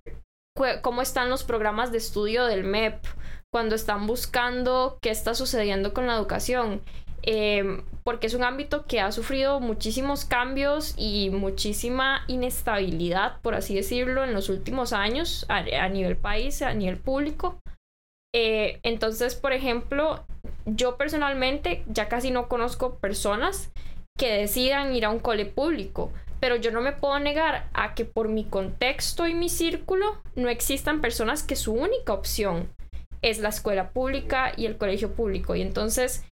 cómo 0.82 1.02
están 1.02 1.30
los 1.30 1.44
programas 1.44 1.92
de 1.92 2.00
estudio 2.00 2.46
del 2.46 2.64
MEP, 2.64 3.06
cuando 3.52 3.76
están 3.76 4.08
buscando 4.08 4.98
qué 5.02 5.10
está 5.10 5.34
sucediendo 5.34 5.94
con 5.94 6.08
la 6.08 6.16
educación. 6.16 6.82
Em, 7.24 7.84
porque 8.04 8.28
es 8.28 8.34
un 8.34 8.44
ámbito 8.44 8.86
que 8.86 9.02
ha 9.02 9.12
sufrido 9.12 9.60
muchísimos 9.60 10.26
cambios 10.26 10.94
y 10.98 11.30
muchísima 11.30 12.24
inestabilidad, 12.28 13.42
por 13.42 13.56
así 13.56 13.76
decirlo, 13.76 14.24
en 14.24 14.34
los 14.34 14.50
últimos 14.50 14.94
años 14.94 15.46
a, 15.50 15.90
nivel 15.90 16.18
país, 16.18 16.62
a 16.62 16.74
nivel 16.74 16.98
público. 16.98 17.60
Eh, 18.34 18.80
entonces, 18.84 19.36
por 19.36 19.54
ejemplo, 19.54 20.26
yo 20.66 20.98
personalmente 20.98 21.84
ya 21.88 22.08
casi 22.08 22.32
no 22.32 22.48
conozco 22.48 22.96
personas 22.96 23.72
que 24.18 24.32
decidan 24.32 24.96
ir 24.96 25.06
a 25.06 25.10
un 25.10 25.20
cole 25.20 25.46
público, 25.46 26.12
pero 26.40 26.56
yo 26.56 26.72
no 26.72 26.82
me 26.82 26.94
puedo 26.94 27.20
negar 27.20 27.70
a 27.74 27.96
que 27.96 28.06
por 28.06 28.30
mi 28.30 28.46
contexto 28.46 29.28
y 29.28 29.34
mi 29.34 29.50
círculo 29.50 30.22
no 30.36 30.50
existan 30.50 31.02
personas 31.02 31.44
que 31.44 31.56
su 31.56 31.74
única 31.74 32.14
opción 32.14 32.70
es 33.22 33.40
la 33.40 33.50
escuela 33.50 33.90
pública 33.92 34.54
y 34.56 34.66
el 34.66 34.78
colegio 34.78 35.14
público. 35.14 35.56
Y 35.56 35.62
entonces 35.62 36.24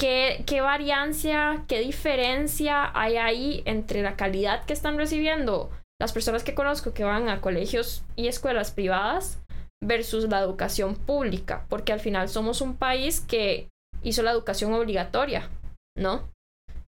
¿Qué, 0.00 0.44
¿Qué 0.46 0.62
variancia, 0.62 1.64
qué 1.68 1.80
diferencia 1.80 2.90
hay 2.98 3.18
ahí 3.18 3.62
entre 3.66 4.00
la 4.00 4.16
calidad 4.16 4.64
que 4.64 4.72
están 4.72 4.96
recibiendo 4.96 5.70
las 6.00 6.14
personas 6.14 6.42
que 6.42 6.54
conozco 6.54 6.94
que 6.94 7.04
van 7.04 7.28
a 7.28 7.42
colegios 7.42 8.02
y 8.16 8.26
escuelas 8.26 8.70
privadas 8.70 9.42
versus 9.84 10.26
la 10.30 10.40
educación 10.40 10.96
pública? 10.96 11.66
Porque 11.68 11.92
al 11.92 12.00
final 12.00 12.30
somos 12.30 12.62
un 12.62 12.78
país 12.78 13.20
que 13.20 13.68
hizo 14.02 14.22
la 14.22 14.30
educación 14.30 14.72
obligatoria, 14.72 15.50
¿no? 15.98 16.30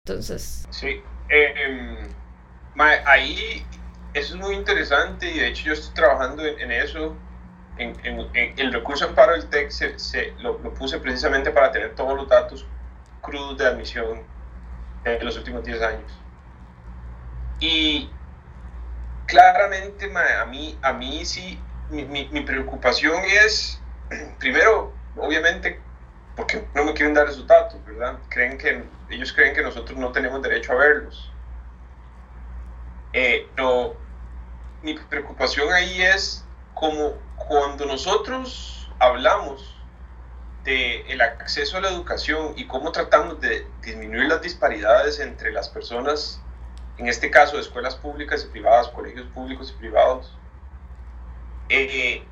Entonces... 0.06 0.68
Sí, 0.70 1.02
eh, 1.30 1.54
em, 1.66 1.96
ahí 2.78 3.66
eso 4.14 4.36
es 4.36 4.40
muy 4.40 4.54
interesante 4.54 5.28
y 5.28 5.40
de 5.40 5.48
hecho 5.48 5.64
yo 5.64 5.72
estoy 5.72 5.94
trabajando 5.94 6.46
en, 6.46 6.70
eso. 6.70 7.16
En, 7.76 7.96
el 8.34 8.72
recurso 8.72 9.06
amparo 9.06 9.32
del 9.32 9.50
TEC 9.50 9.70
se, 9.70 10.32
lo, 10.38 10.60
lo, 10.60 10.72
puse 10.74 11.00
precisamente 11.00 11.50
para 11.50 11.72
tener 11.72 11.96
todos 11.96 12.14
los 12.14 12.28
datos 12.28 12.64
crudos 13.20 13.58
de 13.58 13.66
admisión 13.66 14.22
en 15.04 15.24
los 15.24 15.36
últimos 15.36 15.64
10 15.64 15.82
años. 15.82 16.18
Y 17.60 18.10
claramente, 19.26 20.10
a, 20.40 20.44
mí, 20.46 20.78
a 20.82 20.92
mí 20.92 21.24
sí, 21.24 21.60
mi, 21.90 22.04
mi, 22.04 22.40
preocupación 22.42 23.22
es, 23.24 23.80
primero, 24.38 24.92
obviamente, 25.16 25.80
porque 26.36 26.66
no 26.74 26.84
me 26.84 26.94
quieren 26.94 27.14
dar 27.14 27.26
resultados, 27.26 27.74
¿verdad? 27.84 28.18
Creen 28.28 28.56
que, 28.56 28.84
ellos 29.10 29.32
creen 29.32 29.54
que 29.54 29.62
nosotros 29.62 29.98
no 29.98 30.12
tenemos 30.12 30.40
derecho 30.42 30.72
a 30.72 30.76
verlos. 30.76 31.30
Eh, 33.12 33.48
pero 33.56 33.96
mi 34.82 34.94
preocupación 34.94 35.72
ahí 35.72 36.02
es 36.02 36.44
como 36.74 37.14
cuando 37.36 37.84
nosotros 37.86 38.88
hablamos 38.98 39.79
el 40.64 41.20
acceso 41.20 41.78
a 41.78 41.80
la 41.80 41.88
educación 41.88 42.52
y 42.56 42.66
cómo 42.66 42.92
tratamos 42.92 43.40
de 43.40 43.66
disminuir 43.82 44.28
las 44.28 44.42
disparidades 44.42 45.18
entre 45.20 45.52
las 45.52 45.68
personas, 45.68 46.40
en 46.98 47.08
este 47.08 47.30
caso 47.30 47.56
de 47.56 47.62
escuelas 47.62 47.96
públicas 47.96 48.44
y 48.44 48.50
privadas, 48.50 48.88
colegios 48.88 49.26
públicos 49.28 49.72
y 49.74 49.78
privados, 49.78 50.36
eh, 51.70 52.24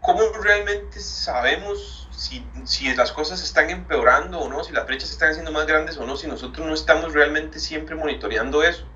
¿cómo 0.00 0.20
realmente 0.40 1.00
sabemos 1.00 2.08
si, 2.12 2.46
si, 2.64 2.94
las 2.94 3.10
cosas 3.10 3.42
están 3.42 3.70
empeorando 3.70 4.38
o 4.38 4.48
no, 4.48 4.62
si 4.62 4.72
las 4.72 4.86
brechas 4.86 5.10
están 5.10 5.32
siendo 5.32 5.50
más 5.50 5.66
grandes 5.66 5.96
o 5.98 6.06
no, 6.06 6.16
si 6.16 6.28
nosotros 6.28 6.64
no 6.66 6.74
estamos 6.74 7.12
realmente 7.12 7.58
siempre 7.58 7.96
monitoreando 7.96 8.62
eso? 8.62 8.86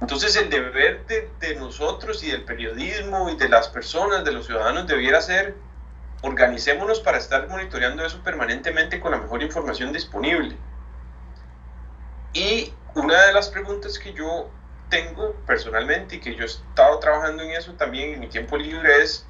Entonces 0.00 0.36
el 0.36 0.48
deber 0.48 1.06
de, 1.06 1.30
de 1.40 1.56
nosotros 1.56 2.22
y 2.22 2.30
del 2.30 2.44
periodismo 2.44 3.28
y 3.30 3.36
de 3.36 3.48
las 3.48 3.68
personas, 3.68 4.24
de 4.24 4.32
los 4.32 4.46
ciudadanos, 4.46 4.86
debiera 4.86 5.20
ser 5.20 5.56
organicémonos 6.22 7.00
para 7.00 7.18
estar 7.18 7.48
monitoreando 7.48 8.04
eso 8.04 8.22
permanentemente 8.22 9.00
con 9.00 9.12
la 9.12 9.18
mejor 9.18 9.42
información 9.42 9.92
disponible. 9.92 10.56
Y 12.32 12.72
una 12.94 13.26
de 13.26 13.32
las 13.32 13.48
preguntas 13.48 13.98
que 13.98 14.12
yo 14.12 14.50
tengo 14.88 15.34
personalmente 15.46 16.16
y 16.16 16.20
que 16.20 16.34
yo 16.34 16.42
he 16.42 16.46
estado 16.46 16.98
trabajando 16.98 17.42
en 17.42 17.50
eso 17.50 17.72
también 17.74 18.14
en 18.14 18.20
mi 18.20 18.28
tiempo 18.28 18.56
libre 18.56 19.02
es, 19.02 19.26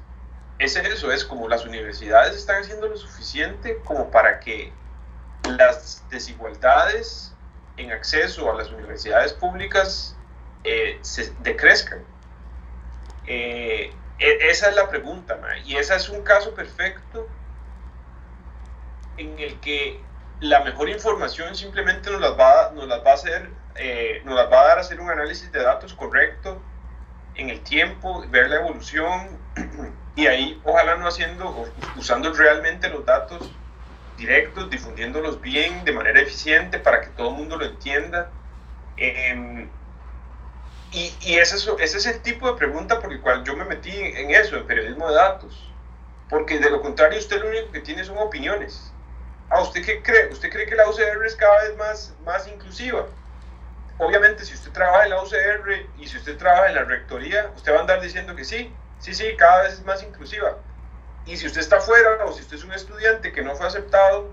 es 0.57 0.75
eso, 0.75 1.11
es 1.11 1.23
como 1.23 1.47
las 1.47 1.65
universidades 1.65 2.35
están 2.35 2.61
haciendo 2.61 2.87
lo 2.87 2.97
suficiente 2.97 3.79
como 3.83 4.09
para 4.09 4.39
que 4.39 4.71
las 5.57 6.03
desigualdades 6.09 7.33
en 7.77 7.91
acceso 7.91 8.51
a 8.51 8.55
las 8.55 8.69
universidades 8.71 9.33
públicas 9.33 10.15
eh, 10.63 10.99
se 11.01 11.33
decrezcan. 11.41 11.99
Eh, 13.25 13.93
e, 14.19 14.49
esa 14.49 14.69
es 14.69 14.75
la 14.75 14.89
pregunta, 14.89 15.39
y 15.65 15.75
esa 15.77 15.95
es 15.95 16.09
un 16.09 16.21
caso 16.23 16.53
perfecto 16.53 17.27
en 19.17 19.37
el 19.39 19.59
que 19.59 20.01
la 20.39 20.61
mejor 20.61 20.89
información 20.89 21.55
simplemente 21.55 22.09
nos 22.09 22.21
las 22.21 22.39
va, 22.39 22.71
nos 22.73 22.87
las 22.87 23.05
va 23.05 23.11
a 23.11 23.13
hacer, 23.15 23.49
eh, 23.75 24.21
nos 24.23 24.35
las 24.35 24.51
va 24.51 24.61
a 24.61 24.67
dar 24.67 24.77
a 24.77 24.81
hacer 24.81 24.99
un 24.99 25.09
análisis 25.09 25.51
de 25.51 25.61
datos 25.61 25.93
correcto 25.93 26.61
en 27.35 27.49
el 27.49 27.61
tiempo, 27.61 28.25
ver 28.29 28.49
la 28.49 28.57
evolución 28.57 29.37
y 30.15 30.27
ahí 30.27 30.61
ojalá 30.63 30.95
no 30.95 31.07
haciendo, 31.07 31.67
usando 31.97 32.33
realmente 32.33 32.89
los 32.89 33.05
datos 33.05 33.51
directos, 34.17 34.69
difundiéndolos 34.69 35.41
bien, 35.41 35.83
de 35.85 35.91
manera 35.93 36.19
eficiente 36.19 36.79
para 36.79 37.01
que 37.01 37.07
todo 37.07 37.29
el 37.29 37.35
mundo 37.35 37.57
lo 37.57 37.65
entienda. 37.65 38.29
Em, 38.97 39.69
y, 40.91 41.15
y 41.21 41.37
ese, 41.37 41.55
es, 41.79 42.05
el 42.07 42.21
tipo 42.21 42.51
de 42.51 42.57
pregunta 42.57 42.99
por 42.99 43.11
el 43.11 43.21
cual 43.21 43.43
yo 43.43 43.55
me 43.55 43.65
metí 43.65 43.91
en 43.91 44.31
eso, 44.31 44.57
en 44.57 44.65
periodismo 44.65 45.07
de 45.07 45.15
datos. 45.15 45.71
Porque 46.29 46.59
de 46.59 46.69
lo 46.69 46.81
contrario 46.81 47.19
usted 47.19 47.41
lo 47.41 47.49
único 47.49 47.71
que 47.71 47.81
tiene 47.81 48.03
son 48.03 48.17
opiniones. 48.17 48.91
¿A 49.49 49.61
usted 49.61 49.85
qué 49.85 50.01
cree? 50.01 50.29
¿Usted 50.31 50.49
cree 50.49 50.65
que 50.65 50.75
la 50.75 50.89
UCR 50.89 51.25
es 51.25 51.35
cada 51.35 51.63
vez 51.63 51.77
más, 51.77 52.13
más 52.25 52.47
inclusiva? 52.47 53.05
Obviamente 53.97 54.45
si 54.45 54.53
usted 54.53 54.71
trabaja 54.71 55.03
en 55.03 55.09
la 55.11 55.21
UCR 55.21 55.87
y 55.99 56.07
si 56.07 56.17
usted 56.17 56.37
trabaja 56.37 56.69
en 56.69 56.75
la 56.75 56.83
rectoría, 56.83 57.51
usted 57.55 57.73
va 57.73 57.77
a 57.77 57.81
andar 57.81 58.01
diciendo 58.01 58.35
que 58.35 58.45
sí, 58.45 58.73
sí, 58.99 59.13
sí, 59.13 59.35
cada 59.37 59.63
vez 59.63 59.73
es 59.73 59.85
más 59.85 60.01
inclusiva. 60.01 60.57
Y 61.25 61.37
si 61.37 61.45
usted 61.45 61.61
está 61.61 61.79
fuera 61.81 62.25
o 62.25 62.31
si 62.31 62.41
usted 62.41 62.57
es 62.57 62.63
un 62.63 62.73
estudiante 62.73 63.31
que 63.31 63.43
no 63.43 63.55
fue 63.55 63.67
aceptado, 63.67 64.31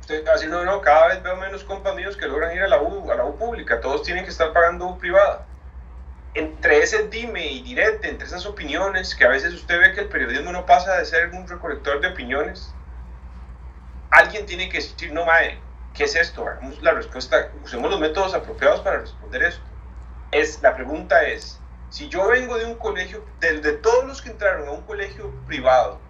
usted 0.00 0.24
va 0.26 0.30
a 0.30 0.34
decir, 0.34 0.50
no, 0.50 0.64
no, 0.64 0.80
cada 0.80 1.08
vez 1.08 1.22
veo 1.22 1.36
menos 1.36 1.64
compañeros 1.64 2.16
que 2.16 2.26
logran 2.26 2.54
ir 2.54 2.62
a 2.62 2.68
la 2.68 2.80
U, 2.80 3.10
a 3.10 3.14
la 3.14 3.24
U 3.24 3.36
pública, 3.36 3.80
todos 3.80 4.02
tienen 4.02 4.24
que 4.24 4.30
estar 4.30 4.52
pagando 4.52 4.86
U 4.86 4.98
privada 4.98 5.46
entre 6.34 6.78
ese 6.78 7.08
dime 7.08 7.46
y 7.46 7.62
direte, 7.62 8.08
entre 8.08 8.26
esas 8.26 8.46
opiniones, 8.46 9.14
que 9.14 9.24
a 9.24 9.28
veces 9.28 9.52
usted 9.52 9.78
ve 9.80 9.92
que 9.92 10.00
el 10.00 10.08
periodismo 10.08 10.52
no 10.52 10.64
pasa 10.64 10.96
de 10.96 11.04
ser 11.04 11.30
un 11.30 11.46
recolector 11.46 12.00
de 12.00 12.08
opiniones, 12.08 12.72
alguien 14.10 14.46
tiene 14.46 14.68
que 14.68 14.78
decir, 14.78 15.12
no, 15.12 15.26
mae, 15.26 15.58
¿qué 15.94 16.04
es 16.04 16.16
esto? 16.16 16.46
Hagamos 16.46 16.82
la 16.82 16.92
respuesta, 16.92 17.50
usemos 17.62 17.90
los 17.90 18.00
métodos 18.00 18.34
apropiados 18.34 18.80
para 18.80 18.98
responder 18.98 19.42
esto. 19.42 19.64
Es, 20.30 20.62
la 20.62 20.74
pregunta 20.74 21.22
es, 21.24 21.60
si 21.90 22.08
yo 22.08 22.26
vengo 22.28 22.56
de 22.56 22.64
un 22.64 22.76
colegio, 22.76 23.24
de, 23.40 23.60
de 23.60 23.72
todos 23.72 24.06
los 24.06 24.22
que 24.22 24.30
entraron 24.30 24.66
a 24.68 24.72
un 24.72 24.82
colegio 24.82 25.30
privado, 25.46 26.00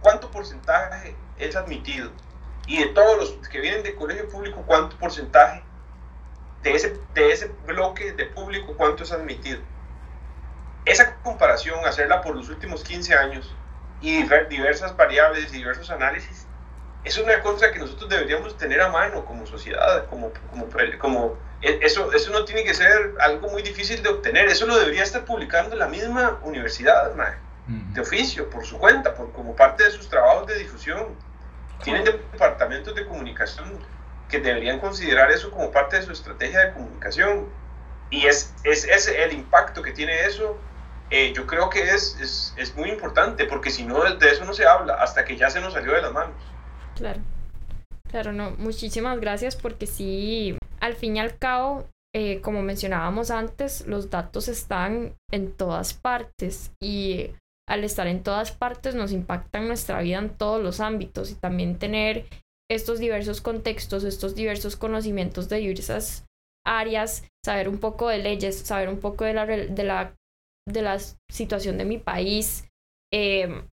¿cuánto 0.00 0.30
porcentaje 0.30 1.16
es 1.38 1.56
admitido? 1.56 2.10
Y 2.66 2.80
de 2.80 2.88
todos 2.88 3.16
los 3.16 3.48
que 3.48 3.60
vienen 3.60 3.82
de 3.82 3.94
colegio 3.94 4.28
público, 4.28 4.62
¿cuánto 4.66 4.98
porcentaje 4.98 5.62
de 6.62 6.74
ese, 6.74 7.00
de 7.14 7.32
ese 7.32 7.50
bloque 7.66 8.12
de 8.12 8.26
público 8.26 8.74
cuánto 8.76 9.04
es 9.04 9.12
admitido. 9.12 9.60
Esa 10.84 11.16
comparación, 11.16 11.84
hacerla 11.86 12.22
por 12.22 12.34
los 12.34 12.48
últimos 12.48 12.82
15 12.82 13.14
años 13.14 13.54
y 14.00 14.22
diversas 14.48 14.96
variables 14.96 15.52
y 15.52 15.58
diversos 15.58 15.90
análisis, 15.90 16.46
es 17.04 17.16
una 17.18 17.40
cosa 17.40 17.70
que 17.72 17.78
nosotros 17.78 18.08
deberíamos 18.10 18.56
tener 18.56 18.80
a 18.80 18.88
mano 18.88 19.24
como 19.24 19.46
sociedad, 19.46 20.06
como, 20.08 20.32
como, 20.50 20.66
como 20.98 21.38
e, 21.62 21.78
eso, 21.82 22.12
eso 22.12 22.30
no 22.32 22.44
tiene 22.44 22.64
que 22.64 22.74
ser 22.74 23.14
algo 23.20 23.48
muy 23.48 23.62
difícil 23.62 24.02
de 24.02 24.08
obtener, 24.08 24.48
eso 24.48 24.66
lo 24.66 24.76
debería 24.78 25.02
estar 25.02 25.24
publicando 25.24 25.76
la 25.76 25.88
misma 25.88 26.38
universidad, 26.42 27.14
de 27.66 28.00
oficio, 28.00 28.48
por 28.48 28.64
su 28.64 28.78
cuenta, 28.78 29.14
por, 29.14 29.30
como 29.32 29.54
parte 29.54 29.84
de 29.84 29.90
sus 29.90 30.08
trabajos 30.08 30.46
de 30.46 30.58
difusión. 30.58 31.14
Tienen 31.82 32.02
departamentos 32.02 32.94
de 32.94 33.06
comunicación 33.06 33.78
que 34.28 34.40
deberían 34.40 34.80
considerar 34.80 35.30
eso 35.30 35.50
como 35.50 35.70
parte 35.70 35.96
de 35.96 36.02
su 36.02 36.12
estrategia 36.12 36.66
de 36.66 36.72
comunicación. 36.72 37.48
Y 38.10 38.26
es, 38.26 38.54
es, 38.64 38.84
es 38.84 39.08
el 39.08 39.32
impacto 39.32 39.82
que 39.82 39.92
tiene 39.92 40.24
eso, 40.24 40.58
eh, 41.10 41.32
yo 41.34 41.46
creo 41.46 41.70
que 41.70 41.80
es, 41.80 42.18
es, 42.20 42.54
es, 42.58 42.76
muy 42.76 42.90
importante, 42.90 43.46
porque 43.46 43.70
si 43.70 43.84
no, 43.84 44.02
de 44.02 44.30
eso 44.30 44.44
no 44.44 44.52
se 44.52 44.66
habla 44.66 44.94
hasta 44.94 45.24
que 45.24 45.36
ya 45.36 45.48
se 45.48 45.60
nos 45.60 45.72
salió 45.72 45.92
de 45.92 46.02
las 46.02 46.12
manos. 46.12 46.36
Claro, 46.96 47.20
claro, 48.10 48.32
no, 48.32 48.50
muchísimas 48.58 49.18
gracias 49.18 49.56
porque 49.56 49.86
sí, 49.86 50.58
al 50.80 50.94
fin 50.94 51.16
y 51.16 51.20
al 51.20 51.38
cabo, 51.38 51.88
eh, 52.14 52.42
como 52.42 52.60
mencionábamos 52.62 53.30
antes, 53.30 53.86
los 53.86 54.10
datos 54.10 54.48
están 54.48 55.14
en 55.32 55.52
todas 55.52 55.94
partes 55.94 56.72
y 56.78 57.30
al 57.66 57.84
estar 57.84 58.06
en 58.06 58.22
todas 58.22 58.52
partes 58.52 58.94
nos 58.94 59.12
impactan 59.12 59.66
nuestra 59.66 60.00
vida 60.02 60.18
en 60.18 60.30
todos 60.30 60.62
los 60.62 60.80
ámbitos 60.80 61.30
y 61.30 61.34
también 61.36 61.78
tener 61.78 62.26
estos 62.70 62.98
diversos 62.98 63.40
contextos, 63.40 64.04
estos 64.04 64.34
diversos 64.34 64.76
conocimientos 64.76 65.48
de 65.48 65.58
diversas 65.58 66.26
áreas, 66.66 67.24
saber 67.44 67.68
un 67.68 67.78
poco 67.78 68.08
de 68.08 68.18
leyes, 68.18 68.58
saber 68.58 68.88
un 68.88 69.00
poco 69.00 69.24
de 69.24 69.34
la, 69.34 69.46
de 69.46 69.84
la, 69.84 70.14
de 70.68 70.82
la 70.82 70.98
situación 71.30 71.78
de 71.78 71.84
mi 71.86 71.98
país, 71.98 72.68
em, 73.12 73.66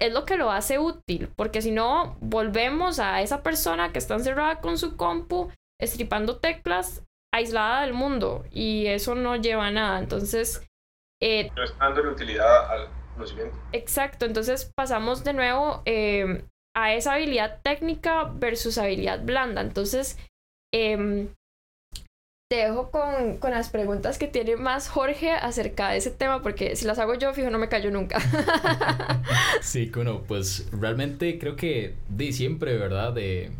es 0.00 0.12
lo 0.12 0.24
que 0.24 0.36
lo 0.36 0.50
hace 0.50 0.78
útil, 0.78 1.30
porque 1.36 1.62
si 1.62 1.70
no, 1.70 2.16
volvemos 2.20 2.98
a 2.98 3.22
esa 3.22 3.42
persona 3.42 3.92
que 3.92 3.98
está 3.98 4.14
encerrada 4.14 4.60
con 4.60 4.78
su 4.78 4.96
compu, 4.96 5.50
estripando 5.80 6.38
teclas, 6.38 7.04
aislada 7.32 7.82
del 7.82 7.92
mundo, 7.92 8.44
y 8.50 8.86
eso 8.86 9.14
no 9.14 9.36
lleva 9.36 9.66
a 9.66 9.70
nada. 9.70 9.98
Entonces... 10.00 10.66
Eh, 11.22 11.50
no 11.54 11.62
está 11.62 11.84
dando 11.84 12.10
utilidad 12.10 12.70
al 12.70 12.88
conocimiento. 13.14 13.56
Exacto, 13.72 14.24
entonces 14.24 14.72
pasamos 14.74 15.22
de 15.22 15.34
nuevo 15.34 15.82
eh, 15.84 16.44
a 16.76 16.94
esa 16.94 17.14
habilidad 17.14 17.60
técnica 17.62 18.24
versus 18.24 18.78
habilidad 18.78 19.24
blanda. 19.24 19.60
Entonces, 19.60 20.18
em, 20.72 21.28
te 22.50 22.56
dejo 22.56 22.90
con, 22.90 23.38
con, 23.38 23.52
las 23.52 23.70
preguntas 23.70 24.18
que 24.18 24.26
tiene 24.26 24.56
más 24.56 24.88
Jorge 24.88 25.30
acerca 25.30 25.90
de 25.90 25.98
ese 25.98 26.10
tema, 26.10 26.42
porque 26.42 26.74
si 26.74 26.84
las 26.84 26.98
hago 26.98 27.14
yo, 27.14 27.32
fijo, 27.32 27.48
no 27.50 27.58
me 27.58 27.68
callo 27.68 27.90
nunca. 27.90 28.18
sí, 29.60 29.90
bueno, 29.94 30.22
pues 30.26 30.68
realmente 30.72 31.38
creo 31.38 31.54
que 31.54 31.94
de 32.08 32.32
siempre, 32.32 32.76
¿verdad? 32.76 33.12
De 33.12 33.52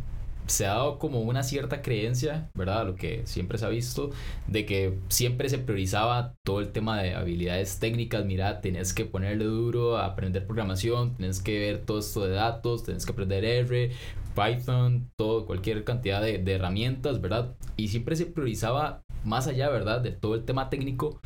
se 0.50 0.66
ha 0.66 0.74
dado 0.74 0.98
como 0.98 1.20
una 1.20 1.42
cierta 1.42 1.82
creencia, 1.82 2.50
¿verdad? 2.54 2.86
Lo 2.86 2.96
que 2.96 3.22
siempre 3.24 3.58
se 3.58 3.66
ha 3.66 3.68
visto, 3.68 4.10
de 4.46 4.66
que 4.66 4.98
siempre 5.08 5.48
se 5.48 5.58
priorizaba 5.58 6.34
todo 6.44 6.60
el 6.60 6.72
tema 6.72 7.00
de 7.02 7.14
habilidades 7.14 7.78
técnicas. 7.78 8.24
Mira, 8.24 8.60
tenés 8.60 8.92
que 8.92 9.04
ponerle 9.04 9.44
duro 9.44 9.96
a 9.96 10.06
aprender 10.06 10.46
programación, 10.46 11.16
tenés 11.16 11.40
que 11.40 11.58
ver 11.58 11.78
todo 11.84 11.98
esto 11.98 12.26
de 12.26 12.34
datos, 12.34 12.84
tenés 12.84 13.06
que 13.06 13.12
aprender 13.12 13.44
R, 13.44 13.90
Python, 14.34 15.10
todo, 15.16 15.46
cualquier 15.46 15.84
cantidad 15.84 16.22
de, 16.22 16.38
de 16.38 16.52
herramientas, 16.52 17.20
¿verdad? 17.20 17.54
Y 17.76 17.88
siempre 17.88 18.16
se 18.16 18.26
priorizaba 18.26 19.02
más 19.24 19.46
allá, 19.46 19.68
¿verdad? 19.68 20.00
De 20.00 20.12
todo 20.12 20.34
el 20.34 20.44
tema 20.44 20.70
técnico, 20.70 21.20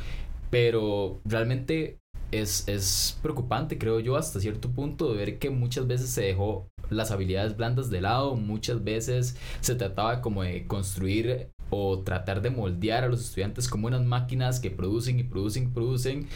pero 0.50 1.20
realmente 1.24 1.98
es, 2.30 2.68
es, 2.68 3.18
preocupante, 3.22 3.78
creo 3.78 4.00
yo, 4.00 4.16
hasta 4.16 4.40
cierto 4.40 4.70
punto, 4.70 5.12
de 5.12 5.18
ver 5.18 5.38
que 5.38 5.50
muchas 5.50 5.86
veces 5.86 6.10
se 6.10 6.22
dejó 6.22 6.68
las 6.90 7.10
habilidades 7.10 7.56
blandas 7.56 7.90
de 7.90 8.00
lado, 8.00 8.36
muchas 8.36 8.82
veces 8.84 9.36
se 9.60 9.74
trataba 9.74 10.20
como 10.20 10.42
de 10.42 10.66
construir 10.66 11.50
o 11.70 12.00
tratar 12.00 12.42
de 12.42 12.50
moldear 12.50 13.04
a 13.04 13.08
los 13.08 13.20
estudiantes 13.20 13.68
como 13.68 13.86
unas 13.88 14.04
máquinas 14.04 14.60
que 14.60 14.70
producen 14.70 15.18
y 15.18 15.24
producen 15.24 15.64
y 15.64 15.68
producen, 15.68 16.28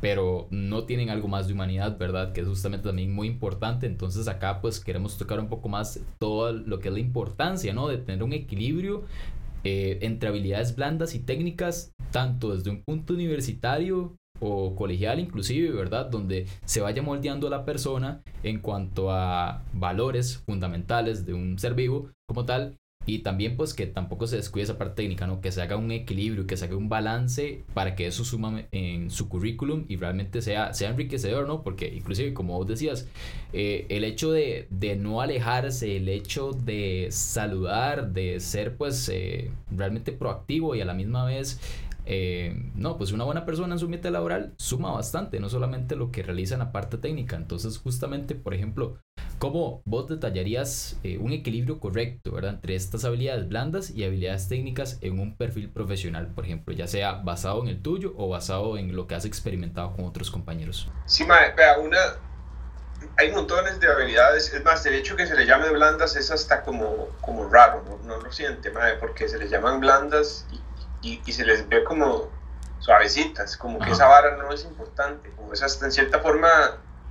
pero 0.00 0.48
no 0.50 0.84
tienen 0.84 1.08
algo 1.08 1.28
más 1.28 1.46
de 1.46 1.54
humanidad, 1.54 1.98
¿verdad? 1.98 2.32
Que 2.32 2.42
es 2.42 2.48
justamente 2.48 2.88
también 2.88 3.12
muy 3.12 3.28
importante. 3.28 3.86
Entonces 3.86 4.28
acá 4.28 4.60
pues 4.60 4.80
queremos 4.80 5.16
tocar 5.16 5.40
un 5.40 5.48
poco 5.48 5.68
más 5.68 6.00
todo 6.18 6.52
lo 6.52 6.78
que 6.78 6.88
es 6.88 6.94
la 6.94 7.00
importancia, 7.00 7.72
¿no? 7.72 7.88
De 7.88 7.98
tener 7.98 8.22
un 8.22 8.32
equilibrio 8.32 9.04
eh, 9.64 9.98
entre 10.02 10.28
habilidades 10.28 10.74
blandas 10.74 11.14
y 11.14 11.20
técnicas, 11.20 11.92
tanto 12.10 12.54
desde 12.54 12.70
un 12.70 12.82
punto 12.82 13.14
universitario 13.14 14.16
o 14.42 14.74
colegial 14.74 15.20
inclusive, 15.20 15.70
¿verdad? 15.70 16.10
Donde 16.10 16.46
se 16.64 16.80
vaya 16.80 17.00
moldeando 17.00 17.48
la 17.48 17.64
persona 17.64 18.22
en 18.42 18.58
cuanto 18.58 19.12
a 19.12 19.62
valores 19.72 20.38
fundamentales 20.38 21.24
de 21.24 21.32
un 21.32 21.58
ser 21.58 21.74
vivo 21.74 22.10
como 22.26 22.44
tal. 22.44 22.76
Y 23.04 23.20
también 23.20 23.56
pues 23.56 23.74
que 23.74 23.88
tampoco 23.88 24.28
se 24.28 24.36
descuide 24.36 24.62
esa 24.62 24.78
parte 24.78 25.02
técnica, 25.02 25.26
¿no? 25.26 25.40
Que 25.40 25.50
se 25.50 25.60
haga 25.60 25.76
un 25.76 25.90
equilibrio, 25.90 26.46
que 26.46 26.56
se 26.56 26.66
haga 26.66 26.76
un 26.76 26.88
balance 26.88 27.64
para 27.74 27.96
que 27.96 28.06
eso 28.06 28.24
suma 28.24 28.68
en 28.70 29.10
su 29.10 29.28
currículum 29.28 29.86
y 29.88 29.96
realmente 29.96 30.40
sea, 30.40 30.72
sea 30.72 30.90
enriquecedor, 30.90 31.48
¿no? 31.48 31.64
Porque 31.64 31.92
inclusive 31.92 32.32
como 32.32 32.56
vos 32.56 32.68
decías, 32.68 33.08
eh, 33.52 33.86
el 33.88 34.04
hecho 34.04 34.30
de, 34.30 34.68
de, 34.70 34.94
no 34.94 35.20
alejarse, 35.20 35.96
el 35.96 36.08
hecho 36.08 36.52
de 36.52 37.08
saludar, 37.10 38.12
de 38.12 38.38
ser 38.38 38.76
pues 38.76 39.08
eh, 39.08 39.50
realmente 39.72 40.12
proactivo 40.12 40.76
y 40.76 40.80
a 40.80 40.84
la 40.84 40.94
misma 40.94 41.24
vez 41.24 41.58
eh, 42.04 42.70
no, 42.74 42.96
pues 42.96 43.12
una 43.12 43.24
buena 43.24 43.44
persona 43.44 43.74
en 43.74 43.78
su 43.78 43.88
meta 43.88 44.10
laboral 44.10 44.54
suma 44.56 44.92
bastante, 44.92 45.38
no 45.40 45.48
solamente 45.48 45.96
lo 45.96 46.10
que 46.10 46.22
realiza 46.22 46.54
en 46.54 46.60
la 46.60 46.72
parte 46.72 46.98
técnica. 46.98 47.36
Entonces, 47.36 47.78
justamente, 47.78 48.34
por 48.34 48.54
ejemplo, 48.54 48.98
¿cómo 49.38 49.82
vos 49.84 50.08
detallarías 50.08 50.98
eh, 51.02 51.18
un 51.18 51.32
equilibrio 51.32 51.78
correcto 51.78 52.32
¿verdad? 52.32 52.54
entre 52.54 52.74
estas 52.74 53.04
habilidades 53.04 53.48
blandas 53.48 53.90
y 53.90 54.04
habilidades 54.04 54.48
técnicas 54.48 54.98
en 55.00 55.18
un 55.18 55.36
perfil 55.36 55.70
profesional, 55.70 56.28
por 56.28 56.44
ejemplo, 56.44 56.74
ya 56.74 56.86
sea 56.86 57.12
basado 57.12 57.62
en 57.62 57.68
el 57.68 57.82
tuyo 57.82 58.14
o 58.16 58.28
basado 58.28 58.76
en 58.78 58.94
lo 58.96 59.06
que 59.06 59.14
has 59.14 59.24
experimentado 59.24 59.94
con 59.94 60.04
otros 60.04 60.30
compañeros? 60.30 60.90
Sí, 61.06 61.24
vea, 61.24 61.78
una, 61.78 61.98
hay 63.16 63.30
montones 63.30 63.78
de 63.80 63.88
habilidades, 63.88 64.52
es 64.52 64.64
más, 64.64 64.84
el 64.86 64.94
hecho 64.94 65.16
que 65.16 65.26
se 65.26 65.34
le 65.34 65.46
llame 65.46 65.70
blandas 65.70 66.16
es 66.16 66.30
hasta 66.30 66.62
como, 66.62 67.08
como 67.20 67.48
raro, 67.48 67.84
no, 68.04 68.18
lo 68.18 68.32
siente, 68.32 68.72
porque 69.00 69.28
se 69.28 69.38
les 69.38 69.50
llaman 69.50 69.80
blandas 69.80 70.46
y 70.52 70.61
y, 71.02 71.20
y 71.26 71.32
se 71.32 71.44
les 71.44 71.68
ve 71.68 71.84
como 71.84 72.30
suavecitas, 72.78 73.56
como 73.56 73.78
que 73.78 73.90
esa 73.90 74.06
vara 74.06 74.36
no 74.36 74.52
es 74.52 74.64
importante, 74.64 75.30
como 75.36 75.52
esas 75.52 75.80
en 75.82 75.92
cierta 75.92 76.20
forma 76.20 76.48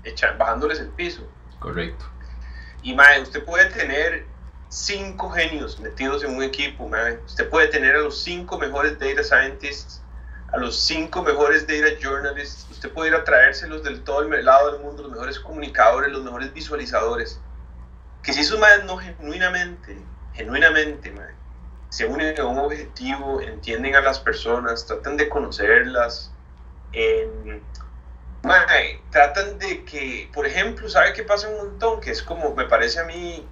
echar, 0.03 0.38
bajándoles 0.38 0.80
el 0.80 0.89
piso. 0.89 1.27
Correcto. 1.59 2.05
Y 2.81 2.95
mae, 2.95 3.22
usted 3.22 3.45
puede 3.45 3.65
tener 3.68 4.26
cinco 4.69 5.30
genios 5.30 5.80
metidos 5.80 6.23
en 6.23 6.35
un 6.35 6.43
equipo, 6.43 6.89
usted 7.26 7.49
puede 7.49 7.68
tener 7.68 7.95
a 7.95 7.99
los 7.99 8.23
cinco 8.23 8.57
mejores 8.57 8.97
data 8.97 9.23
scientists, 9.23 10.01
a 10.51 10.57
los 10.57 10.80
cinco 10.81 11.22
mejores 11.23 11.68
data 11.68 11.97
journalists, 12.01 12.68
usted 12.72 12.91
puede 12.91 13.09
ir 13.09 13.15
a 13.15 13.23
traérselos 13.23 13.84
del 13.84 14.03
todo 14.03 14.22
el 14.22 14.45
lado 14.45 14.72
del 14.72 14.81
mundo, 14.81 15.03
los 15.03 15.11
mejores 15.11 15.39
comunicadores, 15.39 16.11
los 16.11 16.23
mejores 16.23 16.53
visualizadores, 16.53 17.39
que 18.23 18.34
si 18.34 18.41
esos 18.41 18.59
madres 18.59 18.85
no 18.85 18.97
genuinamente, 18.97 19.97
genuinamente, 20.34 21.13
se 21.91 22.05
unen 22.05 22.39
a 22.39 22.45
un 22.45 22.57
objetivo, 22.57 23.41
entienden 23.41 23.95
a 23.95 24.01
las 24.01 24.18
personas, 24.18 24.85
tratan 24.85 25.18
de 25.18 25.27
conocerlas, 25.27 26.31
tratan 29.09 29.59
de 29.59 29.84
que, 29.84 30.30
por 30.34 30.45
ejemplo, 30.45 30.88
¿sabe 30.88 31.11
qué 31.11 31.23
pasa 31.23 31.49
un 31.49 31.57
montón? 31.57 31.99
Que 31.99 32.11
es 32.11 32.23
como, 32.23 32.55
me 32.55 32.63
parece 32.63 33.01
a 33.01 33.03
mí, 33.03 33.45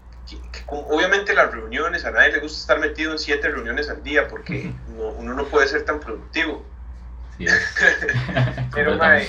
obviamente 0.68 1.34
las 1.34 1.52
reuniones, 1.52 2.06
a 2.06 2.12
nadie 2.12 2.32
le 2.32 2.40
gusta 2.40 2.60
estar 2.60 2.80
metido 2.80 3.12
en 3.12 3.20
siete 3.20 3.50
reuniones 3.50 3.90
al 3.90 4.02
día 4.04 4.30
porque 4.30 4.72
uno 5.18 5.34
no 5.34 5.44
puede 5.48 5.68
ser 5.68 5.84
tan 5.84 6.00
productivo. 6.00 6.66
Pero 8.74 8.96
la, 8.96 9.22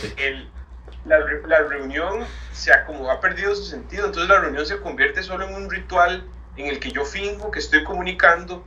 la, 1.05 1.63
reunión 1.65 2.25
se 2.53 2.73
ha, 2.73 2.85
como 2.85 3.11
ha 3.11 3.21
perdido 3.21 3.57
su 3.57 3.65
sentido, 3.65 4.07
entonces 4.07 4.29
la 4.29 4.39
reunión 4.39 4.65
se 4.65 4.79
convierte 4.79 5.25
solo 5.25 5.49
en 5.49 5.55
un 5.57 5.69
ritual 5.69 6.23
en 6.57 6.67
el 6.67 6.79
que 6.79 6.93
yo 6.93 7.05
finjo 7.05 7.51
que 7.51 7.59
estoy 7.59 7.83
comunicando 7.83 8.65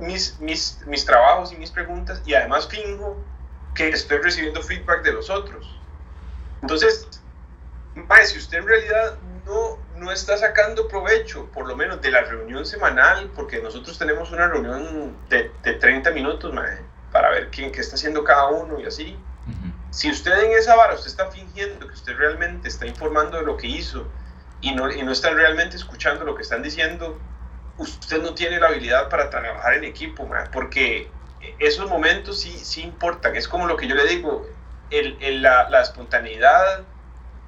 mis, 0.00 0.38
mis, 0.40 0.80
mis 0.86 1.04
trabajos 1.04 1.52
y 1.52 1.56
mis 1.56 1.70
preguntas 1.70 2.22
y 2.26 2.34
además 2.34 2.68
finjo 2.68 3.16
que 3.74 3.88
estoy 3.88 4.18
recibiendo 4.18 4.62
feedback 4.62 5.02
de 5.02 5.12
los 5.12 5.30
otros. 5.30 5.78
Entonces, 6.62 7.08
si 8.24 8.38
usted 8.38 8.58
en 8.58 8.66
realidad 8.66 9.18
no, 9.46 9.78
no 9.96 10.12
está 10.12 10.36
sacando 10.36 10.88
provecho, 10.88 11.46
por 11.52 11.66
lo 11.66 11.76
menos 11.76 12.00
de 12.02 12.10
la 12.10 12.22
reunión 12.22 12.64
semanal, 12.64 13.30
porque 13.34 13.60
nosotros 13.60 13.98
tenemos 13.98 14.30
una 14.32 14.48
reunión 14.48 15.16
de, 15.28 15.50
de 15.62 15.74
30 15.74 16.10
minutos, 16.10 16.52
para 17.12 17.30
ver 17.30 17.50
quién, 17.50 17.72
qué 17.72 17.80
está 17.80 17.96
haciendo 17.96 18.24
cada 18.24 18.48
uno 18.48 18.80
y 18.80 18.86
así. 18.86 19.16
Si 19.90 20.08
usted 20.08 20.44
en 20.44 20.52
esa 20.52 20.76
vara, 20.76 20.94
usted 20.94 21.08
está 21.08 21.26
fingiendo 21.30 21.86
que 21.88 21.94
usted 21.94 22.16
realmente 22.16 22.68
está 22.68 22.86
informando 22.86 23.38
de 23.38 23.44
lo 23.44 23.56
que 23.56 23.66
hizo 23.66 24.06
y 24.60 24.72
no, 24.72 24.90
y 24.90 25.02
no 25.02 25.10
están 25.10 25.36
realmente 25.36 25.76
escuchando 25.76 26.24
lo 26.24 26.36
que 26.36 26.42
están 26.42 26.62
diciendo, 26.62 27.18
usted 27.80 28.22
no 28.22 28.34
tiene 28.34 28.60
la 28.60 28.68
habilidad 28.68 29.08
para 29.08 29.30
trabajar 29.30 29.74
en 29.74 29.84
equipo, 29.84 30.28
porque 30.52 31.10
esos 31.58 31.88
momentos 31.88 32.40
sí, 32.40 32.58
sí 32.58 32.82
importan. 32.82 33.34
Es 33.36 33.48
como 33.48 33.66
lo 33.66 33.76
que 33.76 33.88
yo 33.88 33.94
le 33.94 34.06
digo, 34.06 34.46
el, 34.90 35.42
la, 35.42 35.68
la, 35.70 35.80
espontaneidad 35.80 36.82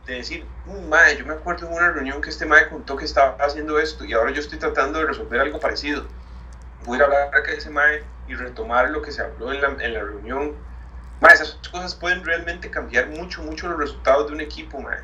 de 0.06 0.14
decir, 0.14 0.46
un 0.66 0.88
mae, 0.88 1.18
yo 1.18 1.26
me 1.26 1.34
acuerdo 1.34 1.66
en 1.66 1.74
una 1.74 1.90
reunión 1.90 2.22
que 2.22 2.30
este 2.30 2.46
mae 2.46 2.68
contó 2.70 2.96
que 2.96 3.04
estaba 3.04 3.36
haciendo 3.44 3.78
esto 3.78 4.04
y 4.04 4.14
ahora 4.14 4.30
yo 4.32 4.40
estoy 4.40 4.58
tratando 4.58 5.00
de 5.00 5.06
resolver 5.06 5.40
algo 5.40 5.60
parecido. 5.60 6.06
Voy 6.84 6.98
a 6.98 7.04
hablar 7.04 7.30
con 7.30 7.50
ese 7.50 7.68
mae 7.68 8.02
y 8.26 8.34
retomar 8.34 8.88
lo 8.88 9.02
que 9.02 9.12
se 9.12 9.20
habló 9.20 9.52
en 9.52 9.60
la, 9.60 9.68
en 9.84 9.92
la 9.92 10.00
reunión. 10.00 10.56
Mae, 11.20 11.34
esas 11.34 11.58
cosas 11.70 11.94
pueden 11.94 12.24
realmente 12.24 12.70
cambiar 12.70 13.08
mucho, 13.08 13.42
mucho 13.42 13.68
los 13.68 13.78
resultados 13.78 14.28
de 14.28 14.32
un 14.32 14.40
equipo, 14.40 14.80
mae. 14.80 14.98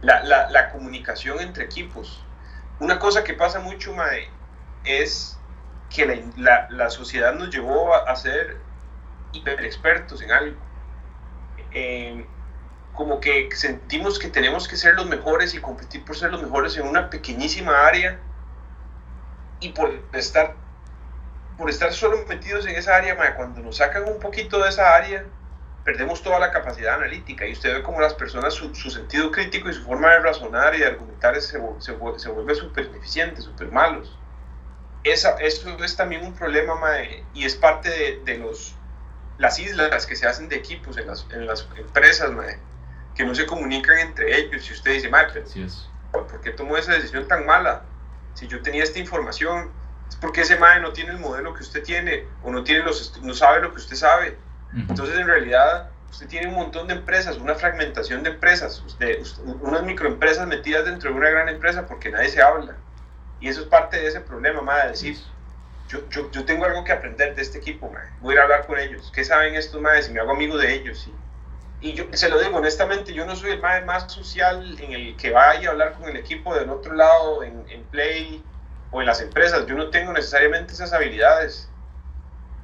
La, 0.00 0.22
la, 0.22 0.48
la 0.48 0.70
comunicación 0.70 1.40
entre 1.40 1.64
equipos. 1.64 2.24
Una 2.78 3.00
cosa 3.00 3.24
que 3.24 3.34
pasa 3.34 3.58
mucho, 3.58 3.92
mae, 3.92 4.30
es 4.84 5.38
que 5.94 6.24
la, 6.36 6.68
la, 6.70 6.90
sociedad 6.90 7.34
nos 7.34 7.50
llevó 7.50 7.94
a, 7.94 8.10
a 8.10 8.16
ser 8.16 8.58
hiper 9.32 9.64
expertos 9.64 10.22
en 10.22 10.30
algo 10.30 10.56
eh, 11.72 12.26
como 12.92 13.20
que 13.20 13.48
sentimos 13.54 14.18
que 14.18 14.28
tenemos 14.28 14.68
que 14.68 14.76
ser 14.76 14.94
los 14.94 15.06
mejores 15.06 15.54
y 15.54 15.60
competir 15.60 16.04
por 16.04 16.16
ser 16.16 16.30
los 16.30 16.42
mejores 16.42 16.76
en 16.76 16.86
una 16.86 17.08
pequeñísima 17.08 17.86
área 17.86 18.18
y 19.60 19.70
por 19.70 19.92
estar 20.12 20.54
por 21.56 21.68
estar 21.68 21.92
solo 21.92 22.24
metidos 22.26 22.66
en 22.66 22.74
esa 22.74 22.96
área, 22.96 23.16
cuando 23.36 23.60
nos 23.60 23.76
sacan 23.76 24.04
un 24.08 24.18
poquito 24.18 24.62
de 24.62 24.70
esa 24.70 24.96
área, 24.96 25.26
perdemos 25.84 26.22
toda 26.22 26.38
la 26.38 26.50
capacidad 26.50 26.94
analítica 26.94 27.46
y 27.46 27.52
usted 27.52 27.74
ve 27.74 27.82
como 27.82 28.00
las 28.00 28.14
personas, 28.14 28.54
su, 28.54 28.74
sentido 28.74 29.30
crítico 29.30 29.68
y 29.68 29.74
su 29.74 29.84
forma 29.84 30.10
de 30.10 30.20
razonar 30.20 30.74
y 30.74 30.78
de 30.78 30.86
argumentar 30.86 31.34
se, 31.34 31.60
se, 31.78 31.96
se 32.16 32.28
vuelve 32.30 32.54
súper 32.54 32.90
deficiente, 32.90 33.42
súper 33.42 33.70
malos. 33.70 34.18
Esa, 35.04 35.36
eso 35.36 35.76
es 35.82 35.96
también 35.96 36.24
un 36.24 36.34
problema 36.34 36.78
y 37.32 37.44
es 37.44 37.54
parte 37.54 37.88
de, 37.88 38.20
de 38.24 38.38
los 38.38 38.76
las 39.40 39.58
islas 39.58 40.06
que 40.06 40.14
se 40.14 40.26
hacen 40.26 40.48
de 40.48 40.56
equipos 40.56 40.98
en 40.98 41.06
las, 41.06 41.26
en 41.32 41.46
las 41.46 41.66
empresas, 41.76 42.30
que 43.16 43.24
no 43.24 43.34
se 43.34 43.46
comunican 43.46 43.98
entre 43.98 44.38
ellos. 44.38 44.64
Si 44.66 44.74
usted 44.74 44.92
dice, 44.92 45.08
madre, 45.08 45.42
¿por 46.12 46.40
qué 46.42 46.50
tomó 46.50 46.76
esa 46.76 46.92
decisión 46.92 47.26
tan 47.26 47.46
mala? 47.46 47.82
Si 48.34 48.46
yo 48.46 48.60
tenía 48.60 48.82
esta 48.82 48.98
información, 48.98 49.72
es 50.08 50.16
porque 50.16 50.42
ese 50.42 50.58
madre 50.58 50.80
no 50.80 50.92
tiene 50.92 51.12
el 51.12 51.18
modelo 51.18 51.54
que 51.54 51.62
usted 51.62 51.82
tiene 51.82 52.26
o 52.42 52.50
no, 52.50 52.62
tiene 52.64 52.84
los, 52.84 53.18
no 53.22 53.32
sabe 53.32 53.62
lo 53.62 53.70
que 53.70 53.78
usted 53.78 53.96
sabe. 53.96 54.36
Entonces, 54.74 55.18
en 55.18 55.26
realidad, 55.26 55.88
usted 56.10 56.28
tiene 56.28 56.48
un 56.48 56.54
montón 56.54 56.86
de 56.86 56.94
empresas, 56.94 57.38
una 57.38 57.54
fragmentación 57.54 58.22
de 58.22 58.30
empresas, 58.30 58.82
usted, 58.86 59.20
unas 59.62 59.82
microempresas 59.84 60.46
metidas 60.46 60.84
dentro 60.84 61.10
de 61.10 61.16
una 61.16 61.30
gran 61.30 61.48
empresa 61.48 61.86
porque 61.86 62.10
nadie 62.10 62.28
se 62.28 62.42
habla. 62.42 62.76
Y 63.40 63.48
eso 63.48 63.62
es 63.62 63.66
parte 63.66 63.98
de 63.98 64.08
ese 64.08 64.20
problema, 64.20 64.60
madre, 64.60 64.90
decir, 64.90 65.16
yo, 65.88 66.08
yo, 66.10 66.30
yo, 66.30 66.44
tengo 66.44 66.66
algo 66.66 66.84
que 66.84 66.92
aprender 66.92 67.34
de 67.34 67.42
este 67.42 67.58
equipo, 67.58 67.92
voy 68.20 68.32
a 68.32 68.34
ir 68.34 68.40
a 68.40 68.42
hablar 68.44 68.66
con 68.66 68.78
ellos. 68.78 69.10
¿Qué 69.12 69.24
saben 69.24 69.54
estos 69.54 69.80
madres? 69.80 70.06
Si 70.06 70.12
me 70.12 70.20
hago 70.20 70.32
amigo 70.32 70.56
de 70.56 70.72
ellos. 70.74 71.08
Y 71.80 71.94
yo 71.94 72.04
se 72.12 72.28
lo 72.28 72.38
digo 72.38 72.58
honestamente, 72.58 73.14
yo 73.14 73.24
no 73.24 73.34
soy 73.34 73.52
el 73.52 73.60
madre 73.60 73.86
más 73.86 74.12
social 74.12 74.78
en 74.78 74.92
el 74.92 75.16
que 75.16 75.30
vaya 75.30 75.70
a 75.70 75.72
hablar 75.72 75.94
con 75.94 76.08
el 76.08 76.16
equipo 76.16 76.54
del 76.54 76.68
otro 76.68 76.94
lado 76.94 77.42
en, 77.42 77.64
en 77.70 77.82
Play 77.84 78.44
o 78.90 79.00
en 79.00 79.06
las 79.06 79.20
empresas. 79.22 79.66
Yo 79.66 79.74
no 79.74 79.88
tengo 79.88 80.12
necesariamente 80.12 80.74
esas 80.74 80.92
habilidades. 80.92 81.70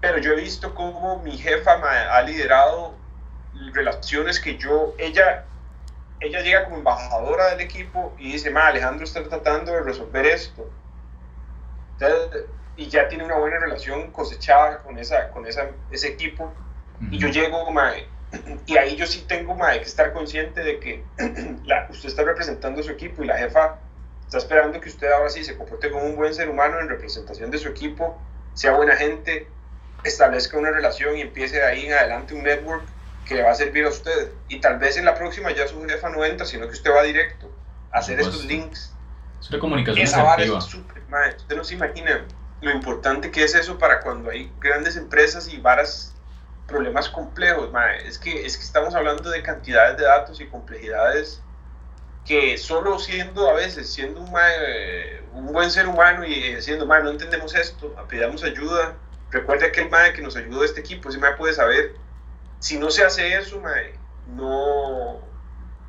Pero 0.03 0.19
yo 0.19 0.33
he 0.33 0.37
visto 0.37 0.75
cómo 0.75 1.23
mi 1.23 1.39
jefa 1.39 1.81
ha 2.13 2.23
liderado 2.23 2.95
relaciones 3.73 4.39
que 4.39 4.59
yo, 4.59 4.95
ella, 4.99 5.47
ella 6.21 6.41
llega 6.41 6.65
como 6.65 6.77
embajadora 6.77 7.51
del 7.51 7.61
equipo 7.61 8.15
y 8.19 8.33
dice, 8.33 8.51
ma, 8.51 8.69
Alejandro 8.69 9.05
está 9.05 9.23
tratando 9.23 9.73
de 9.73 9.83
resolver 9.83 10.27
esto. 10.27 10.69
Entonces, 11.93 12.45
y 12.77 12.89
ya 12.89 13.09
tiene 13.09 13.25
una 13.25 13.37
buena 13.37 13.59
relación 13.59 14.11
cosechada 14.11 14.83
con, 14.83 14.99
esa, 14.99 15.31
con 15.31 15.47
esa, 15.47 15.71
ese 15.91 16.09
equipo. 16.09 16.53
Y 17.11 17.19
yo 17.19 17.29
llego, 17.29 17.71
mae, 17.71 18.09
y 18.67 18.77
ahí 18.77 18.97
yo 18.97 19.07
sí 19.07 19.25
tengo 19.29 19.55
mae, 19.55 19.79
que 19.81 19.87
estar 19.87 20.13
consciente 20.13 20.63
de 20.63 20.81
que 20.81 21.05
la, 21.65 21.87
usted 21.91 22.09
está 22.09 22.23
representando 22.25 22.81
a 22.81 22.85
su 22.85 22.91
equipo 22.91 23.23
y 23.23 23.27
la 23.27 23.37
jefa 23.37 23.79
está 24.25 24.39
esperando 24.39 24.81
que 24.81 24.89
usted 24.89 25.11
ahora 25.11 25.31
sí 25.31 25.45
se 25.45 25.57
comporte 25.57 25.91
como 25.91 26.05
un 26.05 26.17
buen 26.17 26.35
ser 26.35 26.49
humano 26.49 26.81
en 26.81 26.89
representación 26.89 27.51
de 27.51 27.59
su 27.59 27.69
equipo, 27.69 28.19
sea 28.55 28.73
buena 28.73 28.97
gente, 28.97 29.49
establezca 30.05 30.59
una 30.59 30.71
relación 30.71 31.17
y 31.17 31.21
empiece 31.21 31.57
de 31.57 31.65
ahí 31.65 31.87
en 31.87 31.93
adelante 31.93 32.35
un 32.35 32.43
network 32.43 32.85
que 33.27 33.35
le 33.35 33.43
va 33.43 33.51
a 33.51 33.55
servir 33.55 33.85
a 33.85 33.89
usted. 33.89 34.33
Y 34.49 34.61
tal 34.61 34.79
vez 34.79 34.97
en 34.97 35.05
la 35.05 35.15
próxima 35.15 35.51
ya 35.53 35.67
su 35.67 35.83
jefa 35.85 36.09
no 36.09 36.25
entra, 36.25 36.47
sino 36.47 36.67
que 36.67 36.73
usted 36.73 36.91
va 36.91 37.03
directo 37.03 37.51
a 37.93 37.99
hacer 37.99 38.21
estos 38.21 38.45
links. 38.45 38.93
Es 39.41 39.51
una 39.51 39.59
comunicación 39.59 40.05
Esa 40.05 40.35
es 40.37 40.65
súper, 40.65 41.03
usted 41.37 41.57
no 41.57 41.65
se 41.65 41.75
imagina 41.75 42.25
lo 42.61 42.71
importante 42.71 43.31
que 43.31 43.45
es 43.45 43.55
eso 43.55 43.79
para 43.79 44.01
cuando 44.01 44.31
hay 44.31 44.51
grandes 44.61 44.97
empresas 44.97 45.53
y 45.53 45.59
varas 45.59 46.15
problemas 46.67 47.09
complejos. 47.09 47.71
Es, 48.05 48.19
que, 48.19 48.47
es 48.47 48.57
que 48.57 48.63
estamos 48.63 48.95
hablando 48.95 49.31
de 49.31 49.43
cantidades 49.43 49.99
de 49.99 50.05
datos 50.05 50.41
y 50.41 50.47
complejidades 50.47 51.43
que 52.25 52.59
solo 52.59 52.99
siendo 52.99 53.49
a 53.49 53.55
veces, 53.55 53.93
siendo 53.93 54.21
un, 54.21 54.33
un 55.33 55.53
buen 55.53 55.71
ser 55.71 55.87
humano 55.87 56.25
y 56.25 56.55
diciendo, 56.55 56.85
no 56.85 57.11
entendemos 57.11 57.55
esto, 57.55 57.95
pidamos 58.09 58.43
ayuda. 58.43 58.97
Recuerde 59.31 59.67
aquel 59.67 59.91
mae 59.91 60.13
que 60.13 60.23
nos 60.23 60.37
ayudó 60.37 60.65
este 60.65 60.81
equipo, 60.81 61.09
ese 61.09 61.19
mae 61.19 61.35
puede 61.35 61.55
saber. 61.55 61.95
Si 62.59 62.79
no 62.79 62.91
se 62.91 63.05
hace 63.05 63.37
eso, 63.37 63.63
no, 64.29 65.21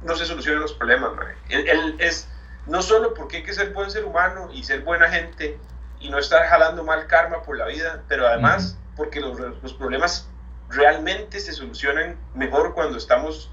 no 0.03 0.15
se 0.15 0.25
solucionan 0.25 0.61
los 0.61 0.73
problemas. 0.73 1.11
Él, 1.49 1.95
es 1.99 2.27
no 2.65 2.81
solo 2.81 3.13
porque 3.13 3.37
hay 3.37 3.43
que 3.43 3.53
ser 3.53 3.71
buen 3.73 3.89
ser 3.89 4.05
humano 4.05 4.49
y 4.51 4.63
ser 4.63 4.81
buena 4.81 5.09
gente, 5.09 5.57
y 5.99 6.09
no 6.09 6.19
estar 6.19 6.45
jalando 6.47 6.83
mal 6.83 7.07
karma 7.07 7.41
por 7.43 7.57
la 7.57 7.65
vida, 7.65 8.03
pero 8.07 8.27
además 8.27 8.77
porque 8.95 9.19
los, 9.19 9.39
los, 9.39 9.73
problemas 9.73 10.27
realmente 10.69 11.39
se 11.39 11.53
solucionan 11.53 12.17
mejor 12.33 12.73
cuando 12.73 12.97
estamos 12.97 13.51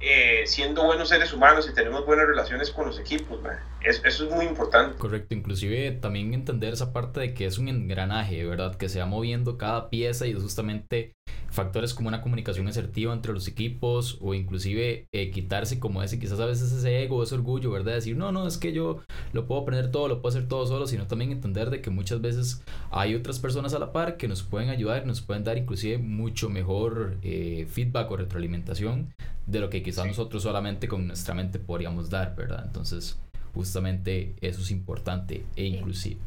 eh, 0.00 0.44
siendo 0.46 0.84
buenos 0.84 1.10
seres 1.10 1.32
humanos 1.32 1.68
y 1.68 1.74
tenemos 1.74 2.04
buenas 2.06 2.26
relaciones 2.26 2.70
con 2.70 2.86
los 2.86 2.98
equipos. 2.98 3.38
Eso 3.82 4.24
es 4.26 4.34
muy 4.34 4.46
importante. 4.46 4.98
Correcto, 4.98 5.34
inclusive 5.34 5.92
también 5.92 6.34
entender 6.34 6.72
esa 6.72 6.92
parte 6.92 7.20
de 7.20 7.34
que 7.34 7.46
es 7.46 7.58
un 7.58 7.68
engranaje, 7.68 8.44
¿verdad? 8.44 8.74
Que 8.76 8.88
se 8.88 9.00
va 9.00 9.06
moviendo 9.06 9.56
cada 9.58 9.90
pieza 9.90 10.26
y 10.26 10.34
justamente 10.34 11.12
factores 11.50 11.94
como 11.94 12.08
una 12.08 12.22
comunicación 12.22 12.68
asertiva 12.68 13.12
entre 13.12 13.32
los 13.32 13.48
equipos 13.48 14.18
o 14.20 14.34
inclusive 14.34 15.06
eh, 15.12 15.30
quitarse 15.30 15.80
como 15.80 16.02
ese, 16.02 16.18
quizás 16.18 16.40
a 16.40 16.46
veces 16.46 16.72
ese 16.72 17.02
ego, 17.02 17.22
ese 17.22 17.34
orgullo, 17.34 17.70
¿verdad? 17.70 17.94
Decir, 17.94 18.16
no, 18.16 18.32
no, 18.32 18.46
es 18.46 18.56
que 18.56 18.72
yo 18.72 19.00
lo 19.32 19.46
puedo 19.46 19.62
aprender 19.62 19.90
todo, 19.90 20.08
lo 20.08 20.22
puedo 20.22 20.36
hacer 20.36 20.48
todo 20.48 20.66
solo, 20.66 20.86
sino 20.86 21.06
también 21.06 21.32
entender 21.32 21.70
de 21.70 21.80
que 21.80 21.90
muchas 21.90 22.20
veces 22.20 22.62
hay 22.90 23.14
otras 23.14 23.38
personas 23.38 23.74
a 23.74 23.78
la 23.78 23.92
par 23.92 24.16
que 24.16 24.28
nos 24.28 24.42
pueden 24.42 24.68
ayudar, 24.68 25.06
nos 25.06 25.20
pueden 25.20 25.44
dar 25.44 25.58
inclusive 25.58 25.98
mucho 25.98 26.48
mejor 26.48 27.16
eh, 27.22 27.66
feedback 27.68 28.10
o 28.10 28.16
retroalimentación 28.16 29.12
de 29.46 29.60
lo 29.60 29.70
que 29.70 29.82
quizás 29.82 30.06
nosotros 30.06 30.42
solamente 30.44 30.86
con 30.86 31.06
nuestra 31.06 31.34
mente 31.34 31.58
podríamos 31.58 32.10
dar, 32.10 32.36
¿verdad? 32.36 32.62
Entonces, 32.64 33.18
justamente 33.54 34.34
eso 34.40 34.60
es 34.60 34.70
importante 34.70 35.44
e 35.56 35.64
inclusive. 35.64 36.20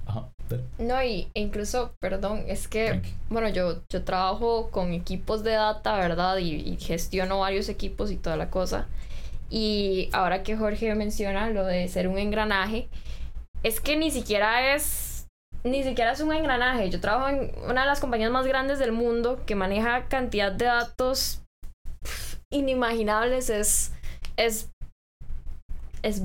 No, 0.78 1.02
y 1.04 1.30
e 1.34 1.42
incluso, 1.42 1.96
perdón, 2.00 2.44
es 2.48 2.68
que, 2.68 3.02
bueno, 3.30 3.50
yo, 3.50 3.82
yo 3.90 4.04
trabajo 4.04 4.70
con 4.70 4.94
equipos 4.94 5.44
de 5.44 5.52
data, 5.52 5.98
¿verdad? 5.98 6.38
Y, 6.38 6.56
y, 6.56 6.78
gestiono 6.78 7.40
varios 7.40 7.70
equipos 7.70 8.12
y 8.12 8.18
toda 8.18 8.38
la 8.38 8.50
cosa. 8.50 8.88
Y 9.50 10.10
ahora 10.12 10.44
que 10.44 10.58
Jorge 10.58 10.94
menciona 10.96 11.50
lo 11.50 11.66
de 11.66 11.88
ser 11.88 12.08
un 12.08 12.18
engranaje, 12.18 12.90
es 13.64 13.80
que 13.80 13.96
ni 13.96 14.12
siquiera 14.12 14.76
es, 14.76 15.28
ni 15.64 15.84
siquiera 15.84 16.12
es 16.12 16.20
un 16.20 16.34
engranaje. 16.34 16.90
Yo 16.90 17.00
trabajo 17.00 17.30
en 17.30 17.52
una 17.70 17.82
de 17.82 17.88
las 17.88 18.00
compañías 18.00 18.32
más 18.32 18.46
grandes 18.46 18.80
del 18.80 18.92
mundo 18.92 19.42
que 19.46 19.56
maneja 19.56 20.08
cantidad 20.08 20.52
de 20.52 20.66
datos 20.66 21.44
inimaginables. 22.52 23.50
Es, 23.50 23.94
es, 24.38 24.70
es 26.04 26.22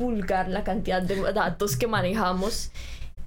vulgar 0.00 0.48
la 0.48 0.64
cantidad 0.64 1.02
de 1.02 1.32
datos 1.32 1.76
que 1.76 1.86
manejamos. 1.86 2.70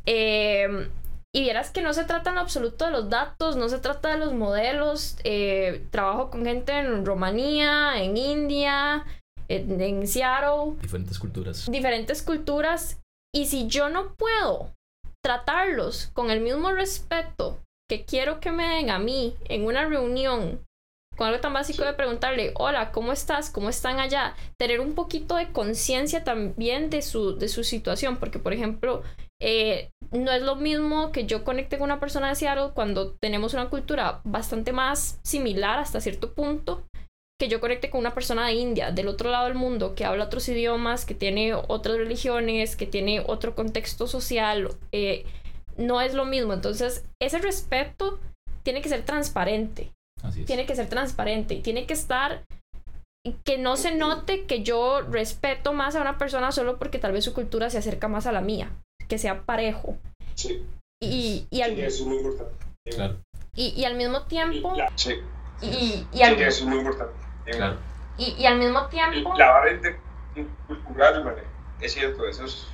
Em, 0.05 0.89
y 1.33 1.41
vieras 1.41 1.69
que 1.69 1.81
no 1.81 1.93
se 1.93 2.05
trata 2.05 2.31
en 2.31 2.37
absoluto 2.37 2.85
de 2.85 2.91
los 2.91 3.09
datos, 3.09 3.57
no 3.57 3.69
se 3.69 3.79
trata 3.79 4.13
de 4.13 4.17
los 4.17 4.33
modelos. 4.33 5.17
Eh, 5.23 5.85
trabajo 5.91 6.31
con 6.31 6.45
gente 6.45 6.71
en 6.71 7.05
Rumanía, 7.05 8.01
en 8.01 8.17
India, 8.17 9.05
en, 9.47 9.81
en, 9.81 10.07
Seattle. 10.07 10.75
Diferentes 10.81 11.19
culturas. 11.19 11.69
Diferentes 11.69 12.21
culturas. 12.21 13.01
Y 13.33 13.47
si 13.47 13.67
yo 13.67 13.89
no 13.89 14.13
puedo 14.15 14.73
tratarlos 15.21 16.07
con 16.13 16.31
el 16.31 16.39
mismo 16.39 16.71
respeto 16.71 17.59
que 17.89 18.05
quiero 18.05 18.39
que 18.39 18.51
me 18.51 18.67
den 18.77 18.89
a 18.89 18.99
mí 18.99 19.35
en 19.49 19.65
una 19.65 19.85
reunión 19.85 20.64
con 21.15 21.27
algo 21.27 21.39
tan 21.39 21.53
básico 21.53 21.83
de 21.83 21.93
preguntarle, 21.93 22.51
hola, 22.55 22.91
¿cómo 22.91 23.11
estás? 23.11 23.49
¿Cómo 23.49 23.69
están 23.69 23.99
allá? 23.99 24.35
Tener 24.57 24.79
un 24.79 24.93
poquito 24.93 25.35
de 25.35 25.51
conciencia 25.51 26.23
también 26.23 26.89
de 26.89 27.01
su, 27.01 27.37
de 27.37 27.47
su 27.47 27.63
situación, 27.63 28.17
porque 28.17 28.39
por 28.39 28.53
ejemplo, 28.53 29.03
eh, 29.41 29.89
no 30.11 30.31
es 30.31 30.41
lo 30.41 30.55
mismo 30.55 31.11
que 31.11 31.25
yo 31.25 31.43
conecte 31.43 31.77
con 31.77 31.85
una 31.85 31.99
persona 31.99 32.29
de 32.29 32.35
Seattle 32.35 32.71
cuando 32.73 33.13
tenemos 33.13 33.53
una 33.53 33.69
cultura 33.69 34.21
bastante 34.23 34.71
más 34.71 35.19
similar 35.23 35.79
hasta 35.79 36.01
cierto 36.01 36.33
punto, 36.33 36.83
que 37.39 37.49
yo 37.49 37.59
conecte 37.59 37.89
con 37.89 37.99
una 37.99 38.13
persona 38.13 38.47
de 38.47 38.53
India, 38.53 38.91
del 38.91 39.09
otro 39.09 39.29
lado 39.29 39.45
del 39.45 39.55
mundo, 39.55 39.93
que 39.93 40.05
habla 40.05 40.25
otros 40.25 40.47
idiomas, 40.47 41.05
que 41.05 41.15
tiene 41.15 41.53
otras 41.53 41.97
religiones, 41.97 42.75
que 42.75 42.85
tiene 42.85 43.23
otro 43.25 43.55
contexto 43.55 44.07
social, 44.07 44.69
eh, 44.91 45.25
no 45.77 45.99
es 45.99 46.13
lo 46.13 46.25
mismo. 46.25 46.53
Entonces, 46.53 47.03
ese 47.21 47.39
respeto 47.39 48.19
tiene 48.63 48.81
que 48.81 48.89
ser 48.89 49.03
transparente. 49.03 49.91
Tiene 50.45 50.65
que 50.65 50.75
ser 50.75 50.89
transparente 50.89 51.53
y 51.53 51.61
tiene 51.61 51.85
que 51.85 51.93
estar 51.93 52.43
que 53.43 53.57
no 53.57 53.75
se 53.75 53.95
note 53.95 54.45
que 54.45 54.61
yo 54.61 55.01
respeto 55.01 55.73
más 55.73 55.95
a 55.95 56.01
una 56.01 56.17
persona 56.17 56.51
solo 56.51 56.77
porque 56.77 56.99
tal 56.99 57.11
vez 57.11 57.23
su 57.23 57.33
cultura 57.33 57.69
se 57.69 57.79
acerca 57.79 58.07
más 58.07 58.27
a 58.27 58.31
la 58.31 58.41
mía, 58.41 58.71
que 59.07 59.17
sea 59.17 59.41
parejo. 59.41 59.97
Sí. 60.35 60.63
Y, 61.01 61.47
y 61.49 61.61
al, 61.61 61.71
eso 61.79 62.03
es 62.03 62.07
muy 62.07 62.17
importante. 62.17 62.53
Claro. 62.85 63.15
Y, 63.55 63.69
y 63.69 63.85
al 63.85 63.95
mismo 63.95 64.23
tiempo... 64.23 64.75
Sí. 64.95 65.15
Y, 65.61 66.05
y 66.11 66.21
al, 66.21 66.35
sí, 66.35 66.43
eso 66.43 66.63
es 66.63 66.65
muy 66.65 66.79
importante. 66.79 67.13
Claro. 67.45 67.77
Y, 68.17 68.35
y 68.37 68.45
al 68.45 68.59
mismo 68.59 68.87
tiempo... 68.87 69.35
La 69.37 69.51
barra 69.51 69.71
cultural, 70.67 71.43
es 71.81 71.93
cierto, 71.93 72.27
eso 72.27 72.45
es 72.45 72.67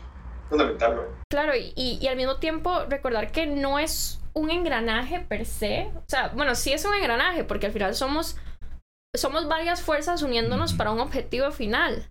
fundamental. 0.50 0.96
¿no? 0.96 1.02
Claro, 1.30 1.54
y, 1.56 1.74
y 1.76 2.08
al 2.08 2.16
mismo 2.18 2.38
tiempo 2.38 2.86
recordar 2.90 3.32
que 3.32 3.46
no 3.48 3.80
es 3.80 4.21
un 4.34 4.50
engranaje 4.52 5.20
per 5.20 5.46
se. 5.46 5.92
O 5.96 6.04
sea, 6.08 6.30
bueno, 6.30 6.56
sí 6.56 6.74
es 6.74 6.86
un 6.86 6.94
engranaje, 6.94 7.44
porque 7.44 7.68
al 7.68 7.74
final 7.74 7.96
somos, 7.96 8.38
somos 9.16 9.48
varias 9.48 9.82
fuerzas 9.82 10.22
uniéndonos 10.22 10.74
para 10.74 10.92
un 10.92 11.00
objetivo 11.00 11.52
final. 11.52 12.10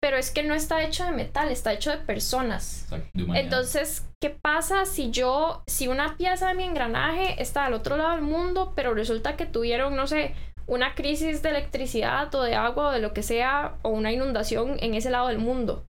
Pero 0.00 0.18
es 0.18 0.30
que 0.30 0.42
no 0.42 0.54
está 0.54 0.82
hecho 0.82 1.04
de 1.04 1.12
metal, 1.12 1.50
está 1.50 1.72
hecho 1.72 1.90
de 1.90 1.96
personas. 1.96 2.86
Entonces, 3.14 4.06
¿qué 4.20 4.28
pasa 4.28 4.84
si 4.84 5.10
yo, 5.10 5.62
si 5.66 5.88
una 5.88 6.18
pieza 6.18 6.48
de 6.48 6.54
mi 6.54 6.64
engranaje 6.64 7.40
está 7.42 7.64
al 7.64 7.72
otro 7.72 7.96
lado 7.96 8.10
del 8.10 8.20
mundo, 8.20 8.74
pero 8.76 8.92
resulta 8.92 9.36
que 9.36 9.46
tuvieron, 9.46 9.96
no 9.96 10.06
sé, 10.06 10.34
una 10.66 10.94
crisis 10.94 11.42
de 11.42 11.50
electricidad 11.50 12.34
o 12.34 12.42
de 12.42 12.54
agua 12.54 12.88
o 12.88 12.92
de 12.92 13.00
lo 13.00 13.14
que 13.14 13.22
sea, 13.22 13.78
o 13.80 13.88
una 13.88 14.12
inundación 14.12 14.76
en 14.80 14.94
ese 14.94 15.10
lado 15.10 15.28
del 15.28 15.38
mundo? 15.38 15.86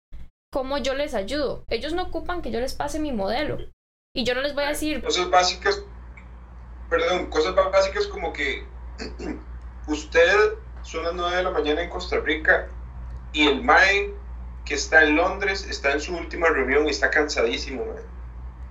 ¿Cómo 0.52 0.78
yo 0.78 0.94
les 0.94 1.14
ayudo? 1.14 1.64
Ellos 1.68 1.92
no 1.92 2.02
ocupan 2.02 2.42
que 2.42 2.50
yo 2.50 2.58
les 2.58 2.74
pase 2.74 2.98
mi 2.98 3.12
modelo. 3.12 3.58
Y 4.12 4.24
yo 4.24 4.34
no 4.34 4.40
les 4.40 4.54
voy 4.54 4.64
a 4.64 4.70
decir... 4.70 5.00
Cosas 5.04 5.30
básicas, 5.30 5.84
perdón, 6.88 7.26
cosas 7.26 7.54
básicas 7.54 8.08
como 8.08 8.32
que 8.32 8.66
usted 9.86 10.54
son 10.82 11.04
las 11.04 11.14
9 11.14 11.36
de 11.36 11.42
la 11.44 11.50
mañana 11.50 11.82
en 11.82 11.90
Costa 11.90 12.18
Rica 12.18 12.66
y 13.32 13.46
el 13.46 13.62
MAE 13.62 14.12
que 14.64 14.74
está 14.74 15.04
en 15.04 15.14
Londres 15.14 15.64
está 15.70 15.92
en 15.92 16.00
su 16.00 16.16
última 16.16 16.48
reunión 16.48 16.88
y 16.88 16.90
está 16.90 17.08
cansadísimo, 17.08 17.84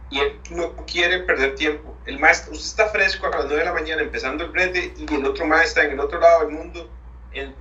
Y 0.10 0.20
él 0.20 0.42
no 0.50 0.76
quiere 0.86 1.20
perder 1.20 1.56
tiempo. 1.56 1.98
El 2.06 2.20
maestro, 2.20 2.52
usted 2.52 2.66
está 2.66 2.90
fresco 2.90 3.28
a 3.28 3.30
las 3.30 3.46
9 3.46 3.60
de 3.60 3.66
la 3.66 3.74
mañana 3.74 4.02
empezando 4.02 4.44
el 4.44 4.52
brete 4.52 4.94
y 4.98 5.14
el 5.14 5.26
otro 5.26 5.46
maestro 5.46 5.84
está 5.84 5.84
en 5.86 5.92
el 5.94 6.02
otro 6.02 6.20
lado 6.20 6.48
del 6.48 6.50
mundo 6.50 6.90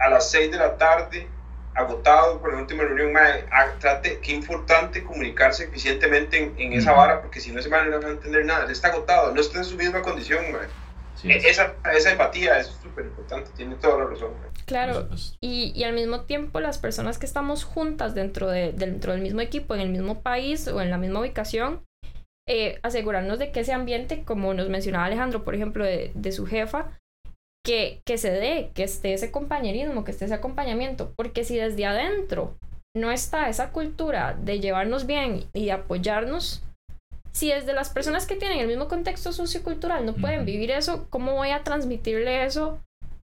a 0.00 0.08
las 0.08 0.32
6 0.32 0.50
de 0.50 0.56
la 0.56 0.76
tarde 0.76 1.28
agotado 1.74 2.40
por 2.40 2.52
la 2.52 2.60
última 2.60 2.84
reunión, 2.84 3.12
trate, 3.78 4.18
qué 4.20 4.32
importante 4.32 5.04
comunicarse 5.04 5.64
eficientemente 5.64 6.52
en, 6.56 6.72
esa 6.72 6.92
vara, 6.92 7.22
porque 7.22 7.40
si 7.40 7.52
no 7.52 7.62
se 7.62 7.68
van 7.68 7.92
a 7.92 8.08
entender 8.08 8.44
nada, 8.44 8.64
él 8.64 8.70
está 8.70 8.88
agotado, 8.88 9.32
no 9.34 9.40
está 9.40 9.58
en 9.58 9.64
su 9.64 9.76
misma 9.76 10.02
condición, 10.02 10.44
e, 11.24 11.36
esa, 11.48 11.74
esa, 11.94 12.12
empatía 12.12 12.58
es 12.58 12.68
súper 12.82 13.06
importante, 13.06 13.50
tiene 13.56 13.74
toda 13.76 13.98
la 13.98 14.10
razón. 14.10 14.30
Claro, 14.66 15.08
y, 15.40 15.72
y, 15.74 15.84
al 15.84 15.94
mismo 15.94 16.22
tiempo 16.22 16.60
las 16.60 16.78
personas 16.78 17.18
que 17.18 17.26
estamos 17.26 17.64
juntas 17.64 18.14
dentro, 18.14 18.48
de, 18.48 18.72
dentro 18.72 19.12
del 19.12 19.22
mismo 19.22 19.40
equipo, 19.40 19.74
en 19.74 19.80
el 19.80 19.88
mismo 19.88 20.22
país 20.22 20.68
o 20.68 20.80
en 20.80 20.90
la 20.90 20.98
misma 20.98 21.20
ubicación, 21.20 21.84
eh, 22.46 22.78
asegurarnos 22.82 23.38
de 23.38 23.50
que 23.52 23.60
ese 23.60 23.72
ambiente, 23.72 24.24
como 24.24 24.54
nos 24.54 24.68
mencionaba 24.68 25.06
Alejandro, 25.06 25.44
por 25.44 25.54
ejemplo, 25.54 25.84
de, 25.84 26.12
de 26.14 26.32
su 26.32 26.46
jefa, 26.46 26.98
que, 27.68 28.00
que 28.06 28.16
se 28.16 28.30
dé, 28.30 28.70
que 28.72 28.82
esté 28.82 29.12
ese 29.12 29.30
compañerismo, 29.30 30.02
que 30.02 30.10
esté 30.10 30.24
ese 30.24 30.32
acompañamiento, 30.32 31.12
porque 31.14 31.44
si 31.44 31.54
desde 31.54 31.84
adentro 31.84 32.56
no 32.96 33.10
está 33.10 33.50
esa 33.50 33.72
cultura 33.72 34.34
de 34.42 34.58
llevarnos 34.58 35.04
bien 35.04 35.44
y 35.52 35.66
de 35.66 35.72
apoyarnos, 35.72 36.62
si 37.30 37.50
desde 37.50 37.74
las 37.74 37.90
personas 37.90 38.26
que 38.26 38.36
tienen 38.36 38.60
el 38.60 38.68
mismo 38.68 38.88
contexto 38.88 39.32
sociocultural 39.32 40.06
no 40.06 40.14
pueden 40.14 40.46
vivir 40.46 40.70
eso, 40.70 41.08
¿cómo 41.10 41.34
voy 41.34 41.50
a 41.50 41.62
transmitirle 41.62 42.46
eso 42.46 42.80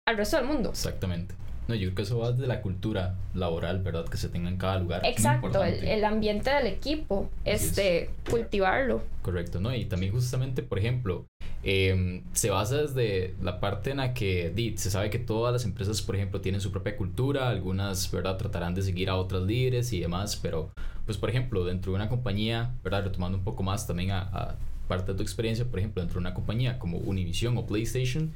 al 0.09 0.17
resto 0.17 0.39
del 0.39 0.47
mundo? 0.47 0.71
Exactamente. 0.71 1.35
No, 1.69 1.75
yo 1.77 1.87
creo 1.87 1.95
que 1.95 2.03
eso 2.03 2.19
va 2.19 2.33
desde 2.33 2.47
la 2.47 2.61
cultura 2.61 3.15
laboral, 3.35 3.83
¿verdad? 3.83 4.05
Que 4.07 4.17
se 4.17 4.29
tenga 4.29 4.49
en 4.49 4.57
cada 4.57 4.79
lugar. 4.79 5.03
Exacto, 5.05 5.63
el, 5.63 5.85
el, 5.85 6.05
ambiente 6.05 6.51
del 6.51 6.67
equipo, 6.67 7.31
este, 7.45 8.11
cultivarlo. 8.29 9.03
Correcto, 9.23 9.61
¿no? 9.61 9.75
Y 9.75 9.85
también 9.85 10.13
justamente, 10.13 10.63
por 10.63 10.81
ejemplo, 10.81 11.27
eh, 11.63 12.23
se 12.33 12.51
basa 12.51 12.83
desde 12.83 13.37
la 13.41 13.61
parte 13.61 13.93
en 13.93 13.99
la 13.99 14.13
que 14.13 14.75
se 14.77 14.91
sabe 14.91 15.11
que 15.11 15.21
todas 15.21 15.53
las 15.53 15.65
empresas, 15.65 16.03
por 16.03 16.17
ejemplo, 16.17 16.41
tienen 16.41 16.61
su 16.61 16.73
propia 16.73 16.97
cultura, 16.97 17.49
algunas, 17.49 18.11
¿verdad? 18.11 18.37
Tratarán 18.37 18.75
de 18.75 18.83
seguir 18.83 19.09
a 19.09 19.17
otras 19.17 19.45
líderes 19.45 19.93
y 19.93 20.01
demás, 20.01 20.37
pero, 20.37 20.73
pues, 21.07 21.17
por 21.17 21.31
ejemplo, 21.31 21.65
dentro 21.65 21.93
de 21.93 21.97
una 21.97 22.09
compañía, 22.09 22.75
¿verdad? 22.83 23.05
Retomando 23.05 23.39
un 23.39 23.45
poco 23.45 23.63
más 23.63 23.87
también 23.87 24.11
a, 24.11 24.23
a 24.23 24.57
parte 24.89 25.13
de 25.13 25.17
tu 25.17 25.23
experiencia, 25.23 25.65
por 25.65 25.79
ejemplo, 25.79 26.03
dentro 26.03 26.15
de 26.15 26.27
una 26.27 26.35
compañía 26.35 26.81
como 26.81 26.99
Univision 26.99 27.57
o 27.57 27.67
PlayStation, 27.67 28.33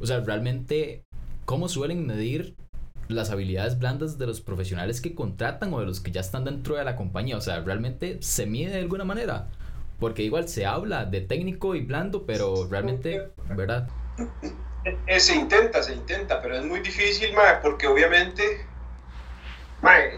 o 0.00 0.06
sea, 0.06 0.20
realmente, 0.20 1.04
¿cómo 1.44 1.68
suelen 1.68 2.04
medir 2.04 2.56
las 3.08 3.30
habilidades 3.30 3.78
blandas 3.78 4.18
de 4.18 4.26
los 4.26 4.40
profesionales 4.40 5.00
que 5.00 5.14
contratan 5.14 5.72
o 5.74 5.80
de 5.80 5.86
los 5.86 6.00
que 6.00 6.10
ya 6.10 6.20
están 6.20 6.44
dentro 6.44 6.76
de 6.76 6.84
la 6.84 6.96
compañía? 6.96 7.36
O 7.36 7.40
sea, 7.40 7.60
¿realmente 7.60 8.18
se 8.20 8.46
mide 8.46 8.70
de 8.70 8.78
alguna 8.78 9.04
manera? 9.04 9.48
Porque 9.98 10.22
igual 10.22 10.48
se 10.48 10.66
habla 10.66 11.04
de 11.04 11.20
técnico 11.20 11.74
y 11.74 11.80
blando, 11.80 12.26
pero 12.26 12.68
realmente, 12.68 13.30
¿verdad? 13.56 13.88
Eh, 15.06 15.20
se 15.20 15.34
intenta, 15.34 15.82
se 15.82 15.94
intenta, 15.94 16.42
pero 16.42 16.56
es 16.56 16.64
muy 16.64 16.80
difícil, 16.80 17.30
porque 17.62 17.86
obviamente 17.86 18.66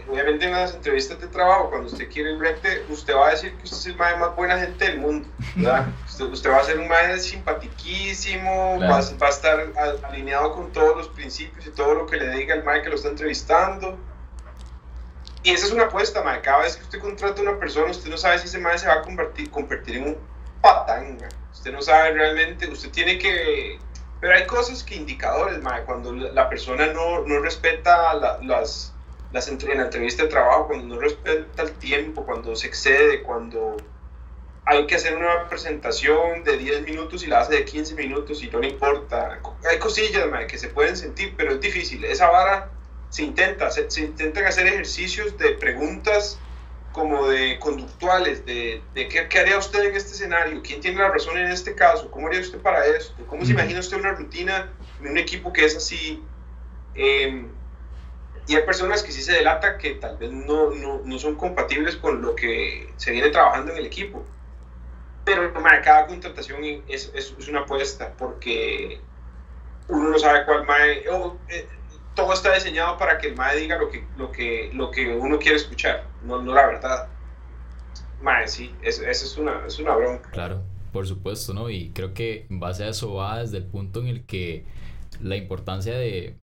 obviamente 0.09 0.45
en 0.45 0.53
las 0.53 0.75
entrevistas 0.75 1.21
de 1.21 1.27
trabajo, 1.27 1.71
cuando 1.71 1.89
usted 1.89 2.09
quiere 2.09 2.31
el 2.31 2.39
brete, 2.39 2.85
usted 2.89 3.15
va 3.15 3.29
a 3.29 3.31
decir 3.33 3.55
que 3.57 3.65
usted 3.65 3.77
es 3.77 3.87
el 3.87 3.97
más 3.97 4.37
buena 4.37 4.59
gente 4.59 4.85
del 4.85 4.99
mundo, 4.99 5.29
¿verdad? 5.57 5.87
usted, 6.33 6.51
va 6.51 6.59
a 6.59 6.65
ser 6.65 6.79
un 6.79 6.89
mae 6.89 7.19
simpatiquísimo, 7.19 8.79
va, 8.81 8.99
a 8.99 9.29
estar 9.29 9.73
alineado 10.05 10.53
con 10.55 10.73
todos 10.73 10.97
los 10.97 11.09
principios 11.09 11.67
y 11.67 11.71
todo 11.71 11.95
lo 11.95 12.07
que 12.07 12.17
le 12.17 12.31
diga 12.31 12.55
el 12.55 12.65
mae 12.65 12.83
que 12.83 12.91
lo 12.91 12.95
está 12.95 13.09
entrevistando. 13.09 13.99
Y 15.43 15.51
esa 15.51 15.67
es 15.67 15.73
una 15.73 15.85
apuesta, 15.85 16.23
mae. 16.23 16.41
Cada 16.41 16.63
vez 16.63 16.77
que 16.77 16.83
usted 16.83 17.01
contrata 17.01 17.41
a 17.41 17.43
una 17.43 17.59
persona, 17.59 17.91
usted 17.91 18.11
no 18.11 18.17
sabe 18.17 18.39
si 18.39 18.47
ese 18.47 18.59
mae 18.59 18.79
se 18.79 18.89
va 18.89 18.95
a 18.95 19.03
convertir, 19.03 19.51
convertir 19.51 19.97
en 19.97 20.09
un 20.09 20.19
patán, 20.61 21.19
Usted 21.53 21.73
no 21.73 21.83
sabe 21.83 22.13
realmente, 22.13 22.69
usted 22.69 22.91
tiene 22.91 23.19
que... 23.19 23.79
Pero 24.21 24.35
hay 24.35 24.47
cosas 24.47 24.83
que 24.83 24.95
indicadores, 24.97 25.63
mae, 25.63 25.85
cuando 25.85 26.13
la 26.13 26.49
persona 26.49 26.87
no, 26.87 27.21
no 27.27 27.41
respeta 27.41 28.15
las 28.15 28.96
las 29.33 29.49
en 29.49 29.59
la 29.59 29.85
entrevista 29.85 30.25
de 30.25 30.29
trabajo, 30.29 30.69
cuando 30.69 30.95
no 30.95 31.01
respeta 31.01 31.63
el 31.63 31.73
tiempo, 31.73 32.25
cuando 32.25 32.55
se 32.57 32.69
excede, 32.69 33.23
cuando 33.23 33.77
hay 34.65 34.87
que 34.87 34.97
hacer 34.97 35.17
una 35.17 35.49
presentación 35.49 36.43
de 36.45 36.57
10 36.57 36.83
minutos 36.83 37.23
y 37.23 37.29
la 37.29 37.41
hace 37.41 37.55
de 37.55 37.65
15 37.65 37.95
minutos 37.95 38.43
y 38.43 38.51
no 38.51 38.59
le 38.59 38.69
importa. 38.69 39.41
Hay 39.71 39.79
cosillas 39.79 40.27
que 40.49 40.59
se 40.59 40.69
pueden 40.69 40.97
sentir, 40.97 41.35
pero 41.37 41.53
es 41.53 41.61
difícil. 41.61 42.05
Esa 42.05 42.29
vara 42.29 42.71
se 43.11 43.23
intenta, 43.23 43.71
se, 43.71 43.87
intentan 44.01 44.45
hacer 44.45 44.67
ejercicios 44.67 45.39
de 45.39 45.51
preguntas 45.53 46.39
como 46.93 47.29
de 47.29 47.59
conductuales, 47.61 48.45
de, 48.45 48.83
de 48.95 49.09
qué, 49.09 49.29
qué, 49.29 49.39
haría 49.39 49.59
usted 49.59 49.85
en 49.85 49.95
este 49.95 50.13
escenario, 50.13 50.63
quién 50.63 50.81
tiene 50.81 50.99
la 50.99 51.11
razón 51.11 51.37
en 51.37 51.51
este 51.51 51.75
caso, 51.75 52.11
cómo 52.11 52.27
haría 52.27 52.41
usted 52.41 52.59
para 52.59 52.87
esto, 52.87 53.15
cómo 53.27 53.45
se 53.45 53.53
imagina 53.53 53.81
usted 53.81 53.99
una 53.99 54.13
rutina 54.13 54.73
en 55.01 55.11
un 55.11 55.19
equipo 55.19 55.53
que 55.53 55.65
es 55.65 55.77
así. 55.77 56.23
Eh, 56.95 57.47
y 58.49 58.55
hay 58.55 58.63
personas 58.63 59.03
que 59.03 59.11
sí 59.11 59.23
se 59.23 59.33
delata 59.33 59.77
que 59.77 59.95
tal 59.95 60.17
vez 60.19 60.31
no, 60.31 60.71
no, 60.71 61.01
no, 61.05 61.19
son 61.19 61.35
compatibles 61.35 61.97
con 61.97 62.23
lo 62.23 62.37
que 62.37 62.93
se 62.97 63.11
viene 63.11 63.31
trabajando 63.31 63.73
en 63.73 63.79
el 63.79 63.87
equipo. 63.87 64.25
Pero 65.25 65.53
cada 65.83 66.07
contratación 66.07 66.63
es, 66.87 67.11
es, 67.13 67.49
una 67.49 67.61
apuesta 67.61 68.13
porque 68.17 69.01
uno 69.89 70.11
no 70.11 70.19
sabe 70.19 70.45
cuál 70.45 70.65
mae, 70.65 71.05
eh, 71.49 71.69
todo 72.15 72.33
está 72.33 72.55
diseñado 72.55 72.97
para 72.97 73.19
que 73.19 73.29
el 73.29 73.37
mae 73.37 73.57
diga 73.57 73.77
lo 73.77 73.91
que, 73.91 74.07
lo 74.17 74.31
que, 74.31 74.71
lo 74.73 74.93
que 74.93 75.17
uno 75.17 75.39
quiere 75.41 75.57
escuchar, 75.57 76.05
no, 76.23 76.41
no 76.41 76.55
la 76.55 76.67
verdad. 76.67 77.09
Mae, 78.23 78.47
sí, 78.47 78.73
eso, 78.83 79.05
es, 79.05 79.37
una, 79.37 79.67
es 79.67 79.81
una 79.81 79.97
bronca. 79.97 80.31
Claro, 80.31 80.63
por 80.93 81.09
supuesto, 81.09 81.53
¿no? 81.53 81.69
Y 81.69 81.91
creo 81.91 82.15
que 82.15 82.47
en 82.49 82.61
base 82.61 82.85
a 82.85 82.89
eso 82.89 83.15
va 83.15 83.41
desde 83.41 83.59
el 83.59 83.67
punto 83.67 84.01
en 84.01 84.07
el 84.07 84.25
que 84.25 84.65
la 85.21 85.35
importancia 85.35 85.95
de 85.95 86.39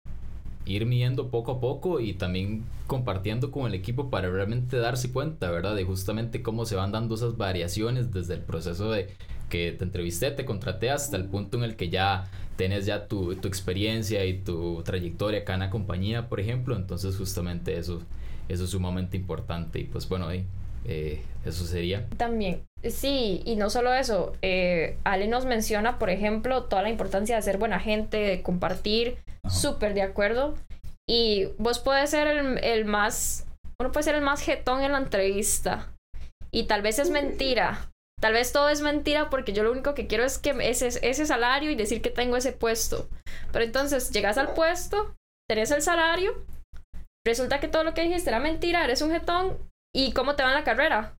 ir 0.66 0.86
midiendo 0.86 1.28
poco 1.28 1.52
a 1.52 1.60
poco 1.60 2.00
y 2.00 2.14
también 2.14 2.64
compartiendo 2.86 3.50
con 3.50 3.66
el 3.66 3.74
equipo 3.74 4.10
para 4.10 4.30
realmente 4.30 4.76
darse 4.76 5.12
cuenta, 5.12 5.50
¿verdad? 5.50 5.74
De 5.74 5.84
justamente 5.84 6.42
cómo 6.42 6.66
se 6.66 6.76
van 6.76 6.92
dando 6.92 7.14
esas 7.14 7.36
variaciones 7.36 8.12
desde 8.12 8.34
el 8.34 8.40
proceso 8.40 8.90
de 8.90 9.08
que 9.48 9.72
te 9.72 9.84
entrevisté, 9.84 10.30
te 10.30 10.44
contraté 10.44 10.90
hasta 10.90 11.16
el 11.16 11.24
punto 11.24 11.58
en 11.58 11.64
el 11.64 11.76
que 11.76 11.90
ya 11.90 12.30
tienes 12.56 12.86
ya 12.86 13.06
tu, 13.08 13.34
tu 13.36 13.48
experiencia 13.48 14.24
y 14.24 14.38
tu 14.38 14.82
trayectoria 14.82 15.40
acá 15.40 15.54
en 15.54 15.60
la 15.60 15.70
compañía, 15.70 16.28
por 16.28 16.40
ejemplo. 16.40 16.76
Entonces 16.76 17.16
justamente 17.16 17.76
eso, 17.76 18.02
eso 18.48 18.64
es 18.64 18.70
sumamente 18.70 19.16
importante 19.16 19.80
y 19.80 19.84
pues 19.84 20.08
bueno, 20.08 20.28
ahí 20.28 20.46
eh, 20.84 21.22
eso 21.44 21.64
sería. 21.64 22.06
También, 22.16 22.64
sí, 22.88 23.42
y 23.44 23.56
no 23.56 23.70
solo 23.70 23.92
eso, 23.92 24.32
eh, 24.42 24.96
Ale 25.04 25.28
nos 25.28 25.44
menciona, 25.44 25.98
por 25.98 26.10
ejemplo, 26.10 26.64
toda 26.64 26.82
la 26.82 26.90
importancia 26.90 27.36
de 27.36 27.42
ser 27.42 27.58
buena 27.58 27.80
gente, 27.80 28.18
de 28.18 28.42
compartir, 28.42 29.18
súper 29.48 29.94
de 29.94 30.02
acuerdo. 30.02 30.54
Y 31.08 31.48
vos 31.58 31.80
puedes 31.80 32.10
ser 32.10 32.26
el, 32.26 32.58
el, 32.62 32.84
más, 32.84 33.46
uno 33.80 33.92
puede 33.92 34.04
ser 34.04 34.14
el 34.14 34.22
más 34.22 34.40
jetón 34.42 34.82
en 34.82 34.92
la 34.92 34.98
entrevista. 34.98 35.92
Y 36.52 36.64
tal 36.64 36.82
vez 36.82 36.98
es 36.98 37.10
mentira. 37.10 37.88
Tal 38.20 38.34
vez 38.34 38.52
todo 38.52 38.68
es 38.68 38.82
mentira 38.82 39.30
porque 39.30 39.52
yo 39.52 39.64
lo 39.64 39.72
único 39.72 39.94
que 39.94 40.06
quiero 40.06 40.24
es 40.24 40.38
que 40.38 40.54
ese, 40.60 40.86
ese 40.86 41.26
salario 41.26 41.72
y 41.72 41.74
decir 41.74 42.02
que 42.02 42.10
tengo 42.10 42.36
ese 42.36 42.52
puesto. 42.52 43.08
Pero 43.50 43.64
entonces 43.64 44.10
llegas 44.10 44.38
al 44.38 44.54
puesto, 44.54 45.16
tenés 45.48 45.72
el 45.72 45.82
salario, 45.82 46.44
resulta 47.26 47.58
que 47.58 47.66
todo 47.66 47.82
lo 47.82 47.94
que 47.94 48.02
dijiste 48.02 48.30
era 48.30 48.38
mentira, 48.38 48.84
eres 48.84 49.02
un 49.02 49.10
jetón 49.10 49.58
¿Y 49.94 50.12
cómo 50.14 50.34
te 50.36 50.42
va 50.42 50.50
en 50.50 50.54
la 50.54 50.64
carrera? 50.64 51.14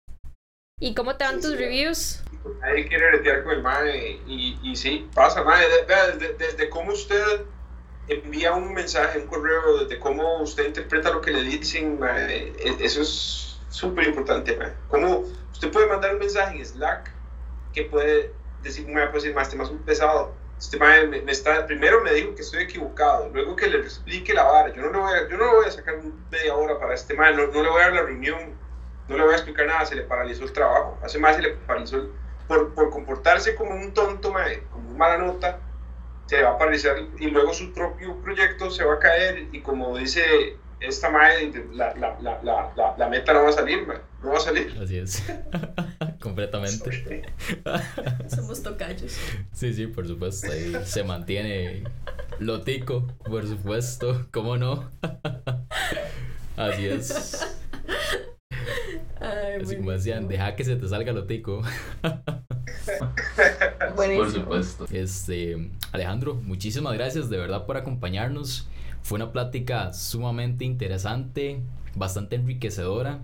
¿Y 0.79 0.95
cómo 0.95 1.15
te 1.15 1.25
van 1.25 1.39
tus 1.39 1.55
reviews? 1.55 2.23
Nadie 2.61 2.87
quiere 2.87 3.11
retear 3.11 3.43
con 3.43 3.53
el 3.53 3.61
MAE 3.61 4.19
y, 4.25 4.59
y 4.63 4.75
sí, 4.75 5.07
pasa, 5.13 5.43
MAE. 5.43 5.63
Desde, 5.87 6.33
desde, 6.33 6.69
cómo 6.69 6.91
usted 6.91 7.45
envía 8.07 8.51
un 8.53 8.73
mensaje, 8.73 9.19
un 9.19 9.27
correo, 9.27 9.77
desde 9.77 9.99
cómo 9.99 10.41
usted 10.41 10.65
interpreta 10.65 11.11
lo 11.11 11.21
que 11.21 11.31
le 11.31 11.43
dicen, 11.43 11.99
mae, 11.99 12.51
e, 12.57 12.75
eso 12.79 13.03
es 13.03 13.59
súper 13.69 14.07
importante, 14.07 14.57
MAE. 14.57 14.73
Cómo 14.89 15.23
usted 15.51 15.71
puede 15.71 15.85
mandar 15.85 16.13
un 16.13 16.19
mensaje 16.19 16.57
en 16.57 16.65
Slack 16.65 17.11
que 17.73 17.83
puede 17.83 18.33
decir, 18.63 18.87
MAE, 18.87 19.07
puede 19.09 19.21
decir, 19.21 19.35
más, 19.35 19.47
este 19.47 19.57
más 19.57 19.69
un 19.69 19.83
pesado 19.83 20.33
este 20.63 20.77
mae 20.77 21.05
me, 21.07 21.19
está, 21.29 21.65
primero 21.65 22.01
me 22.01 22.13
dijo 22.13 22.35
que 22.35 22.41
estoy 22.41 22.63
equivocado, 22.63 23.29
luego 23.33 23.55
que 23.55 23.67
le 23.67 23.79
explique 23.79 24.33
la 24.33 24.43
vara, 24.43 24.73
yo 24.73 24.81
no 24.81 24.91
le 24.91 24.97
voy 24.97 25.11
a, 25.11 25.27
yo 25.27 25.37
no 25.37 25.45
le 25.45 25.55
voy 25.55 25.65
a 25.65 25.71
sacar 25.71 25.95
media 26.31 26.55
hora 26.55 26.79
para 26.79 26.93
este 26.93 27.13
mae, 27.15 27.35
no, 27.35 27.47
no, 27.47 27.63
le 27.63 27.69
voy 27.69 27.81
a 27.81 27.85
dar 27.85 27.93
la 27.93 28.03
reunión, 28.03 28.57
no 29.07 29.17
le 29.17 29.23
voy 29.23 29.33
a 29.33 29.35
explicar 29.37 29.65
nada, 29.67 29.85
se 29.85 29.95
le 29.95 30.03
paralizó 30.03 30.43
el 30.43 30.53
trabajo, 30.53 30.97
hace 31.03 31.19
más 31.19 31.35
se 31.35 31.41
le 31.41 31.49
paralizó, 31.51 32.09
por, 32.47 32.73
por 32.73 32.89
comportarse 32.89 33.55
como 33.55 33.75
un 33.75 33.93
tonto, 33.93 34.31
mae, 34.31 34.63
como 34.71 34.89
una 34.89 34.97
mala 34.97 35.17
nota, 35.17 35.59
se 36.25 36.37
le 36.37 36.43
va 36.43 36.51
a 36.51 36.57
paralizar 36.57 36.97
y 37.19 37.27
luego 37.27 37.53
su 37.53 37.73
propio 37.73 38.15
proyecto 38.21 38.71
se 38.71 38.83
va 38.83 38.95
a 38.95 38.99
caer 38.99 39.47
y 39.51 39.61
como 39.61 39.97
dice 39.97 40.57
esta 40.79 41.09
mae, 41.09 41.51
la, 41.71 41.93
la, 41.95 42.17
la, 42.21 42.95
la, 42.97 43.07
meta 43.07 43.33
no 43.33 43.43
va 43.43 43.49
a 43.49 43.53
salir, 43.53 43.87
mae, 43.87 43.99
no 44.21 44.31
va 44.31 44.37
a 44.37 44.41
salir. 44.41 44.77
Así 44.81 44.97
es. 44.97 45.23
completamente. 46.23 47.23
Somos 48.33 48.63
tocayos. 48.63 49.17
Sí, 49.51 49.73
sí, 49.73 49.87
por 49.87 50.07
supuesto. 50.07 50.51
Ahí 50.51 50.73
se 50.85 51.03
mantiene 51.03 51.83
lotico, 52.39 53.07
por 53.25 53.45
supuesto. 53.47 54.27
¿Cómo 54.31 54.57
no? 54.57 54.89
Así 56.57 56.87
es. 56.87 57.57
Así 59.61 59.77
como 59.77 59.91
decían, 59.91 60.27
deja 60.27 60.55
que 60.55 60.63
se 60.63 60.75
te 60.75 60.87
salga 60.87 61.13
lotico. 61.13 61.61
Por 63.95 64.31
supuesto. 64.31 64.85
Este, 64.91 65.69
Alejandro, 65.91 66.35
muchísimas 66.35 66.93
gracias 66.93 67.29
de 67.29 67.37
verdad 67.37 67.65
por 67.65 67.77
acompañarnos. 67.77 68.67
Fue 69.01 69.17
una 69.17 69.31
plática 69.31 69.93
sumamente 69.93 70.65
interesante, 70.65 71.59
bastante 71.95 72.35
enriquecedora 72.35 73.21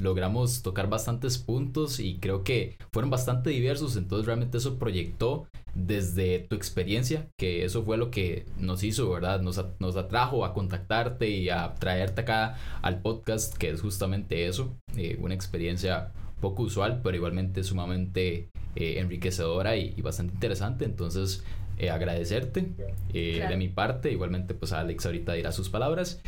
logramos 0.00 0.62
tocar 0.62 0.88
bastantes 0.88 1.38
puntos 1.38 2.00
y 2.00 2.18
creo 2.18 2.44
que 2.44 2.76
fueron 2.92 3.10
bastante 3.10 3.50
diversos, 3.50 3.96
entonces 3.96 4.26
realmente 4.26 4.58
eso 4.58 4.78
proyectó 4.78 5.46
desde 5.74 6.40
tu 6.40 6.56
experiencia, 6.56 7.28
que 7.38 7.64
eso 7.64 7.84
fue 7.84 7.96
lo 7.96 8.10
que 8.10 8.46
nos 8.58 8.82
hizo, 8.82 9.10
¿verdad? 9.10 9.40
Nos, 9.40 9.62
nos 9.78 9.96
atrajo 9.96 10.44
a 10.44 10.52
contactarte 10.52 11.28
y 11.28 11.48
a 11.48 11.74
traerte 11.74 12.22
acá 12.22 12.56
al 12.82 13.00
podcast, 13.00 13.56
que 13.56 13.70
es 13.70 13.80
justamente 13.80 14.46
eso, 14.46 14.76
eh, 14.96 15.16
una 15.20 15.34
experiencia 15.34 16.12
poco 16.40 16.62
usual, 16.64 17.00
pero 17.02 17.16
igualmente 17.16 17.64
sumamente 17.64 18.48
eh, 18.76 18.98
enriquecedora 18.98 19.76
y, 19.76 20.00
bastante 20.00 20.34
interesante, 20.34 20.84
entonces... 20.84 21.44
Eh, 21.78 21.88
agradecerte 21.90 22.66
de 23.12 23.56
mi 23.56 23.68
parte, 23.68 24.12
igualmente 24.12 24.54
pues 24.54 24.72
Alex 24.72 25.06
ahorita 25.06 25.32
dirá 25.32 25.50
sus 25.50 25.68
palabras, 25.70 26.20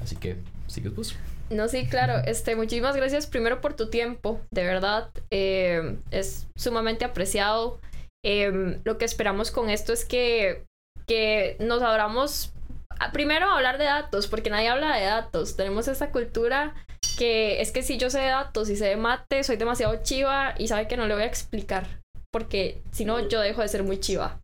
así 0.00 0.16
que 0.16 0.38
sigues 0.66 0.96
vos. 0.96 1.14
No, 1.50 1.68
sí, 1.68 1.86
claro. 1.86 2.22
Este, 2.26 2.56
muchísimas 2.56 2.96
gracias 2.96 3.26
primero 3.26 3.60
por 3.60 3.74
tu 3.74 3.88
tiempo, 3.88 4.40
de 4.50 4.64
verdad. 4.64 5.10
Eh, 5.30 5.98
es 6.10 6.48
sumamente 6.56 7.04
apreciado. 7.04 7.80
Em, 8.28 8.80
lo 8.82 8.98
que 8.98 9.04
esperamos 9.04 9.52
con 9.52 9.70
esto 9.70 9.92
es 9.92 10.04
que, 10.04 10.64
que 11.06 11.56
nos 11.60 11.80
abramos, 11.80 12.52
primero 13.12 13.48
hablar 13.48 13.78
de 13.78 13.84
datos, 13.84 14.26
porque 14.26 14.50
nadie 14.50 14.66
habla 14.66 14.96
de 14.96 15.04
datos. 15.04 15.54
Tenemos 15.54 15.86
esta 15.86 16.10
cultura 16.10 16.74
que 17.16 17.60
es 17.60 17.70
que 17.70 17.84
si 17.84 17.98
yo 17.98 18.10
sé 18.10 18.18
de 18.18 18.26
datos 18.26 18.68
y 18.68 18.74
sé 18.74 18.86
de 18.86 18.96
mate, 18.96 19.44
soy 19.44 19.56
demasiado 19.56 20.02
chiva 20.02 20.56
y 20.58 20.66
sabe 20.66 20.88
que 20.88 20.96
no 20.96 21.06
le 21.06 21.14
voy 21.14 21.22
a 21.22 21.26
explicar, 21.26 21.86
porque 22.32 22.82
si 22.90 23.04
no, 23.04 23.28
yo 23.28 23.40
dejo 23.40 23.62
de 23.62 23.68
ser 23.68 23.84
muy 23.84 24.00
chiva. 24.00 24.40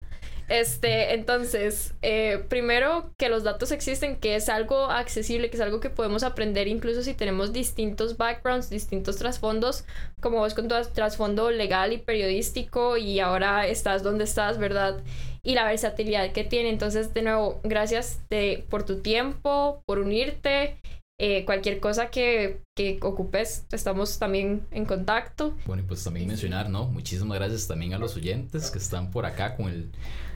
Este, 0.49 1.15
entonces, 1.15 1.95
eh, 2.03 2.45
primero 2.49 3.13
que 3.17 3.29
los 3.29 3.43
datos 3.43 3.73
existen, 3.73 4.17
que 4.17 4.37
es 4.37 4.49
algo 4.49 4.87
accesible, 4.87 5.51
que 5.51 5.57
es 5.57 5.63
algo 5.63 5.81
que 5.81 5.91
podemos 5.91 6.23
aprender 6.23 6.69
incluso 6.69 7.03
si 7.03 7.15
tenemos 7.15 7.53
distintos 7.53 8.17
backgrounds, 8.17 8.69
distintos 8.69 9.17
trasfondos, 9.17 9.85
como 10.21 10.39
vos 10.39 10.55
con 10.55 10.69
tu 10.69 10.75
trasfondo 10.93 11.51
legal 11.51 11.93
y 11.93 11.99
periodístico 11.99 12.97
y 12.97 13.21
ahora 13.21 13.67
estás 13.67 14.03
donde 14.03 14.25
estás, 14.25 14.59
¿verdad? 14.59 15.01
Y 15.43 15.55
la 15.55 15.65
versatilidad 15.65 16.33
que 16.33 16.45
tiene. 16.45 16.71
Entonces, 16.71 17.15
de 17.15 17.23
nuevo, 17.23 17.61
gracias 17.65 18.21
de, 18.31 18.65
por 18.69 18.85
tu 18.85 19.01
tiempo, 19.01 19.83
por 19.87 19.99
unirte. 19.99 20.79
Eh, 21.19 21.45
cualquier 21.45 21.79
cosa 21.79 22.11
que, 22.11 22.63
que, 22.77 22.99
ocupes, 23.01 23.65
estamos 23.71 24.19
también 24.19 24.67
en 24.73 24.87
contacto. 24.87 25.57
Bueno, 25.67 25.83
y 25.83 25.87
pues 25.87 26.03
también 26.03 26.27
mencionar, 26.27 26.69
¿no? 26.69 26.87
Muchísimas 26.87 27.39
gracias 27.39 27.69
también 27.69 27.95
a 27.95 27.99
los 27.99 28.17
oyentes 28.17 28.71
que 28.73 28.79
están 28.79 29.11
por 29.11 29.25
acá 29.25 29.55
con 29.55 29.69
el 29.69 29.93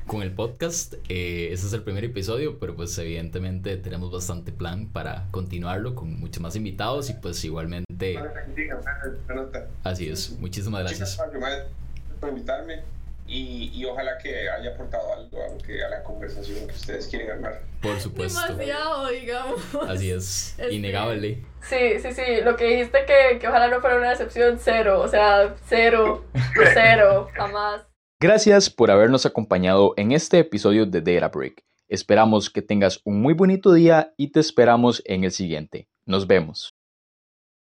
con 0.06 0.22
el 0.22 0.32
podcast. 0.32 0.94
Eh, 1.08 1.48
este 1.52 1.66
es 1.66 1.72
el 1.72 1.82
primer 1.82 2.04
episodio, 2.04 2.58
pero 2.58 2.76
pues 2.76 2.96
evidentemente 2.98 3.76
tenemos 3.76 4.10
bastante 4.12 4.52
plan 4.52 4.86
para 4.86 5.26
continuarlo 5.30 5.94
con 5.94 6.18
muchos 6.18 6.42
más 6.42 6.56
invitados 6.56 7.10
y 7.10 7.14
pues 7.14 7.44
igualmente... 7.44 8.18
Así 9.82 10.08
es, 10.08 10.30
muchísimas 10.38 10.82
gracias. 10.82 11.18
por 12.20 12.28
invitarme 12.30 12.82
y, 13.28 13.72
y, 13.74 13.84
ojalá 13.84 14.16
que 14.18 14.48
haya 14.48 14.70
aportado 14.70 15.12
algo 15.12 15.42
a, 15.42 15.58
que, 15.58 15.82
a 15.82 15.88
la 15.88 16.04
conversación 16.04 16.64
que 16.64 16.72
ustedes 16.72 17.08
quieren 17.08 17.28
armar. 17.32 17.60
Por 17.82 17.98
supuesto. 17.98 18.40
Demasiado, 18.40 19.08
digamos. 19.08 19.60
Así 19.88 20.12
es, 20.12 20.54
este, 20.58 20.72
innegable. 20.72 21.42
Sí, 21.60 21.98
sí, 22.00 22.12
sí, 22.12 22.22
lo 22.44 22.54
que 22.56 22.66
dijiste 22.66 23.04
que, 23.04 23.40
que 23.40 23.48
ojalá 23.48 23.66
no 23.66 23.80
fuera 23.80 23.96
una 23.96 24.10
decepción, 24.10 24.60
cero, 24.62 25.00
o 25.00 25.08
sea, 25.08 25.56
cero, 25.68 26.24
cero, 26.72 27.28
jamás. 27.34 27.82
Gracias 28.18 28.70
por 28.70 28.90
habernos 28.90 29.26
acompañado 29.26 29.93
en 29.98 30.12
este 30.12 30.38
episodio 30.38 30.86
de 30.86 31.02
Data 31.02 31.28
Break. 31.28 31.62
Esperamos 31.86 32.48
que 32.48 32.62
tengas 32.62 33.02
un 33.05 33.20
muy 33.20 33.34
bonito 33.34 33.74
día 33.74 34.14
y 34.16 34.32
te 34.32 34.40
esperamos 34.40 35.02
en 35.05 35.24
el 35.24 35.32
siguiente. 35.32 35.90
Nos 36.06 36.26
vemos. 36.26 36.76